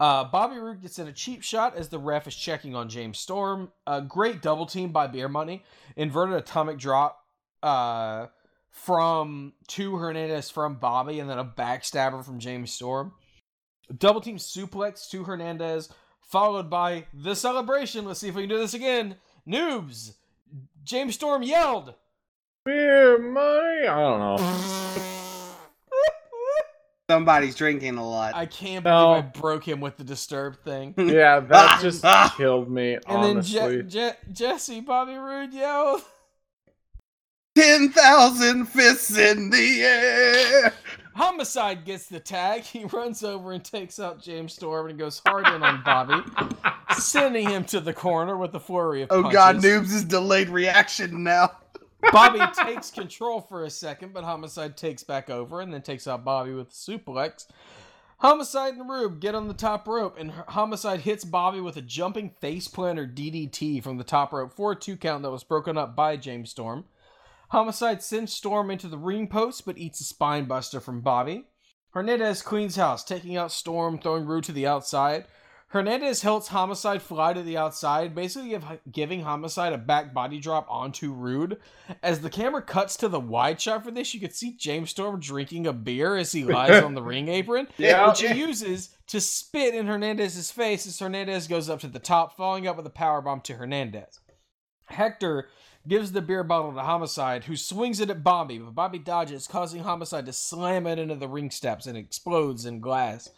Uh, 0.00 0.24
Bobby 0.24 0.58
Roode 0.58 0.82
gets 0.82 0.98
in 0.98 1.06
a 1.06 1.12
cheap 1.12 1.42
shot 1.42 1.76
as 1.76 1.88
the 1.88 1.98
ref 1.98 2.26
is 2.26 2.34
checking 2.34 2.74
on 2.74 2.88
James 2.88 3.18
Storm. 3.18 3.70
A 3.86 4.00
great 4.00 4.42
double 4.42 4.66
team 4.66 4.90
by 4.90 5.06
Beer 5.06 5.28
Money. 5.28 5.62
Inverted 5.96 6.34
atomic 6.34 6.78
drop 6.78 7.24
uh, 7.62 8.26
from 8.68 9.52
to 9.68 9.96
Hernandez 9.96 10.50
from 10.50 10.76
Bobby, 10.76 11.20
and 11.20 11.30
then 11.30 11.38
a 11.38 11.44
backstabber 11.44 12.24
from 12.24 12.40
James 12.40 12.72
Storm. 12.72 13.12
Double 13.96 14.20
team 14.20 14.38
suplex 14.38 15.08
to 15.10 15.22
Hernandez, 15.22 15.88
followed 16.20 16.68
by 16.68 17.06
the 17.14 17.36
celebration. 17.36 18.04
Let's 18.04 18.20
see 18.20 18.28
if 18.28 18.34
we 18.34 18.42
can 18.42 18.50
do 18.50 18.58
this 18.58 18.74
again. 18.74 19.16
Noobs! 19.46 20.14
James 20.82 21.14
Storm 21.14 21.44
yelled. 21.44 21.94
Beer 22.64 23.18
money? 23.18 23.86
I 23.86 24.00
don't 24.00 24.18
know. 24.18 25.18
Somebody's 27.10 27.54
drinking 27.56 27.96
a 27.98 28.08
lot. 28.08 28.34
I 28.34 28.46
can't 28.46 28.84
No. 28.84 29.14
believe 29.14 29.24
I 29.24 29.40
broke 29.40 29.66
him 29.68 29.80
with 29.80 29.96
the 29.96 30.04
disturbed 30.04 30.64
thing. 30.64 30.94
Yeah, 30.98 31.36
Ah, 31.36 31.40
that 31.48 31.78
just 31.82 32.04
ah. 32.04 32.32
killed 32.36 32.70
me, 32.70 32.94
And 32.94 33.02
honestly. 33.06 33.78
then 33.78 33.88
Je- 33.88 33.98
Je- 34.10 34.32
Jesse 34.32 34.80
Bobby 34.80 35.14
Roode 35.16 35.52
yelled. 35.52 36.02
Ten 37.54 37.90
thousand 37.90 38.66
fists 38.66 39.16
in 39.18 39.50
the 39.50 39.82
air. 39.82 40.72
Homicide 41.14 41.84
gets 41.84 42.06
the 42.06 42.18
tag. 42.20 42.62
He 42.62 42.84
runs 42.86 43.22
over 43.22 43.52
and 43.52 43.62
takes 43.62 44.00
out 44.00 44.22
James 44.22 44.54
Storm 44.54 44.88
and 44.88 44.98
goes 44.98 45.20
hard 45.26 45.46
in 45.48 45.62
on 45.62 45.82
Bobby, 45.84 46.22
sending 46.98 47.46
him 47.50 47.64
to 47.64 47.80
the 47.80 47.92
corner 47.92 48.38
with 48.38 48.54
a 48.54 48.60
flurry 48.60 49.02
of 49.02 49.08
Oh 49.10 49.20
punches. 49.24 49.34
God, 49.34 49.56
noobs 49.56 49.92
is 49.92 50.04
delayed 50.04 50.48
reaction 50.48 51.22
now. 51.22 51.50
Bobby 52.10 52.40
takes 52.64 52.90
control 52.90 53.40
for 53.40 53.64
a 53.64 53.70
second, 53.70 54.12
but 54.12 54.24
Homicide 54.24 54.76
takes 54.76 55.02
back 55.02 55.30
over 55.30 55.60
and 55.60 55.72
then 55.72 55.82
takes 55.82 56.06
out 56.08 56.24
Bobby 56.24 56.52
with 56.52 56.68
a 56.68 56.72
suplex. 56.72 57.46
Homicide 58.18 58.74
and 58.74 58.88
Roode 58.88 59.20
get 59.20 59.34
on 59.34 59.48
the 59.48 59.54
top 59.54 59.88
rope, 59.88 60.16
and 60.18 60.30
Homicide 60.30 61.00
hits 61.00 61.24
Bobby 61.24 61.60
with 61.60 61.76
a 61.76 61.82
jumping 61.82 62.30
face 62.30 62.68
planter 62.68 63.06
DDT 63.06 63.82
from 63.82 63.98
the 63.98 64.04
top 64.04 64.32
rope 64.32 64.52
for 64.52 64.72
a 64.72 64.76
two 64.76 64.96
count 64.96 65.22
that 65.22 65.30
was 65.30 65.42
broken 65.42 65.76
up 65.76 65.96
by 65.96 66.16
James 66.16 66.50
Storm. 66.50 66.84
Homicide 67.48 68.02
sends 68.02 68.32
Storm 68.32 68.70
into 68.70 68.88
the 68.88 68.96
ring 68.96 69.26
post, 69.26 69.66
but 69.66 69.76
eats 69.76 70.00
a 70.00 70.04
spine 70.04 70.44
buster 70.44 70.80
from 70.80 71.00
Bobby. 71.00 71.46
Hernandez 71.90 72.42
cleans 72.42 72.76
house, 72.76 73.04
taking 73.04 73.36
out 73.36 73.52
Storm, 73.52 73.98
throwing 73.98 74.24
Roode 74.24 74.44
to 74.44 74.52
the 74.52 74.66
outside. 74.66 75.26
Hernandez 75.72 76.20
helps 76.20 76.48
Homicide 76.48 77.00
fly 77.00 77.32
to 77.32 77.42
the 77.42 77.56
outside, 77.56 78.14
basically 78.14 78.50
give, 78.50 78.62
giving 78.92 79.22
Homicide 79.22 79.72
a 79.72 79.78
back 79.78 80.12
body 80.12 80.38
drop 80.38 80.66
onto 80.68 81.14
Roode. 81.14 81.56
As 82.02 82.20
the 82.20 82.28
camera 82.28 82.60
cuts 82.60 82.94
to 82.98 83.08
the 83.08 83.18
wide 83.18 83.58
shot 83.58 83.82
for 83.82 83.90
this, 83.90 84.12
you 84.12 84.20
can 84.20 84.32
see 84.32 84.52
James 84.54 84.90
Storm 84.90 85.18
drinking 85.18 85.66
a 85.66 85.72
beer 85.72 86.14
as 86.16 86.30
he 86.32 86.44
lies 86.44 86.82
on 86.82 86.92
the 86.94 87.02
ring 87.02 87.28
apron, 87.28 87.68
Yeah. 87.78 88.06
which 88.06 88.20
he 88.20 88.34
uses 88.34 88.90
to 89.06 89.18
spit 89.18 89.74
in 89.74 89.86
Hernandez's 89.86 90.50
face 90.50 90.86
as 90.86 90.98
Hernandez 90.98 91.48
goes 91.48 91.70
up 91.70 91.80
to 91.80 91.88
the 91.88 91.98
top, 91.98 92.36
following 92.36 92.66
up 92.66 92.76
with 92.76 92.86
a 92.86 92.90
powerbomb 92.90 93.42
to 93.44 93.54
Hernandez. 93.54 94.20
Hector 94.88 95.48
gives 95.88 96.12
the 96.12 96.20
beer 96.20 96.44
bottle 96.44 96.74
to 96.74 96.80
Homicide, 96.82 97.44
who 97.44 97.56
swings 97.56 97.98
it 97.98 98.10
at 98.10 98.22
Bobby, 98.22 98.58
but 98.58 98.74
Bobby 98.74 98.98
dodges, 98.98 99.48
causing 99.48 99.84
Homicide 99.84 100.26
to 100.26 100.34
slam 100.34 100.86
it 100.86 100.98
into 100.98 101.14
the 101.14 101.28
ring 101.28 101.50
steps 101.50 101.86
and 101.86 101.96
explodes 101.96 102.66
in 102.66 102.80
glass. 102.80 103.30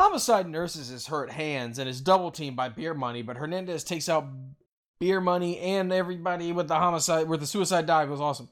Homicide 0.00 0.48
nurses 0.48 0.88
his 0.88 1.08
hurt 1.08 1.30
hands 1.30 1.78
and 1.78 1.86
is 1.86 2.00
double 2.00 2.30
teamed 2.30 2.56
by 2.56 2.70
Beer 2.70 2.94
Money, 2.94 3.20
but 3.20 3.36
Hernandez 3.36 3.84
takes 3.84 4.08
out 4.08 4.24
Beer 4.98 5.20
Money 5.20 5.58
and 5.58 5.92
everybody 5.92 6.52
with 6.52 6.68
the 6.68 6.76
homicide, 6.76 7.28
where 7.28 7.36
the 7.36 7.46
suicide 7.46 7.84
dive 7.84 8.08
It 8.08 8.12
was 8.12 8.20
awesome. 8.22 8.48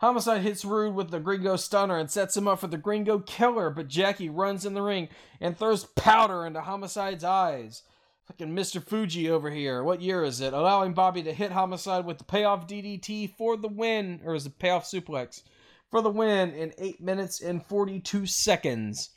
Homicide 0.00 0.40
hits 0.40 0.64
Roode 0.64 0.94
with 0.94 1.10
the 1.10 1.20
Gringo 1.20 1.56
stunner 1.56 1.98
and 1.98 2.10
sets 2.10 2.34
him 2.34 2.48
up 2.48 2.60
for 2.60 2.66
the 2.66 2.78
Gringo 2.78 3.18
killer, 3.18 3.68
but 3.68 3.88
Jackie 3.88 4.30
runs 4.30 4.64
in 4.64 4.72
the 4.72 4.80
ring 4.80 5.10
and 5.38 5.54
throws 5.54 5.84
powder 5.84 6.46
into 6.46 6.62
Homicide's 6.62 7.24
eyes. 7.24 7.82
Fucking 8.24 8.56
Mr. 8.56 8.82
Fuji 8.82 9.28
over 9.28 9.50
here. 9.50 9.84
What 9.84 10.00
year 10.00 10.24
is 10.24 10.40
it? 10.40 10.54
Allowing 10.54 10.94
Bobby 10.94 11.22
to 11.24 11.34
hit 11.34 11.52
Homicide 11.52 12.06
with 12.06 12.16
the 12.16 12.24
payoff 12.24 12.66
DDT 12.66 13.36
for 13.36 13.58
the 13.58 13.68
win, 13.68 14.22
or 14.24 14.34
is 14.34 14.46
it 14.46 14.58
payoff 14.58 14.86
suplex? 14.86 15.42
For 15.90 16.00
the 16.00 16.08
win 16.08 16.54
in 16.54 16.72
8 16.78 17.02
minutes 17.02 17.42
and 17.42 17.62
42 17.66 18.24
seconds. 18.24 19.10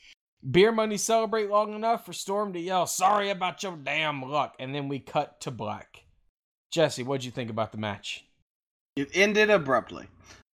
Beer 0.51 0.71
Money 0.71 0.97
celebrate 0.97 1.49
long 1.49 1.73
enough 1.73 2.05
for 2.05 2.13
Storm 2.13 2.53
to 2.53 2.59
yell, 2.59 2.85
sorry 2.85 3.29
about 3.29 3.63
your 3.63 3.77
damn 3.77 4.21
luck, 4.21 4.55
and 4.59 4.73
then 4.75 4.87
we 4.89 4.99
cut 4.99 5.39
to 5.41 5.51
black. 5.51 6.03
Jesse, 6.71 7.03
what'd 7.03 7.23
you 7.23 7.31
think 7.31 7.49
about 7.49 7.71
the 7.71 7.77
match? 7.77 8.25
It 8.95 9.09
ended 9.13 9.49
abruptly. 9.49 10.07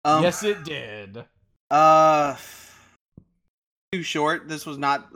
Um, 0.03 0.23
yes, 0.23 0.43
it 0.43 0.63
did. 0.63 1.23
Uh, 1.71 2.35
too 3.91 4.03
short. 4.03 4.47
This 4.47 4.65
was 4.65 4.77
not. 4.77 5.07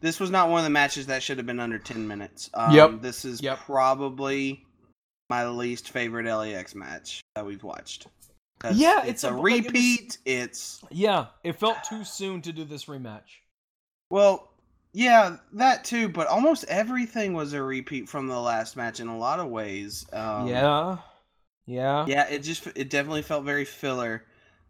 This 0.00 0.20
was 0.20 0.30
not 0.30 0.48
one 0.50 0.58
of 0.58 0.64
the 0.64 0.70
matches 0.70 1.06
that 1.06 1.22
should 1.22 1.36
have 1.38 1.46
been 1.46 1.60
under 1.60 1.78
ten 1.78 2.06
minutes. 2.06 2.50
Um, 2.54 2.72
Yep. 2.74 3.00
This 3.02 3.24
is 3.24 3.40
Yep. 3.42 3.58
probably 3.60 4.64
my 5.30 5.46
least 5.48 5.90
favorite 5.90 6.26
LAX 6.32 6.74
match 6.74 7.20
that 7.34 7.44
we've 7.44 7.62
watched. 7.64 8.06
Yeah, 8.72 9.00
it's, 9.00 9.08
it's 9.10 9.24
a 9.24 9.30
a- 9.30 9.36
like, 9.36 9.52
it 9.52 9.56
was- 9.58 9.66
repeat. 9.66 10.18
It's 10.24 10.80
Yeah, 10.90 11.26
it 11.44 11.52
felt 11.58 11.78
too 11.84 12.04
soon 12.04 12.40
to 12.42 12.52
do 12.52 12.64
this 12.64 12.86
rematch. 12.86 13.40
Well, 14.10 14.50
yeah, 14.92 15.36
that 15.54 15.84
too. 15.84 16.08
But 16.08 16.26
almost 16.28 16.64
everything 16.68 17.34
was 17.34 17.52
a 17.52 17.62
repeat 17.62 18.08
from 18.08 18.28
the 18.28 18.40
last 18.40 18.76
match 18.76 19.00
in 19.00 19.08
a 19.08 19.16
lot 19.18 19.40
of 19.40 19.48
ways. 19.48 20.06
Um, 20.12 20.72
yeah. 20.72 20.98
Yeah. 21.66 22.08
Yeah, 22.08 22.26
it 22.28 22.38
just 22.38 22.66
it 22.68 22.88
definitely 22.88 23.20
felt 23.22 23.44
very 23.44 23.64
filler, 23.66 24.24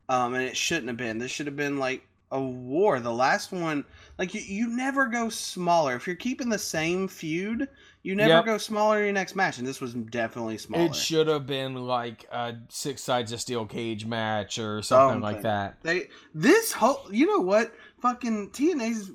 um, 0.09 0.35
and 0.35 0.43
it 0.43 0.57
shouldn't 0.57 0.89
have 0.89 0.97
been. 0.97 1.19
This 1.19 1.31
should 1.31 1.47
have 1.47 1.55
been 1.57 1.79
like 1.79 2.05
a 2.33 2.41
war. 2.41 2.99
The 2.99 3.13
last 3.13 3.53
one, 3.53 3.85
like 4.19 4.35
you, 4.35 4.41
you 4.41 4.67
never 4.69 5.07
go 5.07 5.29
smaller. 5.29 5.95
If 5.95 6.07
you're 6.09 6.17
keeping 6.17 6.49
the 6.49 6.59
same 6.59 7.07
feud, 7.09 7.69
you 8.03 8.15
never 8.17 8.41
Yep. 8.41 8.43
go 8.43 8.59
smaller 8.59 8.99
in 8.99 9.05
your 9.05 9.13
next 9.13 9.37
match, 9.37 9.59
and 9.59 9.67
this 9.67 9.81
was 9.81 9.95
definitely 9.95 10.59
smaller. 10.59 10.81
It 10.81 10.95
should 10.95 11.27
have 11.27 11.47
been 11.49 11.75
like 11.75 12.25
a 12.31 12.55
six 12.69 13.03
sides 13.03 13.33
of 13.33 13.41
steel 13.41 13.67
cage 13.67 14.05
match 14.07 14.59
or 14.61 14.81
something 14.83 15.21
like 15.21 15.41
that. 15.41 15.79
They 15.83 16.09
this 16.35 16.73
whole, 16.73 17.07
you 17.11 17.27
know 17.27 17.41
what? 17.41 17.73
Fucking 18.07 18.51
TNA's 18.51 19.11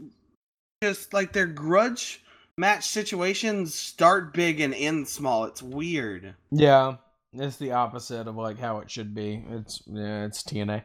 just 0.84 1.13
like 1.13 1.31
their 1.31 1.45
grudge 1.47 2.22
match 2.57 2.89
situations 2.89 3.73
start 3.73 4.34
big 4.34 4.59
and 4.59 4.73
end 4.73 5.07
small. 5.07 5.45
It's 5.45 5.63
weird. 5.63 6.35
Yeah, 6.51 6.97
it's 7.31 7.55
the 7.55 7.72
opposite 7.72 8.27
of 8.27 8.35
like 8.35 8.59
how 8.59 8.80
it 8.80 8.91
should 8.91 9.15
be. 9.15 9.45
It's 9.49 9.81
yeah, 9.88 10.26
it's 10.26 10.43
TNA. 10.43 10.84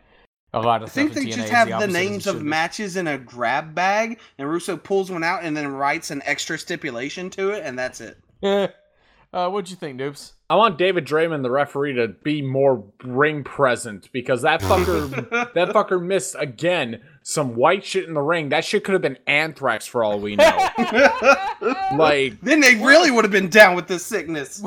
A 0.52 0.60
lot 0.60 0.84
of 0.84 0.88
I 0.88 0.92
think 0.92 1.14
they 1.14 1.26
just 1.26 1.48
have 1.48 1.68
the 1.68 1.82
it 1.82 1.90
names 1.90 2.28
of 2.28 2.44
matches 2.44 2.96
in 2.96 3.08
a 3.08 3.18
grab 3.18 3.74
bag, 3.74 4.20
and 4.38 4.48
Russo 4.48 4.76
pulls 4.76 5.10
one 5.10 5.24
out 5.24 5.42
and 5.42 5.56
then 5.56 5.66
writes 5.66 6.12
an 6.12 6.22
extra 6.24 6.56
stipulation 6.56 7.28
to 7.30 7.50
it, 7.50 7.64
and 7.64 7.76
that's 7.76 8.00
it. 8.00 8.18
Yeah. 9.32 9.46
Uh, 9.46 9.50
what'd 9.50 9.70
you 9.70 9.76
think, 9.76 10.00
Noobs? 10.00 10.32
I 10.48 10.56
want 10.56 10.78
David 10.78 11.04
Draiman, 11.04 11.42
the 11.42 11.50
referee, 11.50 11.94
to 11.94 12.08
be 12.08 12.40
more 12.40 12.84
ring 13.02 13.42
present 13.44 14.10
because 14.12 14.42
that 14.42 14.60
fucker, 14.60 15.08
that 15.54 15.68
fucker 15.70 16.02
missed 16.02 16.36
again 16.38 17.02
some 17.22 17.56
white 17.56 17.84
shit 17.84 18.06
in 18.06 18.14
the 18.14 18.22
ring. 18.22 18.50
That 18.50 18.64
shit 18.64 18.84
could 18.84 18.92
have 18.92 19.02
been 19.02 19.18
anthrax 19.26 19.86
for 19.86 20.04
all 20.04 20.20
we 20.20 20.36
know. 20.36 20.68
like, 21.96 22.40
then 22.40 22.60
they 22.60 22.76
really 22.76 23.10
would 23.10 23.24
have 23.24 23.32
been 23.32 23.48
down 23.48 23.74
with 23.74 23.88
this 23.88 24.06
sickness. 24.06 24.62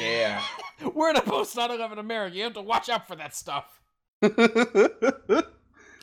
yeah. 0.00 0.42
We're 0.94 1.10
in 1.10 1.16
a 1.16 1.22
post 1.22 1.56
9/11 1.56 1.98
America. 1.98 2.36
You 2.36 2.44
have 2.44 2.54
to 2.54 2.62
watch 2.62 2.88
out 2.88 3.06
for 3.08 3.16
that 3.16 3.34
stuff. 3.34 3.80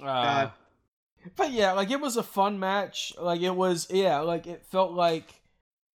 Uh, 0.04 0.50
but 1.36 1.52
yeah, 1.52 1.72
like 1.72 1.90
it 1.92 2.00
was 2.00 2.18
a 2.18 2.24
fun 2.24 2.60
match. 2.60 3.14
Like 3.20 3.42
it 3.42 3.56
was, 3.56 3.88
yeah, 3.90 4.20
like 4.20 4.48
it 4.48 4.66
felt 4.66 4.92
like 4.92 5.42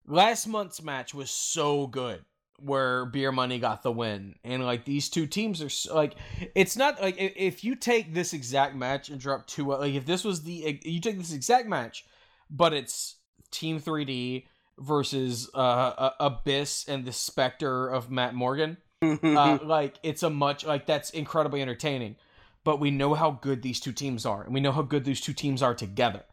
last 0.08 0.48
month's 0.48 0.82
match 0.82 1.14
was 1.14 1.30
so 1.30 1.88
good 1.88 2.24
where 2.60 3.06
Beer 3.06 3.32
Money 3.32 3.60
got 3.60 3.84
the 3.84 3.92
win, 3.92 4.36
and 4.44 4.66
like 4.66 4.84
these 4.84 5.10
two 5.10 5.28
teams 5.28 5.62
are 5.62 5.70
so, 5.70 5.94
like, 5.94 6.16
it's 6.56 6.76
not 6.76 7.02
like 7.02 7.16
if 7.20 7.64
you 7.64 7.76
take 7.76 8.14
this 8.14 8.34
exact 8.34 8.76
match 8.76 9.10
and 9.10 9.20
drop 9.20 9.46
two, 9.46 9.66
like 9.66 9.94
if 9.94 10.06
this 10.06 10.24
was 10.24 10.44
the 10.44 10.80
you 10.84 11.00
take 11.00 11.18
this 11.18 11.34
exact 11.34 11.68
match, 11.68 12.06
but 12.50 12.74
it's 12.74 13.18
Team 13.52 13.80
3D 13.80 14.48
versus 14.80 15.50
uh, 15.54 16.12
Abyss 16.20 16.88
and 16.88 17.06
the 17.06 17.12
Spectre 17.12 17.88
of 17.88 18.10
Matt 18.10 18.34
Morgan 18.34 18.78
uh, 19.02 19.60
like 19.64 19.96
it's 20.04 20.24
a 20.24 20.30
much 20.30 20.66
like 20.66 20.86
that's 20.86 21.10
incredibly 21.12 21.62
entertaining. 21.62 22.16
But 22.64 22.80
we 22.80 22.92
know 22.92 23.14
how 23.14 23.32
good 23.32 23.62
these 23.62 23.80
two 23.80 23.94
teams 23.94 24.26
are 24.26 24.44
and 24.44 24.54
we 24.54 24.60
know 24.60 24.74
how 24.74 24.82
good 24.82 25.06
these 25.06 25.22
two 25.22 25.34
teams 25.34 25.62
are 25.62 25.74
together 25.74 26.24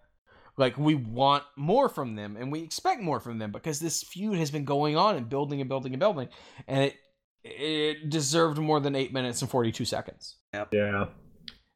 like 0.57 0.77
we 0.79 0.95
want 0.95 1.43
more 1.57 1.89
from 1.89 2.15
them 2.17 2.37
and 2.37 2.51
we 2.53 2.63
expect 2.63 3.01
more 3.01 3.21
from 3.21 3.39
them 3.39 3.51
because 3.53 3.81
this 3.81 4.03
feud 4.03 4.39
has 4.39 4.51
been 4.51 4.65
going 4.65 4.97
on 4.97 5.17
and 5.17 5.29
building 5.29 5.61
and 5.61 5.69
building 5.69 5.93
and 5.93 6.01
building 6.01 6.29
and 6.69 6.85
it 6.85 6.97
it 7.43 8.09
deserved 8.09 8.57
more 8.59 8.81
than 8.81 8.95
8 8.97 9.13
minutes 9.13 9.43
and 9.43 9.51
42 9.51 9.85
seconds 9.85 10.37
Yeah. 10.73 11.07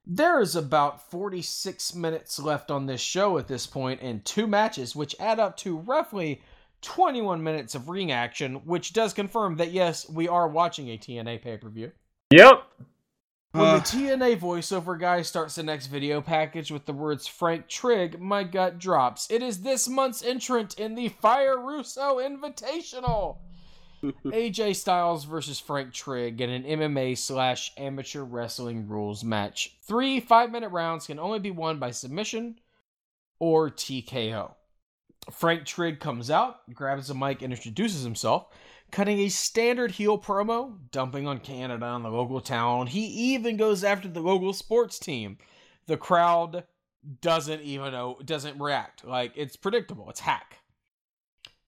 there 0.06 0.40
is 0.40 0.56
about 0.56 1.10
46 1.10 1.94
minutes 1.94 2.38
left 2.38 2.70
on 2.70 2.86
this 2.86 3.00
show 3.00 3.36
at 3.36 3.48
this 3.48 3.66
point 3.66 4.00
and 4.00 4.24
two 4.24 4.46
matches 4.46 4.96
which 4.96 5.14
add 5.20 5.38
up 5.38 5.56
to 5.58 5.76
roughly 5.76 6.40
21 6.80 7.42
minutes 7.42 7.74
of 7.74 7.88
ring 7.88 8.12
action 8.12 8.54
which 8.64 8.92
does 8.92 9.12
confirm 9.12 9.56
that 9.56 9.72
yes 9.72 10.08
we 10.08 10.26
are 10.28 10.48
watching 10.48 10.88
a 10.88 10.96
TNA 10.98 11.42
pay-per-view 11.42 11.90
Yep. 12.30 12.62
When 13.52 13.64
Uh, 13.64 13.78
the 13.78 13.84
TNA 13.84 14.38
voiceover 14.38 14.98
guy 14.98 15.22
starts 15.22 15.54
the 15.54 15.62
next 15.62 15.86
video 15.86 16.20
package 16.20 16.70
with 16.70 16.86
the 16.86 16.92
words 16.92 17.26
Frank 17.26 17.68
Trigg, 17.68 18.20
my 18.20 18.44
gut 18.44 18.78
drops. 18.78 19.30
It 19.30 19.42
is 19.42 19.62
this 19.62 19.88
month's 19.88 20.22
entrant 20.22 20.78
in 20.78 20.94
the 20.94 21.08
Fire 21.08 21.58
Russo 21.58 22.18
Invitational. 22.18 23.38
AJ 24.02 24.76
Styles 24.76 25.24
versus 25.24 25.58
Frank 25.58 25.92
Trigg 25.92 26.40
in 26.40 26.50
an 26.50 26.62
MMA 26.62 27.18
slash 27.18 27.72
amateur 27.76 28.22
wrestling 28.22 28.86
rules 28.86 29.24
match. 29.24 29.76
Three 29.82 30.20
five 30.20 30.52
minute 30.52 30.68
rounds 30.68 31.06
can 31.06 31.18
only 31.18 31.40
be 31.40 31.50
won 31.50 31.78
by 31.78 31.90
submission 31.90 32.60
or 33.40 33.70
TKO. 33.70 34.54
Frank 35.32 35.66
Trigg 35.66 36.00
comes 36.00 36.30
out, 36.30 36.60
grabs 36.72 37.08
the 37.08 37.14
mic, 37.14 37.42
and 37.42 37.52
introduces 37.52 38.02
himself, 38.02 38.46
cutting 38.90 39.18
a 39.20 39.28
standard 39.28 39.92
heel 39.92 40.18
promo, 40.18 40.76
dumping 40.90 41.26
on 41.26 41.38
Canada 41.40 41.86
and 41.94 42.04
the 42.04 42.08
local 42.10 42.40
town. 42.40 42.86
He 42.88 43.04
even 43.34 43.56
goes 43.56 43.84
after 43.84 44.08
the 44.08 44.20
local 44.20 44.52
sports 44.52 44.98
team. 44.98 45.38
The 45.86 45.96
crowd 45.96 46.64
doesn't 47.20 47.60
even 47.62 47.92
know, 47.92 48.18
doesn't 48.24 48.60
react. 48.60 49.04
Like, 49.04 49.32
it's 49.36 49.56
predictable. 49.56 50.08
It's 50.10 50.20
hack. 50.20 50.58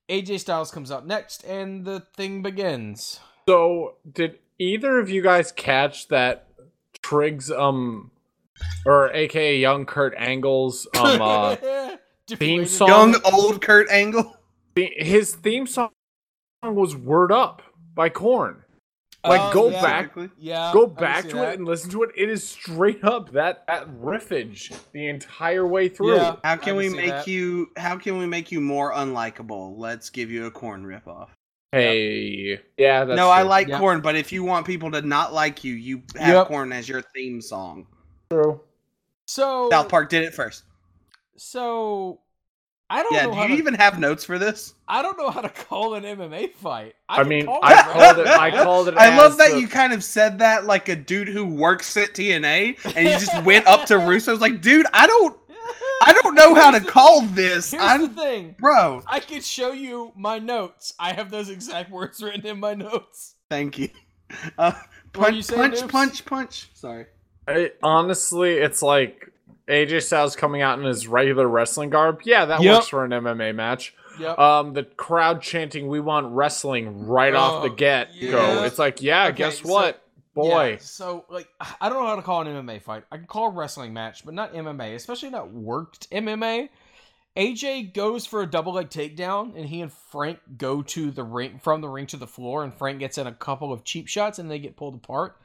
AJ 0.09 0.41
Styles 0.41 0.71
comes 0.71 0.91
out 0.91 1.07
next, 1.07 1.45
and 1.45 1.85
the 1.85 2.01
thing 2.17 2.43
begins. 2.43 3.21
So, 3.49 3.97
did 4.11 4.39
either 4.59 4.99
of 4.99 5.09
you 5.09 5.23
guys 5.23 5.53
catch 5.53 6.09
that 6.09 6.49
Triggs, 7.03 7.51
um, 7.51 8.11
or 8.85 9.11
AKA 9.13 9.59
Young 9.59 9.87
Kurt 9.87 10.15
Angle's, 10.19 10.87
um, 10.99 11.23
uh, 11.23 11.57
Deflated. 12.27 12.69
song- 12.69 12.89
Young 12.89 13.17
old 13.33 13.63
Kurt 13.63 13.89
Angle. 13.91 14.37
his 14.77 15.35
theme 15.35 15.67
song 15.67 15.91
was 16.69 16.95
Word 16.95 17.33
Up 17.33 17.63
by 17.95 18.09
Korn. 18.09 18.63
Like, 19.27 19.41
Oh, 19.41 19.53
go 19.53 19.69
yeah. 19.69 19.83
back, 19.83 20.13
Yeah. 20.39 20.71
go 20.73 20.87
back 20.87 21.29
to 21.29 21.37
that. 21.37 21.53
it 21.53 21.59
and 21.59 21.67
listen 21.69 21.91
to 21.91 22.03
it. 22.05 22.11
It 22.17 22.31
is 22.31 22.47
straight 22.47 23.05
up 23.05 23.33
that, 23.33 23.67
that 23.67 23.87
riffage 24.01 24.75
the 24.93 25.09
entire 25.09 25.67
way 25.67 25.89
through. 25.91 26.17
Yeah. 26.17 26.37
How 26.43 26.57
can 26.57 26.65
can 26.65 26.77
we 26.77 26.89
make 26.89 27.11
that. 27.11 27.27
you? 27.27 27.71
How 27.77 27.99
can 27.99 28.17
we 28.19 28.25
make 28.27 28.51
you 28.51 28.63
more 28.63 28.93
unlikable? 28.93 29.75
Let's 29.77 30.09
give 30.09 30.31
you 30.31 30.47
a 30.47 30.51
Korn 30.51 30.85
ripoff. 30.87 31.29
Hey, 31.73 32.61
yeah, 32.79 33.05
that's 33.05 33.17
no, 33.17 33.29
I 33.29 33.43
like 33.43 33.69
Yep. 33.69 33.79
Korn, 33.79 34.01
but 34.01 34.17
if 34.17 34.33
you 34.33 34.43
want 34.43 34.67
people 34.67 34.91
to 34.91 35.03
not 35.03 35.35
like 35.35 35.63
you, 35.65 35.75
you 35.75 36.03
have 36.17 36.35
Yep. 36.35 36.47
Korn 36.49 36.73
as 36.73 36.89
your 36.89 37.03
theme 37.15 37.41
song. 37.43 37.87
true. 38.31 38.61
So, 39.27 39.69
South 39.71 39.89
Park 39.89 40.09
did 40.09 40.25
it 40.25 40.35
first. 40.35 40.65
so 41.37 42.21
I 42.93 43.03
don't 43.05 43.13
Yeah, 43.15 43.25
know 43.27 43.31
do 43.31 43.37
how 43.37 43.43
you 43.45 43.49
to, 43.55 43.59
even 43.59 43.75
have 43.75 43.99
notes 44.01 44.25
for 44.25 44.37
this? 44.39 44.75
I 44.89 45.01
don't 45.01 45.17
know 45.17 45.31
how 45.31 45.41
to 45.43 45.49
call 45.49 45.95
an 45.95 46.03
MMA 46.03 46.53
fight. 46.55 46.97
I 47.09 47.19
can 47.19 47.29
mean, 47.29 47.47
call 47.47 47.61
I 47.63 47.73
it 47.81 47.85
called 47.87 48.19
it. 48.19 48.27
I 48.27 48.51
called 48.51 48.89
it. 48.89 48.95
I 48.97 49.17
love 49.17 49.37
that 49.39 49.53
the- 49.53 49.61
you 49.61 49.69
kind 49.69 49.93
of 49.93 50.03
said 50.03 50.41
that 50.41 50.67
like 50.67 50.89
a 50.89 50.97
dude 50.97 51.29
who 51.29 51.45
works 51.47 51.97
at 51.97 52.15
TNA, 52.15 52.77
and 52.97 53.07
you 53.09 53.13
just 53.13 53.45
went 53.45 53.67
up 53.69 53.87
to 53.87 53.97
Russo's 53.99 54.41
like, 54.41 54.61
dude, 54.61 54.87
I 54.93 55.07
don't, 55.07 55.37
I 56.03 56.13
don't 56.21 56.35
know 56.35 56.55
how 56.55 56.71
to 56.73 56.79
Here's 56.79 56.87
the- 56.87 56.91
call 56.91 57.21
this. 57.23 57.71
Here's 57.71 57.83
the 57.83 57.89
I'm, 57.89 58.09
thing. 58.15 58.57
bro. 58.59 59.03
I 59.07 59.21
could 59.21 59.45
show 59.45 59.71
you 59.71 60.13
my 60.17 60.39
notes. 60.41 60.93
I 60.99 61.13
have 61.13 61.31
those 61.31 61.49
exact 61.49 61.91
words 61.93 62.21
written 62.23 62.45
in 62.45 62.59
my 62.59 62.75
notes. 62.75 63.37
Thank 63.49 63.79
you. 63.79 63.91
Uh, 64.59 64.73
punch, 65.13 65.37
you 65.37 65.43
say, 65.43 65.55
punch, 65.55 65.87
punch, 65.89 66.25
punch. 66.25 66.71
Sorry. 66.75 67.07
I, 67.47 67.71
honestly, 67.83 68.55
it's 68.55 68.83
like 68.83 69.30
AJ 69.71 70.03
Styles 70.03 70.37
coming 70.37 70.61
out 70.63 70.79
in 70.79 70.85
his 70.85 71.07
regular 71.09 71.47
wrestling 71.49 71.91
garb. 71.91 72.21
Yeah, 72.25 72.45
that 72.47 72.61
Yep. 72.63 72.75
works 72.75 72.89
for 72.89 73.05
an 73.05 73.13
MMA 73.13 73.53
match. 73.55 73.95
Yep. 74.19 74.39
Um, 74.39 74.73
the 74.75 74.83
crowd 74.85 75.41
chanting 75.41 75.89
"We 75.89 76.01
want 76.01 76.27
wrestling" 76.35 77.07
right 77.07 77.35
off 77.35 77.63
the 77.63 77.71
Oh, 77.71 77.75
get 77.75 78.15
yeah. 78.15 78.31
go. 78.33 78.65
It's 78.65 78.79
like, 78.79 79.01
yeah, 79.01 79.29
Okay, 79.29 79.37
guess 79.37 79.61
so- 79.63 79.69
what, 79.73 80.03
boy? 80.35 80.71
Yeah, 80.73 80.77
so 80.81 81.25
like 81.31 81.49
I 81.81 81.89
don't 81.89 82.03
know 82.03 82.07
how 82.09 82.17
to 82.17 82.23
call 82.23 82.43
an 82.43 82.49
MMA 82.49 82.81
fight. 82.83 83.05
I 83.11 83.17
can 83.17 83.27
call 83.27 83.47
a 83.47 83.51
wrestling 83.51 83.93
match, 83.95 84.25
but 84.25 84.35
not 84.35 84.53
MMA, 84.55 84.95
especially 84.95 85.31
not 85.31 85.51
worked 85.53 86.09
MMA. 86.11 86.69
AJ 87.37 87.95
goes 87.95 88.27
for 88.27 88.43
a 88.43 88.47
double 88.47 88.73
leg 88.75 88.91
takedown, 88.91 89.55
and 89.57 89.67
he 89.67 89.81
and 89.81 89.93
Frank 89.93 90.41
go 90.59 90.83
to 90.83 91.11
the 91.13 91.23
ring 91.23 91.61
from 91.63 91.81
the 91.81 91.89
ring 91.89 92.07
to 92.09 92.17
the 92.17 92.27
floor, 92.27 92.65
and 92.65 92.75
Frank 92.75 92.99
gets 92.99 93.19
in 93.19 93.27
a 93.29 93.33
couple 93.33 93.73
of 93.73 93.85
cheap 93.85 94.09
shots, 94.09 94.39
and 94.41 94.51
they 94.51 94.59
get 94.59 94.77
pulled 94.77 94.97
apart. 94.97 95.37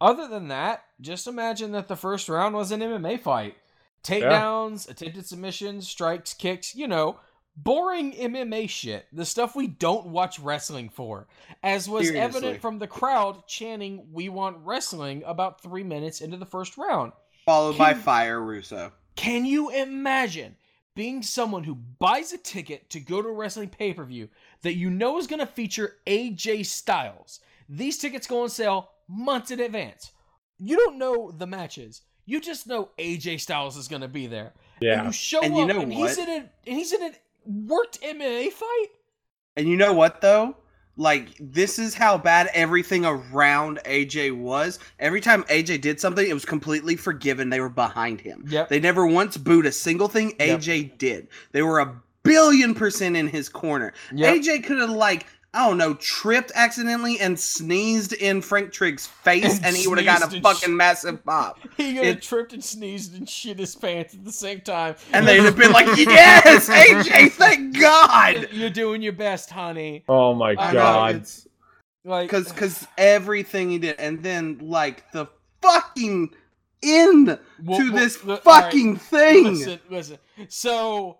Other 0.00 0.26
than 0.26 0.48
that, 0.48 0.84
just 1.00 1.26
imagine 1.26 1.72
that 1.72 1.88
the 1.88 1.96
first 1.96 2.28
round 2.28 2.54
was 2.54 2.72
an 2.72 2.80
MMA 2.80 3.20
fight. 3.20 3.56
Takedowns, 4.02 4.88
attempted 4.88 5.26
submissions, 5.26 5.86
strikes, 5.88 6.32
kicks, 6.32 6.74
you 6.74 6.88
know, 6.88 7.20
boring 7.54 8.12
MMA 8.12 8.68
shit. 8.68 9.06
The 9.12 9.26
stuff 9.26 9.54
we 9.54 9.66
don't 9.66 10.06
watch 10.06 10.38
wrestling 10.38 10.88
for. 10.88 11.28
As 11.62 11.88
was 11.88 12.06
Seriously. 12.06 12.20
evident 12.20 12.62
from 12.62 12.78
the 12.78 12.86
crowd 12.86 13.46
chanting, 13.46 14.06
We 14.12 14.30
want 14.30 14.56
wrestling 14.64 15.22
about 15.26 15.62
three 15.62 15.84
minutes 15.84 16.22
into 16.22 16.38
the 16.38 16.46
first 16.46 16.78
round. 16.78 17.12
Followed 17.44 17.76
by 17.76 17.94
Fire 17.94 18.40
Russo. 18.42 18.92
Can 19.16 19.44
you 19.44 19.70
imagine 19.70 20.56
being 20.94 21.22
someone 21.22 21.64
who 21.64 21.74
buys 21.74 22.32
a 22.32 22.38
ticket 22.38 22.88
to 22.90 23.00
go 23.00 23.20
to 23.20 23.28
a 23.28 23.32
wrestling 23.32 23.68
pay 23.68 23.92
per 23.92 24.04
view 24.04 24.28
that 24.62 24.76
you 24.76 24.88
know 24.88 25.18
is 25.18 25.26
going 25.26 25.40
to 25.40 25.46
feature 25.46 25.96
AJ 26.06 26.66
Styles? 26.66 27.40
These 27.68 27.98
tickets 27.98 28.26
go 28.26 28.42
on 28.42 28.48
sale 28.48 28.90
months 29.10 29.50
in 29.50 29.60
advance. 29.60 30.12
You 30.58 30.76
don't 30.76 30.98
know 30.98 31.30
the 31.30 31.46
matches. 31.46 32.02
You 32.26 32.40
just 32.40 32.66
know 32.66 32.90
AJ 32.98 33.40
Styles 33.40 33.76
is 33.76 33.88
going 33.88 34.02
to 34.02 34.08
be 34.08 34.26
there. 34.26 34.52
And 34.80 34.82
Yeah, 34.82 35.04
you 35.06 35.12
show 35.12 35.40
And 35.42 35.52
up 35.52 35.58
you 35.58 35.66
know 35.66 35.80
and 35.80 35.92
he's 35.92 36.16
in 36.18 36.28
a 36.28 36.36
and 36.36 36.48
he's 36.78 36.92
in 36.92 37.02
a 37.02 37.12
worked 37.44 38.00
MMA 38.02 38.50
fight. 38.52 38.86
And 39.56 39.68
you 39.68 39.76
know 39.76 39.92
what 39.92 40.20
though? 40.20 40.56
Like 40.96 41.28
this 41.40 41.78
is 41.78 41.94
how 41.94 42.18
bad 42.18 42.50
everything 42.52 43.04
around 43.04 43.80
AJ 43.84 44.38
was. 44.38 44.78
Every 44.98 45.20
time 45.20 45.44
AJ 45.44 45.80
did 45.80 45.98
something, 45.98 46.28
it 46.28 46.34
was 46.34 46.44
completely 46.44 46.94
forgiven. 46.94 47.48
They 47.48 47.60
were 47.60 47.68
behind 47.68 48.20
him. 48.20 48.44
Yep. 48.48 48.68
They 48.68 48.80
never 48.80 49.06
once 49.06 49.36
booed 49.36 49.66
a 49.66 49.72
single 49.72 50.08
thing 50.08 50.34
Yep. 50.38 50.60
AJ 50.60 50.98
did. 50.98 51.28
They 51.52 51.62
were 51.62 51.80
a 51.80 52.00
billion 52.22 52.74
percent 52.74 53.16
in 53.16 53.28
his 53.28 53.48
corner. 53.48 53.92
Yep. 54.14 54.36
AJ 54.36 54.64
could 54.64 54.78
have 54.78 54.90
like 54.90 55.26
I 55.52 55.66
don't 55.68 55.78
know, 55.78 55.94
tripped 55.94 56.52
accidentally 56.54 57.18
and 57.18 57.38
sneezed 57.38 58.12
in 58.12 58.40
Frank 58.40 58.72
Trigg's 58.72 59.08
face, 59.08 59.56
And 59.56 59.66
and, 59.66 59.76
he 59.76 59.88
would 59.88 59.98
have 59.98 60.04
gotten 60.04 60.22
a 60.22 60.30
sneezed 60.30 60.46
and 60.46 60.56
fucking 60.56 60.76
massive 60.76 61.24
pop. 61.24 61.58
He 61.76 61.94
could 61.94 62.06
have 62.06 62.20
tripped 62.20 62.52
and 62.52 62.62
sneezed 62.62 63.16
and 63.16 63.28
shit 63.28 63.58
his 63.58 63.74
pants 63.74 64.14
at 64.14 64.24
the 64.24 64.30
same 64.32 64.60
time. 64.60 64.94
And 65.12 65.26
they'd 65.26 65.42
have 65.42 65.56
been 65.56 65.72
like, 65.72 65.86
"Yes, 65.98 66.68
AJ, 66.68 67.32
thank 67.32 67.78
God." 67.80 68.48
You're 68.52 68.70
doing 68.70 69.02
your 69.02 69.12
best, 69.12 69.50
honey. 69.50 70.04
oh 70.08 70.34
my 70.34 70.50
I 70.56 70.72
know, 70.72 70.78
god. 70.78 71.14
it's 71.16 71.48
Like, 72.04 72.28
because 72.28 72.52
because 72.52 72.86
everything 72.96 73.70
he 73.70 73.78
did, 73.78 73.96
and 73.98 74.22
then 74.22 74.58
like 74.62 75.10
the 75.10 75.26
fucking 75.62 76.30
end 76.82 77.26
Well, 77.62 77.78
to 77.78 77.90
well, 77.92 78.00
this 78.00 78.22
li- 78.24 78.30
all 78.30 78.36
right, 78.36 78.42
fucking 78.44 78.96
thing. 78.96 79.44
Listen, 79.54 79.80
listen. 79.90 80.18
So, 80.48 81.18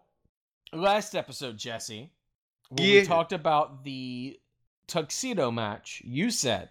last 0.73 1.15
episode, 1.17 1.57
Jesse, 1.59 2.11
when 2.71 2.83
we 2.91 3.03
talked 3.05 3.33
about 3.33 3.85
the 3.85 4.39
tuxedo 4.87 5.51
match, 5.51 6.03
you 6.05 6.31
said 6.31 6.71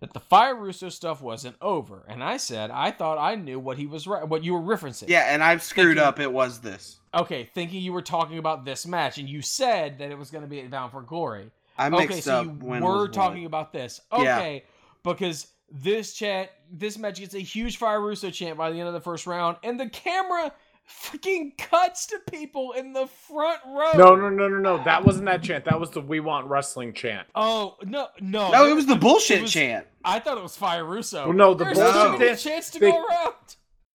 that 0.00 0.12
the 0.12 0.20
Fire 0.20 0.54
Russo 0.56 0.88
stuff 0.88 1.20
wasn't 1.22 1.56
over, 1.60 2.04
and 2.08 2.24
I 2.24 2.36
said 2.36 2.70
I 2.70 2.90
thought 2.90 3.18
I 3.18 3.34
knew 3.36 3.58
what 3.60 3.78
he 3.78 3.86
was 3.86 4.06
re- 4.06 4.24
what 4.24 4.42
you 4.42 4.54
were 4.54 4.60
referencing. 4.76 5.08
Yeah, 5.08 5.26
and 5.32 5.42
I've 5.44 5.62
screwed 5.62 5.96
Thinking- 5.96 6.04
up. 6.04 6.18
It 6.20 6.32
was 6.32 6.60
this. 6.60 6.98
Okay, 7.14 7.48
thinking 7.54 7.82
you 7.82 7.92
were 7.92 8.02
talking 8.02 8.38
about 8.38 8.64
this 8.64 8.86
match, 8.86 9.18
and 9.18 9.28
you 9.28 9.42
said 9.42 9.98
that 9.98 10.10
it 10.10 10.18
was 10.18 10.30
going 10.30 10.42
to 10.42 10.48
be 10.48 10.60
at 10.60 10.70
Bound 10.70 10.90
for 10.92 11.02
Glory. 11.02 11.50
I 11.78 11.86
Okay, 11.88 11.96
mixed 12.06 12.24
so 12.24 12.40
up 12.40 12.46
when 12.62 12.82
were 12.82 13.08
talking 13.08 13.44
about 13.44 13.72
this. 13.72 14.00
Yeah. 14.12 14.38
Okay, 14.38 14.64
because 15.04 15.46
this 15.70 16.14
chant, 16.14 16.50
this 16.70 16.98
match 16.98 17.18
gets 17.18 17.34
a 17.34 17.38
huge 17.40 17.76
Fire 17.76 18.00
Russo 18.00 18.30
chant 18.30 18.58
by 18.58 18.70
the 18.70 18.78
end 18.78 18.88
of 18.88 18.94
the 18.94 19.00
first 19.00 19.26
round, 19.26 19.56
and 19.62 19.78
the 19.78 19.88
camera 19.88 20.52
fucking 20.84 21.52
cuts 21.58 22.06
to 22.06 22.18
people 22.30 22.72
in 22.72 22.92
the 22.92 23.06
front 23.06 23.60
row. 23.66 23.92
No, 23.96 24.14
no, 24.14 24.28
no, 24.28 24.48
no, 24.48 24.58
no. 24.58 24.84
That 24.84 25.04
wasn't 25.04 25.26
that 25.26 25.42
chant. 25.42 25.64
That 25.64 25.78
was 25.80 25.90
the 25.90 26.00
"We 26.00 26.20
Want 26.20 26.46
Wrestling" 26.48 26.92
chant. 26.92 27.26
Oh 27.34 27.76
no, 27.84 28.08
no, 28.20 28.50
No, 28.50 28.66
it 28.66 28.74
was 28.74 28.86
the 28.86 28.96
bullshit 28.96 29.42
was- 29.42 29.52
chant. 29.52 29.86
I 30.04 30.18
thought 30.18 30.36
it 30.38 30.42
was 30.42 30.56
Fire 30.56 30.84
Russo. 30.84 31.26
Well, 31.26 31.36
no, 31.36 31.54
the 31.54 31.64
There's 31.64 31.78
bullshit 31.78 31.94
so 31.94 32.12
many 32.12 32.26
chant- 32.26 32.40
chants 32.40 32.70
to 32.70 32.78
they- 32.80 32.90
go 32.90 33.04
around. 33.06 33.34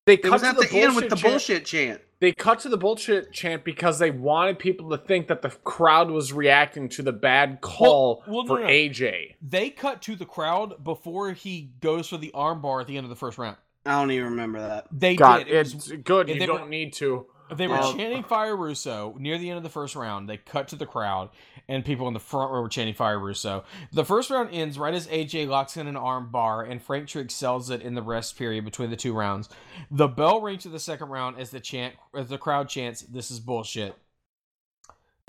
They 0.05 0.13
It 0.13 0.21
cut 0.23 0.31
was 0.31 0.41
to 0.43 0.47
at 0.47 0.55
the, 0.55 0.65
the, 0.67 0.79
end 0.79 0.95
with 0.95 1.09
the 1.09 1.15
chant. 1.17 1.33
bullshit 1.33 1.65
chant. 1.65 2.01
They 2.19 2.31
cut 2.31 2.59
to 2.61 2.69
the 2.69 2.77
bullshit 2.77 3.33
chant 3.33 3.65
because 3.65 3.99
they 3.99 4.09
wanted 4.09 4.57
people 4.57 4.89
to 4.91 4.97
think 4.97 5.27
that 5.27 5.41
the 5.41 5.49
crowd 5.49 6.09
was 6.09 6.31
reacting 6.31 6.87
to 6.89 7.03
the 7.03 7.11
bad 7.11 7.59
call 7.61 8.23
well, 8.25 8.43
no, 8.43 8.47
for 8.47 8.59
no, 8.61 8.65
no. 8.65 8.71
AJ. 8.71 9.35
They 9.41 9.69
cut 9.69 10.01
to 10.03 10.15
the 10.15 10.25
crowd 10.25 10.81
before 10.83 11.33
he 11.33 11.73
goes 11.81 12.07
for 12.07 12.17
the 12.17 12.31
armbar 12.33 12.79
at 12.81 12.87
the 12.87 12.95
end 12.97 13.03
of 13.03 13.09
the 13.09 13.17
first 13.17 13.37
round. 13.37 13.57
I 13.87 13.99
don't 13.99 14.11
even 14.11 14.31
remember 14.31 14.59
that. 14.59 14.87
They 14.91 15.15
God, 15.15 15.39
did. 15.45 15.47
It 15.47 15.57
was 15.59 15.73
it's 15.73 15.91
good. 15.91 16.29
You 16.29 16.37
they 16.39 16.45
don't 16.45 16.63
were- 16.63 16.69
need 16.69 16.93
to. 16.93 17.25
They 17.55 17.67
were 17.67 17.75
Well- 17.75 17.93
chanting 17.93 18.23
Fire 18.23 18.57
Russo 18.57 19.15
near 19.17 19.37
the 19.37 19.49
end 19.49 19.55
of 19.57 19.63
the 19.63 19.69
first 19.69 19.95
round. 19.95 20.27
They 20.27 20.35
cut 20.35 20.67
to 20.69 20.75
the 20.75 20.85
crowd, 20.85 21.29
and 21.69 21.85
people 21.85 22.05
in 22.09 22.13
the 22.13 22.19
front 22.19 22.51
row 22.51 22.61
were 22.61 22.67
chanting 22.67 22.93
Fire 22.93 23.17
Russo. 23.17 23.63
The 23.93 24.03
first 24.03 24.29
round 24.29 24.49
ends 24.53 24.77
right 24.77 24.93
as 24.93 25.07
AJ 25.07 25.45
locks 25.47 25.77
in 25.77 25.87
an 25.87 25.95
arm 25.95 26.29
bar, 26.29 26.63
and 26.63 26.81
Frank 26.81 27.07
Trigg 27.07 27.31
sells 27.31 27.69
it 27.69 27.81
in 27.81 27.95
the 27.95 28.01
rest 28.01 28.37
period 28.37 28.65
between 28.65 28.89
the 28.89 28.97
two 28.97 29.13
rounds. 29.13 29.47
The 29.89 30.09
bell 30.09 30.41
rings 30.41 30.63
to 30.63 30.69
the 30.69 30.79
second 30.79 31.07
round 31.07 31.39
as 31.39 31.51
the 31.51 31.61
chant 31.61 31.95
as 32.13 32.27
the 32.27 32.37
crowd 32.37 32.67
chants, 32.67 33.01
"This 33.03 33.31
is 33.31 33.39
bullshit." 33.39 33.95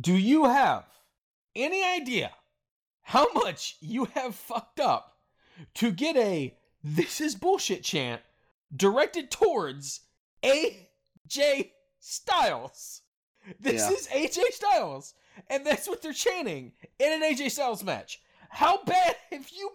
Do 0.02 0.14
you 0.16 0.47
have 0.47 0.86
any 1.55 1.85
idea 1.85 2.32
how 3.02 3.28
much 3.32 3.76
you 3.80 4.06
have 4.06 4.35
fucked 4.35 4.80
up 4.80 5.18
to 5.74 5.93
get 5.93 6.16
a 6.16 6.56
"This 6.82 7.20
is 7.20 7.36
bullshit" 7.36 7.85
chant 7.85 8.22
directed 8.74 9.31
towards 9.31 10.01
AJ 10.43 11.70
Styles. 12.01 13.03
This 13.61 13.82
Yeah. 13.82 13.97
is 13.97 14.09
AJ 14.09 14.43
Styles, 14.53 15.15
and 15.49 15.65
that's 15.66 15.89
what 15.89 16.03
they're 16.03 16.12
chanting 16.12 16.73
in 16.99 17.12
an 17.12 17.23
AJ 17.23 17.51
Styles 17.51 17.82
match. 17.82 18.20
How 18.51 18.82
bad 18.85 19.16
have 19.32 19.49
you, 19.51 19.70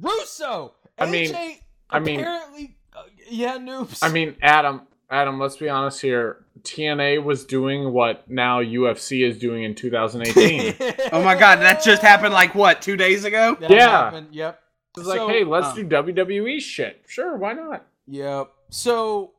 Russo? 0.00 0.74
I 0.98 1.06
mean- 1.10 1.30
AJ 1.32 1.60
I 1.90 1.98
mean- 2.00 2.20
apparently, 2.20 2.76
uh, 2.96 3.02
yeah, 3.28 3.58
noobs. 3.58 3.98
I 4.02 4.08
mean, 4.08 4.36
Adam, 4.42 4.82
Adam, 5.10 5.38
let's 5.38 5.56
be 5.56 5.68
honest 5.68 6.00
here. 6.00 6.44
TNA 6.62 7.22
was 7.22 7.44
doing 7.44 7.92
what 7.92 8.28
now 8.30 8.60
UFC 8.62 9.28
is 9.28 9.38
doing 9.38 9.62
in 9.64 9.74
2018. 9.74 10.74
Oh 11.12 11.22
my 11.22 11.34
god, 11.38 11.56
that 11.60 11.82
just 11.84 12.02
happened 12.02 12.32
like 12.32 12.54
what, 12.54 12.80
two 12.82 12.96
days 12.96 13.24
ago? 13.24 13.56
That 13.60 13.70
Yeah. 13.70 13.88
happened, 13.90 14.28
Yep. 14.34 14.60
It's 14.96 15.06
like, 15.06 15.20
hey, 15.28 15.44
let's 15.44 15.68
uh, 15.68 15.74
do 15.74 15.84
WWE 15.86 16.60
shit. 16.60 17.02
Sure, 17.06 17.36
why 17.36 17.52
not? 17.52 17.86
Yep. 18.06 18.50
So 18.70 19.32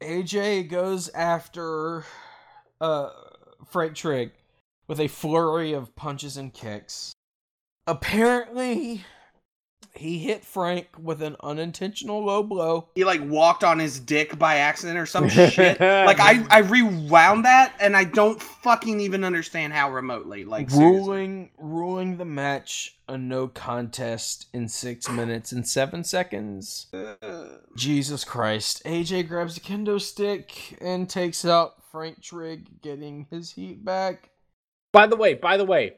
AJ 0.00 0.68
goes 0.68 1.08
after 1.10 2.04
uh 2.80 3.10
Frank 3.66 3.94
Trigg 3.94 4.32
with 4.86 5.00
a 5.00 5.08
flurry 5.08 5.72
of 5.72 5.96
punches 5.96 6.36
and 6.36 6.52
kicks. 6.52 7.12
Apparently 7.86 9.04
he 9.96 10.18
hit 10.18 10.44
Frank 10.44 10.88
with 11.00 11.22
an 11.22 11.36
unintentional 11.42 12.24
low 12.24 12.42
blow. 12.42 12.88
He 12.94 13.04
like 13.04 13.22
walked 13.24 13.64
on 13.64 13.78
his 13.78 14.00
dick 14.00 14.38
by 14.38 14.56
accident 14.56 14.98
or 14.98 15.06
some 15.06 15.28
shit. 15.30 15.80
Like 15.80 16.20
I, 16.20 16.44
I 16.50 16.58
rewound 16.60 17.44
that 17.44 17.74
and 17.80 17.96
I 17.96 18.04
don't 18.04 18.40
fucking 18.40 19.00
even 19.00 19.24
understand 19.24 19.72
how 19.72 19.92
remotely. 19.92 20.44
Like 20.44 20.70
seriously. 20.70 20.98
ruling 20.98 21.50
ruling 21.58 22.16
the 22.16 22.24
match 22.24 22.96
a 23.08 23.18
no 23.18 23.48
contest 23.48 24.46
in 24.52 24.66
6 24.68 25.10
minutes 25.10 25.52
and 25.52 25.68
7 25.68 26.04
seconds. 26.04 26.86
Jesus 27.76 28.24
Christ. 28.24 28.82
AJ 28.84 29.28
grabs 29.28 29.56
a 29.56 29.60
kendo 29.60 30.00
stick 30.00 30.78
and 30.80 31.08
takes 31.08 31.44
out 31.44 31.82
Frank 31.90 32.22
Trigg 32.22 32.80
getting 32.82 33.26
his 33.30 33.52
heat 33.52 33.84
back. 33.84 34.30
By 34.92 35.06
the 35.06 35.16
way, 35.16 35.34
by 35.34 35.56
the 35.56 35.64
way, 35.64 35.94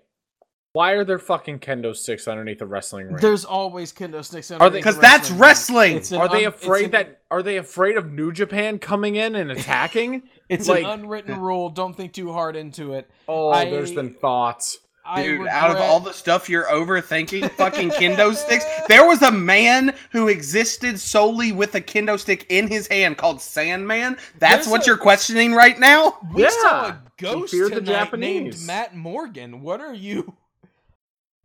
why 0.77 0.93
are 0.93 1.05
there 1.05 1.19
fucking 1.19 1.59
kendo 1.61 1.97
sticks 1.97 2.29
underneath 2.29 2.59
the 2.59 2.67
wrestling 2.67 3.07
ring? 3.07 3.17
There's 3.21 3.45
always 3.47 3.93
kendo 3.93 4.23
sticks. 4.25 4.51
Are 4.51 4.59
they- 4.59 4.65
underneath 4.67 4.85
Because 4.85 4.99
that's 4.99 5.31
ring. 5.31 5.41
wrestling. 5.41 5.97
Are 6.19 6.29
they 6.29 6.45
un- 6.45 6.53
it's 6.53 6.63
afraid 6.63 6.85
an- 6.87 6.91
that 6.93 7.21
are 7.31 7.43
they 7.43 7.57
afraid 7.57 7.97
of 7.97 8.13
New 8.13 8.31
Japan 8.31 8.79
coming 8.79 9.17
in 9.17 9.35
and 9.35 9.51
attacking? 9.57 10.23
it's 10.49 10.69
like- 10.69 10.85
an 10.85 10.91
unwritten 10.91 11.41
rule? 11.41 11.71
Don't 11.71 11.95
think 11.97 12.13
too 12.13 12.33
hard 12.33 12.57
into 12.57 12.93
it. 12.93 13.11
oh, 13.27 13.51
I- 13.51 13.71
there's 13.71 13.93
been 13.93 14.15
thoughts. 14.15 14.79
I 15.09 15.23
Dude, 15.23 15.47
out 15.47 15.71
of 15.71 15.77
all 15.77 16.01
the 16.01 16.13
stuff 16.13 16.49
you're 16.51 16.65
overthinking, 16.65 17.53
fucking 17.53 17.91
kendo 17.91 18.35
sticks, 18.45 18.65
there 18.89 19.07
was 19.07 19.23
a 19.23 19.31
man 19.31 19.95
who 20.11 20.27
existed 20.27 20.99
solely 20.99 21.53
with 21.53 21.73
a 21.77 21.81
kendo 21.81 22.19
stick 22.19 22.45
in 22.49 22.67
his 22.67 22.89
hand 22.89 23.17
called 23.17 23.41
Sandman. 23.41 24.17
That's 24.41 24.67
There's 24.67 24.67
what 24.69 24.83
a- 24.83 24.87
you're 24.87 24.97
questioning 24.99 25.55
right 25.55 25.79
now? 25.79 26.19
we 26.35 26.43
Yeah. 26.43 26.49
saw 26.51 26.87
a 26.89 27.03
ghost 27.19 27.53
feared 27.53 27.71
the 27.71 27.83
tonight 27.83 28.13
named 28.17 28.47
Japanese. 28.55 28.67
Matt 28.67 28.97
Morgan. 28.97 29.61
What 29.63 29.81
are 29.81 29.95
you? 29.95 30.35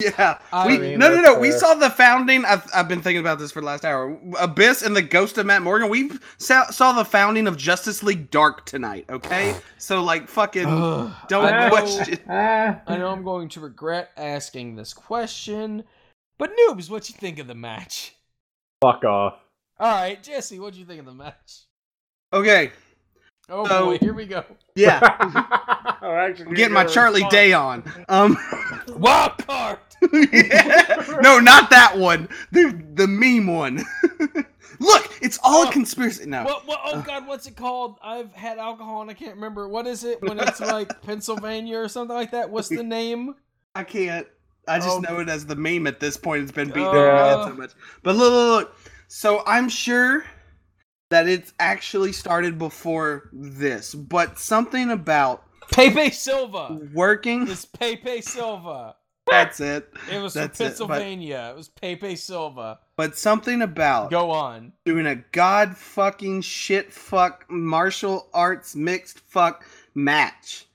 Yeah. 0.18 0.40
I 0.52 0.68
we, 0.68 0.78
mean, 0.78 1.00
no, 1.00 1.10
no, 1.10 1.16
that's 1.16 1.28
no. 1.28 1.40
We 1.40 1.52
saw 1.52 1.76
the 1.76 1.90
founding. 1.90 2.44
I've, 2.46 2.68
I've 2.74 2.88
been 2.88 3.02
thinking 3.02 3.20
about 3.22 3.40
this 3.40 3.52
for 3.52 3.62
the 3.62 3.68
last 3.68 3.86
hour. 3.86 4.18
Abyss 4.40 4.82
and 4.82 4.96
the 4.96 5.02
Ghost 5.02 5.38
of 5.38 5.46
Matt 5.46 5.62
Morgan. 5.62 5.90
We 5.90 6.12
saw, 6.38 6.70
saw 6.72 6.94
the 6.94 7.06
founding 7.06 7.48
of 7.48 7.58
Justice 7.58 8.02
League 8.04 8.32
Dark 8.32 8.66
tonight. 8.66 9.06
Okay, 9.10 9.56
so 9.78 10.04
like 10.04 10.28
fucking 10.28 10.64
don't 11.28 11.46
I 11.46 11.60
know, 11.60 11.70
question. 11.70 12.20
I 12.30 12.98
know 12.98 13.10
I'm 13.10 13.24
going 13.24 13.50
to 13.50 13.60
regret 13.60 14.12
asking 14.18 14.76
this 14.76 14.94
question, 14.94 15.84
but 16.38 16.52
noobs, 16.58 16.90
what 16.90 17.10
you 17.10 17.16
think 17.16 17.40
of 17.40 17.48
the 17.48 17.56
match? 17.56 18.16
Fuck 18.82 19.04
off. 19.06 19.36
All 19.80 19.92
right, 19.92 20.22
Jesse, 20.22 20.60
what 20.60 20.74
do 20.74 20.80
you 20.80 20.86
think 20.86 21.00
of 21.00 21.06
the 21.06 21.14
match? 21.14 21.62
Okay, 22.34 22.72
Oh 23.50 23.66
So- 23.68 23.86
boy, 23.86 23.98
here 23.98 24.14
we 24.14 24.26
go. 24.26 24.44
yeah, 24.76 25.00
I'm 25.02 25.36
actually 26.04 26.46
I'm 26.48 26.54
getting 26.54 26.74
my 26.74 26.86
Charlie 26.86 27.22
fun. 27.22 27.30
Day 27.30 27.52
on. 27.54 27.84
Um, 28.08 28.38
Wild 28.88 29.38
card. 29.46 29.80
no, 31.22 31.40
not 31.40 31.70
that 31.70 31.94
one. 31.98 32.28
The 32.52 32.84
the 32.96 33.08
meme 33.08 33.48
one. 33.48 33.84
Look, 34.80 35.12
it's 35.22 35.38
all 35.44 35.66
Oh. 35.66 35.70
a 35.70 35.72
conspiracy. 35.72 36.26
No, 36.26 36.44
What, 36.44 36.66
what? 36.66 36.80
Oh 36.84 36.94
uh. 36.94 37.02
God, 37.02 37.28
what's 37.28 37.46
it 37.46 37.56
called? 37.56 37.98
I've 38.02 38.34
had 38.34 38.58
alcohol 38.58 39.02
and 39.02 39.12
I 39.12 39.14
can't 39.14 39.36
remember. 39.36 39.68
What 39.68 39.86
is 39.86 40.04
it 40.04 40.22
when 40.24 40.40
it's 40.40 40.60
like 40.60 41.02
Pennsylvania 41.04 41.78
or 41.78 41.88
something 41.88 42.16
like 42.16 42.32
that? 42.32 42.50
What's 42.50 42.70
the 42.70 42.84
name? 42.84 43.36
I 43.76 43.84
can't. 43.84 44.28
I 44.68 44.78
just 44.80 44.90
Oh. 44.90 45.00
know 45.00 45.20
it 45.20 45.30
as 45.30 45.46
the 45.46 45.56
meme 45.56 45.86
at 45.88 46.00
this 46.00 46.18
point. 46.18 46.44
It's 46.44 46.52
been 46.52 46.70
beaten 46.70 46.84
in 46.88 46.94
my 46.96 47.28
head 47.28 47.44
so 47.44 47.54
much. 47.54 47.72
But 48.04 48.16
look, 48.16 48.32
look, 48.32 48.50
look. 48.70 48.76
So 49.08 49.44
I'm 49.46 49.70
sure 49.70 50.24
that 51.10 51.28
it's 51.28 51.54
actually 51.60 52.14
started 52.14 52.58
before 52.58 53.30
this, 53.34 53.94
but 53.94 54.40
something 54.40 54.90
about 54.92 55.44
Pepe 55.72 56.12
Silvia. 56.12 56.80
working. 56.94 57.48
It's 57.48 57.66
Pepe 57.66 58.22
Silvia. 58.22 58.96
That's 59.30 59.60
it. 59.60 59.90
It 60.12 60.22
was 60.22 60.34
from 60.34 60.42
That's 60.44 60.60
it, 60.60 60.64
but- 60.64 60.68
Pennsylvania. 60.68 61.50
It 61.54 61.58
was 61.58 61.70
Pepe 61.70 62.16
Silvia. 62.16 62.80
But 62.98 63.18
something 63.18 63.62
about 63.62 64.12
Go 64.12 64.30
on. 64.32 64.74
doing 64.86 65.06
a 65.06 65.16
god 65.16 65.78
fucking 65.78 66.42
shit 66.42 66.92
fuck 66.92 67.46
martial 67.50 68.28
arts 68.34 68.76
mixed 68.76 69.20
fuck 69.22 69.66
match. 69.96 70.66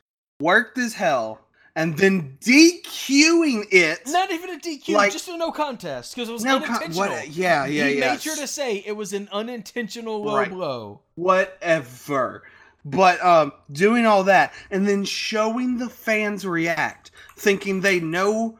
Worked 0.40 0.78
as 0.78 0.94
hell. 0.94 1.40
And 1.74 1.98
then 1.98 2.38
DQing 2.40 3.66
it. 3.70 4.00
Not 4.06 4.30
even 4.30 4.48
a 4.48 4.58
DQ, 4.58 4.94
Like- 4.94 5.12
just 5.12 5.28
a 5.28 5.36
no 5.36 5.52
contest 5.52 6.14
because 6.14 6.30
it 6.30 6.32
was 6.32 6.42
No 6.42 6.58
con- 6.58 6.68
unintentional. 6.70 7.08
what- 7.10 7.28
yeah, 7.28 7.66
yeah, 7.66 7.86
he 7.88 7.98
yeah. 7.98 8.12
made 8.12 8.22
sure 8.22 8.36
to 8.36 8.46
say 8.46 8.76
it 8.86 8.96
was 8.96 9.12
an 9.12 9.28
unintentional 9.30 10.22
low 10.24 10.36
Right. 10.36 10.50
blow. 10.50 11.00
whatever. 11.16 12.44
But 12.86 13.22
um, 13.22 13.52
doing 13.72 14.06
all 14.06 14.22
that 14.24 14.54
and 14.70 14.86
then 14.86 15.04
showing 15.04 15.76
the 15.76 15.88
fans 15.90 16.46
react, 16.46 17.10
thinking 17.36 17.80
they 17.80 17.98
know, 17.98 18.58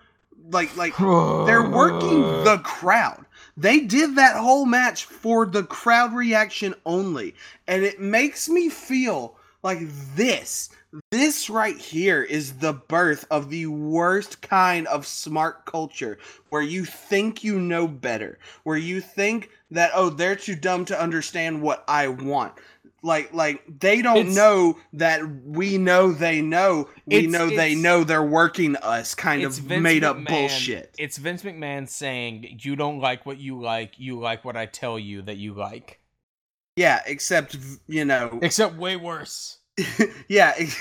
like 0.51 0.77
like 0.77 0.97
they're 0.97 1.71
working 1.71 2.23
the 2.45 2.61
crowd. 2.65 3.25
They 3.57 3.81
did 3.81 4.17
that 4.17 4.37
whole 4.37 4.67
match 4.67 5.07
for 5.07 5.47
the 5.47 5.63
crowd 5.63 6.13
reaction 6.13 6.75
only, 6.85 7.35
and 7.69 7.85
it 7.85 8.01
makes 8.01 8.49
me 8.49 8.69
feel 8.69 9.37
like 9.63 9.81
this. 10.15 10.71
This 11.11 11.51
right 11.51 11.77
here 11.77 12.23
is 12.23 12.55
the 12.55 12.73
birth 12.73 13.27
of 13.31 13.51
the 13.51 13.67
worst 13.67 14.41
kind 14.41 14.87
of 14.87 15.07
smart 15.07 15.67
culture 15.67 16.19
where 16.51 16.63
you 16.63 16.85
think 16.85 17.45
you 17.45 17.61
know 17.61 17.87
better, 17.87 18.39
where 18.63 18.77
you 18.77 19.01
think 19.01 19.51
that 19.71 19.91
oh 19.95 20.11
they're 20.11 20.37
too 20.37 20.57
dumb 20.57 20.85
to 20.87 21.01
understand 21.01 21.63
what 21.63 21.85
I 21.89 22.09
want. 22.09 22.55
Like 23.07 23.33
like 23.33 23.63
they 23.79 24.03
don't 24.03 24.17
It's- 24.17 24.35
know 24.35 24.79
that 24.95 25.21
we 25.45 25.79
know 25.79 26.11
they 26.13 26.43
know 26.43 26.89
we 27.07 27.17
It's- 27.19 27.33
know 27.33 27.49
they 27.49 27.75
know 27.77 28.03
they're 28.03 28.23
working 28.23 28.75
us 28.77 29.15
kind 29.15 29.45
of 29.45 29.55
Vince 29.55 29.81
made 29.83 30.03
up 30.03 30.17
McMahon- 30.17 30.27
bullshit. 30.29 30.95
It's 30.99 31.17
Vince 31.17 31.43
McMahon 31.45 31.89
saying, 31.89 32.59
"You 32.63 32.75
don't 32.75 32.99
like 32.99 33.25
what 33.25 33.39
you 33.39 33.61
like. 33.61 33.93
You 33.99 34.19
like 34.19 34.45
what 34.45 34.57
I 34.57 34.67
tell 34.67 34.99
you 34.99 35.23
that 35.23 35.37
you 35.37 35.55
like." 35.55 36.01
Yeah, 36.75 37.01
except 37.07 37.57
you 37.87 38.05
know, 38.05 38.41
Except 38.43 38.75
way 38.77 38.97
worse. 38.97 39.59
yeah, 40.29 40.55
ex- 40.59 40.81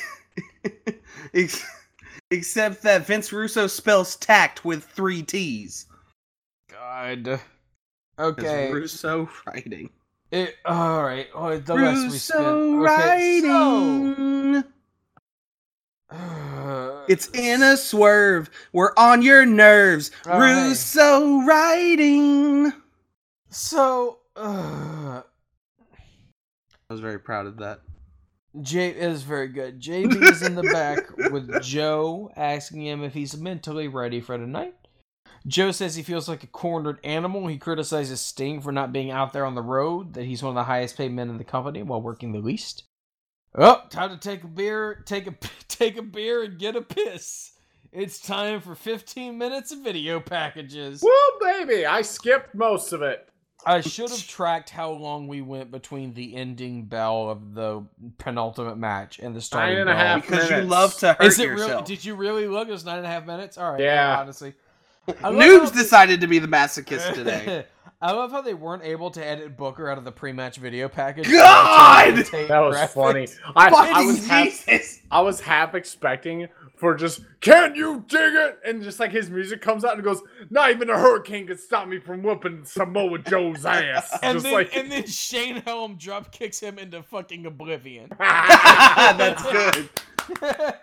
ex- 1.34 1.66
except 2.32 2.82
that 2.82 3.06
Vince 3.06 3.32
Russo 3.32 3.68
spells 3.68 4.16
tact 4.16 4.66
with 4.66 4.84
three 4.84 5.22
T's. 5.22 5.86
God. 6.72 7.40
Okay. 8.18 8.72
Russo 8.74 9.30
writing. 9.46 9.90
It, 10.36 10.56
all 10.66 11.02
right. 11.04 11.28
Oh, 11.34 11.58
the 11.58 11.76
less 11.76 12.12
we 12.12 12.18
spend. 12.18 12.46
Russo 12.82 12.82
Okay, 12.84 13.42
writing. 13.42 14.64
so- 16.12 17.04
It's 17.08 17.30
in 17.30 17.62
a 17.64 17.78
swerve. 17.78 18.50
We're 18.74 18.92
on 18.98 19.22
your 19.22 19.46
nerves. 19.46 20.12
Hey. 20.26 20.38
Russo 20.40 21.42
writing. 21.46 22.74
So, 23.50 24.18
uh, 24.36 25.22
I 25.24 25.24
was 26.90 27.00
very 27.00 27.20
proud 27.20 27.46
of 27.46 27.58
that. 27.58 27.80
J 28.62 28.90
is 28.90 29.22
very 29.24 29.48
good. 29.50 29.82
JB 29.82 30.22
is 30.32 30.42
in 30.42 30.56
the 30.56 30.64
back 30.64 31.16
with 31.32 31.62
Joe, 31.62 32.32
asking 32.36 32.86
him 32.86 33.04
if 33.04 33.14
he's 33.14 33.38
mentally 33.38 33.88
ready 33.88 34.20
for 34.22 34.38
tonight. 34.38 34.74
Joe 35.48 35.72
says 35.72 35.96
he 35.96 36.04
feels 36.04 36.28
like 36.28 36.44
a 36.44 36.48
cornered 36.48 37.00
animal. 37.04 37.48
He 37.48 37.58
criticizes 37.58 38.20
Sting 38.20 38.62
for 38.62 38.72
not 38.72 38.92
being 38.92 39.12
out 39.12 39.32
there 39.32 39.46
on 39.46 39.56
the 39.56 39.62
road, 39.62 40.14
that 40.14 40.26
he's 40.26 40.42
one 40.42 40.50
of 40.52 40.56
the 40.56 40.64
highest 40.64 40.98
paid 40.98 41.12
men 41.12 41.30
in 41.30 41.38
the 41.38 41.44
company 41.44 41.84
while 41.84 42.02
working 42.02 42.32
the 42.32 42.40
least. 42.40 42.84
Oh, 43.54 43.84
time 43.90 44.10
to 44.10 44.18
take 44.18 44.44
a 44.44 44.48
beer, 44.48 45.04
take 45.06 45.28
a 45.28 45.36
take 45.68 45.98
a 45.98 46.02
beer 46.02 46.44
and 46.44 46.60
get 46.60 46.76
a 46.76 46.82
piss. 46.82 47.52
It's 47.92 48.20
time 48.20 48.60
for 48.60 48.76
15 48.76 49.38
minutes 49.38 49.72
of 49.72 49.80
video 49.80 50.20
packages. 50.20 51.02
Well, 51.02 51.40
baby! 51.42 51.86
I 51.86 52.02
skipped 52.02 52.54
most 52.54 52.92
of 52.92 53.02
it. 53.02 53.30
I 53.66 53.82
should 53.82 54.12
have 54.12 54.28
tracked 54.28 54.70
how 54.70 54.92
long 54.92 55.28
we 55.28 55.42
went 55.42 55.72
between 55.72 56.14
the 56.14 56.36
ending 56.36 56.86
bell 56.86 57.30
of 57.30 57.56
the 57.56 57.84
penultimate 58.20 58.78
match 58.78 59.18
and 59.20 59.36
the 59.36 59.42
starting 59.42 59.76
Nine 59.76 59.82
and 59.82 59.90
a 59.90 59.96
half 59.96 60.22
Because 60.22 60.50
you 60.52 60.62
love 60.62 60.96
to 61.00 61.14
hurt 61.14 61.26
Is 61.26 61.40
it 61.40 61.48
really? 61.48 61.62
yourself. 61.62 61.86
Did 61.86 62.06
you 62.06 62.16
really 62.16 62.48
look? 62.48 62.68
It 62.68 62.72
was 62.72 62.86
nine 62.86 62.98
and 62.98 63.08
a 63.08 63.10
half 63.10 63.26
minutes. 63.26 63.58
All 63.58 63.72
right. 63.72 63.82
Yeah. 63.82 64.20
Honestly, 64.20 64.50
I 64.50 64.52
love 64.52 64.65
Noobs 65.08 65.72
they- 65.74 65.82
decided 65.82 66.22
to 66.22 66.28
be 66.28 66.40
the 66.40 66.48
masochist 66.48 67.14
today. 67.14 67.66
I 68.02 68.12
love 68.12 68.30
how 68.32 68.42
they 68.42 68.54
weren't 68.54 68.84
able 68.84 69.10
to 69.12 69.26
edit 69.26 69.56
Booker 69.58 69.90
out 69.90 69.98
of 69.98 70.04
the 70.04 70.12
pre-match 70.12 70.58
video 70.58 70.90
package. 70.90 71.32
God! 71.32 72.18
That 72.18 72.60
was 72.60 72.76
Graphics. 72.76 72.90
funny. 72.90 73.28
I, 73.56 73.68
I 73.68 73.70
Fucking 73.72 74.08
was 74.08 74.28
half, 74.28 75.00
I 75.10 75.22
was 75.22 75.40
half 75.40 75.74
expecting 75.76 76.48
for 76.76 76.94
just 76.96 77.22
can 77.40 77.74
you 77.74 78.04
dig 78.10 78.34
it 78.34 78.60
and 78.66 78.84
just 78.84 79.00
like 79.00 79.12
his 79.12 79.30
music 79.30 79.62
comes 79.62 79.86
out 79.86 79.94
and 79.96 80.04
goes 80.04 80.22
not 80.50 80.72
even 80.72 80.90
a 80.90 80.98
hurricane 81.00 81.48
could 81.48 81.60
stop 81.60 81.88
me 81.88 82.00
from 82.00 82.22
whooping 82.22 82.66
Samoa 82.66 83.18
Joe's 83.20 83.66
ass 83.66 84.12
And 84.22 84.36
just 84.36 84.44
then, 84.44 84.54
like 84.54 84.76
and 84.76 84.92
then 84.92 85.08
Shane 85.08 85.62
Helm 85.62 85.96
drop 85.96 86.34
kicks 86.34 86.60
him 86.60 86.78
into 86.78 87.02
fucking 87.02 87.46
oblivion. 87.46 88.10
That's 88.20 89.42
good. 89.44 89.90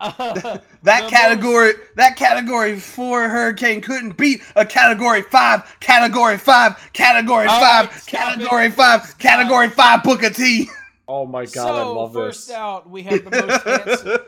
Uh, 0.00 0.58
That 0.84 1.04
the 1.04 1.10
category, 1.10 1.72
that 1.96 2.14
category 2.16 2.78
four 2.78 3.28
hurricane 3.28 3.80
couldn't 3.80 4.16
beat 4.16 4.42
a 4.54 4.64
category 4.64 5.22
five, 5.22 5.76
category 5.80 6.38
five, 6.38 6.76
category 6.92 7.46
All 7.48 7.60
five, 7.60 7.90
right, 7.90 8.06
category 8.06 8.66
it. 8.66 8.74
five, 8.74 9.18
category 9.18 9.68
five 9.70 10.04
Booker 10.04 10.30
T. 10.30 10.68
oh 11.08 11.26
my 11.26 11.46
god 11.46 11.52
so 11.52 11.66
I 11.74 11.82
love 11.82 12.12
first 12.12 12.46
this 12.46 12.54
out, 12.56 12.88
we 12.88 13.02
have 13.02 13.24
the 13.24 13.30
most 13.30 13.64
handsome. 13.64 14.18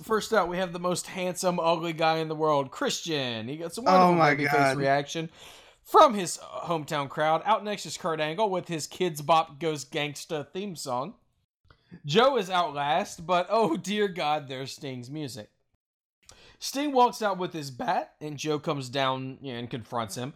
First 0.04 0.32
out, 0.34 0.48
we 0.48 0.58
have 0.58 0.72
the 0.74 0.78
most 0.78 1.06
handsome, 1.06 1.58
ugly 1.58 1.94
guy 1.94 2.18
in 2.18 2.28
the 2.28 2.34
world, 2.34 2.70
Christian. 2.70 3.48
He 3.48 3.56
gets 3.56 3.78
a 3.78 3.82
wonderful 3.82 4.08
Oh 4.08 4.14
my 4.14 4.34
babyface 4.34 4.50
God. 4.52 4.76
reaction 4.76 5.30
from 5.82 6.12
his 6.12 6.38
uh, 6.38 6.66
hometown 6.66 7.08
crowd. 7.08 7.40
Out 7.46 7.64
next 7.64 7.86
is 7.86 7.96
Kurt 7.96 8.20
Angle 8.20 8.50
with 8.50 8.68
his 8.68 8.86
Kidz 8.86 9.24
Bop 9.24 9.58
Goes 9.58 9.86
Gangsta 9.86 10.46
theme 10.52 10.76
song. 10.76 11.14
Joe 12.04 12.36
is 12.36 12.50
out 12.50 12.74
last, 12.74 13.26
but 13.26 13.46
oh 13.50 13.76
dear 13.76 14.08
God, 14.08 14.48
there's 14.48 14.72
Sting's 14.72 15.10
music. 15.10 15.50
Sting 16.58 16.92
walks 16.92 17.20
out 17.20 17.38
with 17.38 17.52
his 17.52 17.70
bat, 17.70 18.14
and 18.20 18.38
Joe 18.38 18.58
comes 18.58 18.88
down 18.88 19.38
and 19.44 19.68
confronts 19.68 20.14
him. 20.16 20.32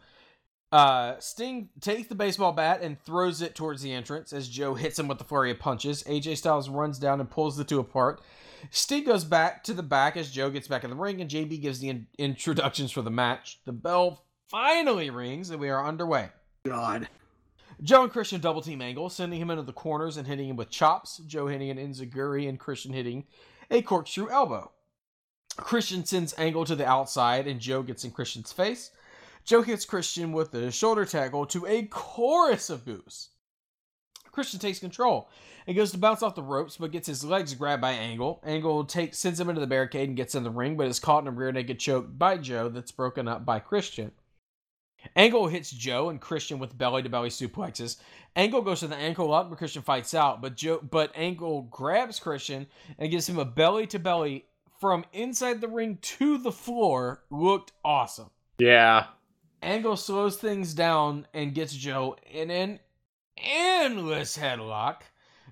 Uh, 0.70 1.14
Sting 1.18 1.70
takes 1.80 2.08
the 2.08 2.14
baseball 2.14 2.52
bat 2.52 2.82
and 2.82 3.00
throws 3.00 3.40
it 3.40 3.54
towards 3.54 3.80
the 3.80 3.92
entrance 3.92 4.34
as 4.34 4.48
Joe 4.48 4.74
hits 4.74 4.98
him 4.98 5.08
with 5.08 5.16
the 5.16 5.24
flurry 5.24 5.50
of 5.50 5.58
punches. 5.58 6.02
AJ 6.02 6.36
Styles 6.36 6.68
runs 6.68 6.98
down 6.98 7.20
and 7.20 7.30
pulls 7.30 7.56
the 7.56 7.64
two 7.64 7.80
apart. 7.80 8.20
Sting 8.70 9.04
goes 9.04 9.24
back 9.24 9.64
to 9.64 9.72
the 9.72 9.82
back 9.82 10.16
as 10.16 10.30
Joe 10.30 10.50
gets 10.50 10.68
back 10.68 10.84
in 10.84 10.90
the 10.90 10.96
ring, 10.96 11.20
and 11.20 11.30
JB 11.30 11.62
gives 11.62 11.78
the 11.78 11.88
in- 11.88 12.06
introductions 12.18 12.90
for 12.92 13.02
the 13.02 13.10
match. 13.10 13.60
The 13.64 13.72
bell 13.72 14.24
finally 14.48 15.08
rings, 15.10 15.48
and 15.50 15.60
we 15.60 15.70
are 15.70 15.86
underway. 15.86 16.28
God. 16.64 17.08
Joe 17.82 18.02
and 18.02 18.12
Christian 18.12 18.40
double 18.40 18.60
team 18.60 18.82
Angle, 18.82 19.08
sending 19.08 19.40
him 19.40 19.50
into 19.50 19.62
the 19.62 19.72
corners 19.72 20.16
and 20.16 20.26
hitting 20.26 20.48
him 20.48 20.56
with 20.56 20.70
chops. 20.70 21.18
Joe 21.26 21.46
hitting 21.46 21.70
an 21.70 21.78
enzuigiri 21.78 22.48
and 22.48 22.58
Christian 22.58 22.92
hitting 22.92 23.24
a 23.70 23.82
corkscrew 23.82 24.28
elbow. 24.30 24.72
Christian 25.56 26.04
sends 26.04 26.34
Angle 26.38 26.64
to 26.66 26.76
the 26.76 26.86
outside 26.86 27.46
and 27.46 27.60
Joe 27.60 27.82
gets 27.82 28.04
in 28.04 28.10
Christian's 28.10 28.52
face. 28.52 28.90
Joe 29.44 29.62
hits 29.62 29.84
Christian 29.84 30.32
with 30.32 30.52
a 30.54 30.70
shoulder 30.70 31.04
tackle 31.04 31.46
to 31.46 31.66
a 31.66 31.84
chorus 31.84 32.68
of 32.68 32.84
boos. 32.84 33.30
Christian 34.30 34.60
takes 34.60 34.78
control 34.78 35.28
and 35.66 35.76
goes 35.76 35.90
to 35.92 35.98
bounce 35.98 36.22
off 36.22 36.34
the 36.34 36.42
ropes, 36.42 36.76
but 36.76 36.92
gets 36.92 37.06
his 37.06 37.24
legs 37.24 37.54
grabbed 37.54 37.82
by 37.82 37.92
Angle. 37.92 38.40
Angle 38.44 38.84
takes 38.84 39.18
sends 39.18 39.40
him 39.40 39.48
into 39.48 39.60
the 39.60 39.66
barricade 39.66 40.08
and 40.08 40.16
gets 40.16 40.34
in 40.34 40.44
the 40.44 40.50
ring, 40.50 40.76
but 40.76 40.86
is 40.86 41.00
caught 41.00 41.24
in 41.24 41.28
a 41.28 41.30
rear 41.30 41.50
naked 41.50 41.78
choke 41.78 42.06
by 42.16 42.36
Joe 42.36 42.68
that's 42.68 42.92
broken 42.92 43.26
up 43.26 43.44
by 43.44 43.58
Christian. 43.58 44.12
Angle 45.16 45.48
hits 45.48 45.70
Joe 45.70 46.10
and 46.10 46.20
Christian 46.20 46.58
with 46.58 46.76
belly 46.76 47.02
to 47.02 47.08
belly 47.08 47.30
suplexes. 47.30 47.96
Angle 48.36 48.62
goes 48.62 48.80
to 48.80 48.88
the 48.88 48.96
ankle 48.96 49.28
lock, 49.28 49.48
but 49.48 49.58
Christian 49.58 49.82
fights 49.82 50.14
out. 50.14 50.40
But 50.40 50.56
Joe, 50.56 50.80
but 50.82 51.12
Angle 51.14 51.62
grabs 51.62 52.20
Christian 52.20 52.66
and 52.98 53.10
gives 53.10 53.28
him 53.28 53.38
a 53.38 53.44
belly 53.44 53.86
to 53.88 53.98
belly 53.98 54.46
from 54.80 55.04
inside 55.12 55.60
the 55.60 55.68
ring 55.68 55.98
to 56.02 56.38
the 56.38 56.52
floor. 56.52 57.22
Looked 57.30 57.72
awesome. 57.84 58.30
yeah 58.58 59.06
Angle 59.62 59.96
slows 59.96 60.36
things 60.36 60.72
down 60.72 61.26
and 61.34 61.54
gets 61.54 61.74
Joe 61.74 62.16
in 62.30 62.50
an 62.50 62.78
endless 63.36 64.36
headlock. 64.36 65.02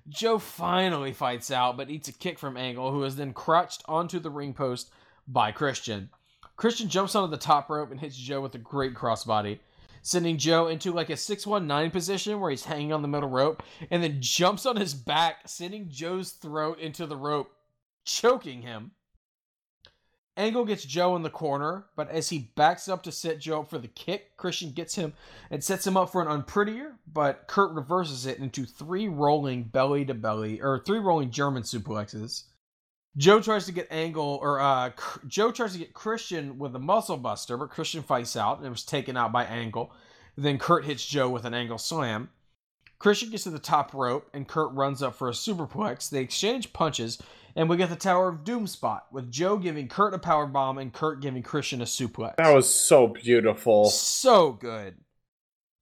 Joe 0.07 0.39
finally 0.39 1.11
fights 1.11 1.51
out, 1.51 1.75
but 1.75 1.89
eats 1.89 2.07
a 2.07 2.13
kick 2.13 2.39
from 2.39 2.55
Angle, 2.55 2.91
who 2.91 3.03
is 3.03 3.17
then 3.17 3.33
crouched 3.33 3.83
onto 3.85 4.19
the 4.19 4.29
ring 4.29 4.53
post 4.53 4.91
by 5.27 5.51
Christian. 5.51 6.09
Christian 6.57 6.89
jumps 6.89 7.13
onto 7.13 7.29
the 7.29 7.37
top 7.37 7.69
rope 7.69 7.91
and 7.91 7.99
hits 7.99 8.17
Joe 8.17 8.41
with 8.41 8.55
a 8.55 8.59
great 8.59 8.95
crossbody, 8.95 9.59
sending 10.01 10.37
Joe 10.37 10.67
into 10.67 10.91
like 10.91 11.11
a 11.11 11.15
619 11.15 11.91
position 11.91 12.39
where 12.39 12.49
he's 12.49 12.65
hanging 12.65 12.91
on 12.91 13.03
the 13.03 13.07
middle 13.07 13.29
rope, 13.29 13.61
and 13.91 14.03
then 14.03 14.17
jumps 14.19 14.65
on 14.65 14.75
his 14.75 14.95
back, 14.95 15.41
sending 15.45 15.87
Joe's 15.87 16.31
throat 16.31 16.79
into 16.79 17.05
the 17.05 17.15
rope, 17.15 17.51
choking 18.03 18.63
him. 18.63 18.91
Angle 20.35 20.65
gets 20.65 20.83
Joe 20.83 21.15
in 21.15 21.23
the 21.23 21.29
corner, 21.29 21.85
but 21.95 22.09
as 22.09 22.29
he 22.29 22.51
backs 22.55 22.87
up 22.87 23.03
to 23.03 23.11
set 23.11 23.39
Joe 23.39 23.61
up 23.61 23.69
for 23.69 23.79
the 23.79 23.87
kick, 23.87 24.35
Christian 24.37 24.71
gets 24.71 24.95
him 24.95 25.13
and 25.49 25.63
sets 25.63 25.85
him 25.85 25.97
up 25.97 26.11
for 26.11 26.21
an 26.21 26.27
unprettier, 26.27 26.93
but 27.11 27.47
Kurt 27.47 27.71
reverses 27.73 28.25
it 28.25 28.37
into 28.39 28.65
three 28.65 29.07
rolling 29.07 29.63
belly 29.63 30.05
to 30.05 30.13
belly, 30.13 30.61
or 30.61 30.79
three 30.79 30.99
rolling 30.99 31.31
German 31.31 31.63
suplexes. 31.63 32.43
Joe 33.15 33.39
tries 33.39 33.65
to 33.65 33.71
get 33.71 33.87
Angle, 33.89 34.39
or 34.41 34.59
uh, 34.59 34.91
Joe 35.27 35.51
tries 35.51 35.73
to 35.73 35.79
get 35.79 35.93
Christian 35.93 36.59
with 36.59 36.75
a 36.75 36.79
muscle 36.79 37.17
buster, 37.17 37.57
but 37.57 37.69
Christian 37.69 38.03
fights 38.03 38.35
out 38.35 38.59
and 38.59 38.69
was 38.69 38.83
taken 38.83 39.17
out 39.17 39.31
by 39.31 39.45
Angle. 39.45 39.91
Then 40.35 40.59
Kurt 40.59 40.85
hits 40.85 41.05
Joe 41.05 41.29
with 41.29 41.45
an 41.45 41.53
Angle 41.53 41.79
slam. 41.79 42.29
Christian 42.99 43.29
gets 43.29 43.43
to 43.43 43.49
the 43.49 43.59
top 43.59 43.93
rope, 43.93 44.29
and 44.33 44.47
Kurt 44.47 44.71
runs 44.73 45.01
up 45.01 45.15
for 45.15 45.29
a 45.29 45.33
superplex. 45.33 46.09
They 46.09 46.21
exchange 46.21 46.73
punches, 46.73 47.19
and 47.55 47.69
we 47.69 47.77
get 47.77 47.89
the 47.89 47.95
Tower 47.95 48.29
of 48.29 48.43
Doom 48.43 48.67
spot 48.67 49.07
with 49.11 49.31
Joe 49.31 49.57
giving 49.57 49.87
Kurt 49.87 50.13
a 50.13 50.19
power 50.19 50.45
bomb 50.45 50.77
and 50.77 50.93
Kurt 50.93 51.21
giving 51.21 51.43
Christian 51.43 51.81
a 51.81 51.85
suplex. 51.85 52.35
that 52.37 52.53
was 52.53 52.71
so 52.71 53.07
beautiful 53.07 53.85
so 53.89 54.51
good. 54.51 54.95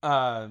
Uh, 0.03 0.49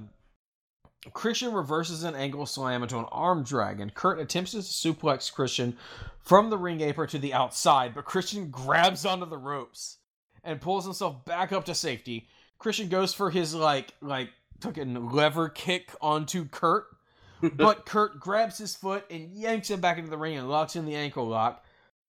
Christian 1.12 1.52
reverses 1.52 2.02
an 2.02 2.14
angle 2.14 2.46
slam 2.46 2.82
into 2.82 2.98
an 2.98 3.06
arm 3.12 3.42
drag, 3.42 3.80
and 3.80 3.92
Kurt 3.92 4.18
attempts 4.18 4.52
to 4.52 4.58
suplex 4.58 5.32
Christian 5.32 5.76
from 6.20 6.50
the 6.50 6.58
ring 6.58 6.80
apron 6.80 7.08
to 7.08 7.18
the 7.18 7.34
outside, 7.34 7.94
but 7.94 8.04
Christian 8.04 8.50
grabs 8.50 9.04
onto 9.04 9.26
the 9.26 9.36
ropes 9.36 9.98
and 10.42 10.60
pulls 10.60 10.84
himself 10.84 11.24
back 11.24 11.52
up 11.52 11.64
to 11.66 11.74
safety. 11.74 12.28
Christian 12.58 12.88
goes 12.88 13.12
for 13.12 13.30
his 13.30 13.54
like 13.54 13.92
like 14.00 14.30
fucking 14.60 15.10
lever 15.10 15.48
kick 15.48 15.94
onto 16.00 16.46
Kurt, 16.46 16.86
but 17.54 17.84
Kurt 17.84 18.18
grabs 18.18 18.58
his 18.58 18.74
foot 18.74 19.04
and 19.10 19.30
yanks 19.32 19.70
him 19.70 19.80
back 19.80 19.98
into 19.98 20.10
the 20.10 20.18
ring 20.18 20.38
and 20.38 20.48
locks 20.48 20.76
in 20.76 20.86
the 20.86 20.94
ankle 20.94 21.26
lock 21.26 21.64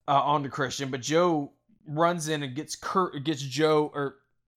uh, 0.07 0.21
onto 0.21 0.49
Christian. 0.49 0.89
But 0.89 1.01
Joe 1.01 1.51
runs 1.87 2.27
in 2.27 2.43
and 2.43 2.55
gets 2.55 2.75
Kurt 2.75 3.21
gets 3.23 3.41
Joe 3.41 3.91
or 3.93 4.15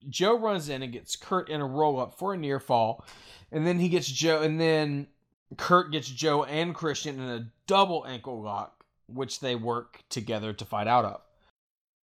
Joe 0.08 0.38
runs 0.38 0.68
in 0.68 0.82
and 0.82 0.92
gets 0.92 1.16
Kurt 1.16 1.48
in 1.48 1.60
a 1.60 1.66
roll 1.66 1.98
up 1.98 2.18
for 2.18 2.34
a 2.34 2.36
near 2.36 2.60
fall, 2.60 3.04
and 3.50 3.66
then 3.66 3.78
he 3.78 3.88
gets 3.88 4.06
Joe 4.06 4.42
and 4.42 4.60
then 4.60 5.06
Kurt 5.56 5.90
gets 5.92 6.08
Joe 6.08 6.44
and 6.44 6.74
Christian 6.74 7.18
in 7.18 7.28
a 7.28 7.48
double 7.66 8.04
ankle 8.06 8.42
lock, 8.42 8.84
which 9.06 9.40
they 9.40 9.54
work 9.54 10.02
together 10.10 10.52
to 10.52 10.64
fight 10.64 10.86
out 10.86 11.04
of. 11.04 11.20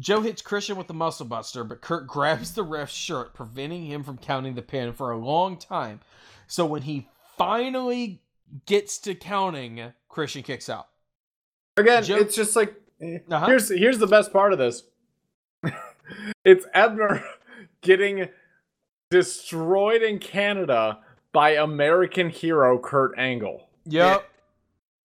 Joe 0.03 0.21
hits 0.23 0.43
Christian 0.43 0.77
with 0.77 0.89
the 0.89 0.95
muscle 0.95 1.27
buster, 1.27 1.63
but 1.63 1.81
Kurt 1.81 2.07
grabs 2.09 2.55
the 2.55 2.63
ref's 2.65 2.95
shirt, 2.95 3.35
preventing 3.35 3.87
him 3.87 4.03
from 4.03 4.19
counting 4.19 4.55
the 4.55 4.63
pin 4.63 4.93
for 4.93 5.11
a 5.13 5.19
long 5.19 5.57
time. 5.57 6.01
So 6.47 6.67
when 6.67 6.83
he 6.83 7.09
finally 7.39 8.23
gets 8.67 8.99
to 8.99 9.15
counting, 9.15 9.93
Christian 10.09 10.43
kicks 10.43 10.69
out. 10.69 10.89
Again, 11.77 12.03
Joe- 12.03 12.17
it's 12.17 12.35
just 12.35 12.57
like 12.57 12.75
eh, 13.01 13.19
Uh-huh. 13.31 13.47
here's 13.47 13.69
here's 13.69 13.99
the 13.99 14.07
best 14.07 14.33
part 14.33 14.53
of 14.53 14.59
this. 14.59 14.83
it's 16.45 16.67
Ebner 16.75 17.25
getting 17.85 18.29
destroyed 19.11 20.03
in 20.03 20.19
Canada 20.19 20.99
by 21.33 21.51
American 21.51 22.31
hero 22.31 22.79
Kurt 22.79 23.17
Angle. 23.19 23.69
Yep. 23.87 24.29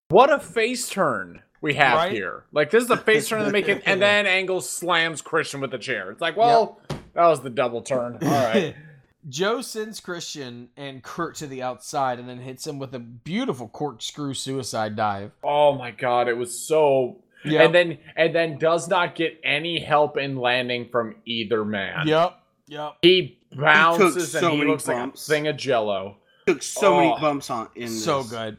What 0.08 0.32
a 0.32 0.40
face 0.40 0.88
turn 0.88 1.42
we 1.60 1.74
have 1.74 1.94
Right? 1.96 2.12
here. 2.12 2.44
Like 2.52 2.70
this 2.70 2.82
is 2.82 2.88
the 2.88 2.96
face 2.96 3.28
turn 3.28 3.44
they 3.44 3.50
make 3.52 3.68
it, 3.68 3.82
and 3.86 4.02
then 4.02 4.26
Angle 4.26 4.60
slams 4.62 5.22
Christian 5.22 5.60
with 5.60 5.70
the 5.70 5.78
chair. 5.78 6.10
It's 6.10 6.20
like, 6.20 6.36
well, 6.36 6.80
that 6.88 7.26
was 7.26 7.40
the 7.40 7.50
double 7.50 7.82
turn. 7.82 8.18
All 8.22 8.28
right. 8.28 8.74
Joe 9.28 9.60
sends 9.60 10.00
Christian 10.00 10.70
and 10.78 11.02
Kurt 11.02 11.34
to 11.36 11.46
the 11.46 11.62
outside 11.62 12.18
and 12.18 12.26
then 12.26 12.38
hits 12.38 12.66
him 12.66 12.78
with 12.78 12.94
a 12.94 12.98
beautiful 12.98 13.68
corkscrew 13.68 14.32
suicide 14.32 14.96
dive. 14.96 15.32
oh 15.44 15.74
my 15.74 15.90
god, 15.90 16.26
it 16.28 16.36
was 16.36 16.58
so 16.58 17.18
Yep. 17.44 17.64
and 17.66 17.74
then 17.74 17.98
and 18.16 18.34
then 18.34 18.58
does 18.58 18.86
not 18.88 19.14
get 19.14 19.38
any 19.44 19.78
help 19.78 20.16
in 20.18 20.36
landing 20.36 20.88
from 20.90 21.16
either 21.26 21.64
man. 21.64 22.06
Yep. 22.06 22.36
Yep. 22.70 22.96
He 23.02 23.38
bounces 23.52 24.30
so 24.32 24.38
and 24.38 24.46
he 24.52 24.58
many 24.58 24.70
looks 24.70 24.86
bumps. 24.86 25.28
like 25.28 25.36
a 25.36 25.40
thing 25.40 25.48
of 25.48 25.56
jello. 25.56 26.16
Took 26.46 26.62
so 26.62 26.94
Oh. 26.94 26.96
many 27.00 27.20
bumps 27.20 27.50
on 27.50 27.68
in 27.74 27.88
So 27.88 28.22
this. 28.22 28.30
good. 28.32 28.58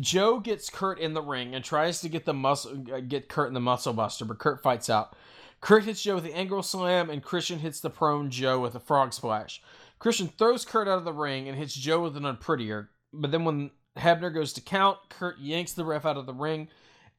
Joe 0.00 0.40
gets 0.40 0.70
Kurt 0.70 0.98
in 0.98 1.12
the 1.12 1.20
ring 1.22 1.54
and 1.54 1.62
tries 1.64 2.00
to 2.00 2.08
get 2.08 2.24
the 2.24 2.32
muscle 2.32 2.82
uh, 2.92 3.00
get 3.00 3.28
Kurt 3.28 3.48
in 3.48 3.54
the 3.54 3.60
muscle 3.60 3.92
buster, 3.92 4.24
but 4.24 4.38
Kurt 4.38 4.62
fights 4.62 4.88
out. 4.88 5.14
Kurt 5.60 5.84
hits 5.84 6.02
Joe 6.02 6.14
with 6.16 6.24
the 6.24 6.32
angle 6.34 6.62
slam, 6.62 7.10
and 7.10 7.22
Christian 7.22 7.58
hits 7.58 7.80
the 7.80 7.90
prone 7.90 8.30
Joe 8.30 8.58
with 8.58 8.74
a 8.74 8.80
frog 8.80 9.12
splash. 9.12 9.62
Christian 9.98 10.28
throws 10.28 10.64
Kurt 10.64 10.88
out 10.88 10.98
of 10.98 11.04
the 11.04 11.12
ring 11.12 11.46
and 11.48 11.56
hits 11.56 11.74
Joe 11.74 12.02
with 12.02 12.16
an 12.16 12.24
unprettier. 12.24 12.88
But 13.12 13.30
then 13.30 13.44
when 13.44 13.70
Hebner 13.96 14.32
goes 14.34 14.52
to 14.54 14.60
count, 14.62 14.98
Kurt 15.10 15.38
yanks 15.38 15.74
the 15.74 15.84
ref 15.84 16.04
out 16.06 16.16
of 16.16 16.24
the 16.26 16.32
ring 16.34 16.68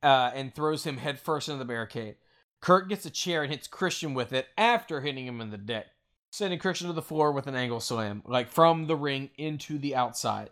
uh, 0.02 0.32
and 0.34 0.54
throws 0.54 0.84
him 0.84 0.98
headfirst 0.98 1.48
into 1.48 1.60
the 1.60 1.66
barricade. 1.66 2.16
Kurt 2.60 2.90
gets 2.90 3.06
a 3.06 3.10
chair 3.12 3.44
and 3.44 3.52
hits 3.52 3.68
Christian 3.68 4.14
with 4.16 4.34
it 4.34 4.48
after 4.58 5.00
hitting 5.02 5.28
him 5.28 5.40
in 5.40 5.52
the 5.52 5.58
deck, 5.58 5.86
sending 6.34 6.58
Christian 6.58 6.88
to 6.88 6.94
the 6.94 7.02
floor 7.04 7.32
with 7.32 7.46
an 7.46 7.54
angle 7.54 7.80
slam, 7.80 8.24
like 8.26 8.50
from 8.50 8.88
the 8.88 8.96
ring 8.96 9.30
into 9.38 9.78
the 9.78 9.96
outside. 9.96 10.50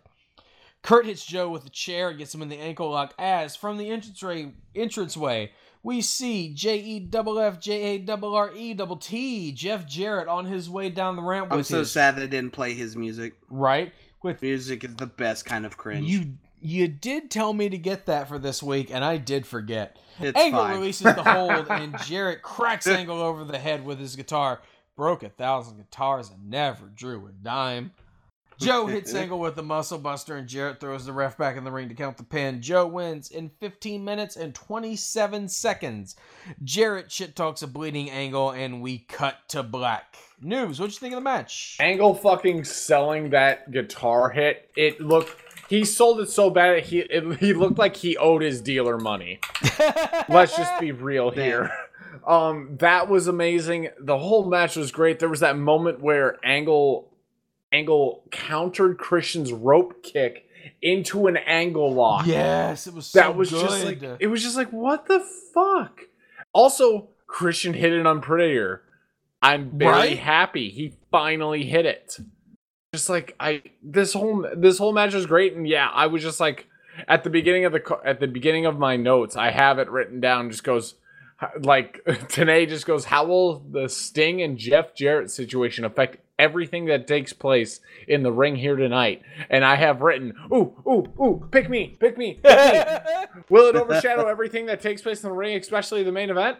Kurt 0.82 1.06
hits 1.06 1.26
Joe 1.26 1.48
with 1.48 1.66
a 1.66 1.70
chair 1.70 2.10
and 2.10 2.18
gets 2.18 2.32
him 2.32 2.40
in 2.40 2.48
the 2.48 2.58
ankle 2.58 2.90
lock 2.90 3.14
as 3.18 3.56
from 3.56 3.78
the 3.78 3.90
entranceway, 3.90 4.52
entranceway 4.76 5.50
we 5.82 6.00
see 6.00 6.54
J 6.54 6.78
E 6.78 7.00
double 7.00 7.40
F 7.40 7.58
J 7.58 7.72
A 7.82 7.98
double 7.98 8.36
R 8.36 8.52
E 8.54 8.74
double 8.74 8.96
T 8.96 9.50
Jeff 9.50 9.84
Jarrett 9.84 10.28
on 10.28 10.46
his 10.46 10.70
way 10.70 10.88
down 10.88 11.16
the 11.16 11.22
ramp 11.22 11.50
with 11.50 11.58
I'm 11.58 11.64
so 11.64 11.78
his 11.80 11.90
sad 11.90 12.14
they 12.14 12.28
didn't 12.28 12.52
play 12.52 12.74
his 12.74 12.96
music. 12.96 13.34
right 13.50 13.92
with 14.22 14.40
Music 14.40 14.84
is 14.84 14.94
the 14.94 15.06
best 15.06 15.44
kind 15.44 15.66
of 15.66 15.76
cringe. 15.76 16.08
you 16.08 16.34
you 16.60 16.86
did 16.86 17.28
tell 17.28 17.52
me 17.52 17.68
to 17.68 17.76
get 17.76 18.06
that 18.06 18.28
for 18.28 18.38
this 18.38 18.62
week 18.62 18.92
and 18.92 19.04
I 19.04 19.16
did 19.16 19.48
forget. 19.48 19.98
it's 20.20 20.38
Angle 20.38 20.60
fine. 20.62 20.74
releases 20.78 21.12
the 21.14 21.24
hold 21.24 21.66
and 21.70 21.98
Jarrett 22.04 22.42
cracks 22.42 22.86
Angle 22.86 23.20
over 23.20 23.42
the 23.42 23.58
head 23.58 23.84
with 23.84 23.98
his 23.98 24.14
guitar. 24.14 24.60
Broke 25.02 25.24
a 25.24 25.30
thousand 25.30 25.78
guitars 25.78 26.30
and 26.30 26.48
never 26.48 26.84
drew 26.94 27.26
a 27.26 27.32
dime. 27.32 27.90
Joe 28.60 28.86
hits 28.86 29.12
Angle 29.12 29.40
with 29.40 29.56
the 29.56 29.62
muscle 29.64 29.98
buster 29.98 30.36
and 30.36 30.46
Jarrett 30.46 30.78
throws 30.78 31.04
the 31.04 31.12
ref 31.12 31.36
back 31.36 31.56
in 31.56 31.64
the 31.64 31.72
ring 31.72 31.88
to 31.88 31.94
count 31.96 32.18
the 32.18 32.22
pin. 32.22 32.62
Joe 32.62 32.86
wins 32.86 33.28
in 33.28 33.50
15 33.58 34.04
minutes 34.04 34.36
and 34.36 34.54
27 34.54 35.48
seconds. 35.48 36.14
Jarrett 36.62 37.10
shit 37.10 37.34
talks 37.34 37.62
a 37.62 37.66
bleeding 37.66 38.10
Angle 38.10 38.52
and 38.52 38.80
we 38.80 38.98
cut 38.98 39.38
to 39.48 39.64
black. 39.64 40.18
News, 40.40 40.78
what'd 40.78 40.94
you 40.94 41.00
think 41.00 41.14
of 41.14 41.16
the 41.16 41.22
match? 41.22 41.78
Angle 41.80 42.14
fucking 42.14 42.62
selling 42.62 43.30
that 43.30 43.72
guitar 43.72 44.30
hit. 44.30 44.70
It 44.76 45.00
looked 45.00 45.34
he 45.68 45.84
sold 45.84 46.20
it 46.20 46.30
so 46.30 46.48
bad 46.48 46.84
he 46.84 47.00
it, 47.00 47.40
he 47.40 47.54
looked 47.54 47.78
like 47.78 47.96
he 47.96 48.16
owed 48.18 48.42
his 48.42 48.60
dealer 48.60 48.98
money. 48.98 49.40
Let's 50.28 50.56
just 50.56 50.78
be 50.78 50.92
real 50.92 51.32
here. 51.32 51.72
Um, 52.26 52.76
that 52.78 53.08
was 53.08 53.26
amazing. 53.26 53.88
The 54.00 54.18
whole 54.18 54.48
match 54.48 54.76
was 54.76 54.90
great. 54.92 55.18
There 55.18 55.28
was 55.28 55.40
that 55.40 55.56
moment 55.58 56.00
where 56.00 56.38
Angle 56.44 57.08
Angle 57.72 58.24
countered 58.30 58.98
Christian's 58.98 59.52
rope 59.52 60.02
kick 60.02 60.46
into 60.80 61.26
an 61.26 61.36
ankle 61.36 61.92
lock. 61.92 62.26
Yes, 62.26 62.86
it 62.86 62.94
was 62.94 63.06
so 63.06 63.18
that 63.18 63.34
was 63.36 63.50
good. 63.50 63.60
just 63.62 63.84
like 63.84 64.02
it 64.20 64.26
was 64.28 64.42
just 64.42 64.56
like 64.56 64.70
what 64.70 65.06
the 65.08 65.20
fuck. 65.54 66.02
Also, 66.52 67.08
Christian 67.26 67.72
hit 67.74 67.92
it 67.92 68.06
on 68.06 68.20
Prettier. 68.20 68.82
I'm 69.40 69.70
very 69.76 69.90
Right? 69.92 70.18
happy 70.18 70.68
he 70.68 70.94
finally 71.10 71.64
hit 71.64 71.86
it. 71.86 72.18
Just 72.94 73.08
like 73.08 73.34
I 73.40 73.62
this 73.82 74.12
whole 74.12 74.46
this 74.54 74.78
whole 74.78 74.92
match 74.92 75.14
was 75.14 75.26
great 75.26 75.54
and 75.54 75.66
yeah, 75.66 75.88
I 75.92 76.06
was 76.06 76.22
just 76.22 76.38
like 76.40 76.66
at 77.08 77.24
the 77.24 77.30
beginning 77.30 77.64
of 77.64 77.72
the 77.72 77.98
at 78.04 78.20
the 78.20 78.26
beginning 78.28 78.66
of 78.66 78.78
my 78.78 78.96
notes, 78.96 79.34
I 79.34 79.50
have 79.50 79.78
it 79.78 79.88
written 79.90 80.20
down 80.20 80.50
just 80.50 80.62
goes 80.62 80.94
like 81.62 82.00
Tenay 82.06 82.68
just 82.68 82.86
goes 82.86 83.04
how 83.04 83.24
will 83.24 83.60
the 83.70 83.88
Sting 83.88 84.42
and 84.42 84.56
Jeff 84.58 84.94
Jarrett 84.94 85.30
situation 85.30 85.84
affect 85.84 86.18
everything 86.38 86.86
that 86.86 87.06
takes 87.06 87.32
place 87.32 87.80
in 88.08 88.22
the 88.22 88.32
ring 88.32 88.56
here 88.56 88.76
tonight? 88.76 89.22
And 89.50 89.64
I 89.64 89.76
have 89.76 90.00
written, 90.02 90.34
"Ooh, 90.52 90.74
ooh, 90.86 91.06
ooh, 91.22 91.48
pick 91.50 91.68
me, 91.70 91.96
pick 92.00 92.16
me, 92.18 92.40
pick 92.42 92.44
me." 92.74 92.82
Will 93.48 93.68
it 93.68 93.76
overshadow 93.76 94.26
everything 94.28 94.66
that 94.66 94.80
takes 94.80 95.02
place 95.02 95.22
in 95.22 95.28
the 95.30 95.34
ring, 95.36 95.56
especially 95.56 96.02
the 96.02 96.12
main 96.12 96.30
event? 96.30 96.58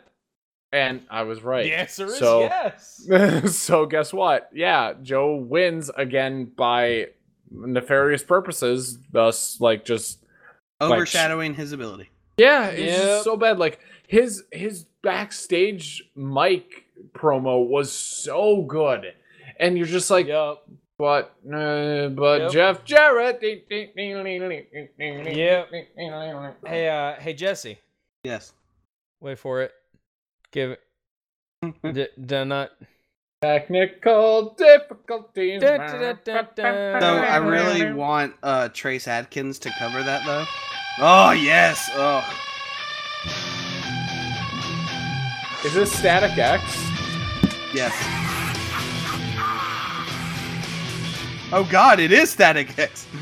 And 0.72 1.02
I 1.10 1.24
was 1.24 1.42
right. 1.42 1.64
The 1.64 1.74
answer 1.74 2.06
is 2.06 2.18
So- 2.18 2.40
yes. 2.40 3.54
so 3.58 3.84
guess 3.86 4.12
what? 4.12 4.48
Yeah, 4.54 4.94
Joe 5.02 5.36
wins 5.36 5.90
again 5.96 6.46
by 6.56 7.08
nefarious 7.50 8.22
purposes, 8.22 8.98
thus 9.12 9.60
like 9.60 9.84
just 9.84 10.24
overshadowing 10.80 11.54
his 11.54 11.72
ability. 11.72 12.08
yeah, 12.38 12.68
it's 12.68 12.98
Yep. 13.04 13.22
so 13.24 13.36
bad. 13.36 13.58
Like 13.58 13.80
his 14.12 14.44
his 14.52 14.84
backstage 15.02 16.04
mic 16.14 16.84
promo 17.14 17.66
was 17.66 17.90
so 17.90 18.60
good, 18.62 19.14
and 19.58 19.78
you're 19.78 19.86
just 19.86 20.10
like, 20.10 20.26
Yup. 20.26 20.68
but 20.98 21.34
uh, 21.50 22.08
but 22.08 22.42
Yep. 22.42 22.50
Jeff 22.52 22.84
Jarrett. 22.84 23.38
Yep. 23.42 23.70
Hey, 26.66 26.88
uh, 26.90 27.14
hey 27.20 27.32
Jesse, 27.32 27.78
Yes. 28.22 28.52
wait 29.22 29.38
for 29.38 29.62
it. 29.62 29.72
Give 30.50 30.72
it. 30.72 30.80
D- 31.94 32.08
d- 32.26 32.44
not. 32.44 32.72
Technical 33.40 34.54
difficulties. 34.58 35.62
Da, 35.62 35.78
da, 35.78 36.12
da, 36.22 36.42
da, 36.54 37.00
So 37.00 37.16
I 37.16 37.36
really 37.38 37.94
want 37.94 38.34
uh, 38.42 38.68
Trace 38.68 39.08
Adkins 39.08 39.58
to 39.60 39.70
cover 39.78 40.02
that 40.02 40.26
though. 40.26 40.44
Oh 40.98 41.30
yes. 41.30 41.90
Oh 41.94 42.22
Is 45.64 45.74
this 45.74 45.92
Static 45.92 46.36
X? 46.36 46.62
yes. 47.72 47.92
Oh 51.54 51.66
God, 51.70 52.00
it 52.00 52.12
is 52.12 52.30
Static 52.30 52.78
X. 52.78 53.06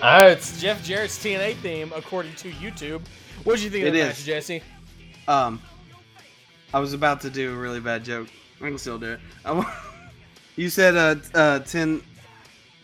Uh, 0.00 0.28
it's 0.30 0.60
Jeff 0.60 0.80
Jarrett's 0.84 1.18
TNA 1.18 1.56
theme, 1.56 1.92
according 1.96 2.32
to 2.36 2.50
YouTube. 2.52 3.00
What 3.42 3.56
did 3.56 3.64
you 3.64 3.70
think 3.70 3.82
of 3.82 3.88
It 3.88 3.98
the 3.98 4.02
is. 4.02 4.06
match, 4.06 4.24
Jesse? 4.24 4.62
Um, 5.26 5.60
I 6.72 6.78
was 6.78 6.92
about 6.92 7.20
to 7.22 7.30
do 7.30 7.52
a 7.52 7.56
really 7.56 7.80
bad 7.80 8.04
joke. 8.04 8.28
I 8.60 8.68
can 8.68 8.78
still 8.78 8.96
do 9.00 9.14
it. 9.14 9.20
I 9.44 9.50
wa- 9.50 9.66
you 10.56 10.68
said 10.70 10.96
uh, 10.96 11.16
uh 11.36 11.58
ten 11.60 12.00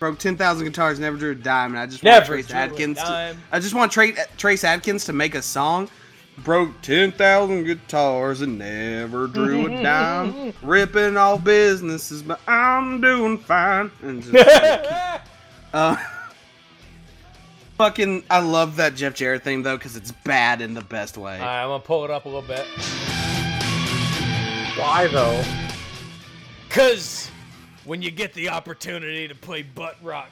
broke 0.00 0.18
ten 0.18 0.36
thousand 0.36 0.64
guitars, 0.66 0.98
never 0.98 1.16
drew 1.16 1.30
a 1.30 1.34
dime, 1.36 1.70
and 1.70 1.78
I 1.78 1.86
just 1.86 2.02
want 2.02 2.14
Never 2.14 2.26
Trace 2.26 2.48
drew 2.48 2.56
a 2.56 2.60
Adkins. 2.62 2.98
To. 2.98 3.36
I 3.52 3.60
just 3.60 3.74
want 3.74 3.92
Tra- 3.92 4.26
Trace 4.36 4.64
Adkins 4.64 5.04
to 5.04 5.12
make 5.12 5.36
a 5.36 5.42
song. 5.42 5.88
Broke 6.38 6.80
ten 6.82 7.12
thousand 7.12 7.64
guitars 7.64 8.40
and 8.40 8.58
never 8.58 9.28
drew 9.28 9.66
a 9.66 9.82
dime. 9.82 10.52
Ripping 10.62 11.16
off 11.16 11.44
businesses, 11.44 12.22
but 12.22 12.40
I'm 12.48 13.00
doing 13.00 13.38
fine. 13.38 13.90
And 14.02 14.22
just, 14.22 14.48
uh, 15.72 15.96
Fucking, 17.76 18.22
I 18.30 18.38
love 18.38 18.76
that 18.76 18.94
Jeff 18.94 19.14
Jarrett 19.14 19.42
thing 19.42 19.62
though, 19.64 19.76
because 19.76 19.96
it's 19.96 20.12
bad 20.12 20.60
in 20.60 20.74
the 20.74 20.80
best 20.80 21.18
way. 21.18 21.38
All 21.38 21.44
right, 21.44 21.62
I'm 21.62 21.68
gonna 21.70 21.82
pull 21.82 22.04
it 22.04 22.10
up 22.10 22.24
a 22.24 22.28
little 22.28 22.42
bit. 22.42 22.64
Why 24.76 25.08
though? 25.08 25.42
Cause 26.68 27.30
when 27.84 28.00
you 28.00 28.12
get 28.12 28.32
the 28.32 28.48
opportunity 28.48 29.26
to 29.26 29.34
play 29.34 29.62
butt 29.62 29.96
rock, 30.02 30.30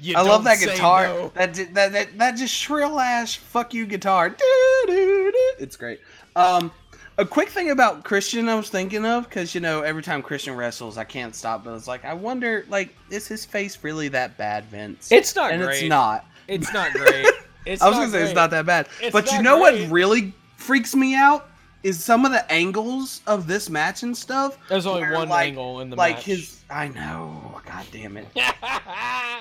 you 0.00 0.14
I 0.16 0.22
love 0.22 0.44
that 0.44 0.60
guitar. 0.60 1.06
no. 1.06 1.32
That, 1.34 1.54
that 1.74 1.92
that 1.92 2.18
that 2.18 2.36
just 2.36 2.54
shrill 2.54 3.00
ass 3.00 3.34
fuck 3.34 3.72
you 3.72 3.86
guitar. 3.86 4.34
It's 5.58 5.76
great. 5.76 6.00
Um, 6.34 6.70
a 7.18 7.24
quick 7.24 7.48
thing 7.48 7.70
about 7.70 8.04
Christian, 8.04 8.48
I 8.48 8.54
was 8.54 8.68
thinking 8.68 9.06
of 9.06 9.24
because 9.24 9.54
you 9.54 9.60
know 9.60 9.82
every 9.82 10.02
time 10.02 10.22
Christian 10.22 10.54
wrestles, 10.54 10.98
I 10.98 11.04
can't 11.04 11.34
stop. 11.34 11.64
But 11.64 11.74
it's 11.74 11.88
like 11.88 12.04
I 12.04 12.12
wonder, 12.14 12.66
like, 12.68 12.94
is 13.10 13.26
his 13.26 13.44
face 13.44 13.78
really 13.82 14.08
that 14.08 14.36
bad, 14.36 14.64
Vince? 14.66 15.10
It's 15.10 15.34
not 15.34 15.52
and 15.52 15.62
great. 15.62 15.82
it's 15.82 15.88
not. 15.88 16.26
It's 16.48 16.72
not 16.72 16.92
great. 16.92 17.26
It's 17.66 17.82
I 17.82 17.88
was 17.88 17.98
gonna 17.98 18.10
say 18.10 18.22
it's 18.22 18.32
not 18.32 18.50
that 18.50 18.64
bad. 18.64 18.88
It's 19.02 19.12
but 19.12 19.32
you 19.32 19.42
know 19.42 19.58
great. 19.60 19.82
what 19.82 19.90
really 19.90 20.32
freaks 20.56 20.94
me 20.94 21.16
out 21.16 21.50
is 21.86 22.02
some 22.02 22.24
of 22.24 22.32
the 22.32 22.52
angles 22.52 23.20
of 23.28 23.46
this 23.46 23.70
match 23.70 24.02
and 24.02 24.16
stuff. 24.16 24.58
There's 24.68 24.86
only 24.86 25.02
where, 25.02 25.12
one 25.12 25.28
like- 25.28 25.46
angle 25.46 25.80
in 25.80 25.88
the 25.88 25.94
match. 25.94 25.98
like 25.98 26.16
match. 26.16 26.24
his, 26.24 26.60
I 26.68 26.88
know. 26.88 27.60
God 27.64 27.86
damn 27.92 28.16
it. 28.16 28.26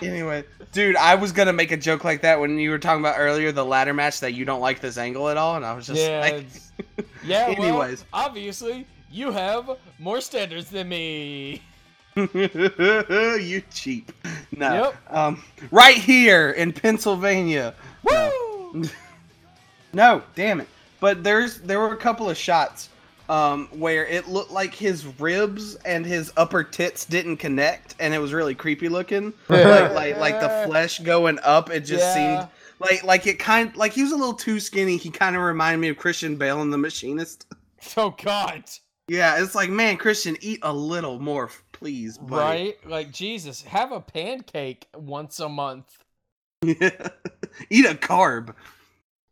Anyway, 0.01 0.43
dude, 0.73 0.97
I 0.97 1.15
was 1.15 1.31
gonna 1.31 1.53
make 1.53 1.71
a 1.71 1.77
joke 1.77 2.03
like 2.03 2.21
that 2.21 2.37
when 2.37 2.59
you 2.59 2.69
were 2.69 2.77
talking 2.77 2.99
about 2.99 3.15
earlier 3.17 3.53
the 3.53 3.63
ladder 3.63 3.93
match 3.93 4.19
that 4.19 4.33
you 4.33 4.43
don't 4.43 4.59
like 4.59 4.81
this 4.81 4.97
angle 4.97 5.29
at 5.29 5.37
all, 5.37 5.55
and 5.55 5.65
I 5.65 5.73
was 5.73 5.87
just 5.87 6.01
yeah, 6.01 6.19
like, 6.19 6.45
yeah. 7.23 7.47
well, 7.57 7.67
Anyways. 7.67 8.03
obviously 8.11 8.85
you 9.09 9.31
have 9.31 9.69
more 9.97 10.19
standards 10.19 10.69
than 10.69 10.89
me. 10.89 11.61
you 12.17 13.63
cheap. 13.73 14.11
No. 14.51 14.73
Yep. 14.73 14.95
Um, 15.15 15.43
right 15.71 15.97
here 15.97 16.51
in 16.51 16.73
Pennsylvania. 16.73 17.73
Woo! 18.03 18.83
No, 19.93 20.23
damn 20.35 20.59
it. 20.59 20.67
But 21.05 21.23
there's 21.23 21.59
there 21.59 21.79
were 21.79 21.93
a 21.93 21.97
couple 21.97 22.31
of 22.31 22.35
shots 22.35 22.89
um, 23.29 23.67
where 23.71 24.07
it 24.07 24.27
looked 24.27 24.49
like 24.49 24.73
his 24.73 25.05
ribs 25.19 25.75
and 25.85 26.03
his 26.03 26.33
upper 26.35 26.63
tits 26.63 27.05
didn't 27.05 27.37
connect, 27.37 27.93
and 27.99 28.11
it 28.11 28.17
was 28.17 28.33
really 28.33 28.55
creepy 28.55 28.89
looking. 28.89 29.31
like, 29.47 29.91
like 29.93 30.17
like 30.17 30.39
the 30.39 30.49
flesh 30.65 30.97
going 30.97 31.37
up, 31.43 31.69
it 31.69 31.81
just 31.81 32.03
Yeah. 32.05 32.39
seemed 32.39 32.49
like 32.79 33.03
like 33.03 33.27
it 33.27 33.37
kind 33.37 33.75
like 33.75 33.91
he 33.91 34.01
was 34.01 34.13
a 34.13 34.15
little 34.15 34.33
too 34.33 34.59
skinny. 34.59 34.97
He 34.97 35.11
kind 35.11 35.35
of 35.35 35.43
reminded 35.43 35.77
me 35.77 35.89
of 35.89 35.97
Christian 35.97 36.37
Bale 36.37 36.63
in 36.63 36.71
The 36.71 36.77
Machinist. 36.79 37.45
Oh 37.95 38.15
God! 38.23 38.63
Yeah, 39.07 39.43
it's 39.43 39.53
like 39.53 39.69
man, 39.69 39.97
Christian, 39.97 40.37
eat 40.41 40.57
a 40.63 40.73
little 40.73 41.19
more, 41.19 41.51
please, 41.71 42.17
buddy. 42.17 42.63
Right? 42.63 42.89
Like 42.89 43.11
Jesus, 43.11 43.61
have 43.61 43.91
a 43.91 44.01
pancake 44.01 44.87
once 44.95 45.39
a 45.39 45.49
month. 45.49 45.99
Yeah. 46.63 47.09
eat 47.69 47.85
a 47.85 47.93
carb. 47.93 48.55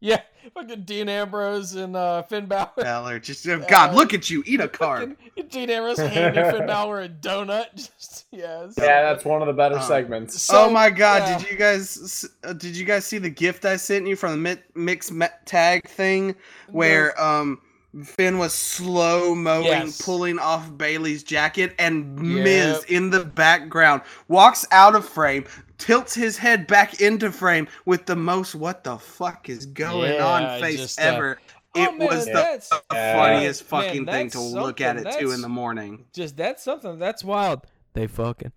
Yeah, 0.04 0.20
fucking 0.54 0.84
Dean 0.84 1.08
Ambrose 1.08 1.76
and 1.76 1.96
uh, 1.96 2.24
Finn 2.24 2.46
Balor. 2.46 2.72
Balor, 2.76 3.20
just 3.20 3.46
God, 3.70 3.96
look 3.96 4.14
at 4.14 4.30
you, 4.30 4.44
eat 4.46 4.60
a 4.60 4.68
carb. 4.68 5.16
Dean 5.50 5.70
Ambrose 5.70 5.98
handing 5.98 6.44
Finn 6.52 6.68
Balor 6.68 7.04
a 7.04 7.10
donut. 7.10 7.68
Just 7.76 8.26
yes. 8.30 8.74
Yeah, 8.78 9.02
that's 9.02 9.24
one 9.24 9.42
of 9.42 9.48
the 9.48 9.54
better 9.54 9.78
Uh, 9.78 9.82
segments. 9.82 10.42
So, 10.42 10.66
oh 10.66 10.70
my 10.70 10.90
god, 10.90 11.22
yeah. 11.22 11.38
did 11.38 11.50
you 11.52 11.58
guys 11.58 12.26
uh, 12.44 12.52
did 12.52 12.76
you 12.76 12.84
guys 12.84 13.06
see 13.06 13.18
the 13.18 13.30
gift 13.30 13.64
I 13.64 13.78
sent 13.78 14.06
you 14.06 14.18
from 14.18 14.44
the 14.44 14.60
mix 14.76 15.10
tag 15.46 15.88
thing 15.88 16.36
where 16.68 17.20
um 17.22 17.62
Finn 18.04 18.38
was 18.40 18.54
slow 18.54 19.36
mowing 19.36 19.66
Yes. 19.68 20.02
pulling 20.02 20.40
off 20.40 20.72
Bayley's 20.78 21.22
jacket 21.24 21.76
and 21.78 22.18
Yep. 22.36 22.44
Miz 22.44 22.84
in 22.86 23.10
the 23.12 23.24
background 23.24 24.02
walks 24.28 24.66
out 24.72 24.96
of 24.96 25.08
frame 25.08 25.46
tilts 25.78 26.16
his 26.16 26.38
head 26.38 26.66
back 26.66 27.02
into 27.02 27.32
frame 27.32 27.68
with 27.86 28.06
the 28.06 28.16
most 28.16 28.56
what 28.56 28.84
the 28.84 28.98
fuck 28.98 29.48
is 29.50 29.66
going 29.68 30.14
Yeah, 30.14 30.26
on 30.26 30.62
face 30.62 30.78
just, 30.80 31.00
uh, 31.00 31.04
ever. 31.04 31.40
Oh, 31.76 31.84
it 31.84 31.98
man, 31.98 32.08
was 32.08 32.26
the 32.26 32.32
that's- 32.34 32.70
Yeah. 32.92 33.14
funniest 33.20 33.72
Man, 33.72 33.82
fucking 33.84 34.06
thing 34.06 34.30
to 34.32 34.40
look 34.40 34.80
at 34.82 34.96
something. 34.96 35.14
at 35.14 35.20
two 35.20 35.32
in 35.32 35.42
the 35.42 35.50
morning. 35.50 36.06
just 36.14 36.36
that's 36.38 36.64
something 36.64 36.98
that's 37.00 37.24
wild. 37.24 37.62
They 37.94 38.08
fucking. 38.08 38.54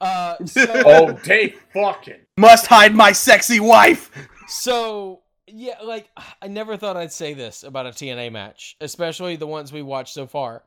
Uh, 0.00 0.36
so, 0.46 0.64
oh, 0.86 1.12
they 1.24 1.54
fucking. 1.74 2.20
Must 2.38 2.66
hide 2.68 2.94
my 2.94 3.12
sexy 3.12 3.58
wife. 3.60 4.10
so 4.48 5.20
yeah, 5.52 5.76
like 5.84 6.08
I 6.42 6.48
never 6.48 6.76
thought 6.76 6.96
I'd 6.96 7.12
say 7.12 7.34
this 7.34 7.62
about 7.64 7.86
a 7.86 7.90
TNA 7.90 8.32
match, 8.32 8.76
especially 8.80 9.36
the 9.36 9.46
ones 9.46 9.72
we 9.72 9.82
watched 9.82 10.14
so 10.14 10.26
far. 10.26 10.62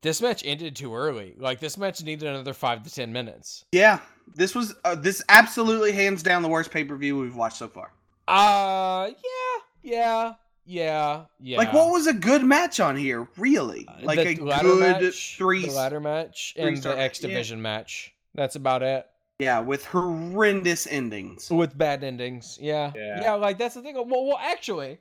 This 0.00 0.22
match 0.22 0.42
ended 0.46 0.76
too 0.76 0.94
early. 0.94 1.34
Like 1.38 1.58
this 1.58 1.76
match 1.76 2.02
needed 2.04 2.28
another 2.28 2.54
five 2.54 2.84
to 2.84 2.94
ten 2.94 3.12
minutes. 3.12 3.64
Yeah, 3.72 3.98
this 4.34 4.54
was 4.54 4.74
uh, 4.84 4.94
this 4.94 5.22
absolutely 5.28 5.92
hands 5.92 6.22
down 6.22 6.42
the 6.42 6.48
worst 6.48 6.70
pay 6.70 6.84
per 6.84 6.96
view 6.96 7.18
we've 7.18 7.34
watched 7.34 7.56
so 7.56 7.68
far. 7.68 7.92
Uh, 8.28 9.08
yeah, 9.10 9.62
yeah, 9.82 10.34
yeah, 10.66 11.24
yeah. 11.40 11.56
Like, 11.58 11.72
what 11.72 11.90
was 11.90 12.06
a 12.06 12.12
good 12.12 12.44
match 12.44 12.78
on 12.78 12.94
here? 12.94 13.26
Really, 13.38 13.88
Uh, 13.88 13.94
like 14.02 14.18
the 14.18 14.28
a 14.28 14.34
good 14.34 14.80
match, 14.80 15.36
three. 15.36 15.66
the 15.66 15.72
ladder 15.72 15.98
match, 15.98 16.54
and 16.56 16.76
the 16.76 16.96
X 16.96 17.20
yeah. 17.20 17.28
Division 17.28 17.60
match. 17.62 18.14
That's 18.34 18.54
about 18.54 18.82
it. 18.82 19.06
Yeah, 19.38 19.60
with 19.60 19.84
horrendous 19.86 20.86
endings. 20.88 21.48
with 21.50 21.76
bad 21.78 22.02
endings. 22.02 22.58
Yeah. 22.60 22.92
Yeah. 22.96 23.20
yeah, 23.22 23.32
like 23.34 23.56
that's 23.58 23.74
the 23.76 23.82
thing. 23.82 23.94
Well, 23.94 24.06
well, 24.26 24.38
actually, 24.40 24.98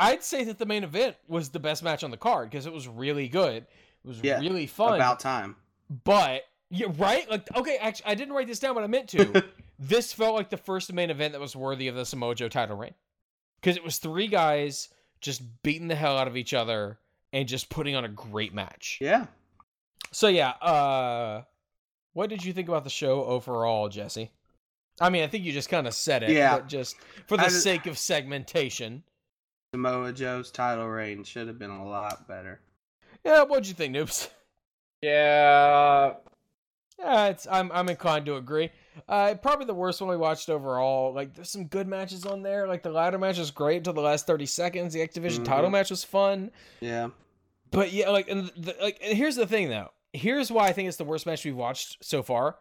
I'd 0.00 0.22
say 0.24 0.44
that 0.44 0.58
the 0.58 0.66
main 0.66 0.84
event 0.84 1.16
was 1.26 1.50
the 1.50 1.58
best 1.58 1.82
match 1.82 2.02
on 2.02 2.10
the 2.10 2.16
card 2.16 2.50
because 2.50 2.66
it 2.66 2.72
was 2.72 2.88
really 2.88 3.28
good. 3.28 3.66
It 4.04 4.08
was 4.08 4.20
Yeah, 4.22 4.38
really 4.40 4.66
fun. 4.66 4.94
About 4.94 5.20
time. 5.20 5.56
but 6.04 6.44
yeah, 6.70 6.86
right? 6.96 7.28
Like, 7.30 7.46
okay, 7.56 7.76
actually, 7.80 8.06
I 8.10 8.14
didn't 8.14 8.34
write 8.34 8.46
this 8.46 8.58
down, 8.58 8.74
but 8.74 8.84
I 8.84 8.86
meant 8.86 9.08
to. 9.10 9.44
this 9.78 10.12
felt 10.12 10.34
like 10.34 10.50
the 10.50 10.56
first 10.56 10.92
main 10.92 11.10
event 11.10 11.32
that 11.32 11.40
was 11.40 11.54
worthy 11.56 11.88
of 11.88 11.94
the 11.94 12.04
Samoa 12.06 12.34
Joe 12.34 12.48
title 12.48 12.76
reign 12.76 12.94
because 13.60 13.76
it 13.76 13.84
was 13.84 13.98
three 13.98 14.28
guys 14.28 14.88
just 15.20 15.42
beating 15.62 15.88
the 15.88 15.94
hell 15.94 16.16
out 16.16 16.28
of 16.28 16.36
each 16.36 16.54
other 16.54 16.98
and 17.32 17.46
just 17.48 17.68
putting 17.68 17.96
on 17.96 18.04
a 18.04 18.08
great 18.08 18.54
match. 18.54 18.98
Yeah. 19.00 19.26
So 20.12 20.28
yeah, 20.28 20.50
uh 20.50 21.42
what 22.18 22.28
did 22.28 22.44
you 22.44 22.52
think 22.52 22.66
about 22.68 22.82
the 22.82 22.90
show 22.90 23.22
overall, 23.26 23.88
Jesse? 23.88 24.32
I 25.00 25.08
mean, 25.08 25.22
I 25.22 25.28
think 25.28 25.44
you 25.44 25.52
just 25.52 25.68
kind 25.68 25.86
of 25.86 25.94
said 25.94 26.24
it, 26.24 26.30
Yeah. 26.30 26.56
but 26.56 26.66
just 26.66 26.96
for 27.28 27.36
the 27.36 27.44
just- 27.44 27.62
sake 27.62 27.86
of 27.86 27.96
segmentation. 27.96 29.04
Samoa 29.72 30.12
Joe's 30.12 30.50
title 30.50 30.88
reign 30.88 31.22
should 31.22 31.46
have 31.46 31.60
been 31.60 31.70
a 31.70 31.86
lot 31.88 32.26
better. 32.26 32.60
Yeah, 33.24 33.44
what'd 33.44 33.68
you 33.68 33.74
think, 33.74 33.94
Noobs? 33.94 34.30
Yeah. 35.00 36.14
Yeah, 36.98 37.26
it's 37.28 37.46
I'm 37.46 37.70
I'm 37.70 37.88
inclined 37.88 38.26
to 38.26 38.34
agree. 38.34 38.70
Uh, 39.08 39.34
probably 39.40 39.66
the 39.66 39.74
worst 39.74 40.00
one 40.00 40.10
we 40.10 40.16
watched 40.16 40.48
overall. 40.50 41.14
Like, 41.14 41.34
there's 41.34 41.50
some 41.50 41.66
good 41.66 41.86
matches 41.86 42.26
on 42.26 42.42
there. 42.42 42.66
Like 42.66 42.82
the 42.82 42.90
ladder 42.90 43.16
match 43.18 43.38
was 43.38 43.52
great 43.52 43.76
until 43.76 43.92
the 43.92 44.00
last 44.00 44.26
30 44.26 44.46
seconds. 44.46 44.92
The 44.94 45.02
X 45.02 45.14
Division 45.14 45.44
title 45.44 45.68
Mhm. 45.68 45.72
match 45.74 45.90
was 45.90 46.02
fun, 46.02 46.50
Yeah. 46.80 47.10
but 47.70 47.92
yeah, 47.92 48.08
like 48.10 48.28
and 48.28 48.48
the, 48.56 48.74
like 48.82 48.98
and 49.00 49.16
here's 49.16 49.36
the 49.36 49.46
thing 49.46 49.68
though. 49.68 49.92
Here's 50.18 50.50
why 50.50 50.66
I 50.68 50.72
think 50.72 50.88
it's 50.88 50.96
the 50.96 51.04
worst 51.04 51.26
match 51.26 51.44
we've 51.44 51.56
watched 51.56 52.04
so 52.04 52.22
far, 52.22 52.56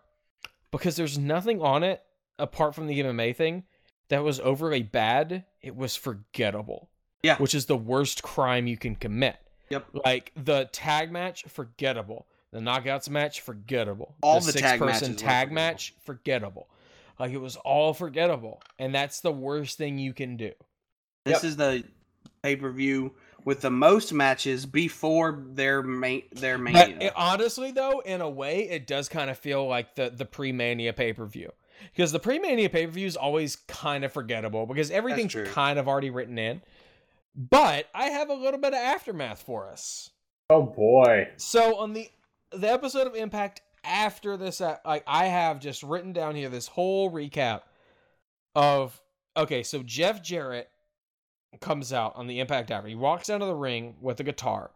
because 0.72 0.96
there's 0.96 1.18
nothing 1.18 1.62
on 1.62 1.84
it 1.84 2.02
apart 2.40 2.76
from 2.76 2.88
the 2.88 3.00
MMA 3.00 3.36
thing 3.36 3.64
that 4.10 4.24
was 4.24 4.40
overly 4.40 4.84
bad. 4.84 5.46
It 5.62 5.76
was 5.76 5.96
forgettable. 5.96 6.90
Yeah. 7.24 7.38
which 7.38 7.56
is 7.56 7.66
the 7.66 7.76
worst 7.76 8.22
crime 8.22 8.68
you 8.68 8.78
can 8.78 8.96
commit. 8.96 9.36
Yep. 9.70 9.88
Like 10.06 10.32
the 10.36 10.70
tag 10.72 11.12
match, 11.12 11.44
forgettable. 11.48 12.28
The 12.52 12.60
knockouts 12.60 13.10
match, 13.10 13.42
forgettable. 13.42 14.16
All 14.22 14.40
the 14.40 14.52
tag 14.54 14.80
six-person 14.80 14.86
matches 14.86 15.08
tag 15.22 15.48
forgettable. 15.50 15.54
match, 15.56 15.94
forgettable. 16.06 16.70
Like 17.20 17.32
it 17.32 17.40
was 17.42 17.56
all 17.58 17.94
forgettable, 17.94 18.62
and 18.80 18.94
that's 18.94 19.20
the 19.22 19.32
worst 19.32 19.78
thing 19.80 19.98
you 19.98 20.14
can 20.14 20.38
do. 20.38 20.52
This 21.26 21.42
Yep. 21.42 21.44
is 21.44 21.56
the 21.58 21.84
pay 22.44 22.56
per 22.56 22.72
view 22.72 23.16
with 23.48 23.62
the 23.62 23.72
most 23.72 24.12
matches 24.12 24.66
before 24.66 25.42
their 25.54 25.82
main 25.82 26.24
their 26.34 26.58
But 26.58 26.64
mania. 26.74 26.98
it- 27.00 27.14
honestly, 27.16 27.72
though, 27.72 28.02
in 28.02 28.20
a 28.20 28.30
way, 28.30 28.68
it 28.68 28.86
does 28.86 29.08
kind 29.08 29.30
of 29.30 29.38
feel 29.38 29.66
like 29.66 29.96
the 29.96 30.10
the 30.10 30.26
pre 30.26 30.52
Mania 30.52 30.92
pay 30.92 31.14
per 31.14 31.26
view 31.26 31.54
because 31.94 32.12
the 32.12 32.20
pre 32.20 32.40
Mania 32.40 32.70
pay 32.70 32.86
per 32.86 32.92
view 32.92 33.08
is 33.08 33.16
always 33.16 33.56
kind 33.56 34.04
of 34.04 34.12
forgettable 34.12 34.66
because 34.66 34.92
everything's 34.92 35.34
kind 35.54 35.80
of 35.80 35.88
already 35.88 36.10
written 36.10 36.38
in. 36.38 36.62
But 37.38 37.88
I 37.96 38.08
have 38.10 38.30
a 38.30 38.34
little 38.34 38.60
bit 38.60 38.74
of 38.74 38.80
aftermath 38.80 39.42
for 39.44 39.70
us. 39.70 40.10
Oh 40.50 40.64
boy. 40.64 41.30
So 41.38 41.78
on 41.78 41.94
the 41.94 42.10
the 42.52 42.70
episode 42.70 43.08
of 43.08 43.16
Impact 43.16 43.62
after 43.86 44.36
this, 44.36 44.60
uh, 44.60 44.76
like 44.86 45.06
I 45.08 45.28
have 45.28 45.62
just 45.62 45.84
written 45.84 46.12
down 46.12 46.36
here 46.36 46.50
this 46.50 46.68
whole 46.68 47.10
recap 47.10 47.62
of 48.56 49.02
okay. 49.38 49.64
So 49.64 49.84
Jeff 49.84 50.22
Jarrett 50.22 50.70
comes 51.62 51.94
out 51.94 52.14
on 52.16 52.28
the 52.28 52.40
Impact 52.40 52.72
after 52.72 52.88
he 52.88 52.96
walks 52.96 53.28
down 53.28 53.40
to 53.40 53.46
the 53.46 53.56
ring 53.56 53.96
with 54.02 54.20
a 54.20 54.24
guitar 54.24 54.72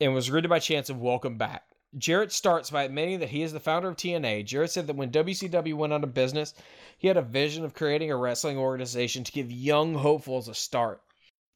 and 0.00 0.14
was 0.14 0.30
greeted 0.30 0.48
by 0.48 0.58
chants 0.58 0.90
of 0.90 1.00
"Welcome 1.00 1.38
back." 1.38 1.64
Jarrett 1.96 2.32
starts 2.32 2.70
by 2.70 2.82
admitting 2.82 3.20
that 3.20 3.28
he 3.28 3.42
is 3.42 3.52
the 3.52 3.60
founder 3.60 3.88
of 3.88 3.96
TNA. 3.96 4.44
Jarrett 4.44 4.72
said 4.72 4.86
that 4.88 4.96
when 4.96 5.10
WCW 5.10 5.74
went 5.74 5.92
out 5.92 6.02
of 6.02 6.12
business, 6.12 6.54
he 6.98 7.06
had 7.08 7.16
a 7.16 7.22
vision 7.22 7.64
of 7.64 7.74
creating 7.74 8.10
a 8.10 8.16
wrestling 8.16 8.58
organization 8.58 9.22
to 9.22 9.32
give 9.32 9.52
young 9.52 9.94
hopefuls 9.94 10.48
a 10.48 10.54
start. 10.54 11.02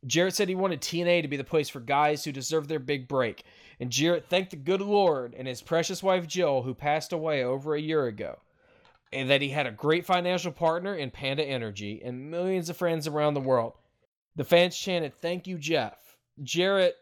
Jarrett 0.07 0.35
said 0.35 0.49
he 0.49 0.55
wanted 0.55 0.81
TNA 0.81 1.23
to 1.23 1.29
be 1.29 1.37
the 1.37 1.43
place 1.43 1.69
for 1.69 1.81
guys 1.81 2.25
who 2.25 2.31
deserve 2.31 2.69
their 2.69 2.79
big 2.79 3.09
break, 3.09 3.43
and 3.81 3.91
Jarrett 3.91 4.29
thanked 4.29 4.51
the 4.51 4.57
good 4.57 4.81
Lord 4.81 5.35
and 5.35 5.49
his 5.49 5.61
precious 5.61 6.05
wife 6.05 6.29
Jill, 6.29 6.63
who 6.63 6.73
passed 6.75 7.13
away 7.13 7.43
over 7.43 7.75
a 7.75 7.81
year 7.81 8.07
ago. 8.07 8.39
and 9.13 9.31
that 9.31 9.41
he 9.41 9.49
had 9.49 9.67
a 9.67 9.73
great 9.73 10.05
financial 10.05 10.53
partner 10.53 10.95
in 10.95 11.11
Panda 11.11 11.43
Energy 11.45 12.01
and 12.05 12.31
millions 12.31 12.69
of 12.69 12.77
friends 12.77 13.07
around 13.07 13.35
the 13.35 13.41
world. 13.41 13.73
The 14.39 14.45
fans 14.45 14.79
chanted, 14.79 15.17
Thank 15.17 15.49
you, 15.49 15.59
Jeff. 15.59 16.17
Jarrett 16.45 16.95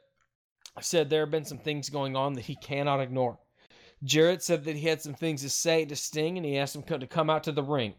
said 0.81 1.11
there 1.11 1.21
have 1.21 1.31
been 1.31 1.45
some 1.45 1.59
things 1.59 1.91
going 1.91 2.17
on 2.17 2.33
that 2.33 2.47
he 2.47 2.57
cannot 2.57 3.03
ignore. 3.03 3.39
Jarrett 4.03 4.43
said 4.43 4.65
that 4.65 4.77
he 4.77 4.89
had 4.89 5.03
some 5.03 5.13
things 5.13 5.43
to 5.43 5.51
say 5.51 5.85
to 5.85 5.95
Sting 5.97 6.39
and 6.39 6.47
he 6.47 6.57
asked 6.57 6.75
him 6.75 6.83
to 6.83 7.07
come 7.07 7.29
out 7.29 7.45
to 7.45 7.53
the 7.53 7.63
ring. 7.63 7.93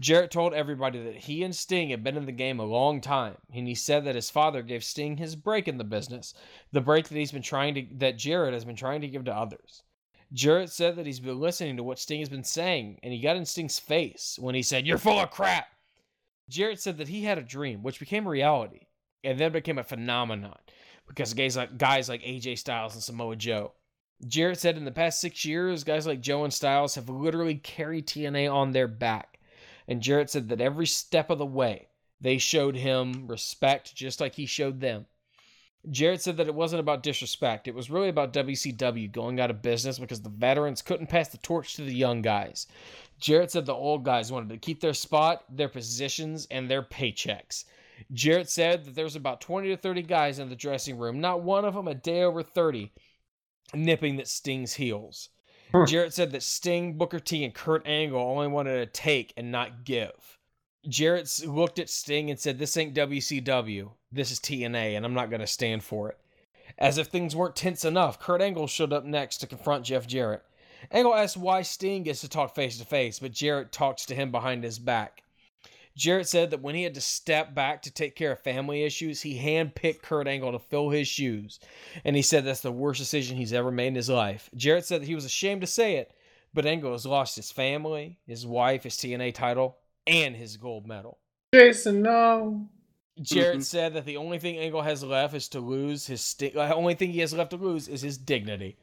Jarrett 0.00 0.30
told 0.30 0.54
everybody 0.54 1.02
that 1.02 1.16
he 1.16 1.42
and 1.42 1.54
Sting 1.54 1.90
had 1.90 2.04
been 2.04 2.16
in 2.16 2.26
the 2.26 2.32
game 2.32 2.60
a 2.60 2.64
long 2.64 3.00
time, 3.00 3.36
and 3.52 3.66
he 3.66 3.74
said 3.74 4.04
that 4.04 4.14
his 4.14 4.30
father 4.30 4.62
gave 4.62 4.84
Sting 4.84 5.16
his 5.16 5.34
break 5.34 5.66
in 5.66 5.78
the 5.78 5.84
business, 5.84 6.32
the 6.70 6.80
break 6.80 7.08
that 7.08 7.18
he's 7.18 7.32
been 7.32 7.42
trying 7.42 7.74
to 7.74 7.86
that 7.96 8.18
Jarrett 8.18 8.54
has 8.54 8.64
been 8.64 8.76
trying 8.76 9.00
to 9.00 9.08
give 9.08 9.24
to 9.24 9.34
others. 9.34 9.82
Jarrett 10.32 10.70
said 10.70 10.94
that 10.94 11.06
he's 11.06 11.18
been 11.18 11.40
listening 11.40 11.76
to 11.76 11.82
what 11.82 11.98
Sting 11.98 12.20
has 12.20 12.28
been 12.28 12.44
saying, 12.44 13.00
and 13.02 13.12
he 13.12 13.20
got 13.20 13.36
in 13.36 13.46
Sting's 13.46 13.80
face 13.80 14.38
when 14.40 14.54
he 14.54 14.62
said, 14.62 14.86
You're 14.86 14.98
full 14.98 15.18
of 15.18 15.32
crap. 15.32 15.66
Jarrett 16.48 16.80
said 16.80 16.98
that 16.98 17.08
he 17.08 17.24
had 17.24 17.38
a 17.38 17.42
dream, 17.42 17.82
which 17.82 18.00
became 18.00 18.26
a 18.26 18.30
reality, 18.30 18.86
and 19.24 19.38
then 19.38 19.52
became 19.52 19.78
a 19.78 19.84
phenomenon 19.84 20.58
because 21.06 21.34
guys 21.34 21.56
like 21.56 21.78
guys 21.78 22.08
like 22.08 22.22
AJ 22.22 22.58
Styles 22.58 22.94
and 22.94 23.02
Samoa 23.02 23.36
Joe. 23.36 23.72
Jarrett 24.26 24.58
said 24.58 24.76
in 24.76 24.84
the 24.84 24.90
past 24.90 25.20
six 25.20 25.44
years, 25.44 25.84
guys 25.84 26.06
like 26.06 26.20
Joe 26.20 26.44
and 26.44 26.52
Styles 26.52 26.94
have 26.94 27.08
literally 27.08 27.56
carried 27.56 28.06
TNA 28.06 28.52
on 28.52 28.72
their 28.72 28.88
back. 28.88 29.38
And 29.88 30.00
Jarrett 30.00 30.30
said 30.30 30.48
that 30.48 30.60
every 30.60 30.86
step 30.86 31.30
of 31.30 31.38
the 31.38 31.46
way, 31.46 31.88
they 32.20 32.38
showed 32.38 32.76
him 32.76 33.26
respect 33.28 33.94
just 33.94 34.20
like 34.20 34.34
he 34.34 34.46
showed 34.46 34.80
them. 34.80 35.06
Jarrett 35.90 36.22
said 36.22 36.36
that 36.36 36.48
it 36.48 36.54
wasn't 36.54 36.80
about 36.80 37.02
disrespect. 37.02 37.68
It 37.68 37.74
was 37.74 37.90
really 37.90 38.08
about 38.08 38.32
WCW 38.32 39.10
going 39.12 39.40
out 39.40 39.50
of 39.50 39.62
business 39.62 39.98
because 39.98 40.20
the 40.20 40.28
veterans 40.28 40.82
couldn't 40.82 41.08
pass 41.08 41.28
the 41.28 41.38
torch 41.38 41.74
to 41.76 41.82
the 41.82 41.94
young 41.94 42.22
guys. 42.22 42.66
Jarrett 43.20 43.50
said 43.50 43.66
the 43.66 43.74
old 43.74 44.04
guys 44.04 44.32
wanted 44.32 44.48
to 44.50 44.58
keep 44.58 44.80
their 44.80 44.94
spot, 44.94 45.44
their 45.48 45.68
positions, 45.68 46.46
and 46.50 46.68
their 46.68 46.82
paychecks. 46.82 47.64
Jarrett 48.12 48.50
said 48.50 48.84
that 48.84 48.94
there 48.94 49.04
was 49.04 49.16
about 49.16 49.40
20 49.40 49.68
to 49.68 49.76
30 49.76 50.02
guys 50.02 50.38
in 50.38 50.48
the 50.48 50.56
dressing 50.56 50.98
room, 50.98 51.20
not 51.20 51.42
one 51.42 51.64
of 51.64 51.74
them 51.74 51.88
a 51.88 51.94
day 51.94 52.22
over 52.22 52.42
30, 52.42 52.92
nipping 53.74 54.20
at 54.20 54.28
Sting's 54.28 54.74
heels. 54.74 55.30
Hmm. 55.72 55.84
Jarrett 55.86 56.12
said 56.12 56.32
that 56.32 56.42
Sting, 56.42 56.98
Booker 56.98 57.18
T, 57.18 57.44
and 57.44 57.54
Kurt 57.54 57.86
Angle 57.86 58.20
only 58.20 58.48
wanted 58.48 58.78
to 58.78 59.00
take 59.00 59.32
and 59.36 59.50
not 59.50 59.84
give. 59.84 60.38
Jarrett 60.88 61.42
looked 61.46 61.78
at 61.78 61.90
Sting 61.90 62.30
and 62.30 62.38
said, 62.38 62.58
This 62.58 62.76
ain't 62.76 62.94
WCW. 62.94 63.90
This 64.12 64.30
is 64.30 64.40
TNA, 64.40 64.96
and 64.96 65.04
I'm 65.04 65.14
not 65.14 65.30
going 65.30 65.40
to 65.40 65.46
stand 65.46 65.82
for 65.82 66.10
it. 66.10 66.18
As 66.78 66.98
if 66.98 67.08
things 67.08 67.34
weren't 67.34 67.56
tense 67.56 67.84
enough, 67.84 68.20
Kurt 68.20 68.40
Angle 68.40 68.66
showed 68.66 68.92
up 68.92 69.04
next 69.04 69.38
to 69.38 69.46
confront 69.46 69.84
Jeff 69.84 70.06
Jarrett. 70.06 70.42
Angle 70.90 71.14
asked 71.14 71.36
why 71.36 71.62
Sting 71.62 72.02
gets 72.02 72.20
to 72.20 72.28
talk 72.28 72.54
face 72.54 72.78
to 72.78 72.84
face, 72.84 73.18
but 73.18 73.32
Jarrett 73.32 73.72
talks 73.72 74.04
to 74.06 74.14
him 74.14 74.30
behind 74.30 74.62
his 74.62 74.78
back. 74.78 75.22
Jarrett 75.96 76.28
said 76.28 76.50
that 76.50 76.60
when 76.60 76.74
he 76.74 76.82
had 76.82 76.94
to 76.94 77.00
step 77.00 77.54
back 77.54 77.80
to 77.82 77.90
take 77.90 78.14
care 78.14 78.32
of 78.32 78.40
family 78.40 78.82
issues, 78.84 79.22
he 79.22 79.38
handpicked 79.38 80.02
Kurt 80.02 80.28
Angle 80.28 80.52
to 80.52 80.58
fill 80.58 80.90
his 80.90 81.08
shoes. 81.08 81.58
And 82.04 82.14
he 82.14 82.20
said 82.20 82.44
that's 82.44 82.60
the 82.60 82.70
worst 82.70 82.98
decision 82.98 83.38
he's 83.38 83.54
ever 83.54 83.70
made 83.70 83.88
in 83.88 83.94
his 83.94 84.10
life. 84.10 84.50
Jarrett 84.54 84.84
said 84.84 85.00
that 85.00 85.08
he 85.08 85.14
was 85.14 85.24
ashamed 85.24 85.62
to 85.62 85.66
say 85.66 85.96
it, 85.96 86.12
but 86.52 86.66
Angle 86.66 86.92
has 86.92 87.06
lost 87.06 87.36
his 87.36 87.50
family, 87.50 88.18
his 88.26 88.46
wife, 88.46 88.84
his 88.84 88.96
TNA 88.96 89.32
title, 89.34 89.78
and 90.06 90.36
his 90.36 90.56
gold 90.56 90.86
medal. 90.86 91.18
Jason, 91.54 92.02
no. 92.02 92.68
Jarrett 93.20 93.54
mm-hmm. 93.54 93.62
said 93.62 93.94
that 93.94 94.04
the 94.04 94.18
only 94.18 94.38
thing 94.38 94.58
Angle 94.58 94.82
has 94.82 95.02
left 95.02 95.34
is 95.34 95.48
to 95.48 95.60
lose 95.60 96.06
his 96.06 96.20
sti- 96.20 96.50
the 96.50 96.74
only 96.74 96.94
thing 96.94 97.12
he 97.12 97.20
has 97.20 97.32
left 97.32 97.50
to 97.50 97.56
lose 97.56 97.88
is 97.88 98.02
his 98.02 98.18
dignity. 98.18 98.76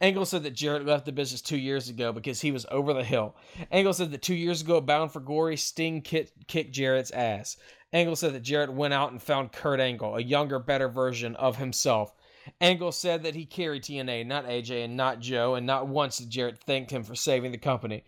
Angle 0.00 0.26
said 0.26 0.44
that 0.44 0.54
Jarrett 0.54 0.86
left 0.86 1.06
the 1.06 1.12
business 1.12 1.40
two 1.40 1.58
years 1.58 1.88
ago 1.88 2.12
because 2.12 2.40
he 2.40 2.52
was 2.52 2.66
over 2.70 2.92
the 2.92 3.02
hill. 3.02 3.34
Angle 3.72 3.92
said 3.92 4.12
that 4.12 4.22
two 4.22 4.34
years 4.34 4.60
ago, 4.62 4.80
bound 4.80 5.12
for 5.12 5.18
glory, 5.18 5.56
Sting 5.56 6.02
kicked, 6.02 6.46
kicked 6.46 6.72
Jarrett's 6.72 7.10
ass. 7.10 7.56
Angle 7.92 8.14
said 8.14 8.32
that 8.34 8.42
Jarrett 8.42 8.72
went 8.72 8.94
out 8.94 9.10
and 9.10 9.20
found 9.20 9.50
Kurt 9.50 9.80
Angle, 9.80 10.16
a 10.16 10.22
younger, 10.22 10.60
better 10.60 10.88
version 10.88 11.34
of 11.34 11.56
himself. 11.56 12.14
Angle 12.60 12.92
said 12.92 13.22
that 13.22 13.34
he 13.34 13.44
carried 13.44 13.82
TNA, 13.82 14.26
not 14.26 14.46
AJ 14.46 14.84
and 14.84 14.96
not 14.96 15.20
Joe, 15.20 15.54
and 15.54 15.66
not 15.66 15.88
once 15.88 16.18
did 16.18 16.30
Jarrett 16.30 16.58
thank 16.58 16.90
him 16.90 17.02
for 17.02 17.14
saving 17.14 17.52
the 17.52 17.58
company. 17.58 18.04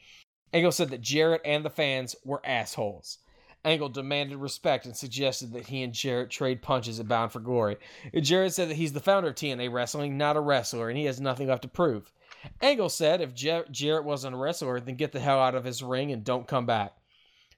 Angle 0.55 0.71
said 0.73 0.91
that 0.91 1.01
Jarrett 1.01 1.43
and 1.45 1.65
the 1.65 1.71
fans 1.71 2.15
were 2.25 2.41
assholes. 2.45 3.19
Angle 3.65 3.89
demanded 3.89 4.37
respect 4.37 4.87
and 4.87 4.97
suggested 4.97 5.53
that 5.53 5.67
he 5.67 5.83
and 5.83 5.93
Jarrett 5.93 6.31
trade 6.31 6.63
punches 6.63 7.01
at 7.01 7.09
Bound 7.09 7.33
for 7.33 7.41
Glory. 7.41 7.77
Jarrett 8.21 8.53
said 8.53 8.69
that 8.71 8.77
he's 8.77 8.93
the 8.93 9.01
founder 9.01 9.31
of 9.31 9.35
TNA 9.35 9.73
Wrestling, 9.73 10.17
not 10.17 10.37
a 10.37 10.41
wrestler, 10.41 10.89
and 10.89 10.97
he 10.97 11.07
has 11.07 11.21
nothing 11.21 11.49
left 11.49 11.63
to 11.63 11.69
prove. 11.69 12.13
Angle 12.61 12.91
said 12.91 13.21
if 13.21 13.35
Jar- 13.35 13.65
Jarrett 13.71 14.05
wasn't 14.05 14.37
a 14.37 14.39
wrestler, 14.39 14.79
then 14.79 14.95
get 14.95 15.11
the 15.11 15.19
hell 15.19 15.41
out 15.41 15.57
of 15.57 15.65
his 15.65 15.83
ring 15.83 16.13
and 16.13 16.23
don't 16.23 16.47
come 16.47 16.67
back. 16.67 16.93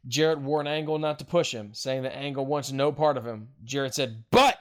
Jarrett 0.09 0.41
warned 0.41 0.69
Angle 0.69 0.99
not 0.99 1.19
to 1.19 1.25
push 1.27 1.53
him, 1.53 1.75
saying 1.75 2.05
that 2.05 2.17
Angle 2.17 2.47
wants 2.47 2.73
no 2.73 2.93
part 2.93 3.19
of 3.19 3.27
him. 3.27 3.49
Jarrett 3.63 3.95
said, 3.95 4.25
but! 4.31 4.59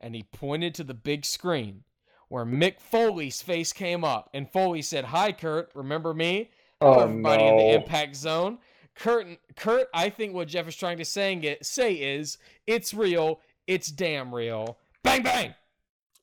And 0.00 0.14
he 0.14 0.22
pointed 0.22 0.74
to 0.76 0.84
the 0.84 0.94
big 0.94 1.26
screen 1.26 1.82
where 2.28 2.46
Mick 2.46 2.80
Foley's 2.80 3.42
face 3.42 3.72
came 3.72 4.04
up, 4.04 4.30
and 4.32 4.50
Foley 4.50 4.80
said, 4.80 5.06
Hi, 5.06 5.32
Kurt, 5.32 5.70
remember 5.74 6.14
me? 6.14 6.50
Oh, 6.80 7.00
everybody 7.00 7.44
in 7.44 7.56
the 7.56 7.74
impact 7.74 8.16
zone. 8.16 8.58
Kurt, 8.94 9.26
Kurt, 9.56 9.88
I 9.94 10.10
think 10.10 10.34
what 10.34 10.48
Jeff 10.48 10.68
is 10.68 10.76
trying 10.76 10.98
to 10.98 11.04
saying 11.04 11.44
it, 11.44 11.64
say 11.64 11.94
is, 11.94 12.38
it's 12.66 12.92
real, 12.92 13.40
it's 13.66 13.88
damn 13.88 14.34
real. 14.34 14.78
Bang 15.02 15.22
bang. 15.22 15.54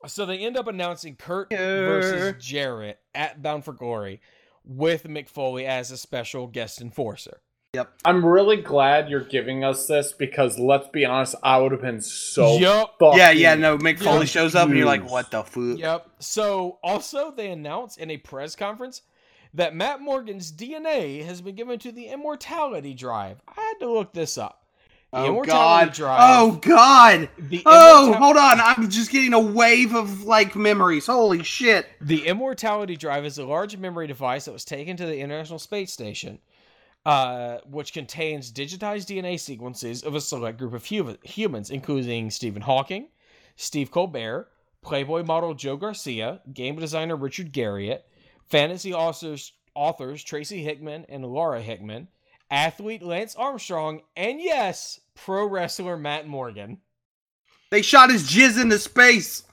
So 0.07 0.25
they 0.25 0.39
end 0.39 0.57
up 0.57 0.67
announcing 0.67 1.15
Kurt 1.15 1.51
versus 1.51 2.43
Jarrett 2.43 2.99
at 3.13 3.41
Bound 3.41 3.65
for 3.65 3.73
Glory 3.73 4.21
with 4.63 5.05
Mick 5.05 5.29
Foley 5.29 5.65
as 5.65 5.91
a 5.91 5.97
special 5.97 6.47
guest 6.47 6.81
enforcer. 6.81 7.41
Yep. 7.73 7.93
I'm 8.05 8.25
really 8.25 8.57
glad 8.57 9.09
you're 9.09 9.19
giving 9.23 9.63
us 9.63 9.87
this 9.87 10.13
because 10.13 10.57
let's 10.57 10.87
be 10.89 11.05
honest, 11.05 11.35
I 11.43 11.57
would 11.57 11.71
have 11.73 11.81
been 11.81 12.01
so 12.01 12.57
Yep. 12.57 12.91
Yeah, 13.15 13.31
yeah, 13.31 13.55
no, 13.55 13.77
Mick 13.77 13.99
Foley 13.99 14.19
Yeah. 14.19 14.25
shows 14.25 14.55
up 14.55 14.69
and 14.69 14.77
you're 14.77 14.85
like, 14.85 15.09
what 15.09 15.31
the 15.31 15.43
fuck? 15.43 15.77
Yep. 15.77 16.09
So 16.19 16.79
also 16.83 17.31
they 17.31 17.51
announced 17.51 17.97
in 17.97 18.09
a 18.11 18.17
press 18.17 18.55
conference 18.55 19.01
that 19.55 19.75
Matt 19.75 20.01
Morgan's 20.01 20.51
DNA 20.51 21.25
has 21.25 21.41
been 21.41 21.55
given 21.55 21.79
to 21.79 21.91
the 21.91 22.07
Immortality 22.07 22.93
Drive. 22.93 23.41
I 23.47 23.59
had 23.61 23.79
to 23.79 23.91
look 23.91 24.13
this 24.13 24.37
up. 24.37 24.61
The 25.11 25.19
Oh 25.19 25.43
god. 25.43 25.93
Drive. 25.93 26.19
Oh 26.21 26.51
god. 26.61 27.29
The 27.37 27.63
Oh, 27.65 28.07
Immorta- 28.13 28.17
hold 28.19 28.37
on. 28.37 28.59
I'm 28.59 28.89
just 28.89 29.11
getting 29.11 29.33
a 29.33 29.39
wave 29.39 29.95
of 29.95 30.23
like 30.23 30.55
memories. 30.55 31.05
Holy 31.07 31.41
shit. 31.43 31.87
The 32.01 32.27
Immortality 32.27 32.97
Drive 32.97 33.23
is 33.25 33.37
a 33.37 33.45
large 33.45 33.77
memory 33.77 34.07
device 34.07 34.45
that 34.45 34.51
was 34.51 34.65
taken 34.65 34.97
to 34.97 35.05
the 35.05 35.19
International 35.19 35.59
Space 35.59 35.93
Station, 35.93 36.39
uh, 37.05 37.59
which 37.69 37.93
contains 37.93 38.51
digitized 38.51 39.07
DNA 39.07 39.39
sequences 39.39 40.03
of 40.03 40.15
a 40.15 40.21
select 40.21 40.57
group 40.57 40.73
of 40.73 40.85
hu- 40.85 41.17
humans, 41.23 41.69
including 41.69 42.29
Stephen 42.29 42.63
Hawking, 42.63 43.07
Steve 43.55 43.91
Colbert, 43.91 44.49
Playboy 44.81 45.23
model 45.23 45.53
Jo 45.53 45.77
Garcia, 45.77 46.41
game 46.53 46.75
designer 46.77 47.15
Richard 47.15 47.53
Garriott, 47.53 48.01
fantasy 48.49 48.93
authors, 48.93 49.53
authors 49.73 50.23
Tracy 50.23 50.63
Hickman 50.63 51.05
and 51.09 51.25
Laura 51.25 51.61
Hickman, 51.61 52.07
athlete 52.49 53.01
Lance 53.01 53.35
Armstrong, 53.35 54.01
and 54.15 54.39
yes, 54.39 54.99
pro 55.15 55.45
wrestler 55.47 55.97
Matt 55.97 56.27
Morgan. 56.27 56.79
They 57.71 57.81
shot 57.81 58.11
his 58.11 58.23
jizz 58.23 58.61
into 58.61 58.79
space. 58.79 59.43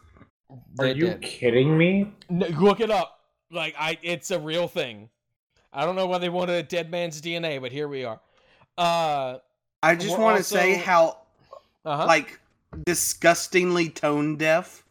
Are 0.78 0.86
you 0.86 1.08
did. 1.08 1.22
kidding 1.22 1.76
me? 1.76 2.12
No, 2.28 2.46
look 2.48 2.80
it 2.80 2.90
up. 2.90 3.20
Like 3.50 3.74
I, 3.78 3.98
it's 4.02 4.30
a 4.30 4.38
real 4.38 4.68
thing. 4.68 5.08
I 5.72 5.86
don't 5.86 5.96
know 5.96 6.06
why 6.06 6.18
they 6.18 6.28
wanted 6.28 6.54
a 6.56 6.62
dead 6.62 6.90
man's 6.90 7.20
DNA, 7.20 7.60
but 7.60 7.72
here 7.72 7.88
we 7.88 8.04
are. 8.04 8.20
Uh, 8.76 9.38
I 9.82 9.94
just 9.94 10.18
want 10.18 10.36
to 10.36 10.44
say 10.44 10.74
how 10.74 11.18
uh-huh. 11.84 12.06
like 12.06 12.38
disgustingly 12.86 13.88
tone 13.88 14.36
deaf 14.36 14.84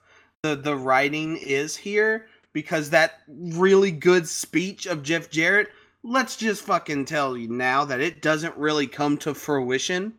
the 0.44 0.56
the 0.56 0.76
writing 0.76 1.38
is 1.38 1.76
here 1.76 2.28
because 2.54 2.90
that 2.90 3.22
really 3.28 3.92
good 3.92 4.28
speech 4.28 4.86
of 4.86 5.04
Jeff 5.04 5.30
Jarrett 5.30 5.70
let's 6.04 6.36
just 6.36 6.64
fucking 6.64 7.06
tell 7.06 7.38
you 7.38 7.48
now 7.48 7.86
that 7.86 8.00
it 8.02 8.22
doesn't 8.22 8.56
really 8.58 8.88
come 8.88 9.18
to 9.20 9.34
fruition 9.34 10.14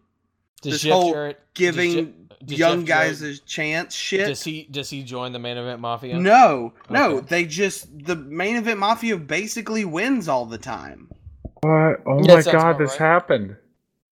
does 0.62 0.74
this 0.74 0.82
Jeff 0.82 0.92
whole 0.92 1.12
Jarrett, 1.12 1.40
giving 1.54 1.92
does 1.92 2.04
Je- 2.04 2.46
does 2.46 2.58
young 2.58 2.80
Jeff 2.80 2.88
guys 2.88 3.20
Jarrett- 3.20 3.36
a 3.36 3.40
chance 3.44 3.94
shit 3.94 4.26
does 4.28 4.42
he 4.44 4.64
does 4.70 4.88
he 4.90 5.02
join 5.02 5.32
the 5.32 5.38
main 5.40 5.56
event 5.56 5.80
mafia? 5.80 6.18
no 6.18 6.72
no 6.88 7.16
Okay. 7.16 7.26
they 7.28 7.44
just 7.44 7.88
the 8.06 8.14
main 8.16 8.56
event 8.56 8.78
mafia 8.78 9.16
basically 9.16 9.84
wins 9.84 10.28
all 10.28 10.46
the 10.46 10.58
time 10.58 11.08
What? 11.62 12.00
Oh 12.06 12.20
Yeah, 12.22 12.36
my 12.36 12.42
god, 12.42 12.78
this 12.78 12.90
right. 12.90 12.98
happened. 12.98 13.56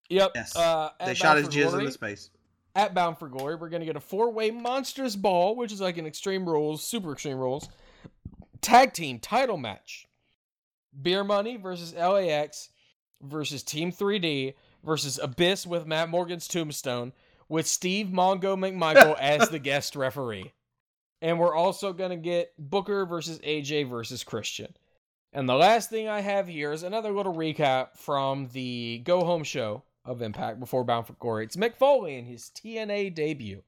Yep. 0.08 0.32
Yes. 0.34 0.56
Uh, 0.56 0.90
they 1.06 1.14
shot 1.14 1.36
his 1.36 1.46
for 1.46 1.52
jizz 1.52 1.68
Glory- 1.68 1.80
into 1.84 1.92
space 1.92 2.30
At 2.74 2.94
Bound 2.94 3.16
for 3.18 3.28
Glory, 3.28 3.54
we're 3.56 3.68
gonna 3.68 3.84
get 3.84 3.94
a 3.96 4.00
four-way 4.00 4.50
Monster's 4.50 5.14
Ball, 5.14 5.54
which 5.56 5.70
is 5.72 5.80
like 5.80 5.98
an 5.98 6.06
Extreme 6.06 6.48
Rules, 6.48 6.82
Super 6.84 7.12
Extreme 7.12 7.38
Rules 7.38 7.68
tag 8.60 8.92
team 8.92 9.18
title 9.18 9.56
match. 9.56 10.06
Beer 11.00 11.22
Money 11.24 11.56
versus 11.56 11.94
LAX 11.94 12.70
versus 13.22 13.62
Team 13.62 13.92
3D 13.92 14.54
versus 14.84 15.18
Abyss 15.22 15.66
with 15.66 15.86
Matt 15.86 16.08
Morgan's 16.08 16.48
Tombstone 16.48 17.12
with 17.48 17.66
Steve 17.66 18.08
Mongo 18.08 18.56
McMichael 18.56 19.16
as 19.20 19.48
the 19.50 19.58
guest 19.58 19.96
referee. 19.96 20.52
And 21.22 21.38
we're 21.38 21.54
also 21.54 21.92
going 21.92 22.10
to 22.10 22.16
get 22.16 22.52
Booker 22.58 23.04
versus 23.04 23.38
AJ 23.40 23.88
versus 23.88 24.24
Christian. 24.24 24.74
And 25.32 25.48
the 25.48 25.54
last 25.54 25.90
thing 25.90 26.08
I 26.08 26.20
have 26.20 26.48
here 26.48 26.72
is 26.72 26.82
another 26.82 27.12
little 27.12 27.34
recap 27.34 27.96
from 27.96 28.48
the 28.52 29.02
go 29.04 29.24
home 29.24 29.44
show 29.44 29.84
of 30.04 30.22
Impact 30.22 30.58
before 30.58 30.82
Bound 30.82 31.06
for 31.06 31.12
Glory. 31.14 31.44
It's 31.44 31.56
Mick 31.56 31.76
Foley 31.76 32.16
in 32.16 32.24
his 32.24 32.50
TNA 32.54 33.14
debut. 33.14 33.62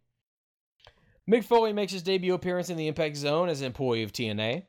Mick 1.31 1.45
Foley 1.45 1.73
makes 1.73 1.93
his 1.93 2.03
debut 2.03 2.35
appearance 2.35 2.71
in 2.71 2.77
the 2.77 2.89
Impact 2.89 3.17
Zone 3.17 3.49
as 3.49 3.61
an 3.61 3.67
employee 3.67 4.03
of 4.03 4.13
TNA. 4.13 4.65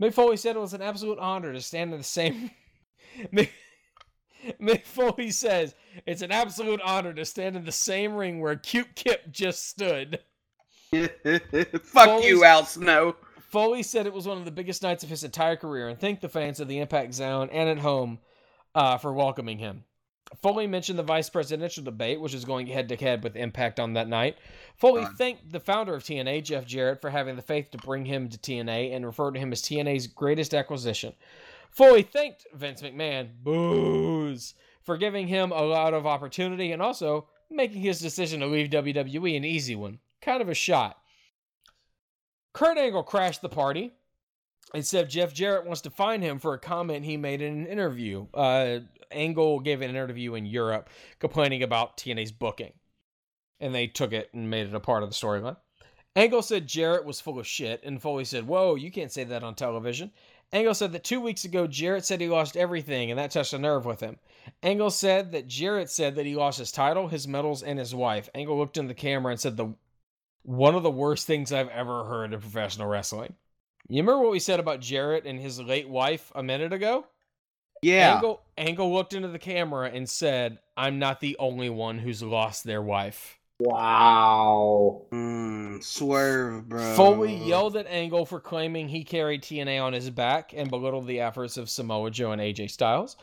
Mick 0.00 0.12
Foley 0.12 0.36
said 0.36 0.56
it 0.56 0.60
was 0.60 0.74
an 0.74 0.82
absolute 0.82 1.18
honor 1.18 1.52
to 1.52 1.60
stand 1.60 1.92
in 1.92 1.98
the 1.98 2.04
same. 2.04 2.50
Mick, 3.32 3.50
Mick 4.60 4.84
Foley 4.84 5.30
says 5.30 5.74
it's 6.06 6.22
an 6.22 6.32
absolute 6.32 6.80
honor 6.84 7.14
to 7.14 7.24
stand 7.24 7.56
in 7.56 7.64
the 7.64 7.72
same 7.72 8.14
ring 8.14 8.40
where 8.40 8.56
Cute 8.56 8.94
Kip 8.94 9.30
just 9.30 9.68
stood. 9.68 10.20
Fuck 10.92 11.82
Foley's- 11.84 12.26
you, 12.26 12.44
Al 12.44 12.64
Snow. 12.66 13.16
Foley 13.48 13.84
said 13.84 14.06
it 14.06 14.12
was 14.12 14.26
one 14.26 14.36
of 14.36 14.44
the 14.44 14.50
biggest 14.50 14.82
nights 14.82 15.04
of 15.04 15.08
his 15.10 15.22
entire 15.22 15.54
career 15.54 15.88
and 15.88 15.98
thanked 15.98 16.22
the 16.22 16.28
fans 16.28 16.58
of 16.58 16.66
the 16.66 16.80
Impact 16.80 17.14
Zone 17.14 17.48
and 17.52 17.68
at 17.68 17.78
home 17.78 18.18
uh, 18.74 18.98
for 18.98 19.12
welcoming 19.12 19.58
him. 19.58 19.84
Foley 20.42 20.66
mentioned 20.66 20.98
the 20.98 21.02
vice 21.02 21.28
presidential 21.28 21.84
debate, 21.84 22.20
which 22.20 22.34
is 22.34 22.44
going 22.44 22.66
head 22.66 22.88
to 22.88 22.96
head 22.96 23.22
with 23.22 23.36
Impact 23.36 23.80
on 23.80 23.94
that 23.94 24.08
night. 24.08 24.36
Foley 24.76 25.04
thanked 25.16 25.52
the 25.52 25.60
founder 25.60 25.94
of 25.94 26.02
TNA, 26.02 26.44
Jeff 26.44 26.66
Jarrett, 26.66 27.00
for 27.00 27.10
having 27.10 27.36
the 27.36 27.42
faith 27.42 27.70
to 27.70 27.78
bring 27.78 28.04
him 28.04 28.28
to 28.28 28.38
TNA 28.38 28.94
and 28.94 29.06
referred 29.06 29.34
to 29.34 29.40
him 29.40 29.52
as 29.52 29.62
TNA's 29.62 30.06
greatest 30.06 30.54
acquisition. 30.54 31.12
Foley 31.70 32.02
thanked 32.02 32.46
Vince 32.54 32.82
McMahon, 32.82 33.30
booze, 33.42 34.54
for 34.82 34.96
giving 34.96 35.26
him 35.26 35.50
a 35.50 35.62
lot 35.62 35.94
of 35.94 36.06
opportunity 36.06 36.72
and 36.72 36.80
also 36.80 37.28
making 37.50 37.80
his 37.80 38.00
decision 38.00 38.40
to 38.40 38.46
leave 38.46 38.70
WWE 38.70 39.36
an 39.36 39.44
easy 39.44 39.74
one. 39.74 39.98
Kind 40.20 40.40
of 40.40 40.48
a 40.48 40.54
shot. 40.54 40.98
Kurt 42.52 42.78
Angle 42.78 43.02
crashed 43.02 43.42
the 43.42 43.48
party 43.48 43.92
said 44.82 45.10
Jeff 45.10 45.32
Jarrett 45.32 45.66
wants 45.66 45.82
to 45.82 45.90
fine 45.90 46.22
him 46.22 46.38
for 46.38 46.54
a 46.54 46.58
comment 46.58 47.04
he 47.04 47.16
made 47.16 47.40
in 47.42 47.58
an 47.58 47.66
interview. 47.66 48.26
Uh, 48.34 48.80
Angle 49.10 49.60
gave 49.60 49.82
an 49.82 49.90
interview 49.90 50.34
in 50.34 50.46
Europe 50.46 50.90
complaining 51.18 51.62
about 51.62 51.96
TNA's 51.96 52.32
booking, 52.32 52.72
and 53.60 53.74
they 53.74 53.86
took 53.86 54.12
it 54.12 54.30
and 54.32 54.50
made 54.50 54.66
it 54.66 54.74
a 54.74 54.80
part 54.80 55.02
of 55.02 55.08
the 55.08 55.14
storyline. 55.14 55.56
Angle 56.16 56.42
said 56.42 56.68
Jarrett 56.68 57.04
was 57.04 57.20
full 57.20 57.38
of 57.38 57.46
shit, 57.46 57.82
and 57.82 58.00
Foley 58.00 58.24
said, 58.24 58.46
Whoa, 58.46 58.76
you 58.76 58.90
can't 58.90 59.10
say 59.10 59.24
that 59.24 59.42
on 59.42 59.54
television. 59.54 60.12
Angle 60.52 60.74
said 60.74 60.92
that 60.92 61.02
two 61.02 61.20
weeks 61.20 61.44
ago, 61.44 61.66
Jarrett 61.66 62.04
said 62.04 62.20
he 62.20 62.28
lost 62.28 62.56
everything, 62.56 63.10
and 63.10 63.18
that 63.18 63.32
touched 63.32 63.52
a 63.52 63.58
nerve 63.58 63.84
with 63.84 63.98
him. 63.98 64.18
Angle 64.62 64.90
said 64.90 65.32
that 65.32 65.48
Jarrett 65.48 65.90
said 65.90 66.14
that 66.14 66.26
he 66.26 66.36
lost 66.36 66.58
his 66.58 66.70
title, 66.70 67.08
his 67.08 67.26
medals, 67.26 67.62
and 67.62 67.78
his 67.78 67.94
wife. 67.94 68.28
Angle 68.34 68.56
looked 68.56 68.76
in 68.76 68.86
the 68.86 68.94
camera 68.94 69.32
and 69.32 69.40
said, 69.40 69.56
the 69.56 69.74
one 70.44 70.74
of 70.74 70.82
the 70.82 70.90
worst 70.90 71.26
things 71.26 71.52
I've 71.52 71.70
ever 71.70 72.04
heard 72.04 72.32
in 72.32 72.40
professional 72.40 72.86
wrestling. 72.86 73.34
You 73.88 74.02
remember 74.02 74.22
what 74.22 74.32
we 74.32 74.38
said 74.38 74.60
about 74.60 74.80
Jarrett 74.80 75.26
and 75.26 75.38
his 75.38 75.60
late 75.60 75.88
wife 75.88 76.32
a 76.34 76.42
minute 76.42 76.72
ago? 76.72 77.06
Yeah. 77.82 78.14
Angle, 78.14 78.40
Angle 78.56 78.94
looked 78.94 79.12
into 79.12 79.28
the 79.28 79.38
camera 79.38 79.90
and 79.92 80.08
said, 80.08 80.58
I'm 80.76 80.98
not 80.98 81.20
the 81.20 81.36
only 81.38 81.68
one 81.68 81.98
who's 81.98 82.22
lost 82.22 82.64
their 82.64 82.80
wife. 82.80 83.38
Wow. 83.60 85.02
Mm, 85.12 85.84
swerve, 85.84 86.68
bro. 86.68 86.94
Foley 86.94 87.34
yelled 87.34 87.76
at 87.76 87.86
Angle 87.86 88.24
for 88.26 88.40
claiming 88.40 88.88
he 88.88 89.04
carried 89.04 89.42
TNA 89.42 89.82
on 89.82 89.92
his 89.92 90.10
back 90.10 90.52
and 90.56 90.70
belittled 90.70 91.06
the 91.06 91.20
efforts 91.20 91.56
of 91.56 91.68
Samoa 91.68 92.10
Joe 92.10 92.32
and 92.32 92.40
AJ 92.40 92.70
Styles. 92.70 93.16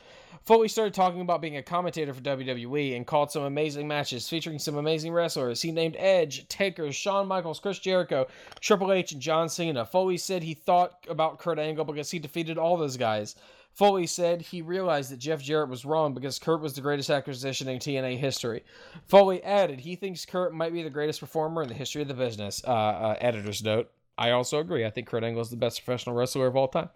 Foley 0.44 0.68
started 0.68 0.94
talking 0.94 1.22
about 1.22 1.42
being 1.42 1.58
a 1.58 1.64
commentator 1.64 2.14
for 2.14 2.22
WWE 2.22 2.96
and 2.96 3.06
called 3.06 3.32
some 3.32 3.44
amazing 3.44 3.88
matches 3.88 4.28
featuring 4.28 4.60
some 4.60 4.78
amazing 4.78 5.14
wrestlers. 5.14 5.62
He 5.62 5.72
named 5.72 5.96
Edge, 5.98 6.48
Taker, 6.48 6.92
Shawn 6.92 7.28
Michaels, 7.28 7.60
Chris 7.60 7.80
Jericho, 7.80 8.28
Triple 8.60 8.92
H, 8.92 9.12
and 9.12 9.22
John 9.22 9.50
Cena. 9.50 9.86
Foley 9.86 10.18
said 10.18 10.44
he 10.44 10.54
thought 10.54 11.06
about 11.08 11.40
Kurt 11.40 11.60
Angle 11.60 11.86
because 11.86 12.12
he 12.12 12.20
defeated 12.20 12.58
all 12.58 12.78
those 12.78 12.98
guys. 12.98 13.36
Foley 13.74 14.06
said 14.06 14.42
he 14.42 14.62
realized 14.62 15.12
that 15.12 15.20
Jeff 15.20 15.42
Jarrett 15.42 15.70
was 15.70 15.86
wrong 15.86 16.14
because 16.14 16.40
Kurt 16.40 16.62
was 16.62 16.74
the 16.74 16.82
greatest 16.82 17.10
acquisition 17.10 17.70
in 17.70 17.80
TNA 17.80 18.18
history. 18.18 18.64
Foley 19.08 19.42
added 19.44 19.80
he 19.80 19.96
thinks 19.96 20.26
Kurt 20.26 20.54
might 20.54 20.74
be 20.74 20.84
the 20.84 20.90
greatest 20.90 21.20
performer 21.20 21.62
in 21.62 21.70
the 21.70 21.74
history 21.74 22.02
of 22.02 22.08
the 22.08 22.14
business. 22.14 22.62
Uh, 22.66 22.72
uh, 22.72 23.18
editor's 23.22 23.64
note. 23.64 23.90
I 24.18 24.32
also 24.32 24.60
agree. 24.60 24.86
I 24.86 24.90
think 24.90 25.08
Kurt 25.08 25.24
Angle 25.24 25.42
is 25.42 25.50
the 25.50 25.56
best 25.56 25.84
professional 25.84 26.16
wrestler 26.16 26.48
of 26.48 26.56
all 26.56 26.68
time. 26.68 26.90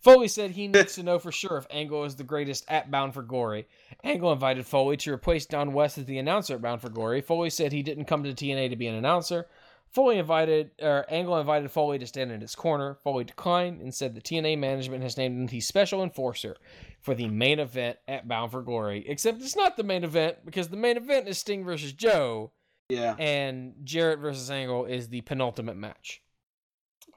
Foley 0.00 0.28
said 0.28 0.52
he 0.52 0.66
needs 0.68 0.94
to 0.96 1.02
know 1.02 1.18
for 1.18 1.30
sure 1.32 1.56
if 1.58 1.66
Angle 1.70 2.04
is 2.04 2.16
the 2.16 2.24
greatest 2.24 2.64
at 2.68 2.90
Bound 2.90 3.14
for 3.14 3.22
Glory. 3.22 3.66
Angle 4.02 4.32
invited 4.32 4.66
Foley 4.66 4.96
to 4.98 5.12
replace 5.12 5.46
Don 5.46 5.72
West 5.72 5.98
as 5.98 6.06
the 6.06 6.18
announcer 6.18 6.54
at 6.54 6.62
Bound 6.62 6.80
for 6.80 6.88
Glory. 6.88 7.20
Foley 7.20 7.50
said 7.50 7.72
he 7.72 7.82
didn't 7.82 8.06
come 8.06 8.24
to 8.24 8.32
TNA 8.32 8.70
to 8.70 8.76
be 8.76 8.86
an 8.86 8.94
announcer. 8.94 9.46
Foley 9.92 10.18
invited, 10.18 10.70
or 10.80 11.04
Angle 11.08 11.36
invited 11.38 11.68
Foley 11.70 11.98
to 11.98 12.06
stand 12.06 12.30
in 12.30 12.40
his 12.40 12.54
corner. 12.54 12.96
Foley 13.02 13.24
declined 13.24 13.80
and 13.80 13.92
said 13.92 14.14
the 14.14 14.20
TNA 14.20 14.56
management 14.56 15.02
has 15.02 15.16
named 15.16 15.36
him 15.36 15.46
the 15.48 15.60
special 15.60 16.02
enforcer 16.04 16.56
for 17.00 17.12
the 17.14 17.26
main 17.26 17.58
event 17.58 17.98
at 18.06 18.28
Bound 18.28 18.52
for 18.52 18.62
Glory. 18.62 19.04
Except 19.08 19.42
it's 19.42 19.56
not 19.56 19.76
the 19.76 19.82
main 19.82 20.04
event 20.04 20.36
because 20.44 20.68
the 20.68 20.76
main 20.76 20.96
event 20.96 21.26
is 21.26 21.38
Sting 21.38 21.64
versus 21.64 21.92
Joe, 21.92 22.52
Yeah. 22.88 23.16
and 23.18 23.74
Jarrett 23.82 24.20
versus 24.20 24.48
Angle 24.48 24.84
is 24.84 25.08
the 25.08 25.22
penultimate 25.22 25.76
match. 25.76 26.22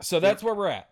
So 0.02 0.20
that's 0.20 0.42
where 0.42 0.56
we're 0.56 0.68
at. 0.70 0.90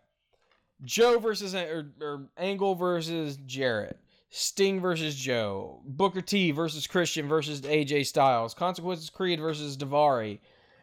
Joe 0.84 1.20
versus 1.20 1.54
or, 1.56 1.92
or 2.02 2.28
Angle 2.38 2.76
versus 2.76 3.38
Jarrett. 3.46 4.00
Sting 4.30 4.80
versus 4.80 5.16
Joe. 5.16 5.82
Booker 5.86 6.22
T 6.22 6.52
versus 6.52 6.88
Christian 6.88 7.28
versus 7.28 7.62
AJ 7.62 8.06
Styles. 8.06 8.54
Consequences 8.54 9.10
Creed 9.10 9.40
versus 9.40 9.76
Daivari. 9.78 10.40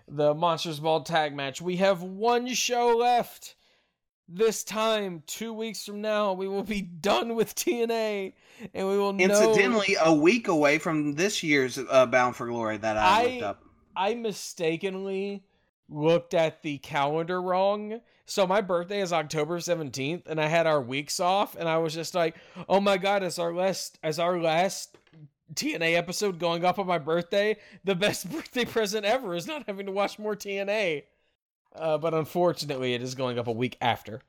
The 0.06 0.34
Monsters 0.34 0.80
Ball 0.80 1.02
tag 1.02 1.34
match. 1.34 1.60
We 1.60 1.76
have 1.76 2.02
one 2.02 2.46
show 2.48 2.96
left. 2.96 3.54
This 4.30 4.62
time, 4.62 5.22
two 5.26 5.54
weeks 5.54 5.86
from 5.86 6.02
now, 6.02 6.34
we 6.34 6.46
will 6.48 6.62
be 6.62 6.82
done 6.82 7.34
with 7.34 7.54
TNA, 7.54 8.34
and 8.74 8.86
we 8.86 8.98
will 8.98 9.14
know. 9.14 9.24
Incidentally, 9.24 9.96
a 10.02 10.12
week 10.12 10.48
away 10.48 10.76
from 10.76 11.14
this 11.14 11.42
year's 11.42 11.78
uh, 11.78 12.04
Bound 12.04 12.36
for 12.36 12.46
Glory 12.46 12.76
that 12.76 12.98
I, 12.98 13.00
I- 13.00 13.24
looked 13.24 13.42
up. 13.42 13.62
I 13.96 14.14
mistakenly 14.14 15.42
looked 15.88 16.34
at 16.34 16.62
the 16.62 16.78
calendar 16.78 17.40
wrong. 17.40 18.00
So 18.26 18.46
my 18.46 18.60
birthday 18.60 19.00
is 19.00 19.12
October 19.12 19.58
17th 19.58 20.26
and 20.26 20.40
I 20.40 20.46
had 20.46 20.66
our 20.66 20.80
weeks 20.80 21.18
off 21.18 21.56
and 21.56 21.68
I 21.68 21.78
was 21.78 21.94
just 21.94 22.14
like, 22.14 22.36
"Oh 22.68 22.80
my 22.80 22.98
god, 22.98 23.22
it's 23.22 23.38
our 23.38 23.54
last 23.54 23.98
as 24.02 24.18
our 24.18 24.40
last 24.40 24.96
TNA 25.54 25.96
episode 25.96 26.38
going 26.38 26.64
up 26.64 26.78
on 26.78 26.86
my 26.86 26.98
birthday. 26.98 27.56
The 27.84 27.94
best 27.94 28.30
birthday 28.32 28.64
present 28.64 29.06
ever 29.06 29.34
is 29.34 29.46
not 29.46 29.64
having 29.66 29.86
to 29.86 29.92
watch 29.92 30.18
more 30.18 30.36
TNA." 30.36 31.04
Uh, 31.74 31.98
but 31.98 32.14
unfortunately, 32.14 32.94
it 32.94 33.02
is 33.02 33.14
going 33.14 33.38
up 33.38 33.46
a 33.46 33.52
week 33.52 33.76
after. 33.80 34.20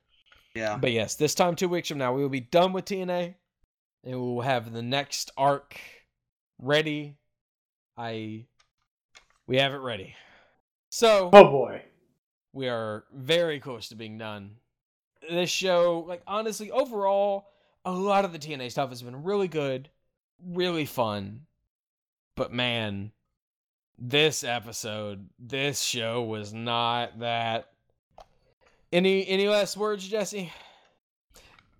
Yeah. 0.55 0.77
But 0.77 0.91
yes, 0.91 1.15
this 1.15 1.35
time 1.35 1.55
2 1.55 1.69
weeks 1.69 1.89
from 1.89 1.97
now, 1.97 2.13
we 2.13 2.21
will 2.21 2.29
be 2.29 2.41
done 2.41 2.73
with 2.73 2.85
TNA 2.85 3.35
and 4.03 4.13
we 4.13 4.19
will 4.19 4.41
have 4.41 4.71
the 4.71 4.81
next 4.81 5.31
arc 5.37 5.79
ready. 6.57 7.17
I 7.97 8.45
we 9.47 9.57
have 9.57 9.73
it 9.73 9.77
ready. 9.77 10.15
So, 10.89 11.29
Oh 11.33 11.43
boy. 11.51 11.83
we 12.53 12.67
are 12.67 13.03
very 13.13 13.59
close 13.59 13.89
to 13.89 13.95
being 13.95 14.17
done. 14.17 14.55
This 15.29 15.49
show, 15.49 16.05
like 16.07 16.21
honestly, 16.27 16.71
overall, 16.71 17.49
a 17.85 17.91
lot 17.91 18.25
of 18.25 18.33
the 18.33 18.39
TNA 18.39 18.71
stuff 18.71 18.89
has 18.89 19.01
been 19.03 19.23
really 19.23 19.47
good, 19.47 19.89
really 20.43 20.85
fun. 20.85 21.41
But 22.35 22.51
man, 22.53 23.11
this 23.97 24.43
episode, 24.43 25.29
this 25.37 25.81
show 25.81 26.23
was 26.23 26.53
not 26.53 27.19
that. 27.19 27.69
Any 28.91 29.27
any 29.27 29.47
last 29.47 29.77
words, 29.77 30.07
Jesse? 30.07 30.51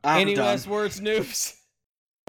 I'm 0.04 0.22
any 0.22 0.36
done. 0.36 0.46
last 0.46 0.68
words, 0.68 1.00
noobs? 1.02 1.56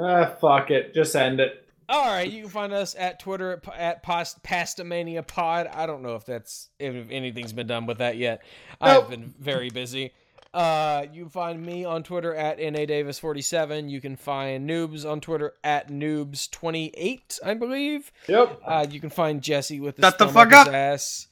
Ah, 0.01 0.35
fuck 0.41 0.71
it. 0.71 0.95
Just 0.95 1.15
end 1.15 1.41
it. 1.41 1.60
All 1.91 2.07
right, 2.07 2.31
you 2.31 2.43
can 2.43 2.51
find 2.51 2.73
us 2.73 2.95
at 2.97 3.19
Twitter 3.19 3.53
at, 3.53 3.77
at 3.77 4.03
Past, 4.05 4.43
Pastamania 4.45 5.27
Pod. 5.27 5.67
I 5.67 5.87
don't 5.87 6.03
know 6.03 6.15
if 6.15 6.25
that's 6.25 6.69
if 6.79 7.11
anything's 7.11 7.53
been 7.53 7.67
done 7.67 7.87
with 7.87 7.99
that 7.99 8.17
yet. 8.17 8.43
I've 8.81 9.11
been 9.11 9.35
very 9.41 9.71
busy. 9.71 10.13
Uh, 10.55 11.07
you 11.13 11.23
can 11.23 11.31
find 11.31 11.65
me 11.65 11.85
on 11.85 12.05
Twitter 12.05 12.33
at 12.35 12.59
nadavis47. 12.59 13.91
You 13.91 14.01
can 14.01 14.17
find 14.17 14.71
Noobs 14.71 15.09
on 15.09 15.21
Twitter 15.21 15.55
at 15.65 15.89
Noobs28, 15.89 17.41
I 17.45 17.55
believe. 17.55 18.13
Yep. 18.29 18.61
Uh, 18.65 18.87
you 18.89 19.01
can 19.01 19.11
find 19.11 19.43
Jesse 19.43 19.81
with 19.81 19.97
his 19.97 20.15
the 20.15 20.29
fuck 20.29 20.51
his 20.51 20.59
up. 20.59 20.69
ass. 20.69 21.27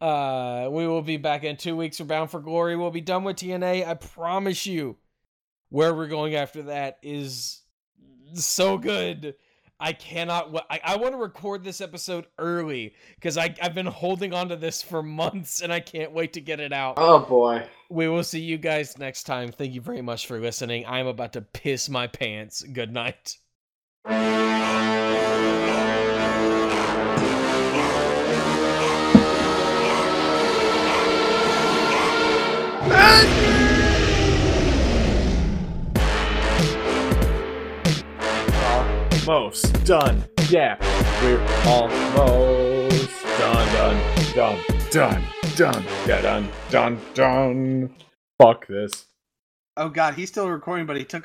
Uh, 0.00 0.68
we 0.70 0.86
will 0.86 1.02
be 1.02 1.16
back 1.16 1.44
in 1.44 1.56
two 1.56 1.76
weeks 1.76 1.98
for 1.98 2.04
Bound 2.04 2.30
for 2.30 2.40
Glory. 2.40 2.76
We'll 2.76 2.90
be 2.90 3.00
done 3.00 3.24
with 3.24 3.36
TNA. 3.36 3.86
I 3.86 3.94
promise 3.94 4.66
you. 4.66 4.96
Where 5.68 5.94
we're 5.94 6.08
going 6.08 6.34
after 6.34 6.64
that 6.64 6.98
is 7.02 7.62
so 8.34 8.76
good. 8.76 9.34
I 9.82 9.92
cannot. 9.92 10.64
I, 10.70 10.80
I 10.84 10.96
want 10.96 11.12
to 11.12 11.18
record 11.18 11.64
this 11.64 11.80
episode 11.80 12.26
early 12.38 12.94
because 13.16 13.36
I've 13.36 13.74
been 13.74 13.86
holding 13.86 14.32
on 14.32 14.48
to 14.50 14.56
this 14.56 14.80
for 14.80 15.02
months 15.02 15.60
and 15.60 15.72
I 15.72 15.80
can't 15.80 16.12
wait 16.12 16.34
to 16.34 16.40
get 16.40 16.60
it 16.60 16.72
out. 16.72 16.94
Oh 16.98 17.18
boy. 17.18 17.66
We 17.90 18.08
will 18.08 18.22
see 18.22 18.40
you 18.40 18.58
guys 18.58 18.96
next 18.96 19.24
time. 19.24 19.50
Thank 19.50 19.74
you 19.74 19.80
very 19.80 20.00
much 20.00 20.28
for 20.28 20.38
listening. 20.38 20.86
I'm 20.86 21.08
about 21.08 21.32
to 21.32 21.42
piss 21.42 21.88
my 21.88 22.06
pants. 22.06 22.62
Good 22.62 22.92
night. 22.92 23.38
Almost 39.28 39.84
done. 39.84 40.24
Yeah, 40.48 40.76
we're 41.22 41.40
almost 41.66 43.22
done, 43.38 43.94
done, 44.34 44.60
done, 44.90 45.22
done, 45.54 45.54
done, 45.56 45.84
done, 46.06 46.48
done, 46.70 47.00
done. 47.14 47.94
Fuck 48.40 48.66
this. 48.66 49.06
Oh 49.76 49.88
god, 49.88 50.14
he's 50.14 50.28
still 50.28 50.48
recording, 50.48 50.86
but 50.86 50.96
he 50.96 51.04
took 51.04 51.18
a 51.18 51.20